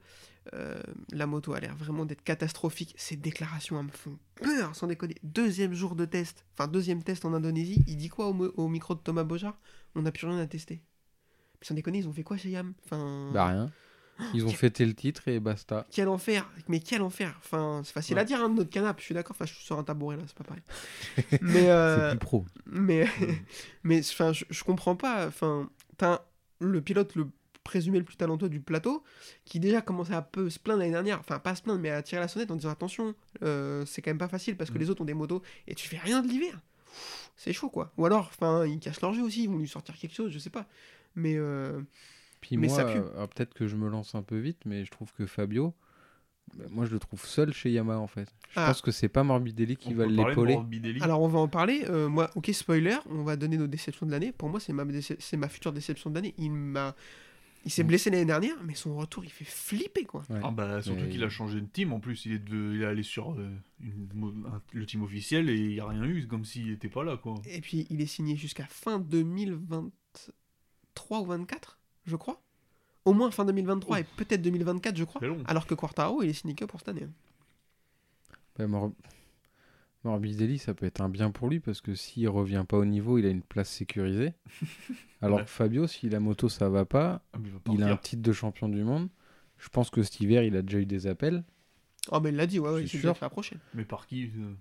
Euh, 0.54 0.82
la 1.12 1.26
moto 1.26 1.54
a 1.54 1.60
l'air 1.60 1.76
vraiment 1.76 2.06
d'être 2.06 2.24
catastrophique. 2.24 2.94
Ces 2.98 3.16
déclarations 3.16 3.80
elles 3.80 3.86
me 3.86 3.92
font 3.92 4.18
peur, 4.36 4.76
sans 4.76 4.88
déconner. 4.88 5.16
Deuxième 5.24 5.74
jour 5.74 5.96
de 5.96 6.06
test, 6.06 6.46
enfin 6.54 6.68
deuxième 6.68 7.02
test 7.02 7.24
en 7.26 7.34
Indonésie. 7.34 7.84
Il 7.88 7.98
dit 7.98 8.10
quoi 8.10 8.28
au 8.28 8.68
micro 8.68 8.94
de 8.94 9.00
Thomas 9.00 9.24
Bojar 9.24 9.58
On 9.96 10.02
n'a 10.02 10.12
plus 10.12 10.28
rien 10.28 10.40
à 10.40 10.48
tester. 10.48 10.84
Puis 11.60 11.68
sans 11.68 11.76
déconner, 11.76 12.00
ils 12.00 12.08
ont 12.10 12.14
fait 12.14 12.24
quoi 12.24 12.36
chez 12.36 12.50
Yam? 12.50 12.74
Enfin, 12.84 13.32
Bah 13.34 13.48
rien. 13.48 13.72
Ils 14.34 14.46
ont 14.46 14.50
fêté 14.50 14.86
le 14.86 14.94
titre 14.94 15.28
et 15.28 15.40
basta. 15.40 15.86
Quel 15.92 16.08
enfer 16.08 16.50
Mais 16.68 16.80
quel 16.80 17.02
enfer 17.02 17.34
Enfin, 17.40 17.82
c'est 17.84 17.94
facile 17.94 18.18
à 18.20 18.24
dire, 18.24 18.42
hein, 18.42 18.50
notre 18.50 18.70
canapé, 18.70 19.00
je 19.02 19.06
suis 19.06 19.16
d'accord. 19.16 19.36
Enfin, 19.36 19.46
je 19.46 19.54
suis 19.54 19.66
sur 19.66 19.78
un 19.78 19.84
tabouret 19.84 20.18
là, 20.18 20.24
c'est 20.28 20.38
pas 20.38 20.44
pareil. 20.44 20.64
mais, 21.42 21.70
euh, 21.70 22.12
C'est 22.12 22.18
plus 22.18 22.20
pro. 22.26 22.46
mais, 22.66 23.08
mais, 23.84 24.00
enfin, 24.00 24.32
je, 24.34 24.46
je 24.50 24.64
comprends 24.64 24.96
pas. 24.96 25.28
Enfin, 25.28 25.70
t'as 25.98 26.22
le 26.60 26.80
pilote 26.82 27.16
le 27.16 27.28
présumé 27.64 27.98
le 27.98 28.04
plus 28.06 28.18
talentueux 28.18 28.50
du 28.50 28.60
plateau 28.60 29.04
qui 29.46 29.60
déjà 29.60 29.82
commençait 29.82 30.14
à 30.14 30.22
peu 30.22 30.50
se 30.50 30.60
plaindre 30.60 30.80
l'année 30.82 30.92
dernière. 30.92 31.20
Enfin, 31.20 31.40
pas 31.40 31.56
se 31.56 31.62
plaindre, 31.62 31.80
mais 31.80 31.90
à 31.90 32.04
tirer 32.04 32.22
la 32.22 32.28
sonnette 32.28 32.52
en 32.52 32.56
disant 32.56 32.70
attention, 32.70 33.16
euh, 33.44 33.86
c'est 33.86 34.02
quand 34.02 34.12
même 34.12 34.18
pas 34.18 34.28
facile 34.28 34.58
parce 34.58 34.70
que 34.70 34.78
Mm. 34.78 34.82
les 34.82 34.90
autres 34.90 35.02
ont 35.02 35.06
des 35.06 35.14
motos 35.14 35.42
et 35.68 35.74
tu 35.76 35.88
fais 35.88 35.98
rien 35.98 36.22
de 36.22 36.28
l'hiver. 36.28 36.60
C'est 37.36 37.54
chaud 37.54 37.70
quoi. 37.70 37.92
Ou 37.98 38.06
alors, 38.06 38.30
enfin, 38.34 38.66
ils 38.66 38.80
cachent 38.80 39.02
leur 39.02 39.14
jeu 39.14 39.24
aussi, 39.24 39.44
ils 39.46 39.50
vont 39.50 39.58
lui 39.58 39.68
sortir 39.68 39.98
quelque 39.98 40.14
chose, 40.14 40.32
je 40.32 40.40
sais 40.40 40.50
pas. 40.52 40.68
Mais 41.16 41.36
euh, 41.38 41.82
Puis 42.44 42.58
Mais 42.58 42.68
moi, 42.68 42.76
ça 42.76 42.86
pue. 42.86 42.98
euh, 42.98 43.28
peut-être 43.28 43.54
que 43.54 43.68
je 43.68 43.76
me 43.76 43.90
lance 43.90 44.16
un 44.16 44.24
peu 44.24 44.38
vite, 44.38 44.62
mais 44.66 44.84
je 44.86 44.92
trouve 44.92 45.12
que 45.14 45.26
Fabio, 45.26 45.74
bah, 46.58 46.66
moi 46.70 46.86
je 46.86 46.92
le 46.92 47.00
trouve 47.00 47.26
seul 47.26 47.54
chez 47.54 47.72
Yamaha 47.72 48.00
en 48.00 48.08
fait. 48.08 48.28
Je 48.50 48.60
Ah. 48.60 48.68
pense 48.68 48.82
que 48.82 48.92
c'est 48.92 49.08
pas 49.10 49.24
Morbidelli 49.24 49.78
qui 49.78 49.90
On 49.94 49.96
va 49.96 50.06
l'épauler. 50.06 50.58
Alors 51.02 51.22
on 51.22 51.28
va 51.30 51.40
en 51.40 51.48
parler. 51.48 51.86
Euh, 51.90 52.10
moi, 52.10 52.30
ok, 52.36 52.50
spoiler, 52.54 52.98
on 53.10 53.24
va 53.24 53.38
donner 53.38 53.58
nos 53.58 53.68
déceptions 53.68 54.06
de 54.06 54.12
l'année. 54.12 54.32
Pour 54.34 54.50
moi, 54.50 54.60
c'est 54.60 54.74
ma, 54.74 54.84
déce- 54.86 55.16
c'est 55.20 55.38
ma 55.38 55.48
future 55.48 55.72
déception 55.72 56.10
de 56.10 56.16
l'année. 56.16 56.34
Il 56.38 56.52
m'a, 56.52 56.96
il 57.66 57.72
s'est 57.72 57.86
Mm. 57.86 57.88
blessé 57.88 58.10
l'année 58.10 58.26
dernière, 58.26 58.58
mais 58.66 58.76
son 58.76 58.94
retour, 58.98 59.24
il 59.24 59.32
fait 59.32 59.46
flipper 59.46 60.04
quoi. 60.04 60.24
Ouais. 60.30 60.42
Ah 60.44 60.52
bah 60.52 60.82
surtout 60.82 61.04
Mais- 61.04 61.10
qu'il 61.10 61.24
a 61.24 61.30
changé 61.30 61.62
de 61.62 61.66
team 61.68 61.94
en 61.94 62.02
plus, 62.02 62.26
il 62.26 62.34
est, 62.34 62.40
de- 62.40 62.74
il 62.76 62.82
est 62.82 62.86
allé 62.86 63.04
sur 63.04 63.32
euh, 63.32 63.50
une 63.80 64.10
mo- 64.14 64.34
un- 64.48 64.62
le 64.74 64.86
team 64.86 65.02
officiel 65.02 65.50
et 65.50 65.56
il 65.56 65.70
n'y 65.70 65.80
a 65.80 65.88
rien 65.88 66.04
eu, 66.04 66.24
c'est 66.24 66.28
comme 66.28 66.44
s'il 66.44 66.70
était 66.72 66.90
pas 66.90 67.06
là 67.06 67.16
quoi. 67.16 67.36
Et 67.46 67.62
puis 67.62 67.88
il 67.90 68.02
est 68.02 68.06
signé 68.06 68.36
jusqu'à 68.36 68.66
fin 68.66 69.00
2023 69.00 71.22
ou 71.22 71.26
24, 71.26 71.80
je 72.06 72.16
crois. 72.16 72.42
Au 73.06 73.14
moins 73.14 73.32
fin 73.32 73.44
2023 73.46 74.00
et 74.00 74.04
peut-être 74.04 74.42
2024, 74.42 74.96
je 74.96 75.04
crois. 75.04 75.22
Alors 75.46 75.68
que 75.68 75.74
Quartaro, 75.74 76.24
il 76.24 76.30
est 76.30 76.34
signé 76.34 76.56
que 76.56 76.66
pour 76.66 76.80
cette 76.80 76.90
année. 76.90 77.08
Mor- 78.60 78.94
Morbidelli, 80.04 80.58
ça 80.60 80.74
peut 80.74 80.86
être 80.86 81.02
un 81.02 81.10
bien 81.10 81.32
pour 81.32 81.50
lui 81.50 81.60
parce 81.60 81.82
que 81.82 81.96
s'il 81.96 82.28
revient 82.30 82.66
pas 82.68 82.78
au 82.78 82.86
niveau, 82.86 83.18
il 83.18 83.26
a 83.26 83.30
une 83.30 83.42
place 83.42 83.70
sécurisée. 83.70 84.34
Alors 85.22 85.40
Ouais. 85.40 85.44
que 85.46 85.50
Fabio, 85.50 85.88
si 85.88 86.10
la 86.10 86.20
moto 86.20 86.50
ça 86.50 86.70
va 86.70 86.86
pas, 86.86 87.22
Ah, 87.34 87.38
il 87.44 87.50
va 87.52 87.60
il 87.74 87.84
a 87.84 87.92
un 87.94 87.98
titre 87.98 88.22
de 88.22 88.32
champion 88.34 88.68
du 88.70 88.84
monde. 88.84 89.10
Je 89.58 89.70
pense 89.70 89.90
que 89.90 90.04
cet 90.04 90.20
hiver, 90.20 90.44
il 90.44 90.56
a 90.58 90.62
déjà 90.62 90.80
eu 90.80 90.86
des 90.86 91.08
appels. 91.08 91.44
Oh, 92.12 92.20
mais 92.20 92.30
il 92.30 92.36
l'a 92.36 92.48
dit, 92.48 92.60
ouais, 92.60 92.70
ouais, 92.70 92.80
C'est 92.80 92.84
il 92.84 92.90
s'est 92.90 92.98
sûr. 93.00 93.10
déjà 93.12 93.14
fait 93.14 93.26
approcher. 93.26 93.58
Mais 93.74 93.86
par 93.86 94.06
qui 94.08 94.26
euh, 94.26 94.54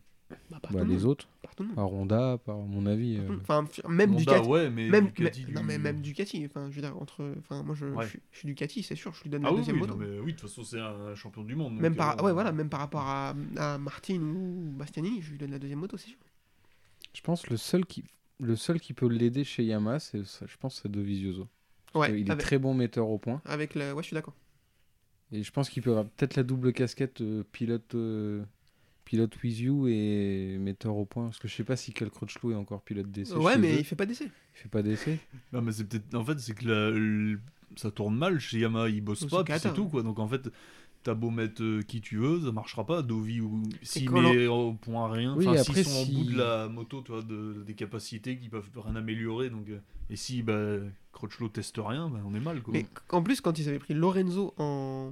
Bah, 0.51 0.59
par 0.61 0.73
Bah, 0.73 0.79
tout 0.81 0.85
le 0.87 0.91
les 0.93 0.97
monde, 0.99 1.05
autres, 1.07 1.29
par 1.43 1.55
tout 1.55 1.63
le 1.63 1.69
monde. 1.69 1.77
par 1.77 1.93
Honda, 1.93 2.39
par 2.45 2.57
mon 2.59 2.87
avis. 2.87 3.17
euh, 3.19 3.37
Enfin, 3.41 3.65
même 3.89 4.11
Honda, 4.13 4.19
Ducati. 4.21 4.49
ouais, 4.49 4.71
mais 4.71 4.89
Même, 4.89 5.09
Ducati, 5.11 5.45
mais- 5.47 5.53
non 5.55 5.61
lui- 5.61 5.67
mais 5.69 5.79
même 5.79 6.01
Ducati, 6.01 6.45
enfin 6.47 6.71
je 6.71 6.77
veux 6.77 6.83
dire 6.83 6.97
entre, 7.01 7.35
enfin 7.39 7.63
moi 7.63 7.75
je, 7.75 7.87
Ouais. 7.87 8.05
je, 8.05 8.11
suis- 8.11 8.21
je 8.33 8.39
suis 8.39 8.47
Ducati, 8.47 8.83
c'est 8.83 8.97
sûr, 8.97 9.13
je 9.15 9.23
lui 9.23 9.31
donne 9.31 9.43
Ah 9.45 9.49
la 9.49 9.53
oui, 9.53 9.59
deuxième 9.59 9.77
oui, 9.77 9.81
moto. 9.83 9.93
non, 9.95 9.99
mais 9.99 10.19
oui, 10.21 10.33
de 10.33 10.39
toute 10.39 10.49
façon 10.49 10.65
c'est 10.65 10.81
un 10.81 11.15
champion 11.15 11.43
du 11.45 11.55
monde. 11.55 11.75
Même 11.75 11.93
donc, 11.93 11.99
par, 11.99 12.19
euh, 12.21 12.27
ouais 12.27 12.33
voilà, 12.33 12.53
même 12.53 12.69
par 12.69 12.81
rapport 12.81 13.03
à, 13.07 13.35
à 13.57 13.79
Martin 13.79 14.21
ou 14.21 14.71
Bastianini, 14.77 15.21
je 15.23 15.31
lui 15.33 15.39
donne 15.39 15.51
la 15.53 15.59
deuxième 15.59 15.79
moto, 15.81 15.97
c'est 15.97 16.09
sûr. 16.11 16.19
Je 17.15 17.21
pense 17.21 17.49
le 17.51 17.57
seul 17.57 17.85
qui, 17.87 18.05
le 18.41 18.57
seul 18.57 18.81
qui 18.81 18.95
peut 18.95 19.07
l'aider 19.09 19.45
chez 19.45 19.65
Yamaha, 19.65 19.99
c'est, 20.01 20.23
je 20.25 20.57
pense, 20.59 20.81
c'est 20.83 20.91
Dovizioso. 20.91 21.49
Parce 21.93 22.09
Ouais, 22.09 22.17
qu'il 22.17 22.31
est 22.31 22.37
très 22.37 22.59
bon 22.59 22.73
metteur 22.75 23.09
au 23.09 23.19
point. 23.19 23.43
avec 23.45 23.75
le, 23.75 23.93
ouais 23.93 24.03
je 24.03 24.07
suis 24.09 24.15
d'accord. 24.15 24.35
Et 25.31 25.43
je 25.43 25.51
pense 25.51 25.69
qu'il 25.71 25.83
peut 25.83 25.91
avoir 25.91 26.05
peut-être 26.07 26.37
la 26.37 26.43
double 26.43 26.73
casquette 26.73 27.21
euh, 27.23 27.43
pilote, 27.53 27.95
euh, 27.95 28.43
pilote 29.13 29.37
with 29.45 29.59
you 29.59 29.89
et 29.89 30.57
metteur 30.59 30.97
au 30.97 31.05
point. 31.05 31.25
Parce 31.27 31.39
que 31.39 31.47
je 31.49 31.55
sais 31.55 31.65
pas 31.65 31.77
si 31.77 31.93
Cal 31.93 32.09
Crutchlow 32.11 32.53
est 32.53 32.55
encore 32.55 32.81
pilote 32.83 33.11
d'essai. 33.11 33.35
Ouais 33.35 33.59
mais 33.59 33.75
eux. 33.75 33.79
il 33.81 33.85
fait 33.85 33.95
pas 33.97 34.07
d'essai. 34.07 34.25
il 34.25 34.59
fait 34.63 34.69
pas 34.71 34.83
d'essai. 34.83 35.19
Non, 35.53 35.61
mais 35.61 35.73
c'est 35.73 35.85
peut-être. 35.85 36.15
En 36.15 36.25
fait, 36.25 36.39
c'est 36.41 36.55
que 36.55 36.67
la- 36.67 36.91
le- 36.91 37.39
ça 37.77 37.91
tourne 37.91 38.17
mal 38.17 38.39
chez 38.39 38.59
Yamaha, 38.61 38.89
ils 38.89 39.03
bossent 39.03 39.21
C'est 39.21 39.29
pas, 39.45 39.59
c'est 39.59 39.75
tout 39.75 39.87
quoi. 39.89 40.03
Donc 40.03 40.19
en 40.19 40.27
fait, 40.29 40.49
t'as 41.03 41.13
beau 41.15 41.29
mettre 41.31 41.63
euh, 41.63 41.83
qui 41.83 42.01
tu 42.01 42.17
veux, 42.17 42.41
ça 42.41 42.53
marchera 42.53 42.87
pas. 42.87 43.03
Dovi 43.03 43.43
ou. 43.43 43.63
S'il 43.83 44.11
met 44.11 44.47
au 44.47 44.73
point 44.73 45.11
rien, 45.13 45.35
Oui, 45.37 45.47
enfin, 45.47 45.61
après, 45.61 45.83
s'ils 45.85 45.93
sont 45.93 46.05
si- 46.07 46.11
au 46.15 46.19
bout 46.25 46.31
de 46.33 46.39
la 46.39 46.69
moto, 46.69 47.03
tu 47.03 47.13
vois, 47.13 47.21
de, 47.23 47.63
des 47.67 47.75
capacités 47.75 48.39
qui 48.39 48.49
peuvent 48.49 48.71
rien 48.77 48.97
améliorer. 48.97 49.51
Donc, 49.51 49.69
euh, 49.69 49.79
et 50.09 50.17
si 50.17 50.43
bah, 50.43 50.77
Crutchlow 51.13 51.49
teste 51.51 51.79
rien, 51.85 52.09
bah, 52.09 52.21
on 52.25 52.35
est 52.35 52.41
mal 52.41 52.63
quoi. 52.63 52.73
Mais 52.73 52.87
en 53.11 53.23
plus 53.23 53.43
quand 53.43 53.59
ils 53.59 53.69
avaient 53.69 53.79
pris 53.79 53.93
Lorenzo 53.95 54.55
en 54.57 55.11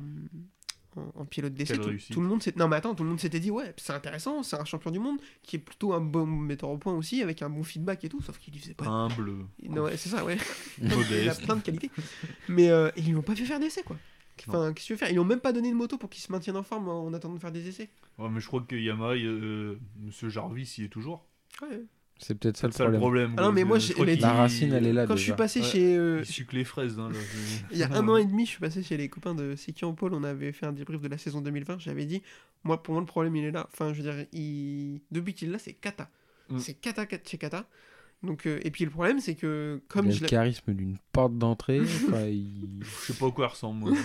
en, 0.97 1.21
en 1.21 1.25
pilote 1.25 1.55
d'essai, 1.55 1.79
tout, 1.79 2.21
le 2.21 2.27
monde 2.27 2.43
s'est 2.43 2.55
non 2.57 2.69
mais 2.69 2.77
attends, 2.77 2.95
tout 2.95 3.03
le 3.03 3.11
monde 3.11 3.21
s'était 3.21 3.41
dit 3.41 3.51
ouais, 3.51 3.75
c'est 3.77 3.93
intéressant, 3.93 4.43
c'est 4.43 4.57
un 4.57 4.65
champion 4.65 4.91
du 4.91 4.99
monde 4.99 5.19
qui 5.43 5.57
est 5.57 5.61
plutôt 5.61 5.93
un 5.93 6.01
bon 6.01 6.27
metteur 6.27 6.71
au 6.71 6.79
point 6.79 6.95
aussi 6.95 7.23
avec 7.23 7.43
un 7.43 7.51
bon 7.51 7.63
feedback 7.63 8.05
et 8.05 8.09
tout, 8.09 8.21
sauf 8.23 8.39
qu'il 8.39 8.53
lui 8.55 8.61
faisait 8.61 8.75
pas. 8.75 8.87
Humble, 8.87 9.47
Non, 9.69 9.83
ouais, 9.83 9.97
c'est 9.97 10.09
ça 10.09 10.25
ouais. 10.25 10.39
il 10.83 11.29
a 11.29 11.35
plein 11.35 11.57
de 11.57 11.63
qualités. 11.63 11.91
Mais 12.49 12.71
euh, 12.71 12.91
ils 12.97 13.07
lui 13.07 13.17
ont 13.17 13.23
pas 13.23 13.35
fait 13.35 13.45
faire 13.45 13.61
d'essai 13.61 13.83
quoi. 13.83 13.97
Enfin, 14.49 14.73
qu'est-ce 14.73 14.85
que 14.85 14.87
tu 14.87 14.93
veux 14.95 14.99
faire? 14.99 15.11
Ils 15.11 15.15
lui 15.15 15.19
ont 15.19 15.25
même 15.25 15.41
pas 15.41 15.53
donné 15.53 15.71
de 15.71 15.77
moto 15.77 15.99
pour 15.99 16.09
qu'il 16.09 16.23
se 16.23 16.33
maintienne 16.33 16.57
en 16.57 16.63
forme 16.63 16.89
en 16.89 17.13
attendant 17.13 17.35
de 17.35 17.41
faire 17.41 17.53
des 17.53 17.69
essais. 17.69 17.91
Ouais, 18.19 18.29
mais 18.31 18.41
je 18.41 18.47
crois 18.47 18.63
que 18.63 18.75
Yamaha, 18.75 19.15
euh, 19.15 19.79
Monsieur 19.99 20.31
Jarvis, 20.31 20.77
y 20.79 20.85
est 20.85 20.89
toujours. 20.89 21.27
Ouais. 21.63 21.83
C'est 22.23 22.35
peut-être 22.39 22.57
ça 22.59 22.67
le 22.67 22.73
ça 22.73 22.87
le 22.87 22.99
problème. 22.99 23.33
Ah 23.39 23.43
non, 23.45 23.53
mais 23.53 23.65
moi, 23.65 23.79
La 24.21 24.33
racine, 24.35 24.73
elle 24.75 24.87
est 24.87 24.93
là 24.93 25.07
Quand 25.07 25.17
je 25.17 25.23
suis 25.23 25.31
déjà. 25.33 25.37
passé 25.37 25.61
Ouais. 25.61 25.67
chez. 25.67 25.97
euh, 25.97 26.23
Il 26.23 26.47
les 26.59 26.65
fraises. 26.65 26.99
Hein, 26.99 27.09
là. 27.13 27.19
il 27.73 27.79
y 27.79 27.83
a 27.83 27.91
un 27.95 28.07
an 28.09 28.17
et 28.17 28.25
demi, 28.27 28.45
je 28.45 28.51
suis 28.51 28.61
passé 28.61 28.83
chez 28.83 28.97
les 28.99 29.09
copains 29.09 29.35
de 29.35 29.57
Sekian 29.57 29.95
Paul. 29.95 30.13
On 30.15 30.23
avait 30.23 30.53
fait 30.53 30.67
un 30.67 30.73
débrief 30.73 31.01
de 31.01 31.09
la 31.09 31.17
saison 31.19 31.41
2020. 31.41 31.79
J'avais 31.81 32.05
dit, 32.05 32.23
moi, 32.63 32.83
pour 32.83 32.93
moi, 32.93 33.01
le 33.01 33.07
problème, 33.07 33.35
il 33.37 33.45
est 33.45 33.51
là. 33.51 33.69
Enfin, 33.73 33.93
je 33.95 34.03
veux 34.03 34.13
dire, 34.13 34.27
il... 34.33 35.01
depuis 35.11 35.33
qu'il 35.35 35.49
est 35.49 35.53
là, 35.53 35.59
c'est 35.59 35.73
Kata. 35.73 36.11
Mm. 36.51 36.59
C'est 36.59 36.75
Kata 36.75 37.07
Kata- 37.07 37.29
chez 37.29 37.39
Kata. 37.39 37.67
Donc, 38.23 38.45
euh, 38.47 38.61
et 38.63 38.71
puis 38.71 38.85
le 38.85 38.91
problème, 38.91 39.19
c'est 39.19 39.35
que 39.35 39.81
comme 39.89 40.05
il 40.07 40.13
a 40.13 40.15
je 40.17 40.21
le 40.25 40.29
charisme 40.29 40.75
d'une 40.75 40.99
porte 41.13 41.39
d'entrée. 41.39 41.81
enfin, 42.09 42.27
il- 42.27 42.81
Je 42.83 43.13
sais 43.13 43.19
pas 43.19 43.29
à 43.29 43.31
quoi 43.31 43.47
elle 43.47 43.51
ressemble. 43.53 43.81
Moi. 43.81 43.93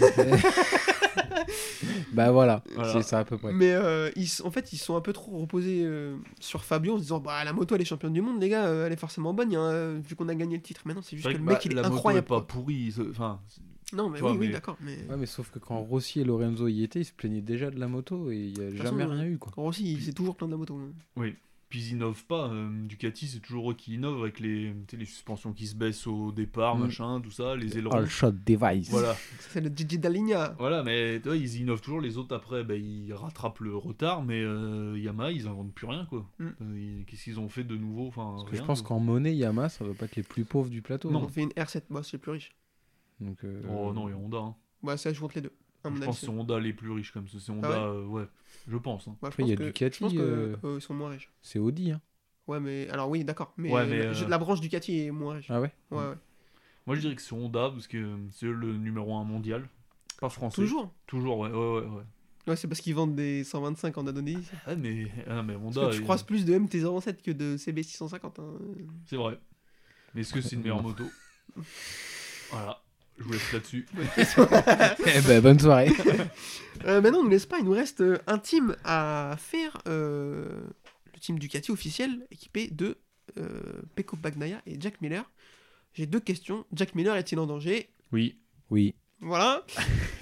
Bah 2.14 2.32
voilà, 2.32 2.64
Voilà. 2.76 2.94
c'est 2.94 3.02
ça 3.04 3.20
à 3.20 3.26
peu 3.26 3.38
près. 3.38 3.52
Mais 3.54 3.72
euh, 3.74 4.10
ils, 4.16 4.28
en 4.44 4.52
fait, 4.52 4.72
ils 4.74 4.78
sont 4.78 4.96
un 4.96 5.02
peu 5.02 5.14
trop 5.14 5.38
reposés 5.40 5.82
euh, 5.84 6.16
sur 6.40 6.64
Fabio 6.64 6.94
en 6.94 6.98
se 6.98 7.02
disant 7.04 7.20
bah 7.20 7.44
la 7.44 7.54
moto 7.54 7.76
elle 7.76 7.82
est 7.82 7.86
championne 7.86 8.14
du 8.14 8.22
monde, 8.22 8.42
les 8.42 8.50
gars, 8.50 8.66
euh, 8.68 8.86
elle 8.88 8.94
est 8.94 8.98
forcément 9.00 9.34
bonne, 9.34 9.54
hein, 9.56 9.94
vu 10.00 10.16
qu'on 10.16 10.30
a 10.30 10.36
gagné 10.36 10.56
le 10.56 10.62
titre. 10.62 10.82
Mais 10.86 10.94
non, 10.94 11.02
c'est 11.02 11.16
juste 11.18 11.28
que 11.28 11.34
le 11.34 11.40
mec 11.40 11.56
bah, 11.56 11.62
il 11.66 11.72
est 11.72 11.76
la 11.76 11.82
moto 11.84 11.96
incroyable. 11.96 12.26
est 12.26 12.28
pas 12.28 12.46
c'est- 12.92 13.10
Enfin, 13.10 13.40
Non, 13.94 14.10
mais 14.10 14.16
tu 14.18 14.22
vois, 14.22 14.32
oui, 14.32 14.38
oui, 14.40 14.48
mais- 14.48 14.54
d'accord. 14.54 14.78
Mais 14.82 14.98
Ouais, 15.10 15.18
mais 15.18 15.26
sauf 15.26 15.52
que 15.52 15.60
quand 15.60 15.80
Rossi 15.80 16.20
et 16.22 16.24
Lorenzo 16.24 16.68
y 16.68 16.84
étaient, 16.84 17.02
ils 17.02 17.06
se 17.06 17.14
plaignaient 17.14 17.42
déjà 17.42 17.70
de 17.70 17.80
la 17.80 17.88
moto 17.88 18.32
et 18.32 18.38
il 18.38 18.54
n'y 18.60 18.66
a 18.66 18.72
jamais 18.84 19.04
façon, 19.04 19.12
rien 19.14 19.26
eu. 19.26 19.38
Quoi. 19.38 19.52
Rossi, 19.56 19.94
il 19.94 20.02
s'est 20.02 20.14
toujours 20.14 20.36
plein 20.36 20.48
de 20.48 20.52
la 20.54 20.58
moto. 20.58 20.76
hein. 20.76 21.22
Puis 21.76 21.88
ils 21.90 21.92
innovent 21.94 22.24
pas. 22.26 22.48
euh, 22.50 22.70
Ducati, 22.88 23.28
c'est 23.28 23.40
toujours 23.42 23.72
eux 23.72 23.74
qui 23.74 23.96
innovent 23.96 24.22
avec 24.22 24.40
les, 24.40 24.74
tu 24.88 24.92
sais, 24.92 24.98
les 24.98 25.06
suspensions 25.06 25.52
qui 25.52 25.68
se 25.68 25.76
baissent 25.76 26.08
au 26.08 26.32
départ, 26.32 26.78
Mm. 26.78 26.82
machin, 26.84 27.20
tout 27.22 27.32
ça, 27.32 27.56
les 27.58 27.78
ailerons. 27.78 27.96
All 27.98 28.08
shot 28.08 28.32
device. 28.32 28.90
Voilà, 28.90 29.14
C'est 29.40 29.60
le 29.60 29.70
Gigi 29.76 30.00
Dalinia. 30.00 30.56
voilà, 30.58 30.84
mais 30.84 31.20
tu 31.22 31.28
vois, 31.28 31.36
ils 31.38 31.58
innovent 31.60 31.82
toujours. 31.82 32.00
Les 32.00 32.18
autres 32.18 32.34
après, 32.34 32.64
bah, 32.64 32.76
ils 32.76 33.12
rattrapent 33.14 33.60
le 33.60 33.76
retard, 33.76 34.24
mais 34.24 34.42
euh, 34.42 34.98
Yamaha, 34.98 35.32
ils 35.34 35.48
inventent 35.48 35.74
plus 35.74 35.88
rien 35.88 36.06
quoi. 36.06 36.26
Mm. 36.40 36.46
Euh, 36.62 37.04
Qu'est-ce 37.08 37.24
qu'ils 37.26 37.40
ont 37.42 37.50
fait 37.50 37.66
de 37.66 37.76
nouveau? 37.76 38.08
Enfin, 38.08 38.32
Parce 38.38 38.46
que 38.46 38.52
rien, 38.52 38.62
je 38.62 38.66
pense 38.66 38.82
qu'en 38.82 39.00
monnaie, 39.02 39.36
Yamaha, 39.36 39.68
ça 39.68 39.84
ne 39.84 39.90
doit 39.90 39.98
pas 39.98 40.06
être 40.06 40.16
les 40.16 40.24
plus 40.24 40.46
pauvres 40.46 40.70
du 40.70 40.82
plateau. 40.82 41.10
On 41.12 41.22
hein. 41.24 41.28
fait 41.28 41.42
une 41.44 41.50
R7, 41.50 41.82
bah, 41.90 42.02
c'est 42.04 42.14
les 42.14 42.20
plus 42.20 42.32
riche. 42.32 42.56
Donc, 43.20 43.44
euh, 43.44 43.62
Oh 43.70 43.92
non, 43.94 44.08
il 44.08 44.12
y 44.12 44.14
a 44.14 44.18
Honda. 44.18 44.38
hein. 44.38 44.56
Bah, 44.82 44.96
ça, 44.96 45.12
je 45.12 45.20
compte 45.20 45.36
les 45.36 45.42
deux. 45.42 45.52
À 45.86 45.90
mon 45.90 45.96
Je 45.98 46.02
avis, 46.02 46.08
pense 46.08 46.20
que 46.20 46.26
c'est- 46.26 46.32
Honda 46.32 46.60
les 46.60 46.74
plus 46.74 46.92
riches 46.92 47.12
comme 47.12 47.28
ça. 47.28 47.38
C'est 47.40 47.52
Honda, 47.52 47.70
ouais 47.70 47.76
euh, 47.76 48.06
ouais. 48.06 48.26
Je 48.68 48.78
pense. 48.78 49.08
hein. 49.08 49.12
Bah, 49.22 49.28
je 49.28 49.28
Après, 49.28 49.44
il 49.44 49.50
y 49.50 49.54
a 49.54 49.56
que- 49.56 49.64
Ducati, 49.64 49.98
Je 50.00 50.04
pense 50.04 50.14
que 50.14 50.20
euh, 50.20 50.56
euh, 50.64 50.76
ils 50.78 50.82
sont 50.82 50.94
moins 50.94 51.10
riches. 51.10 51.32
c'est 51.42 51.60
Audi. 51.60 51.92
Hein. 51.92 52.02
Ouais, 52.48 52.60
mais 52.60 52.88
alors 52.90 53.10
oui, 53.10 53.24
d'accord. 53.24 53.54
Mais, 53.58 53.72
Ouais, 53.72 53.86
mais, 53.88 54.00
la, 54.00 54.06
euh, 54.12 54.28
la 54.28 54.38
branche 54.38 54.60
Ducati 54.62 55.00
est 55.06 55.12
moins 55.12 55.36
riche. 55.36 55.48
Ah 55.50 55.60
ouais 55.62 55.72
Ouais, 55.92 55.98
ouais. 55.98 56.16
Moi, 56.86 56.96
je 56.96 57.02
dirais 57.02 57.16
que 57.16 57.22
c'est 57.22 57.34
Honda 57.34 57.70
parce 57.72 57.88
que 57.88 58.18
c'est 58.32 58.46
eux 58.46 58.52
le 58.54 58.78
numéro 58.78 59.16
1 59.16 59.24
mondial. 59.24 59.68
Pas 60.22 60.30
français. 60.30 60.56
Toujours. 60.62 60.94
Toujours, 61.08 61.40
ouais, 61.40 61.50
ouais, 61.50 61.56
ouais. 61.58 61.82
ouais. 61.88 62.04
Ouais, 62.48 62.56
c'est 62.56 62.68
parce 62.68 62.80
qu'ils 62.80 62.94
vendent 62.94 63.16
des 63.16 63.44
125 63.44 63.98
en 63.98 64.06
Indonésie. 64.06 64.48
Ah, 64.68 64.76
mais, 64.76 65.08
ah, 65.28 65.42
mais 65.42 65.54
Parce 65.56 65.66
Honda, 65.66 65.88
que 65.88 65.92
tu 65.94 65.98
il- 65.98 66.04
croises 66.04 66.22
plus 66.22 66.46
de 66.46 66.54
MT-07 66.54 67.24
que 67.24 67.32
de 67.32 67.58
CB650. 67.58 68.40
hein. 68.40 68.54
c'est 69.08 69.16
vrai. 69.18 69.40
Mais 70.14 70.22
est-ce 70.22 70.32
que 70.34 70.42
c'est 70.42 70.56
une 70.56 70.62
meilleure 70.62 70.84
moto? 70.84 71.04
Voilà, 72.52 72.80
je 73.18 73.24
vous 73.24 73.32
laisse 73.34 73.54
là-dessus. 73.54 73.86
Eh 75.16 75.22
ben, 75.22 75.42
bonne 75.42 75.60
soirée. 75.60 75.92
Euh, 76.86 77.00
maintenant, 77.02 77.20
on 77.20 77.24
nous 77.24 77.30
laisse 77.30 77.46
pas. 77.46 77.58
Il 77.58 77.64
nous 77.66 77.72
reste 77.72 78.02
euh, 78.02 78.18
un 78.28 78.38
team 78.38 78.76
à 78.84 79.36
faire. 79.40 79.78
euh, 79.88 80.60
le 81.14 81.20
team 81.22 81.40
Ducati 81.40 81.72
officiel, 81.72 82.28
équipé 82.30 82.68
de 82.68 82.98
euh, 83.40 83.82
Pecco 83.96 84.18
Bagnaia 84.18 84.62
et 84.68 84.76
Jack 84.80 85.00
Miller. 85.02 85.24
J'ai 85.94 86.06
deux 86.06 86.20
questions. 86.20 86.66
Jack 86.74 86.94
Miller 86.94 87.16
est-il 87.16 87.40
en 87.40 87.48
danger? 87.48 87.90
Oui. 88.12 88.38
Oui. 88.70 88.94
Voilà. 89.22 89.66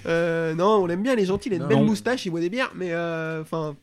Euh, 0.06 0.54
non, 0.54 0.76
on 0.76 0.86
l'aime 0.86 1.02
bien, 1.02 1.16
les 1.16 1.26
gentils, 1.26 1.48
il 1.48 1.54
a 1.54 1.56
une 1.56 1.62
Non. 1.62 1.68
belle 1.68 1.84
moustache, 1.84 2.24
il 2.24 2.30
boit 2.30 2.40
des 2.40 2.48
bières, 2.50 2.70
mais 2.76 2.92
euh, 2.92 3.42
enfin, 3.42 3.76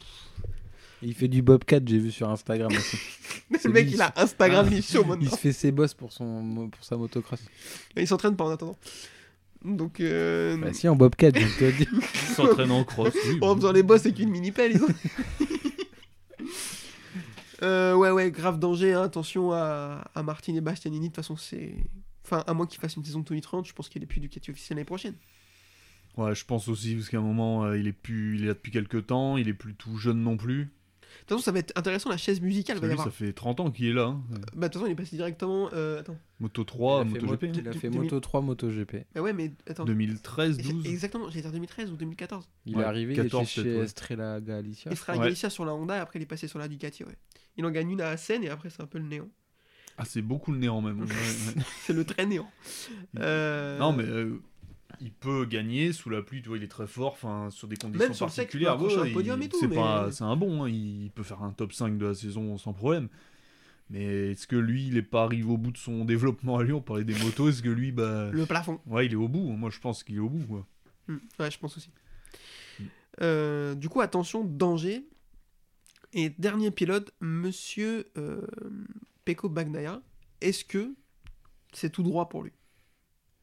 Il 1.03 1.13
fait 1.15 1.27
du 1.27 1.41
Bobcat, 1.41 1.79
j'ai 1.85 1.97
vu 1.97 2.11
sur 2.11 2.29
Instagram 2.29 2.71
aussi. 2.71 2.97
le 3.65 3.71
mec 3.71 3.85
lui, 3.85 3.93
il 3.93 4.01
a 4.01 4.13
Instagram, 4.15 4.65
Ah. 4.67 4.71
il 4.71 4.77
est 4.79 4.81
chaud 4.93 5.01
Il 5.03 5.09
maintenant. 5.09 5.31
se 5.31 5.35
fait 5.35 5.51
ses 5.51 5.71
bosses 5.71 5.93
pour, 5.95 6.11
son, 6.13 6.69
pour 6.69 6.83
sa 6.83 6.95
motocross. 6.97 7.39
Il 7.97 8.07
s'entraîne 8.07 8.35
pas 8.35 8.45
en 8.45 8.49
attendant. 8.51 8.77
Donc, 9.65 9.99
euh, 9.99 10.57
Bah 10.57 10.73
si, 10.73 10.87
en 10.87 10.95
Bobcat, 10.95 11.31
je 11.35 11.59
te 11.59 11.63
le 11.65 11.71
dis. 11.73 11.87
Il 12.13 12.35
s'entraîne 12.35 12.71
en 12.71 12.83
cross. 12.83 13.13
Oui, 13.27 13.37
en 13.41 13.55
faisant 13.55 13.71
les 13.71 13.83
boss 13.83 14.01
avec 14.05 14.17
une 14.19 14.29
mini 14.29 14.51
pelle, 14.51 14.71
ils 14.73 14.83
ont. 14.83 14.87
Euh, 17.63 17.93
ouais, 17.93 18.09
ouais, 18.09 18.31
grave 18.31 18.57
danger, 18.57 18.93
hein, 18.93 19.03
attention 19.03 19.51
à, 19.51 20.03
à 20.15 20.23
Martin 20.23 20.55
et 20.55 20.61
Bastianini, 20.61 21.09
de 21.09 21.13
toute 21.13 21.17
façon, 21.17 21.37
c'est. 21.37 21.75
Enfin, 22.25 22.43
à 22.47 22.53
moins 22.55 22.65
qu'il 22.65 22.79
fasse 22.79 22.95
une 22.95 23.05
saison 23.05 23.19
de 23.19 23.25
Tony 23.25 23.41
30, 23.41 23.67
je 23.67 23.73
pense 23.73 23.87
qu'il 23.89 24.01
est 24.01 24.07
plus 24.07 24.19
Ducati 24.19 24.49
officiel 24.49 24.77
l'année 24.77 24.85
prochaine. 24.85 25.13
Ouais, 26.17 26.33
je 26.33 26.43
pense 26.43 26.67
aussi, 26.67 26.95
parce 26.95 27.09
qu'à 27.09 27.17
un 27.19 27.21
moment, 27.21 27.63
euh, 27.65 27.77
il 27.77 27.87
est 27.87 27.91
plus, 27.93 28.37
il 28.37 28.43
est 28.43 28.47
là 28.47 28.53
depuis 28.53 28.71
quelques 28.71 29.05
temps, 29.07 29.37
il 29.37 29.47
est 29.47 29.53
plus 29.53 29.75
tout 29.75 29.95
jeune 29.97 30.23
non 30.23 30.37
plus. 30.37 30.69
De 31.11 31.19
toute 31.25 31.29
façon, 31.29 31.41
ça 31.41 31.51
va 31.51 31.59
être 31.59 31.71
intéressant, 31.77 32.09
la 32.09 32.17
chaise 32.17 32.41
musicale 32.41 32.77
va 32.79 32.87
y 32.87 32.91
avoir. 32.91 33.05
ça 33.05 33.11
fait 33.11 33.33
30 33.33 33.59
ans 33.59 33.71
qu'il 33.71 33.85
est 33.87 33.93
là. 33.93 34.05
hein. 34.05 34.23
Bah, 34.55 34.67
de 34.67 34.73
toute 34.73 34.73
façon, 34.73 34.85
il 34.87 34.91
est 34.91 34.95
passé 34.95 35.15
directement. 35.15 35.69
euh, 35.73 35.99
Attends. 35.99 36.17
Moto 36.39 36.63
3, 36.63 37.03
il 37.05 37.07
a 37.07 37.19
fait, 37.19 37.21
Moto 37.25 37.33
GP. 37.33 37.43
mo- 37.43 37.53
il 37.61 37.67
a 37.69 37.73
fait 37.73 37.89
2000. 37.89 38.01
Moto 38.01 38.19
3, 38.19 38.41
Moto 38.41 38.69
GP. 38.69 38.95
Ah 39.15 39.21
ouais, 39.21 39.33
mais 39.33 39.51
attends. 39.67 39.85
2013, 39.85 40.57
J'ai- 40.61 40.71
12. 40.73 40.87
Exactement, 40.87 41.29
j'allais 41.29 41.41
dire 41.41 41.51
2013 41.51 41.91
ou 41.91 41.95
2014. 41.97 42.49
Il 42.65 42.75
Ouais, 42.75 42.81
est 42.83 42.85
arrivé, 42.85 43.13
14 43.15 43.55
il 43.55 43.59
était 43.61 43.69
chez 43.69 43.77
ouais. 43.77 43.83
Estrella 43.85 44.41
Galicia. 44.41 44.91
À 45.07 45.11
Ouais. 45.13 45.19
Galicia 45.23 45.49
sur 45.49 45.65
la 45.65 45.73
Honda 45.73 45.97
et 45.97 45.99
après 45.99 46.19
il 46.19 46.23
est 46.23 46.25
passé 46.27 46.47
sur 46.47 46.57
la 46.59 46.67
Ducati, 46.67 47.03
ouais. 47.03 47.15
Il 47.57 47.65
en 47.65 47.71
gagne 47.71 47.91
une 47.91 48.01
à 48.01 48.15
Seine 48.17 48.43
et 48.43 48.49
après 48.49 48.69
c'est 48.69 48.81
un 48.81 48.87
peu 48.87 48.97
le 48.97 49.05
néant. 49.05 49.27
Ah, 49.97 50.05
c'est 50.05 50.21
beaucoup 50.21 50.51
le 50.51 50.57
néant 50.57 50.81
même. 50.81 51.01
Ouais, 51.01 51.05
ouais. 51.07 51.63
C'est 51.81 51.93
le 51.93 52.05
très 52.05 52.25
néant. 52.25 52.49
Euh, 53.19 53.77
Non, 53.77 53.91
mais 53.93 54.03
euh, 54.05 54.41
il 54.99 55.11
peut 55.11 55.45
gagner 55.45 55.93
sous 55.93 56.09
la 56.09 56.21
pluie, 56.21 56.41
tu 56.41 56.49
vois, 56.49 56.57
il 56.57 56.63
est 56.63 56.67
très 56.67 56.87
fort, 56.87 57.13
enfin, 57.13 57.49
sur 57.51 57.67
des 57.67 57.75
conditions 57.77 58.05
Même 58.07 58.13
sur 58.13 58.25
particulières. 58.27 58.73
accrocher 58.73 58.97
un 58.99 59.05
il- 59.05 59.13
podium 59.13 59.41
et 59.41 59.49
tout, 59.49 59.57
c'est 59.59 59.67
mais- 59.67 59.77
un 59.77 60.35
bon, 60.35 60.63
hein, 60.63 60.69
il 60.69 61.11
peut 61.15 61.23
faire 61.23 61.41
un 61.43 61.51
top 61.51 61.73
5 61.73 61.97
de 61.97 62.05
la 62.07 62.13
saison 62.13 62.57
sans 62.57 62.73
problème. 62.73 63.07
Mais 63.89 64.31
est-ce 64.31 64.47
que 64.47 64.55
lui, 64.55 64.87
il 64.87 64.95
est 64.97 65.01
pas 65.01 65.23
arrivé 65.23 65.43
au 65.49 65.57
bout 65.57 65.71
de 65.71 65.77
son 65.77 66.05
développement 66.05 66.57
à 66.57 66.63
Lyon 66.63 66.77
On 66.77 66.81
parlait 66.81 67.03
des 67.03 67.15
motos, 67.15 67.49
est-ce 67.49 67.61
que 67.61 67.69
lui, 67.69 67.91
bah. 67.91 68.29
Le 68.31 68.45
plafond. 68.45 68.79
Ouais, 68.85 69.05
il 69.05 69.11
est 69.11 69.17
au 69.17 69.27
bout. 69.27 69.41
Moi, 69.51 69.69
je 69.69 69.79
pense 69.79 70.03
qu'il 70.03 70.15
est 70.15 70.19
au 70.19 70.29
bout. 70.29 70.45
Quoi. 70.47 70.65
Hmm, 71.07 71.17
Ouais, 71.39 71.51
je 71.51 71.59
pense 71.59 71.75
aussi. 71.75 71.89
Hmm. 72.79 72.83
Euh, 73.21 73.75
du 73.75 73.89
coup, 73.89 73.99
attention, 74.01 74.45
danger. 74.45 75.05
Et 76.13 76.29
dernier 76.29 76.71
pilote, 76.71 77.11
monsieur 77.19 78.09
euh, 78.17 78.41
Peko 79.25 79.49
Bagnaia. 79.49 80.01
Est-ce 80.41 80.63
que 80.65 80.93
c'est 81.73 81.89
tout 81.89 82.03
droit 82.03 82.29
pour 82.29 82.43
lui? 82.43 82.51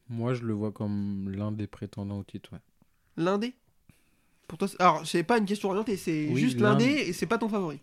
Moi, 0.09 0.33
je 0.33 0.43
le 0.43 0.53
vois 0.53 0.71
comme 0.71 1.29
l'un 1.29 1.51
des 1.51 1.67
prétendants 1.67 2.19
au 2.19 2.23
titre. 2.23 2.53
ouais. 2.53 2.59
L'un 3.17 3.37
des 3.37 3.53
Pour 4.47 4.57
toi, 4.57 4.67
c'est- 4.67 4.81
alors 4.81 5.05
c'est 5.05 5.23
pas 5.23 5.37
une 5.37 5.45
question 5.45 5.69
orientée, 5.69 5.95
c'est 5.97 6.27
Oui, 6.31 6.39
juste 6.41 6.59
l'un 6.59 6.71
l'un- 6.71 6.77
des 6.77 6.85
et 6.85 7.13
c'est 7.13 7.27
pas 7.27 7.37
ton 7.37 7.49
favori. 7.49 7.79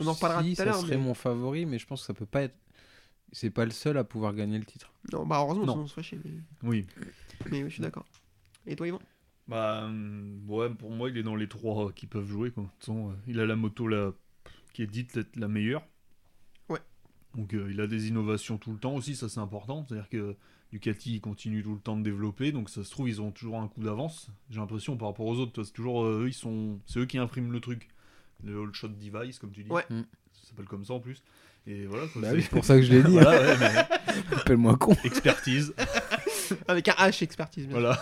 On 0.00 0.06
en 0.06 0.12
reparlera 0.12 0.42
si, 0.42 0.48
tout 0.50 0.52
à 0.52 0.56
ça 0.56 0.64
l'heure, 0.66 0.76
serait 0.80 0.96
mais- 0.96 1.02
mon 1.02 1.14
favori, 1.14 1.66
mais 1.66 1.78
je 1.78 1.86
pense 1.86 2.00
que 2.02 2.06
ça 2.06 2.14
peut 2.14 2.26
pas 2.26 2.42
être. 2.42 2.54
C'est 3.32 3.50
pas 3.50 3.64
le 3.64 3.70
seul 3.72 3.98
à 3.98 4.04
pouvoir 4.04 4.32
gagner 4.34 4.58
le 4.58 4.64
titre. 4.64 4.92
Non, 5.12 5.26
bah 5.26 5.38
heureusement, 5.40 5.66
Non. 5.66 5.72
sinon 5.72 5.84
on 5.84 5.86
se 5.88 5.92
ferait 5.94 6.02
chier, 6.04 6.20
Mais, 6.24 6.30
Oui. 6.62 6.86
mais 7.50 7.62
oui, 7.64 7.68
je 7.68 7.74
suis 7.74 7.82
d'accord. 7.82 8.06
Et 8.66 8.76
toi, 8.76 8.86
Yvan? 8.86 9.00
Bah, 9.48 9.84
hum, 9.86 10.42
ouais, 10.48 10.70
pour 10.70 10.90
moi, 10.92 11.10
il 11.10 11.16
est 11.18 11.22
dans 11.22 11.34
les 11.36 11.48
trois 11.48 11.90
qui 11.92 12.06
peuvent 12.06 12.28
jouer. 12.28 12.50
Quoi. 12.52 12.62
De 12.62 12.68
toute 12.68 12.78
façon, 12.80 13.10
euh, 13.10 13.14
il 13.26 13.40
a 13.40 13.44
la 13.46 13.56
moto 13.56 13.86
là, 13.88 14.12
qui 14.72 14.82
est 14.82 14.86
dite 14.86 15.16
être 15.16 15.36
la 15.36 15.48
meilleure. 15.48 15.84
Ouais. 16.68 16.80
Donc, 17.34 17.52
euh, 17.54 17.68
il 17.70 17.80
a 17.80 17.86
des 17.86 18.08
innovations 18.08 18.58
tout 18.58 18.72
le 18.72 18.78
temps 18.78 18.94
aussi, 18.94 19.16
ça 19.16 19.28
c'est 19.28 19.40
important. 19.40 19.84
C'est-à-dire 19.88 20.08
que 20.08 20.36
Ducati 20.72 21.14
il 21.14 21.20
continue 21.20 21.62
tout 21.62 21.72
le 21.74 21.80
temps 21.80 21.96
de 21.96 22.02
développer, 22.02 22.52
donc 22.52 22.68
ça 22.68 22.84
se 22.84 22.90
trouve, 22.90 23.08
ils 23.08 23.22
ont 23.22 23.30
toujours 23.30 23.58
un 23.60 23.68
coup 23.68 23.80
d'avance. 23.82 24.28
J'ai 24.50 24.60
l'impression 24.60 24.96
par 24.96 25.08
rapport 25.08 25.26
aux 25.26 25.36
autres, 25.38 25.52
toi, 25.52 25.64
c'est 25.64 25.72
toujours 25.72 26.04
euh, 26.04 26.24
eux, 26.24 26.28
ils 26.28 26.34
sont, 26.34 26.78
c'est 26.86 26.98
eux 27.00 27.06
qui 27.06 27.16
impriment 27.18 27.52
le 27.52 27.60
truc. 27.60 27.88
Le 28.44 28.60
All 28.62 28.72
Shot 28.72 28.88
Device, 28.88 29.38
comme 29.38 29.50
tu 29.50 29.64
dis. 29.64 29.70
Ouais. 29.70 29.84
Mm. 29.90 30.02
Ça 30.32 30.48
s'appelle 30.50 30.66
comme 30.66 30.84
ça 30.84 30.92
en 30.94 31.00
plus. 31.00 31.22
Et 31.66 31.86
voilà. 31.86 32.04
Bah 32.16 32.28
c'est- 32.30 32.32
oui, 32.36 32.42
c'est 32.42 32.50
pour 32.50 32.64
ça 32.64 32.76
que 32.76 32.82
je 32.82 32.92
l'ai 32.92 33.02
dit. 33.02 33.18
hein. 33.18 33.22
voilà, 33.22 33.40
ouais, 33.40 33.56
mais 33.58 34.36
Appelle-moi 34.36 34.76
con. 34.76 34.94
expertise. 35.04 35.74
Avec 36.68 36.88
un 36.88 36.92
H 36.92 37.22
expertise, 37.24 37.66
bien. 37.66 37.78
Voilà. 37.80 38.00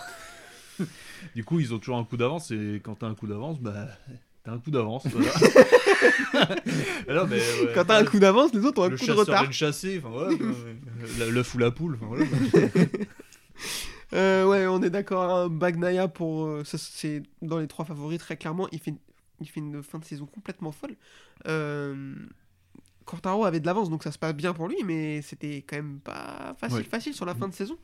du 1.34 1.44
coup, 1.44 1.58
ils 1.60 1.72
ont 1.72 1.78
toujours 1.78 1.96
un 1.98 2.04
coup 2.04 2.16
d'avance 2.16 2.50
et 2.50 2.80
quand 2.84 2.96
t'as 2.96 3.06
un 3.06 3.14
coup 3.14 3.26
d'avance, 3.26 3.58
bah 3.60 3.88
t'as 4.44 4.52
un 4.52 4.58
coup 4.58 4.70
d'avance. 4.70 5.06
Voilà. 5.06 5.30
Alors, 7.08 7.26
mais, 7.28 7.36
ouais, 7.38 7.72
Quand 7.74 7.84
t'as 7.84 8.00
un 8.00 8.04
coup 8.04 8.18
d'avance, 8.18 8.52
les 8.54 8.64
autres 8.64 8.80
ont 8.80 8.84
un 8.84 8.88
le 8.90 8.96
coup 8.98 9.06
de 9.06 9.12
retard. 9.12 9.46
de 9.46 9.52
chasser, 9.52 10.02
enfin 10.04 10.28
ouais. 10.28 11.28
L'œuf 11.30 11.54
ou 11.54 11.58
la 11.58 11.70
poule, 11.70 11.96
enfin 12.00 12.06
voilà. 12.06 12.24
Euh, 14.12 14.46
ouais, 14.46 14.66
on 14.68 14.82
est 14.82 14.90
d'accord. 14.90 15.28
Hein, 15.30 15.48
Bagnaia, 15.48 16.06
pour, 16.06 16.44
euh, 16.44 16.62
c'est 16.64 17.22
dans 17.42 17.58
les 17.58 17.66
trois 17.66 17.84
favoris, 17.84 18.18
très 18.20 18.36
clairement. 18.36 18.68
Il 18.70 18.78
fait, 18.78 18.92
une- 18.92 18.98
il 19.40 19.48
fait 19.48 19.58
une 19.60 19.82
fin 19.82 19.98
de 19.98 20.04
saison 20.04 20.26
complètement 20.26 20.70
folle. 20.70 20.94
Euh, 21.48 22.14
Quartaro 23.04 23.44
avait 23.44 23.58
de 23.60 23.66
l'avance, 23.66 23.90
donc 23.90 24.04
ça 24.04 24.12
se 24.12 24.18
passe 24.18 24.34
bien 24.34 24.52
pour 24.52 24.68
lui, 24.68 24.76
mais 24.84 25.22
c'était 25.22 25.64
quand 25.66 25.76
même 25.76 25.98
pas 25.98 26.54
facile, 26.60 26.78
Ouais. 26.78 26.84
facile 26.84 27.14
sur 27.14 27.26
la 27.26 27.34
fin 27.34 27.48
de 27.48 27.54
saison. 27.54 27.76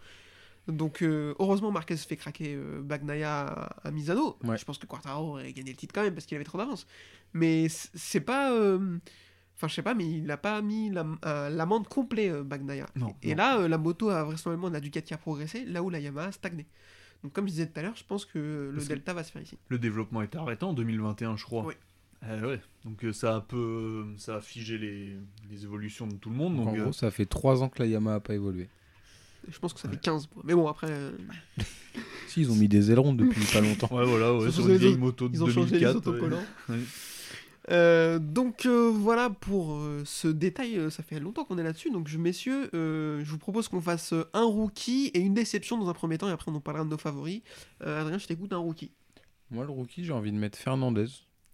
Donc, 0.68 1.02
euh, 1.02 1.34
heureusement, 1.40 1.70
Marquez 1.72 1.96
fait 1.96 2.16
craquer 2.16 2.54
euh, 2.54 2.80
Bagnaia 2.82 3.40
à, 3.46 3.88
à 3.88 3.90
Misano. 3.90 4.36
Ouais. 4.44 4.56
Je 4.56 4.64
pense 4.64 4.78
que 4.78 4.86
Quartaro 4.86 5.30
aurait 5.32 5.52
gagné 5.52 5.70
le 5.72 5.76
titre 5.76 5.92
quand 5.94 6.02
même 6.02 6.14
parce 6.14 6.24
qu'il 6.26 6.36
avait 6.36 6.44
trop 6.44 6.58
d'avance. 6.58 6.86
Mais 7.32 7.66
c'est 7.68 8.20
pas. 8.20 8.52
euh, 8.52 8.98
Enfin, 9.56 9.68
je 9.68 9.74
sais 9.74 9.82
pas, 9.82 9.94
mais 9.94 10.08
il 10.10 10.24
n'a 10.24 10.36
pas 10.38 10.60
mis 10.60 10.90
euh, 11.24 11.48
l'amende 11.50 11.86
complet, 11.86 12.30
euh, 12.30 12.42
Bagnaia. 12.42 12.86
Non, 12.96 13.14
Et 13.22 13.30
non. 13.30 13.36
là, 13.36 13.58
euh, 13.60 13.68
la 13.68 13.78
moto 13.78 14.08
a 14.08 14.24
vraisemblablement 14.24 14.70
la 14.70 14.80
Ducati 14.80 15.14
a 15.14 15.18
progressé, 15.18 15.64
là 15.66 15.82
où 15.84 15.90
la 15.90 16.00
Yamaha 16.00 16.28
a 16.28 16.32
stagné. 16.32 16.66
Donc, 17.22 17.32
comme 17.32 17.46
je 17.46 17.52
disais 17.52 17.66
tout 17.66 17.78
à 17.78 17.82
l'heure, 17.82 17.94
je 17.94 18.02
pense 18.02 18.24
que 18.24 18.38
le 18.38 18.72
Parce 18.74 18.88
que- 18.88 18.94
Delta 18.94 19.14
va 19.14 19.22
se 19.22 19.30
faire 19.30 19.42
ici. 19.42 19.56
Le 19.68 19.78
développement 19.78 20.22
est 20.22 20.34
arrêté 20.34 20.64
en 20.64 20.72
2021, 20.72 21.36
je 21.36 21.44
crois. 21.44 21.64
Oui. 21.64 21.74
Euh, 22.24 22.50
ouais. 22.50 22.60
Donc 22.84 23.04
euh, 23.04 23.12
ça 23.12 23.36
a 23.36 23.40
peu, 23.40 24.06
ça 24.16 24.36
a 24.36 24.40
figé 24.40 24.78
les, 24.78 25.16
les 25.50 25.62
évolutions 25.64 26.06
de 26.08 26.14
tout 26.14 26.30
le 26.30 26.36
monde. 26.36 26.56
Donc, 26.56 26.66
Donc, 26.66 26.74
en 26.74 26.78
euh, 26.78 26.82
gros, 26.84 26.92
ça 26.92 27.10
fait 27.12 27.26
3 27.26 27.62
ans 27.62 27.68
que 27.68 27.80
la 27.80 27.86
Yamaha 27.86 28.16
a 28.16 28.20
pas 28.20 28.34
évolué. 28.34 28.68
Je 29.48 29.58
pense 29.58 29.72
que 29.72 29.80
ça 29.80 29.88
fait 29.88 29.94
Ouais. 29.96 30.00
15 30.02 30.26
points. 30.26 30.42
Mais 30.46 30.54
bon, 30.54 30.66
après, 30.68 30.86
euh, 30.90 31.10
Si, 32.28 32.40
ils 32.40 32.50
ont 32.50 32.54
mis 32.54 32.68
des 32.68 32.90
ailerons 32.90 33.12
depuis 33.12 33.44
pas 33.52 33.60
longtemps. 33.60 33.94
ouais, 33.94 34.04
voilà, 34.06 34.32
ouais, 34.34 34.44
Ils 34.44 34.48
ont 34.48 34.50
sur 34.52 34.62
changé 34.62 34.74
une 34.74 34.78
les 34.80 34.86
vieille 34.88 34.98
moto 34.98 35.28
de 35.28 35.34
ils 35.34 35.42
ont 35.44 35.48
changé 35.48 35.74
les 35.74 35.80
2004. 35.80 35.96
autocollants. 35.96 36.36
ouais. 36.68 36.76
Ouais. 36.76 36.80
Euh, 37.70 38.18
donc 38.18 38.66
euh, 38.66 38.90
voilà 38.92 39.30
pour 39.30 39.74
euh, 39.76 40.02
ce 40.04 40.26
détail, 40.26 40.76
euh, 40.78 40.90
ça 40.90 41.04
fait 41.04 41.20
longtemps 41.20 41.44
qu'on 41.44 41.58
est 41.58 41.62
là-dessus. 41.62 41.90
Donc 41.92 42.08
je, 42.08 42.18
messieurs, 42.18 42.68
euh, 42.74 43.20
je 43.24 43.30
vous 43.30 43.38
propose 43.38 43.68
qu'on 43.68 43.80
fasse 43.80 44.12
euh, 44.14 44.24
un 44.34 44.42
rookie 44.42 45.12
et 45.14 45.20
une 45.20 45.32
déception 45.34 45.78
dans 45.78 45.88
un 45.88 45.92
premier 45.94 46.18
temps 46.18 46.28
et 46.28 46.32
après 46.32 46.50
on 46.50 46.54
en 46.56 46.60
parlera 46.60 46.84
de 46.84 46.90
nos 46.90 46.98
favoris. 46.98 47.42
Euh, 47.86 48.00
Adrien, 48.00 48.18
je 48.18 48.26
t'écoute 48.26 48.52
un 48.52 48.56
rookie. 48.58 48.90
Moi, 49.52 49.64
le 49.64 49.70
rookie, 49.70 50.02
j'ai 50.04 50.12
envie 50.12 50.32
de 50.32 50.38
mettre 50.38 50.58
Fernandez. 50.58 51.06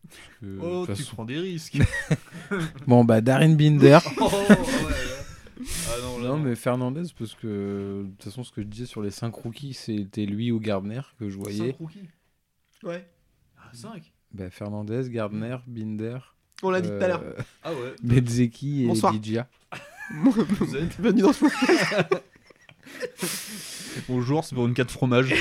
Parce 0.09 0.21
que, 0.41 0.47
de 0.47 0.59
Oh, 0.63 0.87
toute 0.87 0.95
tu 0.97 1.03
façon- 1.03 1.15
prends 1.17 1.25
des 1.27 1.39
risques. 1.41 1.77
Bon, 2.87 3.05
bah, 3.05 3.21
Darren 3.21 3.55
Binder. 3.57 3.99
oh, 4.21 4.25
ouais. 4.49 4.57
Ah 5.61 6.01
non, 6.03 6.19
là, 6.19 6.29
Non, 6.29 6.39
mais 6.39 6.55
Fernandez, 6.55 7.03
parce 7.19 7.35
que 7.35 8.05
de 8.05 8.11
toute 8.13 8.25
façon, 8.25 8.45
ce 8.45 8.53
que 8.53 8.63
je 8.63 8.67
disais 8.67 8.87
sur 8.87 9.03
les 9.03 9.11
5 9.11 9.35
rookies, 9.35 9.75
c'était 9.75 10.25
lui 10.27 10.51
ou 10.53 10.61
Gardner 10.61 11.01
que 11.19 11.29
je 11.29 11.37
voyais. 11.37 11.69
Cinq 11.73 11.77
rookies. 11.79 12.09
Ouais. 12.83 13.09
Ah, 13.59 13.71
5 13.73 14.13
Bah, 14.33 14.51
Fernandez, 14.51 15.09
Gardner, 15.11 15.57
Binder, 15.67 16.19
On 16.63 16.71
l'a 16.71 16.81
dit 16.81 16.89
tout 16.89 16.95
à 16.95 17.09
l'heure. 17.09 17.23
euh, 17.23 17.35
Ah 17.65 17.73
ouais. 17.73 17.95
Bezzecchi 18.03 18.85
et 18.85 18.87
Bonsoir. 18.87 19.13
Ligia. 19.13 19.49
Vous 20.23 20.77
êtes 20.77 21.01
Bienvenue 21.01 21.23
dans 21.23 21.33
ce 21.33 21.45
Bonjour, 24.09 24.45
c'est 24.45 24.55
pour 24.55 24.67
une 24.67 24.75
4 24.75 24.91
fromage. 24.91 25.35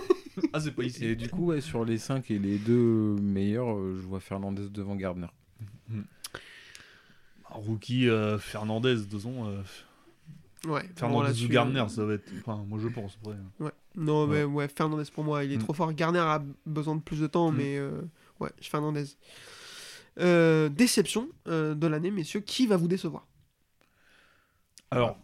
ah, 0.52 0.60
c'est 0.60 0.72
pas 0.72 0.82
ici. 0.84 1.04
Et 1.06 1.16
du 1.16 1.28
coup, 1.28 1.46
ouais, 1.46 1.60
sur 1.60 1.84
les 1.84 1.98
5 1.98 2.30
et 2.30 2.38
les 2.38 2.58
deux 2.58 3.16
meilleurs, 3.20 3.74
euh, 3.76 3.98
je 4.00 4.06
vois 4.06 4.20
Fernandez 4.20 4.68
devant 4.70 4.94
Gardner. 4.94 5.26
Rookie 7.54 8.08
euh, 8.08 8.38
Fernandez, 8.38 8.96
de 8.96 9.16
façon. 9.16 9.46
euh, 9.48 9.62
Ouais. 10.66 10.88
Fernandez 10.96 11.44
ou 11.44 11.48
Garner, 11.48 11.80
euh, 11.80 11.88
ça 11.88 12.04
va 12.06 12.14
être. 12.14 12.24
Enfin, 12.40 12.64
moi 12.66 12.78
je 12.82 12.88
pense. 12.88 13.18
Après. 13.22 13.36
Ouais. 13.60 13.70
Non, 13.96 14.26
mais 14.26 14.44
ouais, 14.44 14.66
Fernandez 14.68 15.04
pour 15.14 15.22
moi, 15.22 15.44
il 15.44 15.52
est 15.52 15.56
Mm. 15.56 15.62
trop 15.62 15.74
fort. 15.74 15.92
Garner 15.92 16.20
a 16.20 16.42
besoin 16.64 16.96
de 16.96 17.02
plus 17.02 17.20
de 17.20 17.26
temps, 17.26 17.52
Mm. 17.52 17.56
mais 17.56 17.78
ouais, 18.40 18.50
Fernandez. 18.62 19.04
Déception 20.70 21.28
de 21.46 21.86
l'année, 21.86 22.10
messieurs. 22.10 22.40
Qui 22.40 22.66
va 22.66 22.76
vous 22.76 22.88
décevoir? 22.88 23.26
Alors, 24.90 25.18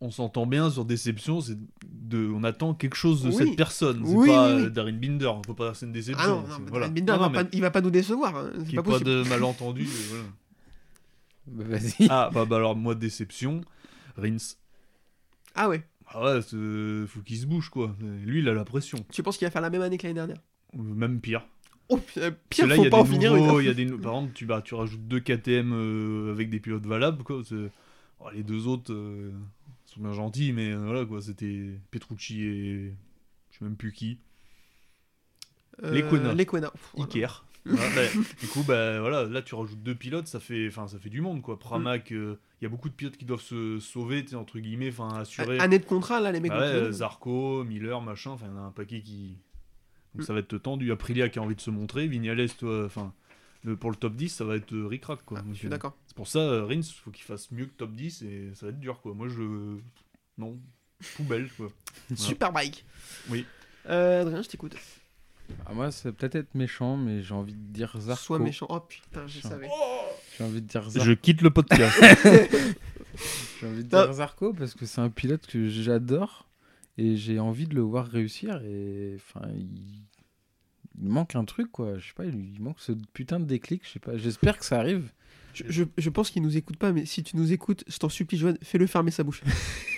on 0.00 0.10
s'entend 0.10 0.46
bien 0.46 0.68
sur 0.70 0.84
déception, 0.84 1.40
c'est 1.40 1.56
de, 1.86 2.28
on 2.34 2.42
attend 2.44 2.74
quelque 2.74 2.96
chose 2.96 3.22
de 3.22 3.28
Oui. 3.28 3.34
cette 3.36 3.56
personne. 3.56 4.02
C'est 4.04 4.14
Oui, 4.14 4.28
pas 4.28 4.56
oui, 4.56 4.70
Darren 4.70 4.92
Binder, 4.98 5.30
faut 5.46 5.54
pas 5.54 5.74
c'est 5.74 5.86
une 5.86 5.92
déception. 5.92 6.22
Ah 6.22 6.28
non, 6.28 6.58
non, 6.58 6.66
voilà. 6.68 6.88
Darren 6.88 6.94
Binder, 6.94 7.12
Non, 7.12 7.28
il, 7.28 7.32
va 7.34 7.44
pas, 7.44 7.50
il 7.52 7.60
va 7.60 7.70
pas 7.70 7.80
nous 7.80 7.90
décevoir. 7.90 8.36
hein, 8.36 8.50
C'est 8.68 8.76
pas 8.76 8.82
pas 8.82 8.98
de 8.98 9.22
malentendu. 9.28 9.84
voilà. 9.84 10.24
Bah, 11.50 11.64
Vas-y. 11.66 12.06
Ah, 12.08 12.30
bah, 12.32 12.44
bah 12.44 12.56
alors, 12.56 12.76
moi, 12.76 12.94
déception, 12.94 13.60
Rins. 14.16 14.36
Ah 15.54 15.68
ouais. 15.68 15.82
Ah 16.06 16.22
ouais, 16.24 16.42
c'est- 16.42 17.06
faut 17.06 17.20
qu'il 17.20 17.38
se 17.38 17.46
bouge, 17.46 17.68
quoi. 17.70 17.94
Lui, 18.00 18.40
il 18.40 18.48
a 18.48 18.54
la 18.54 18.64
pression. 18.64 18.98
Tu 19.12 19.22
penses 19.22 19.36
qu'il 19.38 19.46
va 19.46 19.50
faire 19.50 19.62
la 19.62 19.70
même 19.70 19.82
année 19.82 19.96
que 19.98 20.04
l'année 20.04 20.14
dernière? 20.14 20.40
Ou 20.74 20.82
Même 20.82 21.20
pire. 21.20 21.44
Oh, 21.88 21.96
Parce 21.96 22.30
pire, 22.48 22.64
que 22.64 22.68
là, 22.68 22.74
il 22.76 22.78
faut 22.78 22.84
y 22.84 22.86
a 22.86 22.90
pas 22.90 22.98
en 22.98 23.04
des 23.04 23.10
finir 23.10 23.34
nouveaux- 23.34 23.58
une. 23.58 23.64
il 23.64 23.68
y 23.68 23.70
a 23.70 23.74
des 23.74 23.84
nou- 23.84 23.98
Par 23.98 24.12
contre, 24.12 24.32
tu, 24.32 24.46
bah, 24.46 24.62
tu 24.62 24.74
rajoutes 24.74 25.06
deux 25.08 25.18
KTM 25.20 25.72
euh, 25.72 26.30
avec 26.32 26.48
des 26.50 26.60
pilotes 26.60 26.86
valables, 26.86 27.22
quoi. 27.24 27.42
c'est- 27.44 27.70
oh, 28.20 28.30
les 28.32 28.44
deux 28.44 28.66
autres 28.68 28.92
euh, 28.92 29.32
sont 29.86 30.00
bien 30.00 30.12
gentils, 30.12 30.52
mais 30.52 30.70
euh, 30.72 30.78
voilà, 30.84 31.04
quoi. 31.04 31.20
C'était 31.20 31.80
Petrucci 31.90 32.42
et. 32.42 32.94
Je 33.50 33.58
sais 33.58 33.64
même 33.64 33.74
plus 33.76 33.92
qui. 33.92 34.18
Euh, 35.82 35.92
Lequena. 35.94 36.34
Lequena. 36.34 36.70
Pff, 36.70 36.90
voilà. 36.94 37.08
Iker. 37.12 37.44
Voilà, 37.66 37.94
bah, 37.94 38.08
du 38.40 38.46
coup, 38.48 38.62
bah, 38.62 39.00
voilà, 39.00 39.24
là 39.24 39.42
tu 39.42 39.54
rajoutes 39.54 39.82
deux 39.82 39.94
pilotes, 39.94 40.26
ça 40.26 40.40
fait, 40.40 40.66
enfin, 40.68 40.88
ça 40.88 40.98
fait 40.98 41.10
du 41.10 41.20
monde 41.20 41.42
quoi. 41.42 41.58
Pramac, 41.58 42.10
euh, 42.12 42.36
il 42.60 42.64
y 42.64 42.66
a 42.66 42.70
beaucoup 42.70 42.88
de 42.88 42.94
pilotes 42.94 43.16
qui 43.16 43.24
doivent 43.26 43.42
se 43.42 43.78
sauver, 43.80 44.24
entre 44.34 44.58
guillemets, 44.58 44.88
enfin, 44.88 45.08
assurer. 45.18 45.58
Année 45.58 45.78
de 45.78 45.84
contrat, 45.84 46.20
là, 46.20 46.32
les 46.32 46.40
mecs. 46.40 46.50
Bah 46.52 46.60
ouais, 46.60 46.66
euh, 46.66 46.92
Zarco, 46.92 47.64
Miller, 47.64 48.00
machin, 48.00 48.30
enfin, 48.30 48.46
il 48.48 48.54
y 48.54 48.58
en 48.58 48.62
a 48.62 48.66
un 48.66 48.70
paquet 48.72 49.00
qui. 49.02 49.36
Donc 50.14 50.22
Mm. 50.22 50.26
ça 50.26 50.32
va 50.32 50.40
être 50.40 50.58
tendu. 50.58 50.90
Aprilia 50.90 51.28
qui 51.28 51.38
a 51.38 51.42
envie 51.42 51.54
de 51.54 51.60
se 51.60 51.70
montrer, 51.70 52.08
Vignales, 52.08 52.50
toi, 52.54 52.84
enfin, 52.86 53.12
pour 53.78 53.90
le 53.90 53.96
top 53.96 54.16
10, 54.16 54.28
ça 54.30 54.44
va 54.44 54.56
être 54.56 54.72
euh, 54.72 54.86
ric-rac 54.86 55.20
quoi. 55.24 55.38
Ah, 55.38 55.42
Donc, 55.42 55.52
je 55.54 55.58
suis 55.58 55.66
euh, 55.68 55.70
d'accord. 55.70 55.96
c'est 56.06 56.16
pour 56.16 56.26
ça, 56.28 56.38
euh, 56.40 56.64
Rins, 56.64 56.82
faut 56.82 57.10
qu'il 57.10 57.24
fasse 57.24 57.50
mieux 57.52 57.66
que 57.66 57.72
top 57.76 57.92
10 57.92 58.22
et 58.22 58.50
ça 58.54 58.66
va 58.66 58.70
être 58.72 58.80
dur 58.80 59.00
quoi. 59.02 59.14
Moi 59.14 59.28
je. 59.28 59.76
Non, 60.38 60.58
poubelle 61.16 61.48
quoi. 61.56 61.68
Superbike. 62.16 62.84
Oui. 63.28 63.44
Euh, 63.88 64.22
Adrien, 64.22 64.42
je 64.42 64.48
t'écoute. 64.48 64.76
Ah, 65.66 65.72
moi, 65.74 65.90
ça 65.90 66.08
va 66.08 66.12
peut-être 66.12 66.34
être 66.36 66.54
méchant, 66.54 66.96
mais 66.96 67.22
j'ai 67.22 67.34
envie 67.34 67.54
de 67.54 67.72
dire 67.72 67.94
Zarco. 67.98 68.22
Sois 68.24 68.38
méchant. 68.38 68.66
Oh 68.68 68.80
putain, 68.80 69.26
je 69.26 69.40
savais. 69.40 69.68
J'ai 70.36 70.44
envie 70.44 70.60
de 70.62 70.66
dire 70.66 70.88
Zarco. 70.88 71.08
Je 71.08 71.12
quitte 71.12 71.42
le 71.42 71.50
podcast. 71.50 71.96
J'ai 73.60 73.66
envie 73.66 73.84
de 73.84 73.94
Non. 73.94 74.04
dire 74.04 74.12
Zarco 74.14 74.52
parce 74.54 74.74
que 74.74 74.86
c'est 74.86 75.00
un 75.00 75.10
pilote 75.10 75.46
que 75.46 75.68
j'adore 75.68 76.48
et 76.96 77.16
j'ai 77.16 77.38
envie 77.38 77.66
de 77.66 77.74
le 77.74 77.82
voir 77.82 78.06
réussir 78.06 78.62
et 78.64 79.16
enfin 79.16 79.46
il... 79.54 80.04
il 81.02 81.08
manque 81.08 81.34
un 81.34 81.44
truc 81.44 81.70
quoi, 81.70 81.98
je 81.98 82.06
sais 82.08 82.14
pas, 82.14 82.24
il 82.24 82.54
il 82.54 82.60
manque 82.62 82.80
ce 82.80 82.92
putain 83.12 83.38
de 83.40 83.44
déclic, 83.44 83.82
je 83.84 83.90
sais 83.90 83.98
pas, 83.98 84.16
j'espère 84.16 84.58
que 84.58 84.64
ça 84.64 84.78
arrive. 84.78 85.10
Je, 85.52 85.64
je- 85.68 85.84
je 85.98 86.08
pense 86.10 86.30
qu'il 86.30 86.42
nous 86.42 86.56
écoute 86.56 86.76
pas, 86.76 86.92
mais 86.92 87.04
si 87.04 87.22
tu 87.22 87.36
nous 87.36 87.52
écoutes, 87.52 87.84
je 87.88 87.98
t'en 87.98 88.08
supplie, 88.08 88.38
Joanne, 88.38 88.56
fais-le 88.62 88.86
fermer 88.86 89.10
sa 89.10 89.24
bouche. 89.24 89.42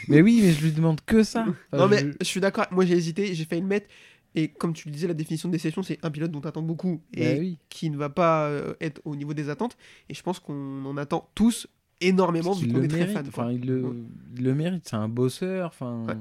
mais 0.08 0.22
oui, 0.22 0.40
mais 0.42 0.52
je 0.52 0.64
lui 0.64 0.72
demande 0.72 1.00
que 1.04 1.22
ça. 1.22 1.42
Enfin, 1.42 1.54
non, 1.84 1.88
mais 1.88 1.98
je- 1.98 2.12
je 2.20 2.24
suis 2.24 2.40
d'accord. 2.40 2.66
Moi, 2.70 2.86
j'ai 2.86 2.94
hésité, 2.96 3.34
j'ai 3.34 3.44
failli 3.44 3.60
le 3.60 3.66
mettre. 3.68 3.86
Et 4.34 4.48
comme 4.48 4.72
tu 4.72 4.88
le 4.88 4.92
disais, 4.94 5.06
la 5.08 5.14
définition 5.14 5.48
de 5.48 5.52
déception, 5.52 5.82
c'est 5.82 5.98
un 6.02 6.10
pilote 6.10 6.30
dont 6.30 6.40
tu 6.40 6.48
attends 6.48 6.62
beaucoup 6.62 7.02
Bah 7.14 7.22
et 7.22 7.38
oui. 7.38 7.58
qui 7.68 7.90
ne 7.90 7.96
va 7.96 8.08
pas 8.08 8.46
euh, 8.48 8.74
être 8.80 9.00
au 9.04 9.14
niveau 9.16 9.34
des 9.34 9.48
attentes. 9.50 9.76
Et 10.08 10.14
je 10.14 10.22
pense 10.22 10.38
qu'on 10.38 10.84
en 10.86 10.96
attend 10.96 11.28
tous 11.34 11.66
énormément 12.00 12.52
vu 12.52 12.66
qu'on 12.68 12.78
le 12.78 12.84
est 12.84 12.88
très 12.88 12.98
mérite, 13.00 13.14
fan. 13.14 13.30
quoi. 13.30 13.44
enfin 13.44 13.52
il 13.52 13.66
le, 13.66 13.82
Ouais. 13.84 13.96
il 14.36 14.42
le 14.44 14.54
mérite, 14.54 14.88
c'est 14.88 14.96
un 14.96 15.08
bosseur, 15.08 15.66
enfin 15.68 16.04
Ouais. 16.08 16.14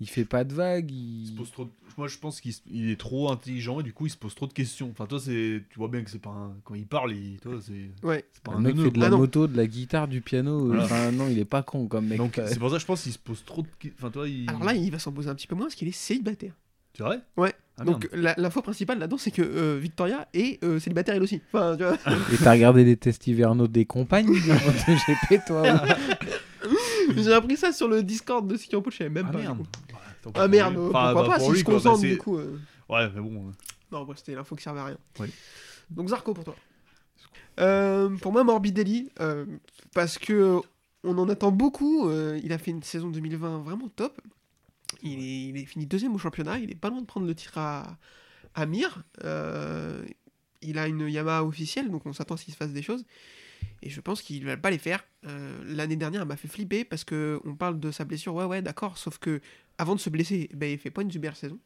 il 0.00 0.08
fait 0.08 0.24
pas 0.24 0.42
de 0.44 0.54
vagues, 0.54 0.90
Il 0.90 1.26
se 1.28 1.32
pose 1.32 1.52
trop 1.52 1.64
de- 1.66 1.70
Moi, 1.98 2.08
je 2.08 2.16
pense 2.18 2.40
qu'il 2.40 2.90
est 2.90 2.98
trop 2.98 3.30
intelligent 3.30 3.80
et 3.80 3.82
du 3.82 3.92
coup, 3.92 4.06
il 4.06 4.10
se 4.10 4.16
pose 4.16 4.34
trop 4.34 4.46
de 4.46 4.52
questions. 4.54 4.88
Enfin, 4.90 5.04
toi, 5.06 5.20
c'est, 5.20 5.62
tu 5.68 5.78
vois 5.78 5.88
bien 5.88 6.02
que 6.02 6.10
c'est 6.10 6.18
pas 6.18 6.30
un... 6.30 6.56
quand 6.64 6.74
il 6.74 6.86
parle, 6.86 7.12
il... 7.12 7.38
toi, 7.40 7.58
c'est, 7.60 7.90
Ouais. 8.06 8.24
c'est 8.32 8.42
pas 8.42 8.52
le 8.52 8.56
un 8.56 8.60
mec 8.60 8.76
fait 8.78 8.90
de 8.90 8.98
la 8.98 9.06
Ah 9.06 9.10
moto, 9.10 9.46
de 9.46 9.56
la 9.56 9.66
guitare, 9.66 10.08
du 10.08 10.22
piano, 10.22 10.66
Voilà. 10.68 10.84
enfin 10.84 11.12
non, 11.12 11.28
il 11.28 11.38
est 11.38 11.44
pas 11.44 11.62
con 11.62 11.86
comme 11.88 12.06
mec. 12.06 12.16
Donc, 12.16 12.40
c'est 12.46 12.58
pour 12.58 12.70
ça, 12.70 12.78
je 12.78 12.86
pense 12.86 13.02
qu'il 13.02 13.12
se 13.12 13.18
pose 13.18 13.44
trop 13.44 13.60
de. 13.62 13.68
que- 13.78 13.88
Enfin, 13.98 14.10
toi, 14.10 14.26
il. 14.26 14.48
Alors 14.48 14.64
là, 14.64 14.74
il 14.74 14.90
va 14.90 14.98
s'en 14.98 15.12
poser 15.12 15.28
un 15.28 15.34
petit 15.34 15.46
peu 15.46 15.54
moins 15.54 15.66
parce 15.66 15.74
qu'il 15.74 15.86
est 15.88 15.92
célibataire. 15.92 16.54
C'est 16.96 17.02
vrai? 17.02 17.20
Ouais. 17.36 17.54
Ah, 17.78 17.84
Donc 17.84 18.08
la- 18.12 18.34
l'info 18.36 18.60
principale 18.60 18.98
là-dedans, 18.98 19.16
c'est 19.16 19.30
que 19.30 19.40
euh, 19.42 19.78
Victoria 19.80 20.28
est 20.34 20.62
euh, 20.64 20.78
célibataire 20.78 21.14
elle 21.14 21.22
aussi. 21.22 21.40
Enfin, 21.52 21.76
tu 21.76 21.84
vois. 21.84 21.94
Et 22.32 22.36
t'as 22.42 22.52
regardé 22.52 22.84
les 22.84 22.96
tests 22.96 23.26
hivernaux 23.26 23.68
des 23.68 23.86
compagnes 23.86 24.26
de 24.26 24.32
MotoGP, 25.32 25.46
toi 25.46 25.62
ou- 25.62 27.14
J'ai 27.16 27.32
appris 27.32 27.56
ça 27.56 27.72
sur 27.72 27.88
le 27.88 28.02
Discord 28.02 28.46
de 28.46 28.56
Ski 28.56 28.76
en 28.76 28.82
je 28.88 28.96
savais 28.96 29.08
même 29.10 29.26
Ah 29.28 29.32
pas. 29.32 29.38
merde. 29.38 29.58
du 29.58 29.64
coup. 29.64 29.70
Ouais, 29.92 29.98
tant 30.22 30.30
pis 30.30 30.38
Ah 30.38 30.42
pour 30.42 30.50
merde, 30.50 30.74
lui. 30.74 30.80
Enfin, 30.80 31.12
pourquoi 31.12 31.22
bah, 31.22 31.28
pas 31.28 31.36
pour 31.38 31.44
s'il 31.46 31.52
lui, 31.54 31.58
se 31.60 31.64
quoi, 31.64 31.78
bah, 31.82 31.94
c'est- 32.00 32.08
du 32.08 32.18
coup. 32.18 32.36
euh. 32.38 32.58
Ouais, 32.88 33.08
mais 33.14 33.20
bon. 33.20 33.48
euh, 33.48 33.52
Non, 33.92 34.04
bah, 34.04 34.14
c'était 34.16 34.34
l'info 34.34 34.54
qui 34.56 34.62
servait 34.62 34.80
à 34.80 34.84
rien. 34.84 34.98
Oui. 35.18 35.28
Donc 35.90 36.08
Zarco 36.08 36.34
pour 36.34 36.44
toi. 36.44 36.54
Euh, 37.60 38.10
pour 38.18 38.32
moi, 38.32 38.44
Morbidelli, 38.44 39.10
euh, 39.20 39.44
parce 39.94 40.18
que 40.18 40.58
on 41.02 41.16
en 41.18 41.28
attend 41.28 41.50
beaucoup. 41.50 42.08
euh, 42.08 42.38
il 42.44 42.52
a 42.52 42.58
fait 42.58 42.70
une 42.70 42.82
saison 42.82 43.08
2020 43.08 43.58
vraiment 43.60 43.88
top. 43.88 44.20
Il 45.02 45.18
est, 45.18 45.42
il 45.48 45.56
est 45.56 45.64
fini 45.64 45.86
deuxième 45.86 46.14
au 46.14 46.18
championnat. 46.18 46.58
Il 46.58 46.70
est 46.70 46.74
pas 46.74 46.90
loin 46.90 47.00
de 47.00 47.06
prendre 47.06 47.26
le 47.26 47.34
titre 47.34 47.58
à, 47.58 47.98
à 48.54 48.66
Mir. 48.66 49.02
Euh, 49.24 50.04
il 50.62 50.78
a 50.78 50.86
une 50.88 51.08
Yamaha 51.08 51.44
officielle, 51.44 51.90
donc 51.90 52.04
on 52.06 52.12
s'attend 52.12 52.34
à 52.34 52.38
ce 52.38 52.44
qu'il 52.44 52.52
se 52.52 52.58
fasse 52.58 52.72
des 52.72 52.82
choses. 52.82 53.04
Et 53.82 53.90
je 53.90 54.00
pense 54.00 54.22
qu'il 54.22 54.44
va 54.44 54.56
pas 54.56 54.70
les 54.70 54.78
faire. 54.78 55.04
Euh, 55.26 55.62
L'année 55.64 55.96
dernière, 55.96 56.22
elle 56.22 56.28
m'a 56.28 56.36
fait 56.36 56.48
flipper 56.48 56.84
parce 56.84 57.04
que 57.04 57.40
on 57.44 57.54
parle 57.54 57.80
de 57.80 57.90
sa 57.90 58.04
blessure. 58.04 58.34
Ouais, 58.34 58.44
ouais, 58.44 58.62
d'accord. 58.62 58.98
Sauf 58.98 59.18
que 59.18 59.40
avant 59.78 59.94
de 59.94 60.00
se 60.00 60.10
blesser, 60.10 60.50
ben, 60.54 60.70
il 60.70 60.78
fait 60.78 60.90
pas 60.90 61.02
une 61.02 61.10
super 61.10 61.36
saison. 61.36 61.58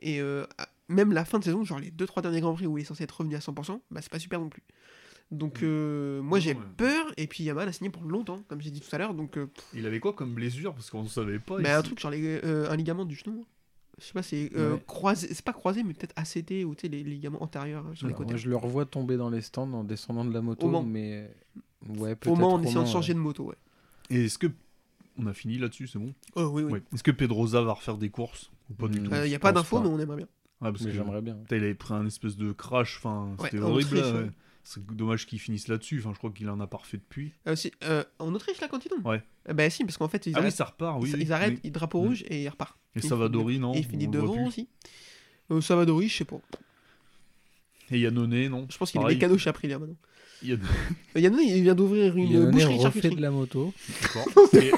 Et 0.00 0.20
euh, 0.20 0.46
même 0.88 1.12
la 1.12 1.24
fin 1.24 1.38
de 1.38 1.44
saison, 1.44 1.64
genre 1.64 1.78
les 1.78 1.90
2-3 1.90 2.22
derniers 2.22 2.40
Grands 2.40 2.54
Prix 2.54 2.66
où 2.66 2.78
il 2.78 2.82
est 2.82 2.84
censé 2.84 3.04
être 3.04 3.16
revenu 3.18 3.36
à 3.36 3.40
100%, 3.40 3.80
bah 3.90 4.00
c'est 4.02 4.10
pas 4.10 4.18
super 4.18 4.40
non 4.40 4.48
plus. 4.48 4.62
Donc 5.30 5.62
euh, 5.62 6.20
moi 6.22 6.40
j'ai 6.40 6.54
ouais. 6.54 6.60
peur, 6.76 7.06
et 7.16 7.26
puis 7.28 7.44
Yamaha 7.44 7.66
l'a 7.66 7.72
signé 7.72 7.88
pour 7.90 8.02
longtemps, 8.02 8.42
comme 8.48 8.60
j'ai 8.60 8.70
dit 8.72 8.80
tout 8.80 8.88
à 8.94 8.98
l'heure, 8.98 9.14
donc 9.14 9.36
euh, 9.36 9.46
Il 9.74 9.86
avait 9.86 10.00
quoi 10.00 10.12
comme 10.12 10.34
blessure? 10.34 10.74
Parce 10.74 10.90
qu'on 10.90 11.04
ne 11.04 11.08
savait 11.08 11.38
pas. 11.38 11.56
bah, 11.56 11.62
ici. 11.62 11.70
un 11.72 11.82
truc 11.82 12.00
genre 12.00 12.10
les, 12.10 12.40
euh, 12.44 12.68
un 12.70 12.74
ligament 12.76 13.04
du 13.04 13.14
genou. 13.14 13.46
Je 13.98 14.06
sais 14.06 14.12
pas, 14.12 14.22
c'est 14.22 14.50
euh, 14.56 14.74
Ouais. 14.74 14.82
croisé, 14.86 15.28
c'est 15.32 15.44
pas 15.44 15.52
croisé, 15.52 15.82
mais 15.84 15.92
peut-être 15.94 16.14
ACT 16.16 16.64
ou 16.64 16.74
tu 16.74 16.82
sais, 16.82 16.88
les 16.88 17.04
ligaments 17.04 17.42
antérieurs 17.42 17.84
les 18.02 18.12
côtés. 18.14 18.30
Moi, 18.30 18.36
je 18.38 18.48
le 18.48 18.56
revois 18.56 18.86
tomber 18.86 19.16
dans 19.16 19.28
les 19.30 19.42
stands 19.42 19.70
en 19.72 19.84
descendant 19.84 20.24
de 20.24 20.32
la 20.32 20.40
moto, 20.40 20.66
Au 20.74 20.82
mais 20.82 21.30
ouais, 21.86 22.16
peut-être 22.16 22.40
Au 22.40 22.42
en 22.44 22.62
essayant 22.62 22.82
de 22.82 22.88
changer 22.88 23.12
ouais. 23.12 23.18
de 23.18 23.20
moto, 23.22 23.44
ouais. 23.44 23.56
Et 24.08 24.24
est-ce 24.24 24.38
que. 24.38 24.48
On 25.18 25.26
a 25.26 25.34
fini 25.34 25.58
là-dessus, 25.58 25.86
c'est 25.86 25.98
bon? 25.98 26.14
Oh 26.34 26.44
oui, 26.46 26.62
oui. 26.62 26.72
Ouais. 26.72 26.82
Est-ce 26.94 27.02
que 27.02 27.10
Pedroza 27.10 27.60
va 27.60 27.74
refaire 27.74 27.98
des 27.98 28.08
courses 28.08 28.50
Ou 28.70 28.74
pas 28.74 28.88
du 28.88 29.00
Hmm. 29.00 29.04
tout? 29.04 29.14
Il 29.16 29.26
y 29.26 29.30
je 29.30 29.36
a 29.36 29.38
pas 29.38 29.52
d'infos, 29.52 29.80
mais 29.80 29.88
on 29.88 29.98
aimerait 29.98 30.16
bien. 30.16 30.28
Ouais, 30.62 30.70
parce 30.72 30.80
Mais 30.80 30.90
que 30.90 30.96
j'aimerais 30.96 31.20
bien. 31.20 31.36
il 31.50 31.54
avait 31.56 31.74
pris 31.74 31.92
un 31.94 32.06
espèce 32.06 32.36
de 32.36 32.52
crash. 32.52 32.96
Enfin, 32.98 33.34
Ouais, 33.38 33.50
c'était 33.50 33.62
horrible. 33.62 34.32
C'est 34.72 34.86
dommage 34.86 35.26
qu'il 35.26 35.40
finisse 35.40 35.66
là-dessus. 35.66 35.98
Enfin, 35.98 36.12
je 36.12 36.18
crois 36.18 36.30
qu'il 36.30 36.48
en 36.48 36.60
a 36.60 36.66
pas 36.68 36.76
refait 36.76 36.98
depuis. 36.98 37.32
Euh, 37.48 37.56
si, 37.56 37.72
euh, 37.82 38.04
en 38.20 38.32
Autriche, 38.32 38.60
là, 38.60 38.68
quand 38.68 38.84
ils 38.84 38.88
tombent 38.88 39.04
Ouais. 39.04 39.20
Eh 39.48 39.52
Bah 39.52 39.68
si, 39.68 39.82
parce 39.84 39.96
qu'en 39.96 40.06
fait, 40.06 40.26
ils 40.26 40.30
ah 40.36 40.38
oui, 40.38 40.42
arrêtent, 40.42 40.54
ça 40.54 40.64
repart, 40.66 41.02
oui. 41.02 41.10
ils, 41.10 41.16
oui. 41.16 41.32
arrêtent, 41.32 41.54
Mais- 41.54 41.60
ils 41.64 41.72
drapeau 41.72 41.98
rouge 41.98 42.22
et 42.28 42.44
ils 42.44 42.48
repartent. 42.48 42.78
Et 42.94 43.00
Savadori, 43.00 43.58
non 43.58 43.74
Et 43.74 43.78
il 43.78 43.84
finit 43.84 44.06
devant 44.06 44.46
aussi. 44.46 44.68
Euh, 45.50 45.60
Savadori, 45.60 46.06
je 46.06 46.18
sais 46.18 46.24
pas. 46.24 46.40
Et 47.90 47.98
Yannone, 47.98 48.46
non 48.46 48.68
Je 48.70 48.78
pense 48.78 48.92
qu'il 48.92 49.00
est 49.00 49.06
mécano 49.06 49.36
chez 49.38 49.50
Aprilia 49.50 49.76
maintenant. 49.76 49.96
Yann- 50.42 50.60
Yannone, 51.16 51.40
il 51.44 51.62
vient 51.62 51.74
d'ouvrir 51.74 52.16
une 52.16 52.28
Yannone 52.30 52.50
boucherie 52.50 52.74
refait 52.74 52.82
charcuterie. 52.84 53.16
de 53.16 53.20
la 53.22 53.30
moto. 53.30 53.72
D'accord. 54.02 54.26
Et- 54.54 54.72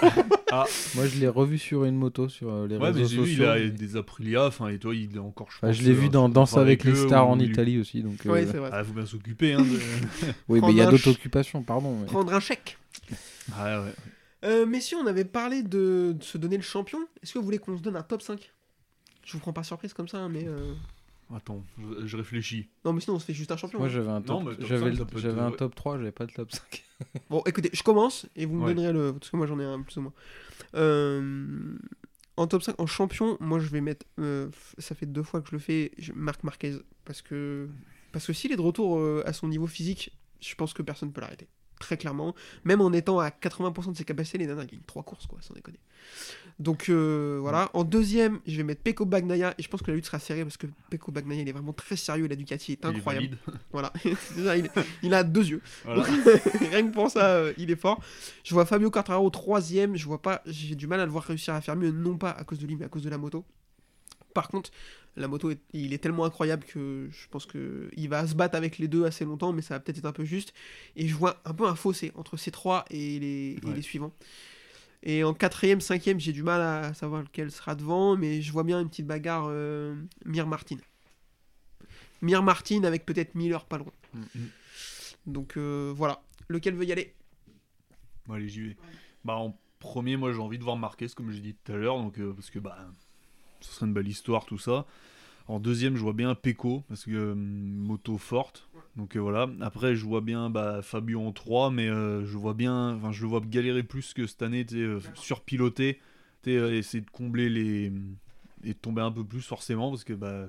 ah, 0.51 0.65
Moi, 0.97 1.07
je 1.07 1.19
l'ai 1.21 1.29
revu 1.29 1.57
sur 1.59 1.85
une 1.85 1.97
moto 1.97 2.29
sur 2.29 2.51
euh, 2.51 2.67
les 2.67 2.77
ouais, 2.77 2.81
mais 2.93 2.99
réseaux 3.03 3.09
j'ai 3.09 3.17
vu, 3.23 3.29
sociaux. 3.31 3.45
il 3.45 3.49
a 3.49 3.55
mais- 3.59 3.71
des 3.71 3.97
Aprilia. 3.97 4.47
Enfin, 4.47 4.69
et 4.69 4.79
toi, 4.79 4.95
il 4.95 5.15
est 5.17 5.19
encore, 5.19 5.49
je 5.51 5.57
Enfin, 5.59 5.69
pense, 5.69 5.77
je 5.77 5.83
l'ai 5.85 5.93
vu 5.95 6.07
euh, 6.07 6.11
dans 6.11 6.29
Danse 6.29 6.57
avec 6.57 6.85
les 6.85 6.93
eux, 6.93 7.07
stars 7.07 7.29
en 7.29 7.39
il- 7.39 7.51
Italie 7.51 7.79
aussi. 7.79 8.03
Donc, 8.03 8.19
Ouais, 8.25 8.45
euh, 8.45 8.49
c'est 8.51 8.59
vrai. 8.59 8.71
Ah, 8.73 8.83
faut 8.85 8.93
bien 8.93 9.07
s'occuper. 9.07 9.53
Hein, 9.55 9.63
de- 9.63 9.67
oui, 10.49 10.61
mais 10.61 10.71
il 10.73 10.77
y 10.77 10.81
a 10.81 10.85
Prendre 10.85 10.89
un 10.89 10.91
d'autres 10.91 11.05
ch- 11.05 11.17
occupations, 11.17 11.63
pardon. 11.63 11.97
mais- 12.01 12.07
Prendre 12.07 12.33
un 12.35 12.41
chèque. 12.41 12.77
Ah, 13.57 13.83
ouais. 13.83 13.93
Euh, 14.45 14.67
messieurs, 14.67 14.99
on 15.03 15.07
avait 15.07 15.25
parlé 15.25 15.63
de, 15.63 16.17
de 16.19 16.23
se 16.25 16.37
donner 16.39 16.57
le 16.57 16.63
champion. 16.65 16.99
Est-ce 17.23 17.33
que 17.35 17.39
vous 17.39 17.45
voulez 17.45 17.59
qu'on 17.59 17.77
se 17.79 17.83
donne 17.83 17.95
un 17.97 18.03
top 18.03 18.21
5 18.23 18.51
Je 19.25 19.33
vous 19.35 19.39
prends 19.39 19.53
pas 19.53 19.63
surprise 19.63 19.93
comme 19.95 20.09
ça, 20.09 20.19
hein, 20.19 20.29
mais. 20.29 20.45
euh, 20.47 20.75
Attends, 21.35 21.65
je, 21.79 22.07
je 22.07 22.17
réfléchis. 22.17 22.69
Non, 22.85 22.93
mais 22.93 23.01
sinon, 23.01 23.17
on 23.17 23.19
se 23.19 23.25
fait 23.25 23.35
juste 23.35 23.51
un 23.53 23.57
champion. 23.57 23.79
Moi, 23.79 23.89
hein. 23.89 23.91
j'avais 23.91 24.09
un 24.11 24.21
Non, 24.21 24.41
top, 24.41 24.43
mais 24.45 24.55
top 24.57 24.67
j'avais, 24.67 24.91
5, 24.91 24.97
ça 24.99 25.05
peut 25.05 25.17
être, 25.17 25.23
j'avais 25.23 25.41
un 25.41 25.51
top 25.53 25.75
3, 25.75 25.99
j'avais 25.99 26.13
pas 26.13 26.27
de 26.27 26.33
top 26.33 26.51
5. 26.53 26.85
Bon, 27.31 27.43
écoutez, 27.47 27.71
je 27.73 27.83
commence 27.83 28.27
et 28.37 28.47
vous 28.47 28.55
me 28.57 28.65
Ouais. 28.65 28.75
donnerez 28.75 28.93
le. 28.93 29.13
Parce 29.13 29.31
que 29.31 29.37
moi, 29.37 29.47
j'en 29.47 29.59
ai 29.59 29.65
un 29.65 29.83
plus 29.83 29.97
ou 29.97 30.03
moins. 30.03 30.13
Euh, 30.77 31.77
En 32.37 32.47
top 32.47 32.63
5, 32.63 32.81
en 32.81 32.87
champion, 32.87 33.37
moi, 33.41 33.59
je 33.59 33.69
vais 33.69 33.81
mettre. 33.81 34.07
euh, 34.19 34.49
f- 34.49 34.75
Ça 34.81 34.95
fait 34.95 35.07
deux 35.07 35.23
fois 35.23 35.41
que 35.43 35.49
je 35.49 35.53
le 35.53 35.59
fais. 35.59 35.93
Je... 35.99 36.13
Marc 36.13 36.43
Marquez. 36.45 36.77
Parce 37.05 37.23
que. 37.23 37.69
Parce 38.13 38.27
que 38.27 38.33
s'il 38.33 38.53
est 38.53 38.57
de 38.57 38.61
retour 38.63 38.99
euh, 38.99 39.23
à 39.27 39.33
son 39.33 39.49
niveau 39.49 39.67
physique, 39.67 40.17
je 40.41 40.55
pense 40.55 40.73
que 40.75 40.83
personne 40.83 41.09
ne 41.11 41.15
peut 41.15 41.21
l'arrêter. 41.21 41.49
Très 41.81 41.97
clairement. 41.97 42.35
Même 42.65 42.81
en 42.81 42.93
étant 42.93 43.19
à 43.19 43.31
80% 43.31 43.93
de 43.93 43.97
ses 43.97 44.05
capacités, 44.05 44.39
les 44.39 44.47
nanas, 44.47 44.63
il 44.65 44.69
gagne 44.71 44.81
3 44.87 45.03
courses, 45.03 45.27
quoi, 45.27 45.41
sans 45.43 45.55
déconner. 45.55 45.81
Donc 46.59 46.89
euh, 46.89 47.39
voilà. 47.41 47.71
En 47.75 47.85
deuxième, 47.85 48.41
je 48.47 48.57
vais 48.57 48.63
mettre 48.63 48.83
Peko 48.83 49.05
Bagnaia. 49.05 49.55
Et 49.59 49.63
je 49.63 49.69
pense 49.69 49.83
que 49.83 49.91
la 49.91 49.97
lutte 49.97 50.07
sera 50.07 50.19
serrée 50.19 50.43
parce 50.43 50.57
que 50.57 50.67
Peko 50.91 51.11
Bagnaia, 51.13 51.43
il 51.43 51.49
est 51.49 51.53
vraiment 51.53 51.73
très 51.73 51.97
sérieux. 51.97 52.27
La 52.29 52.37
Ducati 52.37 52.73
est 52.73 52.79
Il 52.83 52.87
est 52.87 52.91
incroyable. 52.97 53.27
valide. 53.27 53.39
Voilà. 53.73 53.93
Il, 54.05 54.71
il 55.03 55.15
a 55.15 55.25
deux 55.25 55.47
yeux. 55.49 55.63
Voilà. 55.85 56.03
Rien 56.71 56.87
que 56.89 56.93
pour 56.93 57.11
ça, 57.11 57.27
euh, 57.37 57.53
il 57.59 57.71
est 57.71 57.77
fort. 57.77 58.01
Je 58.45 58.55
vois 58.55 58.65
Fabio 58.67 58.91
Quartararo 58.91 59.29
troisième. 59.31 59.97
Je 59.97 60.05
vois 60.07 60.21
pas. 60.23 60.43
J'ai 60.47 60.75
du 60.75 60.87
mal 60.87 61.01
à 61.01 61.05
le 61.07 61.11
voir 61.11 61.25
réussir 61.25 61.55
à 61.55 61.61
faire 61.61 61.75
mieux, 61.77 61.91
non 61.91 62.17
pas 62.19 62.31
à 62.31 62.45
cause 62.45 62.59
de 62.59 62.67
lui, 62.67 62.77
mais 62.77 62.85
à 62.85 62.89
cause 62.89 63.03
de 63.03 63.11
la 63.11 63.19
moto. 63.19 63.45
Par 64.35 64.49
contre, 64.49 64.71
la 65.17 65.29
moto, 65.29 65.51
est- 65.51 65.61
il 65.75 65.93
est 65.93 65.99
tellement 65.99 66.25
incroyable 66.25 66.65
que 66.65 67.07
je 67.11 67.29
pense 67.31 67.45
que 67.45 67.91
il 67.97 68.09
va 68.09 68.27
se 68.27 68.35
battre 68.35 68.57
avec 68.57 68.79
les 68.79 68.89
deux 68.89 69.05
assez 69.05 69.27
longtemps, 69.27 69.53
mais 69.53 69.61
ça 69.61 69.75
va 69.75 69.81
peut-être 69.81 69.99
être 69.99 70.07
un 70.07 70.13
peu 70.13 70.25
juste. 70.25 70.55
Et 70.97 71.07
je 71.07 71.15
vois 71.15 71.41
un 71.45 71.53
peu 71.53 71.67
un 71.67 71.75
fossé 71.75 72.13
entre 72.15 72.37
ces 72.39 72.51
trois 72.51 72.85
et 72.91 73.19
les, 73.19 73.59
et 73.63 73.67
Ouais. 73.67 73.75
les 73.75 73.83
suivants. 73.83 74.13
Et 75.03 75.25
en 75.25 75.35
quatrième, 75.35 75.81
cinquième, 75.81 76.21
j'ai 76.21 76.33
du 76.33 76.43
mal 76.43 76.61
à 76.61 76.95
savoir 76.95 77.23
lequel 77.23 77.51
sera 77.51 77.75
devant, 77.75 78.17
mais 78.17 78.41
je 78.41 78.53
vois 78.53 78.63
bien 78.63 78.81
une 78.81 78.89
petite 78.89 79.07
bagarre 79.07 79.47
euh, 79.49 79.97
Mir 80.25 80.47
Martin. 80.47 80.77
Mir 82.21 82.43
Martin 82.43 82.85
avec 82.85 83.05
peut-être 83.05 83.35
Miller 83.35 83.65
pas 83.65 83.79
loin. 83.79 83.93
Mm. 84.15 84.21
Donc 85.27 85.57
euh, 85.57 85.93
voilà. 85.97 86.23
Lequel 86.49 86.75
veut 86.75 86.85
y 86.85 86.93
aller? 86.93 87.15
Bon, 88.27 88.35
allez, 88.35 88.49
j'y 88.49 88.61
vais. 88.61 88.77
Bah, 89.25 89.35
en 89.35 89.57
premier, 89.79 90.17
moi, 90.17 90.33
j'ai 90.33 90.39
envie 90.39 90.59
de 90.59 90.65
voir 90.65 90.77
Marquez, 90.77 91.09
comme 91.09 91.31
j'ai 91.31 91.41
dit 91.41 91.55
tout 91.55 91.73
à 91.73 91.77
l'heure, 91.77 91.99
donc, 91.99 92.19
euh, 92.19 92.33
parce 92.33 92.51
que 92.51 92.59
bah, 92.59 92.79
ce 93.61 93.73
serait 93.73 93.87
une 93.87 93.95
belle 93.95 94.09
histoire, 94.09 94.45
tout 94.45 94.59
ça. 94.59 94.87
En 95.49 95.59
deuxième, 95.59 95.97
je 95.97 96.03
vois 96.03 96.13
bien 96.13 96.35
Pecco, 96.35 96.85
parce 96.89 97.05
que 97.05 97.11
euh, 97.11 97.35
moto 97.35 98.17
forte. 98.19 98.69
Donc 98.97 99.17
euh, 99.17 99.21
voilà. 99.21 99.49
Après, 99.61 99.97
je 99.97 100.05
vois 100.05 100.21
bien 100.21 100.51
bah, 100.51 100.83
Fabio 100.83 101.21
en 101.21 101.33
3, 101.33 101.71
mais 101.71 101.89
euh, 101.89 102.25
je 102.27 102.37
vois 102.37 102.55
bien, 102.55 102.95
enfin, 102.95 103.11
je 103.13 103.23
le 103.23 103.29
vois 103.29 103.41
galérer 103.41 103.83
plus 103.83 104.13
que 104.13 104.27
cette 104.27 104.43
année, 104.43 104.67
euh, 104.75 105.01
surpiloter, 105.15 106.01
euh, 106.47 106.73
essayer 106.77 107.03
de 107.03 107.11
combler 107.11 107.49
les. 107.49 107.93
et 108.65 108.75
de 108.75 108.79
tomber 108.79 109.03
un 109.03 109.13
peu 109.13 109.25
plus, 109.25 109.41
forcément, 109.43 109.91
parce 109.91 110.05
que 110.05 110.13
bah. 110.13 110.49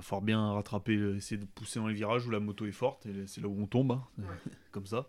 falloir 0.00 0.20
bien 0.22 0.52
rattraper, 0.52 0.94
essayer 1.16 1.40
de 1.40 1.46
pousser 1.46 1.78
dans 1.78 1.86
les 1.86 1.94
virages 1.94 2.26
où 2.26 2.30
la 2.30 2.40
moto 2.40 2.66
est 2.66 2.72
forte, 2.72 3.06
et 3.06 3.26
c'est 3.26 3.40
là 3.40 3.48
où 3.48 3.56
on 3.58 3.66
tombe, 3.66 3.92
hein, 3.92 4.04
comme 4.70 4.86
ça. 4.86 5.08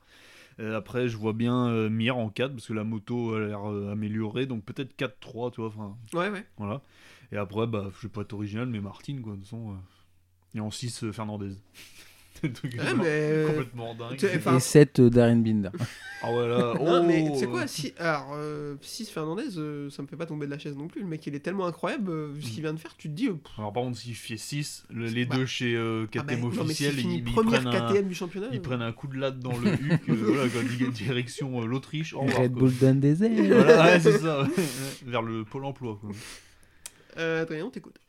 Après, 0.60 1.08
je 1.08 1.18
vois 1.18 1.34
bien 1.34 1.68
euh, 1.68 1.88
Mir 1.88 2.18
en 2.18 2.30
4 2.32 2.52
parce 2.54 2.66
que 2.66 2.74
la 2.74 2.84
moto 2.84 3.36
a 3.36 3.40
l'air 3.42 3.64
améliorée, 3.64 4.48
donc 4.48 4.64
peut-être 4.66 4.96
4-3, 4.98 5.52
tu 5.52 5.62
vois. 5.62 5.68
Enfin, 5.70 5.96
Ouais, 6.14 6.30
ouais. 6.30 6.46
voilà. 6.58 6.82
Et 7.32 7.38
après, 7.38 7.68
bah, 7.68 7.92
je 7.96 8.08
vais 8.08 8.12
pas 8.12 8.22
être 8.22 8.34
original, 8.34 8.66
mais 8.68 8.80
Martin, 8.80 9.22
quoi, 9.22 9.34
de 9.34 9.38
toute 9.38 9.46
façon. 9.46 9.78
Et 10.56 10.60
en 10.60 10.72
6, 10.72 11.04
euh, 11.04 11.12
Fernandez. 11.12 11.52
Ouais, 12.44 12.94
mais. 12.98 13.06
euh, 13.06 13.48
complètement 13.48 13.92
enfin, 13.92 14.56
Et 14.58 14.60
7 14.60 15.02
Darren 15.02 15.42
Binder. 15.44 15.70
Ah 16.24 16.32
ouais, 16.34 16.48
là. 16.48 16.74
Non, 16.84 17.06
mais 17.06 17.26
oh, 17.30 17.34
tu 17.34 17.40
sais 17.42 17.46
quoi, 17.46 17.62
euh, 17.62 17.68
si, 17.68 17.94
alors, 18.00 18.32
euh, 18.34 18.76
Sis 18.82 19.06
Fernandez, 19.06 19.56
euh, 19.58 19.88
ça 19.92 20.02
me 20.02 20.08
fait 20.08 20.16
pas 20.16 20.26
tomber 20.26 20.48
de 20.48 20.52
la 20.52 20.58
chaise 20.58 20.76
non 20.76 20.88
plus. 20.88 21.02
Le 21.02 21.08
mec, 21.08 21.26
il 21.28 21.36
est 21.36 21.40
tellement 21.42 21.68
incroyable, 21.68 22.10
euh, 22.10 22.32
vu 22.34 22.42
ce 22.42 22.50
qu'il 22.50 22.62
vient 22.64 22.74
de 22.74 22.80
faire, 22.80 22.96
tu 22.98 23.08
te 23.08 23.14
dis. 23.14 23.28
euh, 23.28 23.34
pff, 23.34 23.52
Alors 23.60 23.72
par 23.72 23.84
contre, 23.84 24.00
s'il 24.00 24.16
fait 24.16 24.36
6, 24.36 24.86
les 24.90 25.26
Bah. 25.26 25.36
deux 25.36 25.46
chez 25.46 25.76
euh, 25.76 26.08
ah 26.16 26.24
bah, 26.24 26.34
KTM 26.34 26.42
non, 26.42 26.48
officiel, 26.48 26.94
finit 26.96 27.18
ils, 27.20 27.30
ils 27.30 27.46
prennent 27.46 27.68
un, 27.68 27.92
KTM 27.92 28.08
du 28.08 28.16
championnat. 28.16 28.48
ils 28.52 28.58
euh, 28.58 28.62
prennent 28.64 28.82
un 28.82 28.92
coup 28.94 29.06
de 29.06 29.16
latte 29.20 29.38
dans 29.38 29.56
le 29.58 29.68
huc, 29.74 30.02
euh, 30.10 30.14
voilà, 30.16 30.50
quoi, 30.50 30.64
di- 30.64 30.90
direction 30.90 31.62
euh, 31.62 31.68
l'Autriche. 31.68 32.16
Red 32.16 32.34
quoi. 32.34 32.48
Bull 32.48 32.74
donne 32.80 33.00
des 33.00 33.24
ailes. 33.24 33.54
Voilà, 33.54 33.84
ouais, 33.84 34.00
c'est 34.00 34.18
ça, 34.18 34.48
vers 35.06 35.22
le 35.22 35.44
pôle 35.46 35.66
emploi. 35.66 36.00
Quoi. 36.02 36.10
Euh, 37.20 37.44
Adrien, 37.44 37.66
on 37.66 37.70
t'écoute. 37.70 38.00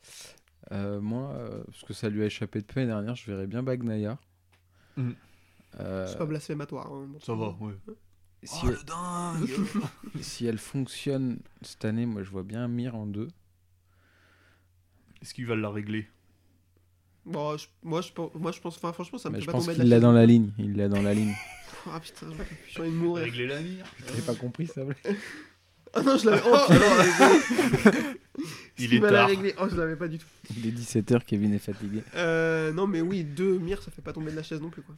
Euh, 0.73 1.01
moi, 1.01 1.31
euh, 1.33 1.62
parce 1.64 1.83
que 1.85 1.95
ça 1.95 2.09
lui 2.11 2.23
a 2.23 2.27
échappé 2.27 2.61
depuis 2.61 2.81
l'année 2.81 2.93
dernière, 2.93 3.14
je 3.16 3.25
verrais 3.31 3.47
bien 3.47 3.62
Bagnaia. 3.62 4.19
Mhm. 4.97 5.14
Euh, 5.81 6.07
C'est 6.07 6.19
pas 6.19 6.27
blasphématoire. 6.27 6.93
hein, 6.93 7.09
Ça 7.23 7.35
va, 7.35 7.57
ouais. 7.61 7.75
si, 8.43 8.61
Oh 8.64 8.69
le 8.69 8.79
dingue 8.85 9.51
si 10.21 10.47
elle 10.47 10.59
fonctionne 10.59 11.39
cette 11.62 11.85
année, 11.85 12.05
moi 12.07 12.23
je 12.23 12.31
vois 12.31 12.43
bien 12.43 12.69
Mir 12.69 12.95
en 12.97 13.07
2. 13.07 13.29
Est-ce 15.23 15.35
qu'il 15.35 15.47
va 15.47 15.57
la 15.57 15.71
régler? 15.71 16.07
Bon, 17.27 17.57
je- 17.57 17.66
moi, 17.83 18.01
je, 18.01 18.12
pense- 18.12 18.35
moi, 18.35 18.53
je 18.53 18.61
pense. 18.61 18.77
Enfin, 18.77 18.93
franchement, 18.93 19.19
ça 19.19 19.29
me 19.29 19.35
Mais 19.35 19.39
fait 19.41 19.43
je 19.43 19.47
pas 19.47 19.53
pense 19.53 19.64
tomber 19.66 19.77
de 19.77 19.83
qu'il 19.83 19.91
la 19.91 20.01
dans 20.01 20.12
la 20.12 20.25
ligne. 20.27 20.51
Il 20.59 20.77
l'a 20.77 20.89
dans 20.89 21.03
la 21.03 21.14
ligne. 21.14 21.35
Ah 21.91 22.01
putain, 22.01 22.27
j'ai 22.69 22.81
envie 22.81 22.91
de 22.91 22.95
mourir. 22.97 23.25
Régler 23.25 23.47
la 23.47 23.61
mire 23.61 23.85
J'ai 24.14 24.21
pas 24.23 24.35
compris 24.35 24.66
ça. 24.66 24.83
Ah 25.95 26.03
non, 26.03 26.19
je 26.19 26.27
l'avais. 26.29 26.43
Oh, 26.45 26.66
Il 28.79 28.95
est 28.95 29.01
tard. 29.01 29.29
régler. 29.29 29.55
Oh, 29.61 29.66
je 29.70 29.76
l'avais 29.76 29.97
pas 29.97 30.09
du 30.09 30.18
tout. 30.18 30.26
Il 30.57 30.66
est 30.66 30.70
17h, 30.70 31.24
Kevin 31.24 31.53
est 31.55 31.59
fatigué. 31.59 32.03
Euh, 32.14 32.72
non, 32.72 32.87
mais 32.87 33.01
oui, 33.01 33.24
deux 33.24 33.59
Mir, 33.59 33.83
ça 33.83 33.91
fait 33.91 34.03
pas 34.03 34.12
tomber 34.12 34.31
de 34.31 34.37
la 34.37 34.43
chaise 34.43 34.61
non 34.61 34.70
plus, 34.70 34.83
quoi. 34.83 34.95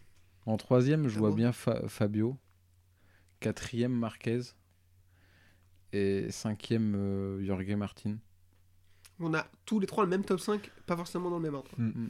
En 0.47 0.57
troisième, 0.57 1.09
je 1.09 1.17
Ah 1.17 1.21
vois 1.21 1.31
bon 1.31 1.37
bien 1.37 1.53
Fa- 1.53 1.87
Fabio. 1.89 2.37
Quatrième, 3.41 3.93
Marquez. 3.93 4.41
Et 5.93 6.31
cinquième, 6.31 6.95
euh, 6.95 7.45
Jorge 7.45 7.71
Martin. 7.75 8.17
On 9.19 9.35
a 9.35 9.47
tous 9.67 9.81
les 9.81 9.87
trois 9.87 10.05
le 10.05 10.11
même 10.11 10.25
top 10.25 10.41
5, 10.41 10.71
pas 10.87 10.97
forcément 10.97 11.31
dans 11.31 11.37
le 11.37 11.43
même 11.43 11.55
ordre. 11.55 11.71
Mm. 11.77 12.09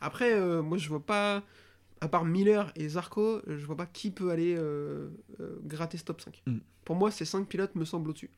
Après, 0.00 0.34
euh, 0.34 0.62
moi, 0.62 0.78
je 0.78 0.88
vois 0.88 1.04
pas. 1.04 1.42
À 2.02 2.08
part 2.08 2.24
Miller 2.24 2.72
et 2.76 2.88
Zarco, 2.88 3.42
je 3.46 3.64
vois 3.66 3.76
pas 3.76 3.84
qui 3.84 4.10
peut 4.10 4.30
aller 4.30 4.54
euh, 4.56 5.10
euh, 5.40 5.58
gratter 5.64 5.98
ce 5.98 6.04
top 6.04 6.20
5. 6.22 6.42
Mm. 6.46 6.58
Pour 6.84 6.96
moi, 6.96 7.10
ces 7.10 7.26
5 7.26 7.46
pilotes 7.46 7.74
me 7.74 7.84
semblent 7.84 8.08
au-dessus. 8.10 8.30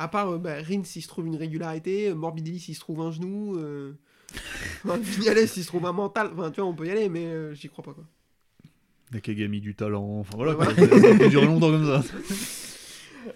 À 0.00 0.08
part 0.08 0.30
euh, 0.30 0.38
bah, 0.38 0.62
Rins 0.62 0.82
s'il 0.84 1.02
se 1.02 1.08
trouve 1.08 1.26
une 1.26 1.36
régularité, 1.36 2.08
euh, 2.08 2.14
Morbidelli 2.14 2.58
s'il 2.58 2.74
se 2.74 2.80
trouve 2.80 3.02
un 3.02 3.12
genou, 3.12 3.58
euh... 3.58 3.92
enfin, 4.84 4.96
Vignales 4.96 5.46
s'il 5.46 5.62
se 5.62 5.68
trouve 5.68 5.84
un 5.84 5.92
mental. 5.92 6.30
Enfin, 6.32 6.50
tu 6.50 6.62
vois, 6.62 6.70
on 6.70 6.74
peut 6.74 6.86
y 6.86 6.90
aller, 6.90 7.10
mais 7.10 7.26
euh, 7.26 7.52
j'y 7.54 7.68
crois 7.68 7.84
pas, 7.84 7.92
quoi. 7.92 8.04
Nakagami 9.12 9.60
du 9.60 9.74
talent, 9.74 10.20
enfin 10.20 10.36
voilà, 10.36 10.56
Ouais, 10.56 10.64
quoi, 10.74 10.74
ça 10.74 11.14
peut 11.18 11.28
durer 11.28 11.44
longtemps 11.46 11.70
comme 11.70 11.86
ça. 11.86 12.02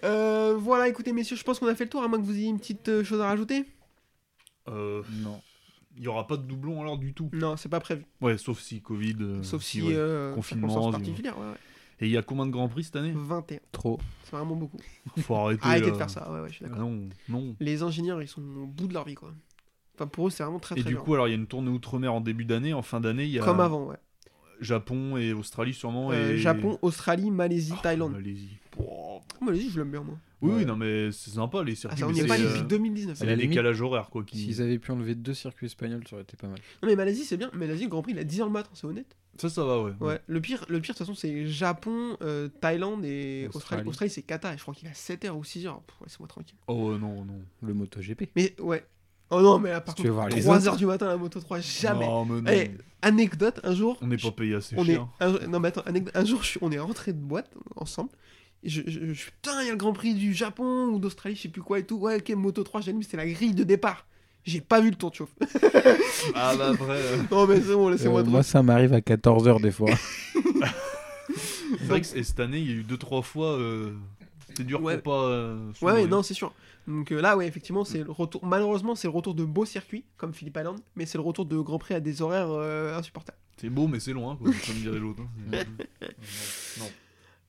Euh, 0.03 0.57
voilà, 0.59 0.89
écoutez, 0.89 1.13
messieurs, 1.13 1.37
je 1.37 1.45
pense 1.45 1.59
qu'on 1.59 1.67
a 1.67 1.75
fait 1.75 1.85
le 1.85 1.91
tour, 1.91 2.03
à 2.03 2.09
moins 2.09 2.19
que 2.19 2.25
vous 2.25 2.35
ayez 2.35 2.49
une 2.49 2.59
petite 2.59 3.03
chose 3.03 3.21
à 3.21 3.27
rajouter. 3.27 3.67
Euh, 4.67 5.03
Non. 5.23 5.43
Il 5.99 6.03
y 6.03 6.09
aura 6.09 6.27
pas 6.27 6.39
de 6.39 6.43
doublon 6.43 6.81
alors 6.81 6.97
du 6.97 7.13
tout 7.13 7.29
Non, 7.35 7.59
c'est 7.59 7.69
pas 7.69 7.81
prévu. 7.81 8.03
Ouais, 8.23 8.39
sauf 8.39 8.61
si 8.61 8.81
Covid. 8.81 9.17
Sauf 9.43 9.63
si, 9.63 9.83
ouais. 9.83 9.93
euh, 9.95 10.35
Confinement. 10.35 10.89
Ouais, 10.91 10.97
ouais. 10.97 11.33
Et 12.01 12.07
il 12.07 12.11
y 12.13 12.17
a 12.17 12.23
combien 12.23 12.47
de 12.47 12.51
grands 12.51 12.69
prix 12.69 12.85
cette 12.85 12.97
année 12.97 13.13
21, 13.15 13.59
Trop. 13.73 13.99
c'est 14.25 14.33
vraiment 14.37 14.57
beaucoup. 14.57 14.79
Faut 15.19 15.35
arrêter. 15.37 15.61
Arrêtez 15.65 15.91
de 15.91 15.97
faire 15.97 16.11
ça, 16.11 16.31
ouais, 16.33 16.41
ouais, 16.41 16.49
je 16.49 16.55
suis 16.55 16.65
Ah 16.65 16.69
d'accord. 16.71 16.89
non, 16.89 17.09
non. 17.29 17.57
Les 17.61 17.83
ingénieurs, 17.83 18.21
ils 18.23 18.29
sont 18.29 18.43
au 18.43 18.67
bout 18.67 18.89
de 18.89 18.95
leur 18.95 19.05
vie, 19.05 19.15
quoi. 19.15 19.33
Enfin, 19.95 20.07
pour 20.09 20.27
eux, 20.27 20.31
c'est 20.31 20.43
vraiment 20.43 20.59
très 20.59 20.75
Et 20.77 20.81
très 20.81 20.89
du 20.89 20.95
dur. 20.95 21.05
coup, 21.05 21.15
alors 21.15 21.29
il 21.29 21.31
y 21.31 21.35
a 21.35 21.37
une 21.37 21.47
tournée 21.47 21.71
outre-mer 21.71 22.13
en 22.13 22.21
début 22.21 22.45
d'année, 22.45 22.73
en 22.75 22.83
fin 22.83 23.01
d'année, 23.01 23.25
il 23.25 23.31
y 23.31 23.39
a 23.39 23.45
Comme 23.45 23.61
avant, 23.61 23.85
ouais. 23.87 23.97
Japon 24.61 25.17
et 25.17 25.33
Australie 25.33 25.75
sûrement. 25.75 26.11
Euh, 26.13 26.33
et... 26.33 26.39
Japon, 26.39 26.79
Australie, 26.83 27.31
Malaisie, 27.31 27.73
Oh, 27.77 27.81
Thaïlande. 27.83 28.13
Malaisie. 28.13 28.57
Oh. 28.79 29.21
Malaisie, 29.41 29.71
je 29.71 29.79
l'aime 29.81 29.91
bien, 29.91 30.03
moi. 30.03 30.17
Oui, 30.41 30.51
Ouais. 30.51 30.57
oui, 30.59 30.67
non 30.67 30.77
mais 30.77 31.11
c'est 31.13 31.31
sympa 31.31 31.63
les 31.63 31.73
Ah, 31.73 31.77
circuits. 31.77 32.01
ça, 32.01 32.07
on 32.07 32.11
est 32.11 32.21
c'est, 32.21 32.27
pas 32.27 32.39
euh, 32.39 32.49
depuis 32.55 32.63
2019. 32.69 33.17
C'est 33.17 33.29
À 33.29 33.35
les 33.35 33.47
décalages 33.47 33.81
horaires 33.81 34.11
quoi. 34.11 34.23
Qui... 34.25 34.37
S'ils 34.39 34.61
avaient 34.63 34.79
pu 34.79 34.91
enlever 34.93 35.15
deux 35.15 35.33
circuits 35.35 35.67
espagnols, 35.67 36.07
ça 36.09 36.17
aurait 36.17 36.23
été 36.23 36.37
pas 36.37 36.49
mal. 36.49 36.59
Non, 36.83 36.89
mais 36.89 36.97
Malaisie, 36.97 37.25
c'est 37.25 37.37
bien. 37.37 37.51
Malaisie, 37.55 37.85
le 37.85 37.89
Grand 37.91 38.03
Prix, 38.03 38.13
il 38.13 38.19
a 38.19 38.25
10 38.25 38.41
heures 38.41 38.47
le 38.49 38.53
matin, 38.53 38.71
c'est 38.75 38.87
honnête. 38.87 39.17
Ça, 39.39 39.49
ça 39.49 39.65
va, 39.65 39.83
ouais. 39.83 39.93
Ouais. 40.01 40.21
Le 40.27 40.41
pire, 40.41 40.65
le 40.69 40.81
pire 40.81 40.95
de 40.95 40.99
toute 40.99 41.07
façon, 41.07 41.15
c'est 41.15 41.47
Japon, 41.47 42.17
euh, 42.23 42.49
Thaïlande 42.61 43.05
et 43.05 43.47
Australie. 43.49 43.57
Australie. 43.57 43.89
Australie, 43.89 44.11
c'est 44.13 44.23
Qatar. 44.23 44.53
Et 44.53 44.57
je 44.57 44.63
crois 44.63 44.75
qu'il 44.75 44.87
a 44.89 44.95
7 44.95 45.25
heures 45.25 45.37
ou 45.37 45.45
6 45.45 45.67
heures. 45.67 45.81
Pff, 45.83 45.97
Laissez-moi 46.05 46.29
tranquille. 46.29 46.57
Oh 46.69 46.97
non, 46.99 47.25
non. 47.25 47.41
Le 47.63 47.75
MotoGP. 47.75 48.31
Mais 48.37 48.55
ouais. 48.61 48.85
Oh 49.31 49.41
non, 49.41 49.59
mais 49.59 49.71
là, 49.71 49.81
par 49.81 49.97
Si 49.97 50.03
contre, 50.03 50.15
voir 50.15 50.29
les 50.29 50.41
3 50.43 50.57
autres. 50.59 50.69
heures 50.69 50.77
du 50.77 50.87
matin, 50.87 51.07
la 51.09 51.17
moto 51.17 51.41
3, 51.41 51.59
jamais. 51.61 52.07
Non, 52.07 52.25
mais 52.25 52.41
non. 52.43 52.51
Eh, 52.53 52.71
anecdote, 53.03 53.59
un 53.65 53.75
jour. 53.75 53.99
On 54.03 54.07
n'est 54.07 54.17
pas 54.17 54.31
payé 54.31 54.55
assez 54.55 54.77
on 54.79 54.85
est 54.85 54.95
cher. 54.95 55.09
un, 55.21 55.33
non 55.49 55.59
mais 55.61 55.69
attends 55.69 55.83
anecdote, 55.83 56.17
un 56.17 56.25
jour 56.25 56.43
je 56.43 56.49
suis- 56.51 56.61
on 56.63 56.71
est 56.73 56.79
rentré 56.79 57.13
de 57.13 57.19
boîte 57.19 57.51
ensemble 57.77 58.11
et 58.63 58.69
je, 58.71 58.81
je, 58.87 59.27
putain 59.27 59.61
il 59.61 59.67
y 59.67 59.69
a 59.69 59.73
le 59.73 59.77
Grand 59.77 59.93
Prix 59.93 60.15
du 60.15 60.33
Japon 60.33 60.87
ou 60.87 60.99
d'Australie 60.99 61.35
je 61.37 61.43
sais 61.43 61.49
plus 61.51 61.61
quoi 61.61 61.79
et 61.81 61.85
tout 61.85 61.97
ouais 61.99 62.17
ok 62.17 62.31
Moto 62.31 62.63
3 62.63 62.81
j'allume 62.81 63.03
c'était 63.03 63.19
la 63.19 63.27
grille 63.29 63.55
de 63.55 63.63
départ 63.65 64.07
j'ai 64.45 64.61
pas 64.61 64.81
vu 64.81 64.91
le 64.91 64.97
tour 64.97 65.11
de 65.11 65.17
chauffe 65.17 65.35
Ah 66.35 66.55
bah 66.57 66.71
après. 66.73 66.85
euh, 66.91 67.17
non 67.31 67.47
mais 67.47 67.61
c'est 67.61 67.75
bon 67.75 67.89
laissez-moi 67.89 68.21
Euh, 68.21 68.25
moi, 68.25 68.43
ça 68.43 68.63
m'arrive 68.63 68.93
à 68.93 69.01
14h 69.01 69.61
des 69.61 69.71
fois. 69.73 69.91
C'est 71.79 71.87
vrai 71.87 72.01
que 72.01 72.07
cette 72.07 72.41
année, 72.41 72.59
il 72.59 72.67
y 72.69 72.71
a 72.73 72.75
eu 72.77 72.83
2-3 72.83 73.23
fois. 73.23 73.53
euh, 73.59 73.93
C'était 74.49 74.65
dur 74.65 74.83
Ouais. 74.83 74.99
pour 74.99 75.13
pas. 75.15 75.25
euh, 75.29 75.73
ouais 75.83 75.93
ouais 75.93 76.07
non 76.07 76.23
c'est 76.23 76.35
sûr 76.35 76.53
donc 76.87 77.13
euh, 77.13 77.21
là 77.23 77.35
ouais 77.37 77.47
effectivement 77.47 77.83
c'est 77.85 78.05
le 78.05 78.11
retour 78.11 78.45
malheureusement 78.45 78.95
c'est 78.95 79.09
le 79.09 79.13
retour 79.15 79.35
de 79.35 79.43
beaux 79.43 79.65
circuits 79.65 80.05
comme 80.19 80.35
Philippe 80.35 80.59
Island 80.59 80.79
mais 80.97 81.07
c'est 81.07 81.17
le 81.17 81.25
retour 81.25 81.47
de 81.47 81.57
Grand 81.59 81.79
Prix 81.79 81.95
à 81.95 82.01
des 82.01 82.21
horaires 82.21 82.51
euh, 82.51 82.95
insupportables 82.97 83.39
C'est 83.59 83.71
beau, 83.71 83.87
mais 83.89 84.01
c'est 84.01 84.13
loin, 84.13 84.37
quoi, 84.37 84.51
comme 84.67 84.75
dirait 84.77 84.99
l'autre. 84.99 85.23
hein. 85.53 85.59
non. 86.79 86.91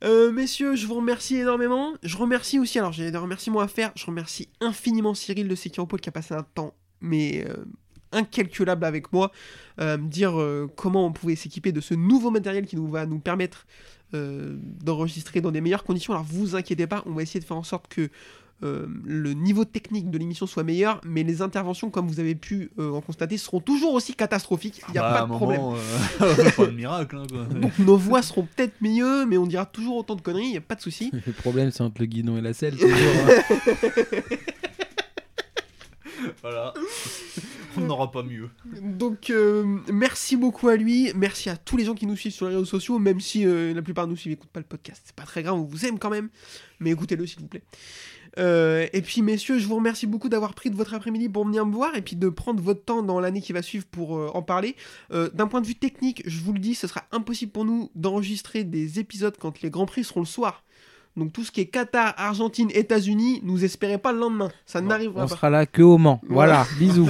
Euh, 0.05 0.31
messieurs, 0.31 0.75
je 0.75 0.87
vous 0.87 0.95
remercie 0.95 1.35
énormément. 1.37 1.93
Je 2.03 2.15
remercie 2.17 2.59
aussi, 2.59 2.79
alors 2.79 2.91
j'ai 2.93 3.11
des 3.11 3.17
remerciements 3.17 3.59
à 3.61 3.67
faire. 3.67 3.91
Je 3.95 4.05
remercie 4.05 4.49
infiniment 4.61 5.13
Cyril 5.13 5.47
de 5.47 5.55
Sekiropol 5.55 5.99
qui 5.99 6.09
a 6.09 6.11
passé 6.11 6.33
un 6.33 6.43
temps, 6.43 6.73
mais 7.05 7.45
euh, 7.47 7.53
incalculable 8.11 8.85
avec 8.85 9.13
moi, 9.13 9.31
euh, 9.79 9.97
me 9.97 10.07
dire 10.07 10.39
euh, 10.39 10.67
comment 10.75 11.05
on 11.05 11.11
pouvait 11.11 11.35
s'équiper 11.35 11.71
de 11.71 11.81
ce 11.81 11.93
nouveau 11.93 12.31
matériel 12.31 12.65
qui 12.65 12.75
nous 12.75 12.87
va 12.89 13.05
nous 13.05 13.19
permettre 13.19 13.65
euh, 14.13 14.55
d'enregistrer 14.83 15.41
dans 15.41 15.51
des 15.51 15.61
meilleures 15.61 15.83
conditions. 15.83 16.13
Alors 16.13 16.25
vous 16.25 16.55
inquiétez 16.55 16.87
pas, 16.87 17.03
on 17.05 17.11
va 17.11 17.21
essayer 17.23 17.39
de 17.39 17.45
faire 17.45 17.57
en 17.57 17.63
sorte 17.63 17.87
que 17.87 18.09
euh, 18.63 18.85
le 19.03 19.33
niveau 19.33 19.65
technique 19.65 20.09
de 20.09 20.17
l'émission 20.17 20.47
soit 20.47 20.63
meilleur, 20.63 21.01
mais 21.03 21.23
les 21.23 21.41
interventions, 21.41 21.89
comme 21.89 22.07
vous 22.07 22.21
avez 22.21 22.35
pu 22.35 22.71
euh, 22.79 22.93
en 22.93 23.01
constater, 23.01 23.37
seront 23.37 23.59
toujours 23.59 23.93
aussi 23.93 24.13
catastrophiques. 24.15 24.81
Il 24.87 24.93
n'y 24.93 24.97
a 24.97 25.01
Bah, 25.01 25.19
pas 25.19 25.25
de 25.25 25.31
problème. 25.37 25.59
moment, 25.59 25.75
euh, 26.21 26.51
pas 26.55 26.65
de 26.67 26.71
miracle, 26.71 27.17
hein, 27.17 27.25
quoi. 27.29 27.43
Donc 27.59 27.77
nos 27.79 27.97
voix 27.97 28.21
seront 28.21 28.43
peut-être 28.55 28.75
mieux, 28.79 29.25
mais 29.25 29.37
on 29.37 29.45
dira 29.45 29.65
toujours 29.65 29.97
autant 29.97 30.15
de 30.15 30.21
conneries, 30.21 30.45
il 30.45 30.51
n'y 30.51 30.57
a 30.57 30.61
pas 30.61 30.75
de 30.75 30.81
souci. 30.81 31.11
le 31.27 31.33
problème, 31.33 31.69
c'est 31.71 31.83
entre 31.83 31.99
le 31.99 32.05
guidon 32.07 32.37
et 32.37 32.41
la 32.41 32.53
selle. 32.53 32.77
toujours, 32.77 32.95
hein. 32.95 34.21
Voilà. 36.45 36.75
On 37.77 37.81
n'aura 37.81 38.11
pas 38.11 38.21
mieux. 38.21 38.51
Donc 38.79 39.31
euh, 39.31 39.79
merci 39.91 40.37
beaucoup 40.37 40.67
à 40.67 40.75
lui, 40.75 41.11
merci 41.15 41.49
à 41.49 41.57
tous 41.57 41.75
les 41.75 41.85
gens 41.85 41.95
qui 41.95 42.05
nous 42.05 42.15
suivent 42.15 42.33
sur 42.33 42.47
les 42.47 42.53
réseaux 42.53 42.65
sociaux, 42.65 42.99
même 42.99 43.19
si 43.19 43.47
euh, 43.47 43.73
la 43.73 43.81
plupart 43.81 44.05
nous 44.05 44.15
suivent 44.15 44.33
et 44.33 44.35
n'écoutent 44.35 44.51
pas 44.51 44.59
le 44.59 44.65
podcast, 44.67 45.01
c'est 45.05 45.15
pas 45.15 45.23
très 45.23 45.41
grave, 45.41 45.55
on 45.55 45.63
vous 45.63 45.87
aime 45.87 45.97
quand 45.97 46.11
même, 46.11 46.29
mais 46.79 46.91
écoutez-le 46.91 47.25
s'il 47.25 47.39
vous 47.39 47.47
plaît. 47.47 47.63
Euh, 48.37 48.87
et 48.93 49.01
puis 49.01 49.21
messieurs, 49.21 49.59
je 49.59 49.67
vous 49.67 49.75
remercie 49.75 50.07
beaucoup 50.07 50.29
d'avoir 50.29 50.53
pris 50.53 50.69
de 50.69 50.75
votre 50.75 50.93
après-midi 50.93 51.29
pour 51.29 51.45
venir 51.45 51.65
me 51.65 51.73
voir 51.73 51.95
et 51.95 52.01
puis 52.01 52.15
de 52.15 52.29
prendre 52.29 52.61
votre 52.61 52.83
temps 52.83 53.01
dans 53.01 53.19
l'année 53.19 53.41
qui 53.41 53.53
va 53.53 53.61
suivre 53.61 53.85
pour 53.85 54.17
euh, 54.17 54.29
en 54.33 54.41
parler. 54.41 54.75
Euh, 55.11 55.29
D'un 55.33 55.47
point 55.47 55.61
de 55.61 55.67
vue 55.67 55.75
technique, 55.75 56.21
je 56.25 56.39
vous 56.41 56.53
le 56.53 56.59
dis, 56.59 56.75
ce 56.75 56.87
sera 56.87 57.03
impossible 57.11 57.51
pour 57.51 57.65
nous 57.65 57.91
d'enregistrer 57.95 58.63
des 58.63 58.99
épisodes 58.99 59.35
quand 59.39 59.61
les 59.61 59.69
grands 59.69 59.85
prix 59.85 60.03
seront 60.03 60.21
le 60.21 60.25
soir. 60.25 60.63
Donc 61.17 61.31
tout 61.31 61.43
ce 61.45 61.51
qui 61.51 61.61
est 61.61 61.67
Qatar, 61.67 62.13
Argentine, 62.17 62.69
États-Unis, 62.73 63.39
nous 63.43 63.63
espérez 63.63 63.97
pas 63.97 64.11
le 64.11 64.19
lendemain, 64.19 64.51
ça 64.65 64.81
Non, 64.81 64.89
n'arrivera 64.89 65.23
On 65.23 65.27
pas. 65.27 65.35
sera 65.35 65.49
là 65.49 65.65
que 65.65 65.81
au 65.81 65.97
Mans. 65.97 66.19
Voilà, 66.27 66.67
bisous. 66.79 67.09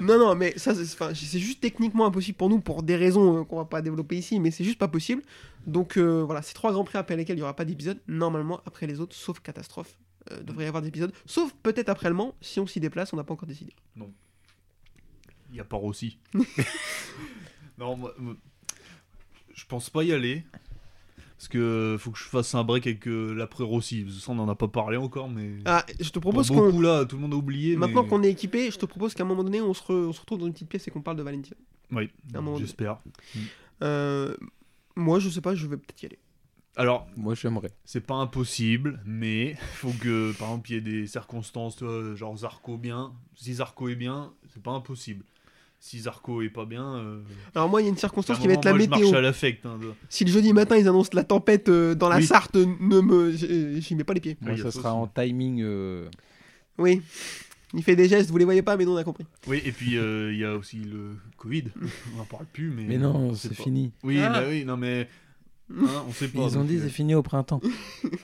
Non, 0.00 0.18
non, 0.18 0.34
mais 0.34 0.58
ça, 0.58 0.74
c'est 0.74 0.82
enfin, 0.82 1.14
c'est 1.14 1.38
juste 1.38 1.60
techniquement 1.60 2.06
impossible 2.06 2.36
pour 2.36 2.48
nous 2.50 2.58
pour 2.60 2.82
des 2.82 2.96
raisons 2.96 3.40
euh, 3.40 3.44
qu'on 3.44 3.56
va 3.56 3.64
pas 3.64 3.80
développer 3.80 4.16
ici, 4.16 4.40
mais 4.40 4.50
c'est 4.50 4.64
juste 4.64 4.78
pas 4.78 4.88
possible. 4.88 5.22
Donc 5.66 5.96
euh, 5.96 6.22
voilà, 6.24 6.42
c'est 6.42 6.54
trois 6.54 6.72
grands 6.72 6.82
prix 6.84 6.98
après 6.98 7.16
lesquels 7.16 7.36
il 7.36 7.40
y 7.40 7.42
aura 7.44 7.54
pas 7.54 7.64
d'épisode. 7.64 8.00
Normalement, 8.08 8.60
après 8.66 8.88
les 8.88 8.98
autres, 9.00 9.14
sauf 9.14 9.38
catastrophe, 9.38 9.94
euh, 10.32 10.42
devrait 10.42 10.64
y 10.64 10.68
avoir 10.68 10.82
des 10.82 10.88
épisodes. 10.88 11.12
Sauf 11.24 11.54
peut-être 11.62 11.88
après 11.90 12.08
le 12.08 12.14
Mans, 12.16 12.34
si 12.40 12.58
on 12.58 12.66
s'y 12.66 12.80
déplace, 12.80 13.12
on 13.12 13.16
n'a 13.16 13.24
pas 13.24 13.34
encore 13.34 13.48
décidé. 13.48 13.72
Il 15.50 15.56
y 15.56 15.60
a 15.60 15.64
pas 15.64 15.76
aussi. 15.76 16.18
non, 17.78 17.96
moi, 17.96 18.12
moi, 18.18 18.34
je 19.54 19.64
pense 19.66 19.90
pas 19.90 20.02
y 20.02 20.12
aller. 20.12 20.44
Parce 21.36 21.48
que 21.48 21.96
faut 21.98 22.10
que 22.12 22.18
je 22.18 22.24
fasse 22.24 22.54
un 22.54 22.62
break 22.64 22.86
avec 22.86 23.06
euh, 23.08 23.34
l'après 23.34 23.64
Rossi. 23.64 24.02
Parce 24.04 24.16
que 24.16 24.22
Ça, 24.22 24.32
on 24.32 24.38
en 24.38 24.48
a 24.48 24.54
pas 24.54 24.68
parlé 24.68 24.96
encore, 24.96 25.28
mais. 25.28 25.56
Ah, 25.64 25.84
je 26.00 26.10
te 26.10 26.18
propose 26.18 26.48
qu'on. 26.48 26.66
beaucoup 26.66 26.80
là, 26.80 27.04
tout 27.04 27.16
le 27.16 27.22
monde 27.22 27.34
a 27.34 27.36
oublié. 27.36 27.76
Maintenant 27.76 28.04
mais... 28.04 28.08
qu'on 28.08 28.22
est 28.22 28.30
équipé, 28.30 28.70
je 28.70 28.78
te 28.78 28.86
propose 28.86 29.14
qu'à 29.14 29.24
un 29.24 29.26
moment 29.26 29.44
donné, 29.44 29.60
on 29.60 29.74
se, 29.74 29.82
re- 29.82 30.06
on 30.08 30.12
se 30.12 30.20
retrouve 30.20 30.38
dans 30.38 30.46
une 30.46 30.52
petite 30.52 30.68
pièce 30.68 30.86
et 30.88 30.90
qu'on 30.90 31.02
parle 31.02 31.16
de 31.16 31.22
Valentin. 31.22 31.56
Oui, 31.90 32.10
j'espère. 32.58 32.98
Euh, 33.82 34.34
moi, 34.96 35.18
je 35.18 35.28
sais 35.28 35.40
pas, 35.40 35.54
je 35.54 35.66
vais 35.66 35.76
peut-être 35.76 36.02
y 36.02 36.06
aller. 36.06 36.18
Alors, 36.76 37.06
Moi, 37.16 37.34
j'aimerais. 37.34 37.70
c'est 37.84 38.00
pas 38.04 38.14
impossible, 38.16 39.00
mais 39.04 39.54
faut 39.74 39.92
que, 40.00 40.32
par 40.38 40.48
exemple, 40.48 40.70
il 40.70 40.74
y 40.74 40.78
ait 40.78 40.80
des 40.80 41.06
circonstances, 41.06 41.76
tu 41.76 41.84
vois, 41.84 42.14
genre 42.16 42.36
Zarco 42.36 42.76
bien. 42.76 43.12
Si 43.36 43.54
Zarco 43.54 43.88
est 43.88 43.94
bien, 43.94 44.32
c'est 44.52 44.62
pas 44.62 44.72
impossible. 44.72 45.24
Si 45.86 46.00
Zarco 46.00 46.40
est 46.40 46.48
pas 46.48 46.64
bien. 46.64 46.94
euh, 46.96 47.20
Alors 47.54 47.68
moi, 47.68 47.82
il 47.82 47.84
y 47.84 47.86
a 47.86 47.90
une 47.90 47.94
un 47.96 47.98
circonstance 47.98 48.38
qui 48.38 48.46
va 48.46 48.54
être 48.54 48.64
la 48.64 48.70
moi, 48.72 48.80
je 48.80 48.88
météo. 48.88 49.00
marche 49.04 49.14
à 49.16 49.20
l'affect. 49.20 49.66
hein, 49.66 49.78
de- 49.78 49.92
Si 50.08 50.24
le 50.24 50.30
jeudi 50.32 50.54
matin 50.54 50.78
ils 50.78 50.88
annoncent 50.88 51.10
la 51.12 51.24
tempête 51.24 51.68
euh, 51.68 51.94
dans 51.94 52.08
la 52.08 52.16
Oui. 52.16 52.24
Sarthe, 52.24 52.54
ne 52.56 53.00
me, 53.02 53.32
j'y 53.32 53.94
mets 53.94 54.02
pas 54.04 54.14
les 54.14 54.20
pieds. 54.20 54.38
Moi, 54.40 54.56
ça 54.56 54.70
sera 54.70 54.94
aussi. 54.94 55.02
en 55.02 55.06
timing. 55.22 55.60
euh, 55.62 56.08
Oui. 56.78 57.02
Il 57.74 57.82
fait 57.82 57.96
des 57.96 58.08
gestes, 58.08 58.30
vous 58.30 58.38
les 58.38 58.44
voyez 58.46 58.62
pas, 58.62 58.76
mais 58.78 58.84
nous 58.86 58.92
on 58.92 58.96
a 58.96 59.04
compris. 59.04 59.26
Oui, 59.46 59.60
et 59.64 59.72
puis 59.72 59.98
euh, 59.98 60.32
il 60.32 60.38
y 60.38 60.44
a 60.44 60.54
aussi 60.56 60.78
le 60.78 61.16
Covid. 61.36 61.64
on 62.16 62.20
en 62.20 62.24
parle 62.24 62.46
plus, 62.50 62.70
mais. 62.70 62.84
Mais 62.84 62.98
non, 62.98 63.34
c'est 63.34 63.48
pas. 63.54 63.62
fini. 63.64 63.92
Oui, 64.04 64.20
Ah. 64.22 64.30
bah 64.30 64.42
oui, 64.48 64.64
non 64.64 64.78
mais. 64.78 65.06
hein, 65.70 66.04
on 66.08 66.12
sait 66.12 66.28
pas. 66.28 66.46
Ils 66.48 66.56
ont 66.56 66.64
dit 66.64 66.78
c'est 66.80 66.88
fini 66.88 67.14
au 67.14 67.22
printemps. 67.22 67.60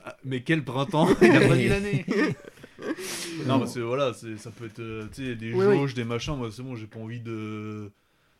ah, 0.06 0.16
Mais 0.24 0.40
quel 0.42 0.64
printemps 0.64 1.08
Il 1.20 1.30
a 1.36 1.40
pas 1.46 1.56
dit 1.56 1.68
l'année 1.68 2.06
Non, 3.46 3.58
parce 3.58 3.74
que 3.74 3.80
voilà, 3.80 4.12
ça 4.14 4.50
peut 4.50 4.66
être 4.66 4.80
euh, 4.80 5.06
tu 5.14 5.24
sais, 5.26 5.34
des 5.36 5.52
Oui, 5.54 5.64
oui. 5.66 5.76
jauges, 5.76 5.94
des 5.94 6.04
machins. 6.04 6.36
Moi, 6.36 6.50
c'est 6.52 6.62
bon, 6.62 6.74
j'ai 6.76 6.86
pas 6.86 7.00
envie 7.00 7.20
de 7.20 7.90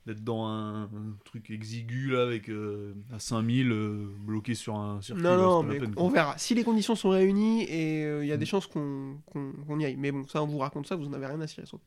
d'être 0.07 0.25
dans 0.25 0.47
un, 0.47 0.85
un 0.85 1.17
truc 1.27 1.51
exigu 1.51 2.11
là 2.12 2.23
avec 2.23 2.49
euh, 2.49 2.95
à 3.15 3.19
5000 3.19 3.71
euh, 3.71 4.07
bloqué 4.25 4.55
sur 4.55 4.77
un 4.77 5.03
circuit. 5.03 5.23
Non, 5.23 5.31
là, 5.31 5.37
non, 5.37 5.61
c'est 5.61 5.67
pas 5.67 5.73
mais 5.75 5.79
peine, 5.81 5.93
on 5.99 6.09
verra. 6.09 6.35
Si 6.39 6.55
les 6.55 6.65
conditions 6.65 6.95
sont 6.95 7.11
réunies, 7.11 7.65
et 7.65 8.05
euh, 8.07 8.25
il 8.25 8.29
y 8.29 8.33
a 8.33 8.39
des 8.39 8.45
Mm. 8.45 8.49
chances 8.49 8.67
qu'on 8.67 9.17
qu'on 9.31 9.79
y 9.79 9.85
aille. 9.85 9.97
Mais 9.99 10.11
bon, 10.11 10.27
ça 10.27 10.43
on 10.43 10.47
vous 10.47 10.57
raconte 10.59 10.87
ça, 10.87 10.97
vous 10.97 11.07
en 11.07 11.12
avez 11.12 11.27
rien 11.27 11.41
à 11.43 11.47
cirer. 11.47 11.67
sauf. 11.67 11.81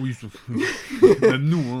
Oui, 0.00 0.12
sauf- 0.12 0.44
même 1.22 1.44
nous. 1.44 1.62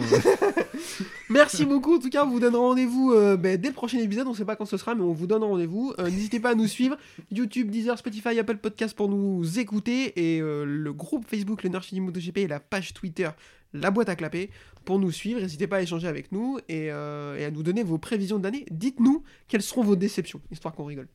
Merci 1.30 1.64
beaucoup. 1.64 1.96
En 1.96 1.98
tout 1.98 2.10
cas, 2.10 2.24
on 2.24 2.30
vous 2.30 2.40
donne 2.40 2.56
rendez-vous 2.56 3.12
euh, 3.12 3.36
ben, 3.36 3.56
dès 3.60 3.68
le 3.68 3.74
prochain 3.74 3.98
épisode. 3.98 4.26
On 4.26 4.34
sait 4.34 4.44
pas 4.44 4.56
quand 4.56 4.64
ce 4.66 4.76
sera, 4.76 4.94
mais 4.94 5.02
on 5.02 5.12
vous 5.12 5.26
donne 5.26 5.42
rendez-vous. 5.42 5.92
Euh, 5.98 6.04
N'hésitez 6.10 6.40
pas 6.40 6.50
à 6.50 6.54
nous 6.54 6.66
suivre. 6.66 6.96
YouTube, 7.30 7.70
Deezer, 7.70 7.98
Spotify, 7.98 8.38
Apple 8.38 8.56
Podcast 8.58 8.96
pour 8.96 9.08
nous 9.08 9.58
écouter. 9.58 10.12
Et 10.36 10.40
euh, 10.40 10.64
le 10.66 10.92
groupe 10.92 11.24
Facebook, 11.28 11.62
le 11.62 11.70
Nerd 11.70 11.84
Chez 11.84 11.98
MotoGP, 12.00 12.38
et 12.38 12.46
la 12.48 12.60
page 12.60 12.92
Twitter, 12.94 13.28
la 13.72 13.90
boîte 13.90 14.08
à 14.08 14.16
clapper, 14.16 14.50
pour 14.84 14.98
nous 14.98 15.10
suivre. 15.10 15.40
N'hésitez 15.40 15.66
pas 15.66 15.76
à 15.76 15.82
échanger 15.82 16.08
avec 16.08 16.32
nous 16.32 16.58
et, 16.68 16.90
euh, 16.90 17.36
et 17.38 17.44
à 17.44 17.50
nous 17.50 17.62
donner 17.62 17.82
vos 17.82 17.98
prévisions 17.98 18.38
d'année. 18.38 18.66
Dites-nous 18.70 19.22
quelles 19.48 19.62
seront 19.62 19.82
vos 19.82 19.96
déceptions, 19.96 20.40
histoire 20.50 20.74
qu'on 20.74 20.84
rigole. 20.84 21.08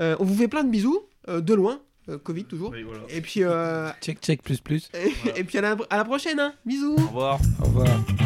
Euh, 0.00 0.14
on 0.20 0.24
vous 0.24 0.34
fait 0.34 0.48
plein 0.48 0.62
de 0.64 0.70
bisous, 0.70 1.00
euh, 1.28 1.40
de 1.40 1.54
loin. 1.54 1.80
euh, 2.10 2.18
Covid 2.18 2.44
toujours. 2.44 2.70
Oui, 2.70 2.82
voilà. 2.82 3.00
Et 3.08 3.20
puis, 3.22 3.42
euh, 3.42 3.88
Check, 4.02 4.20
check, 4.20 4.42
plus, 4.42 4.60
plus. 4.60 4.90
et, 4.94 5.12
et 5.40 5.44
puis 5.44 5.56
à 5.58 5.62
la, 5.62 5.76
à 5.90 5.96
la 5.96 6.04
prochaine. 6.04 6.38
hein. 6.38 6.52
Bisous. 6.66 6.94
Au 6.98 7.06
revoir. 7.06 7.40
Au 7.62 7.64
revoir. 7.64 8.25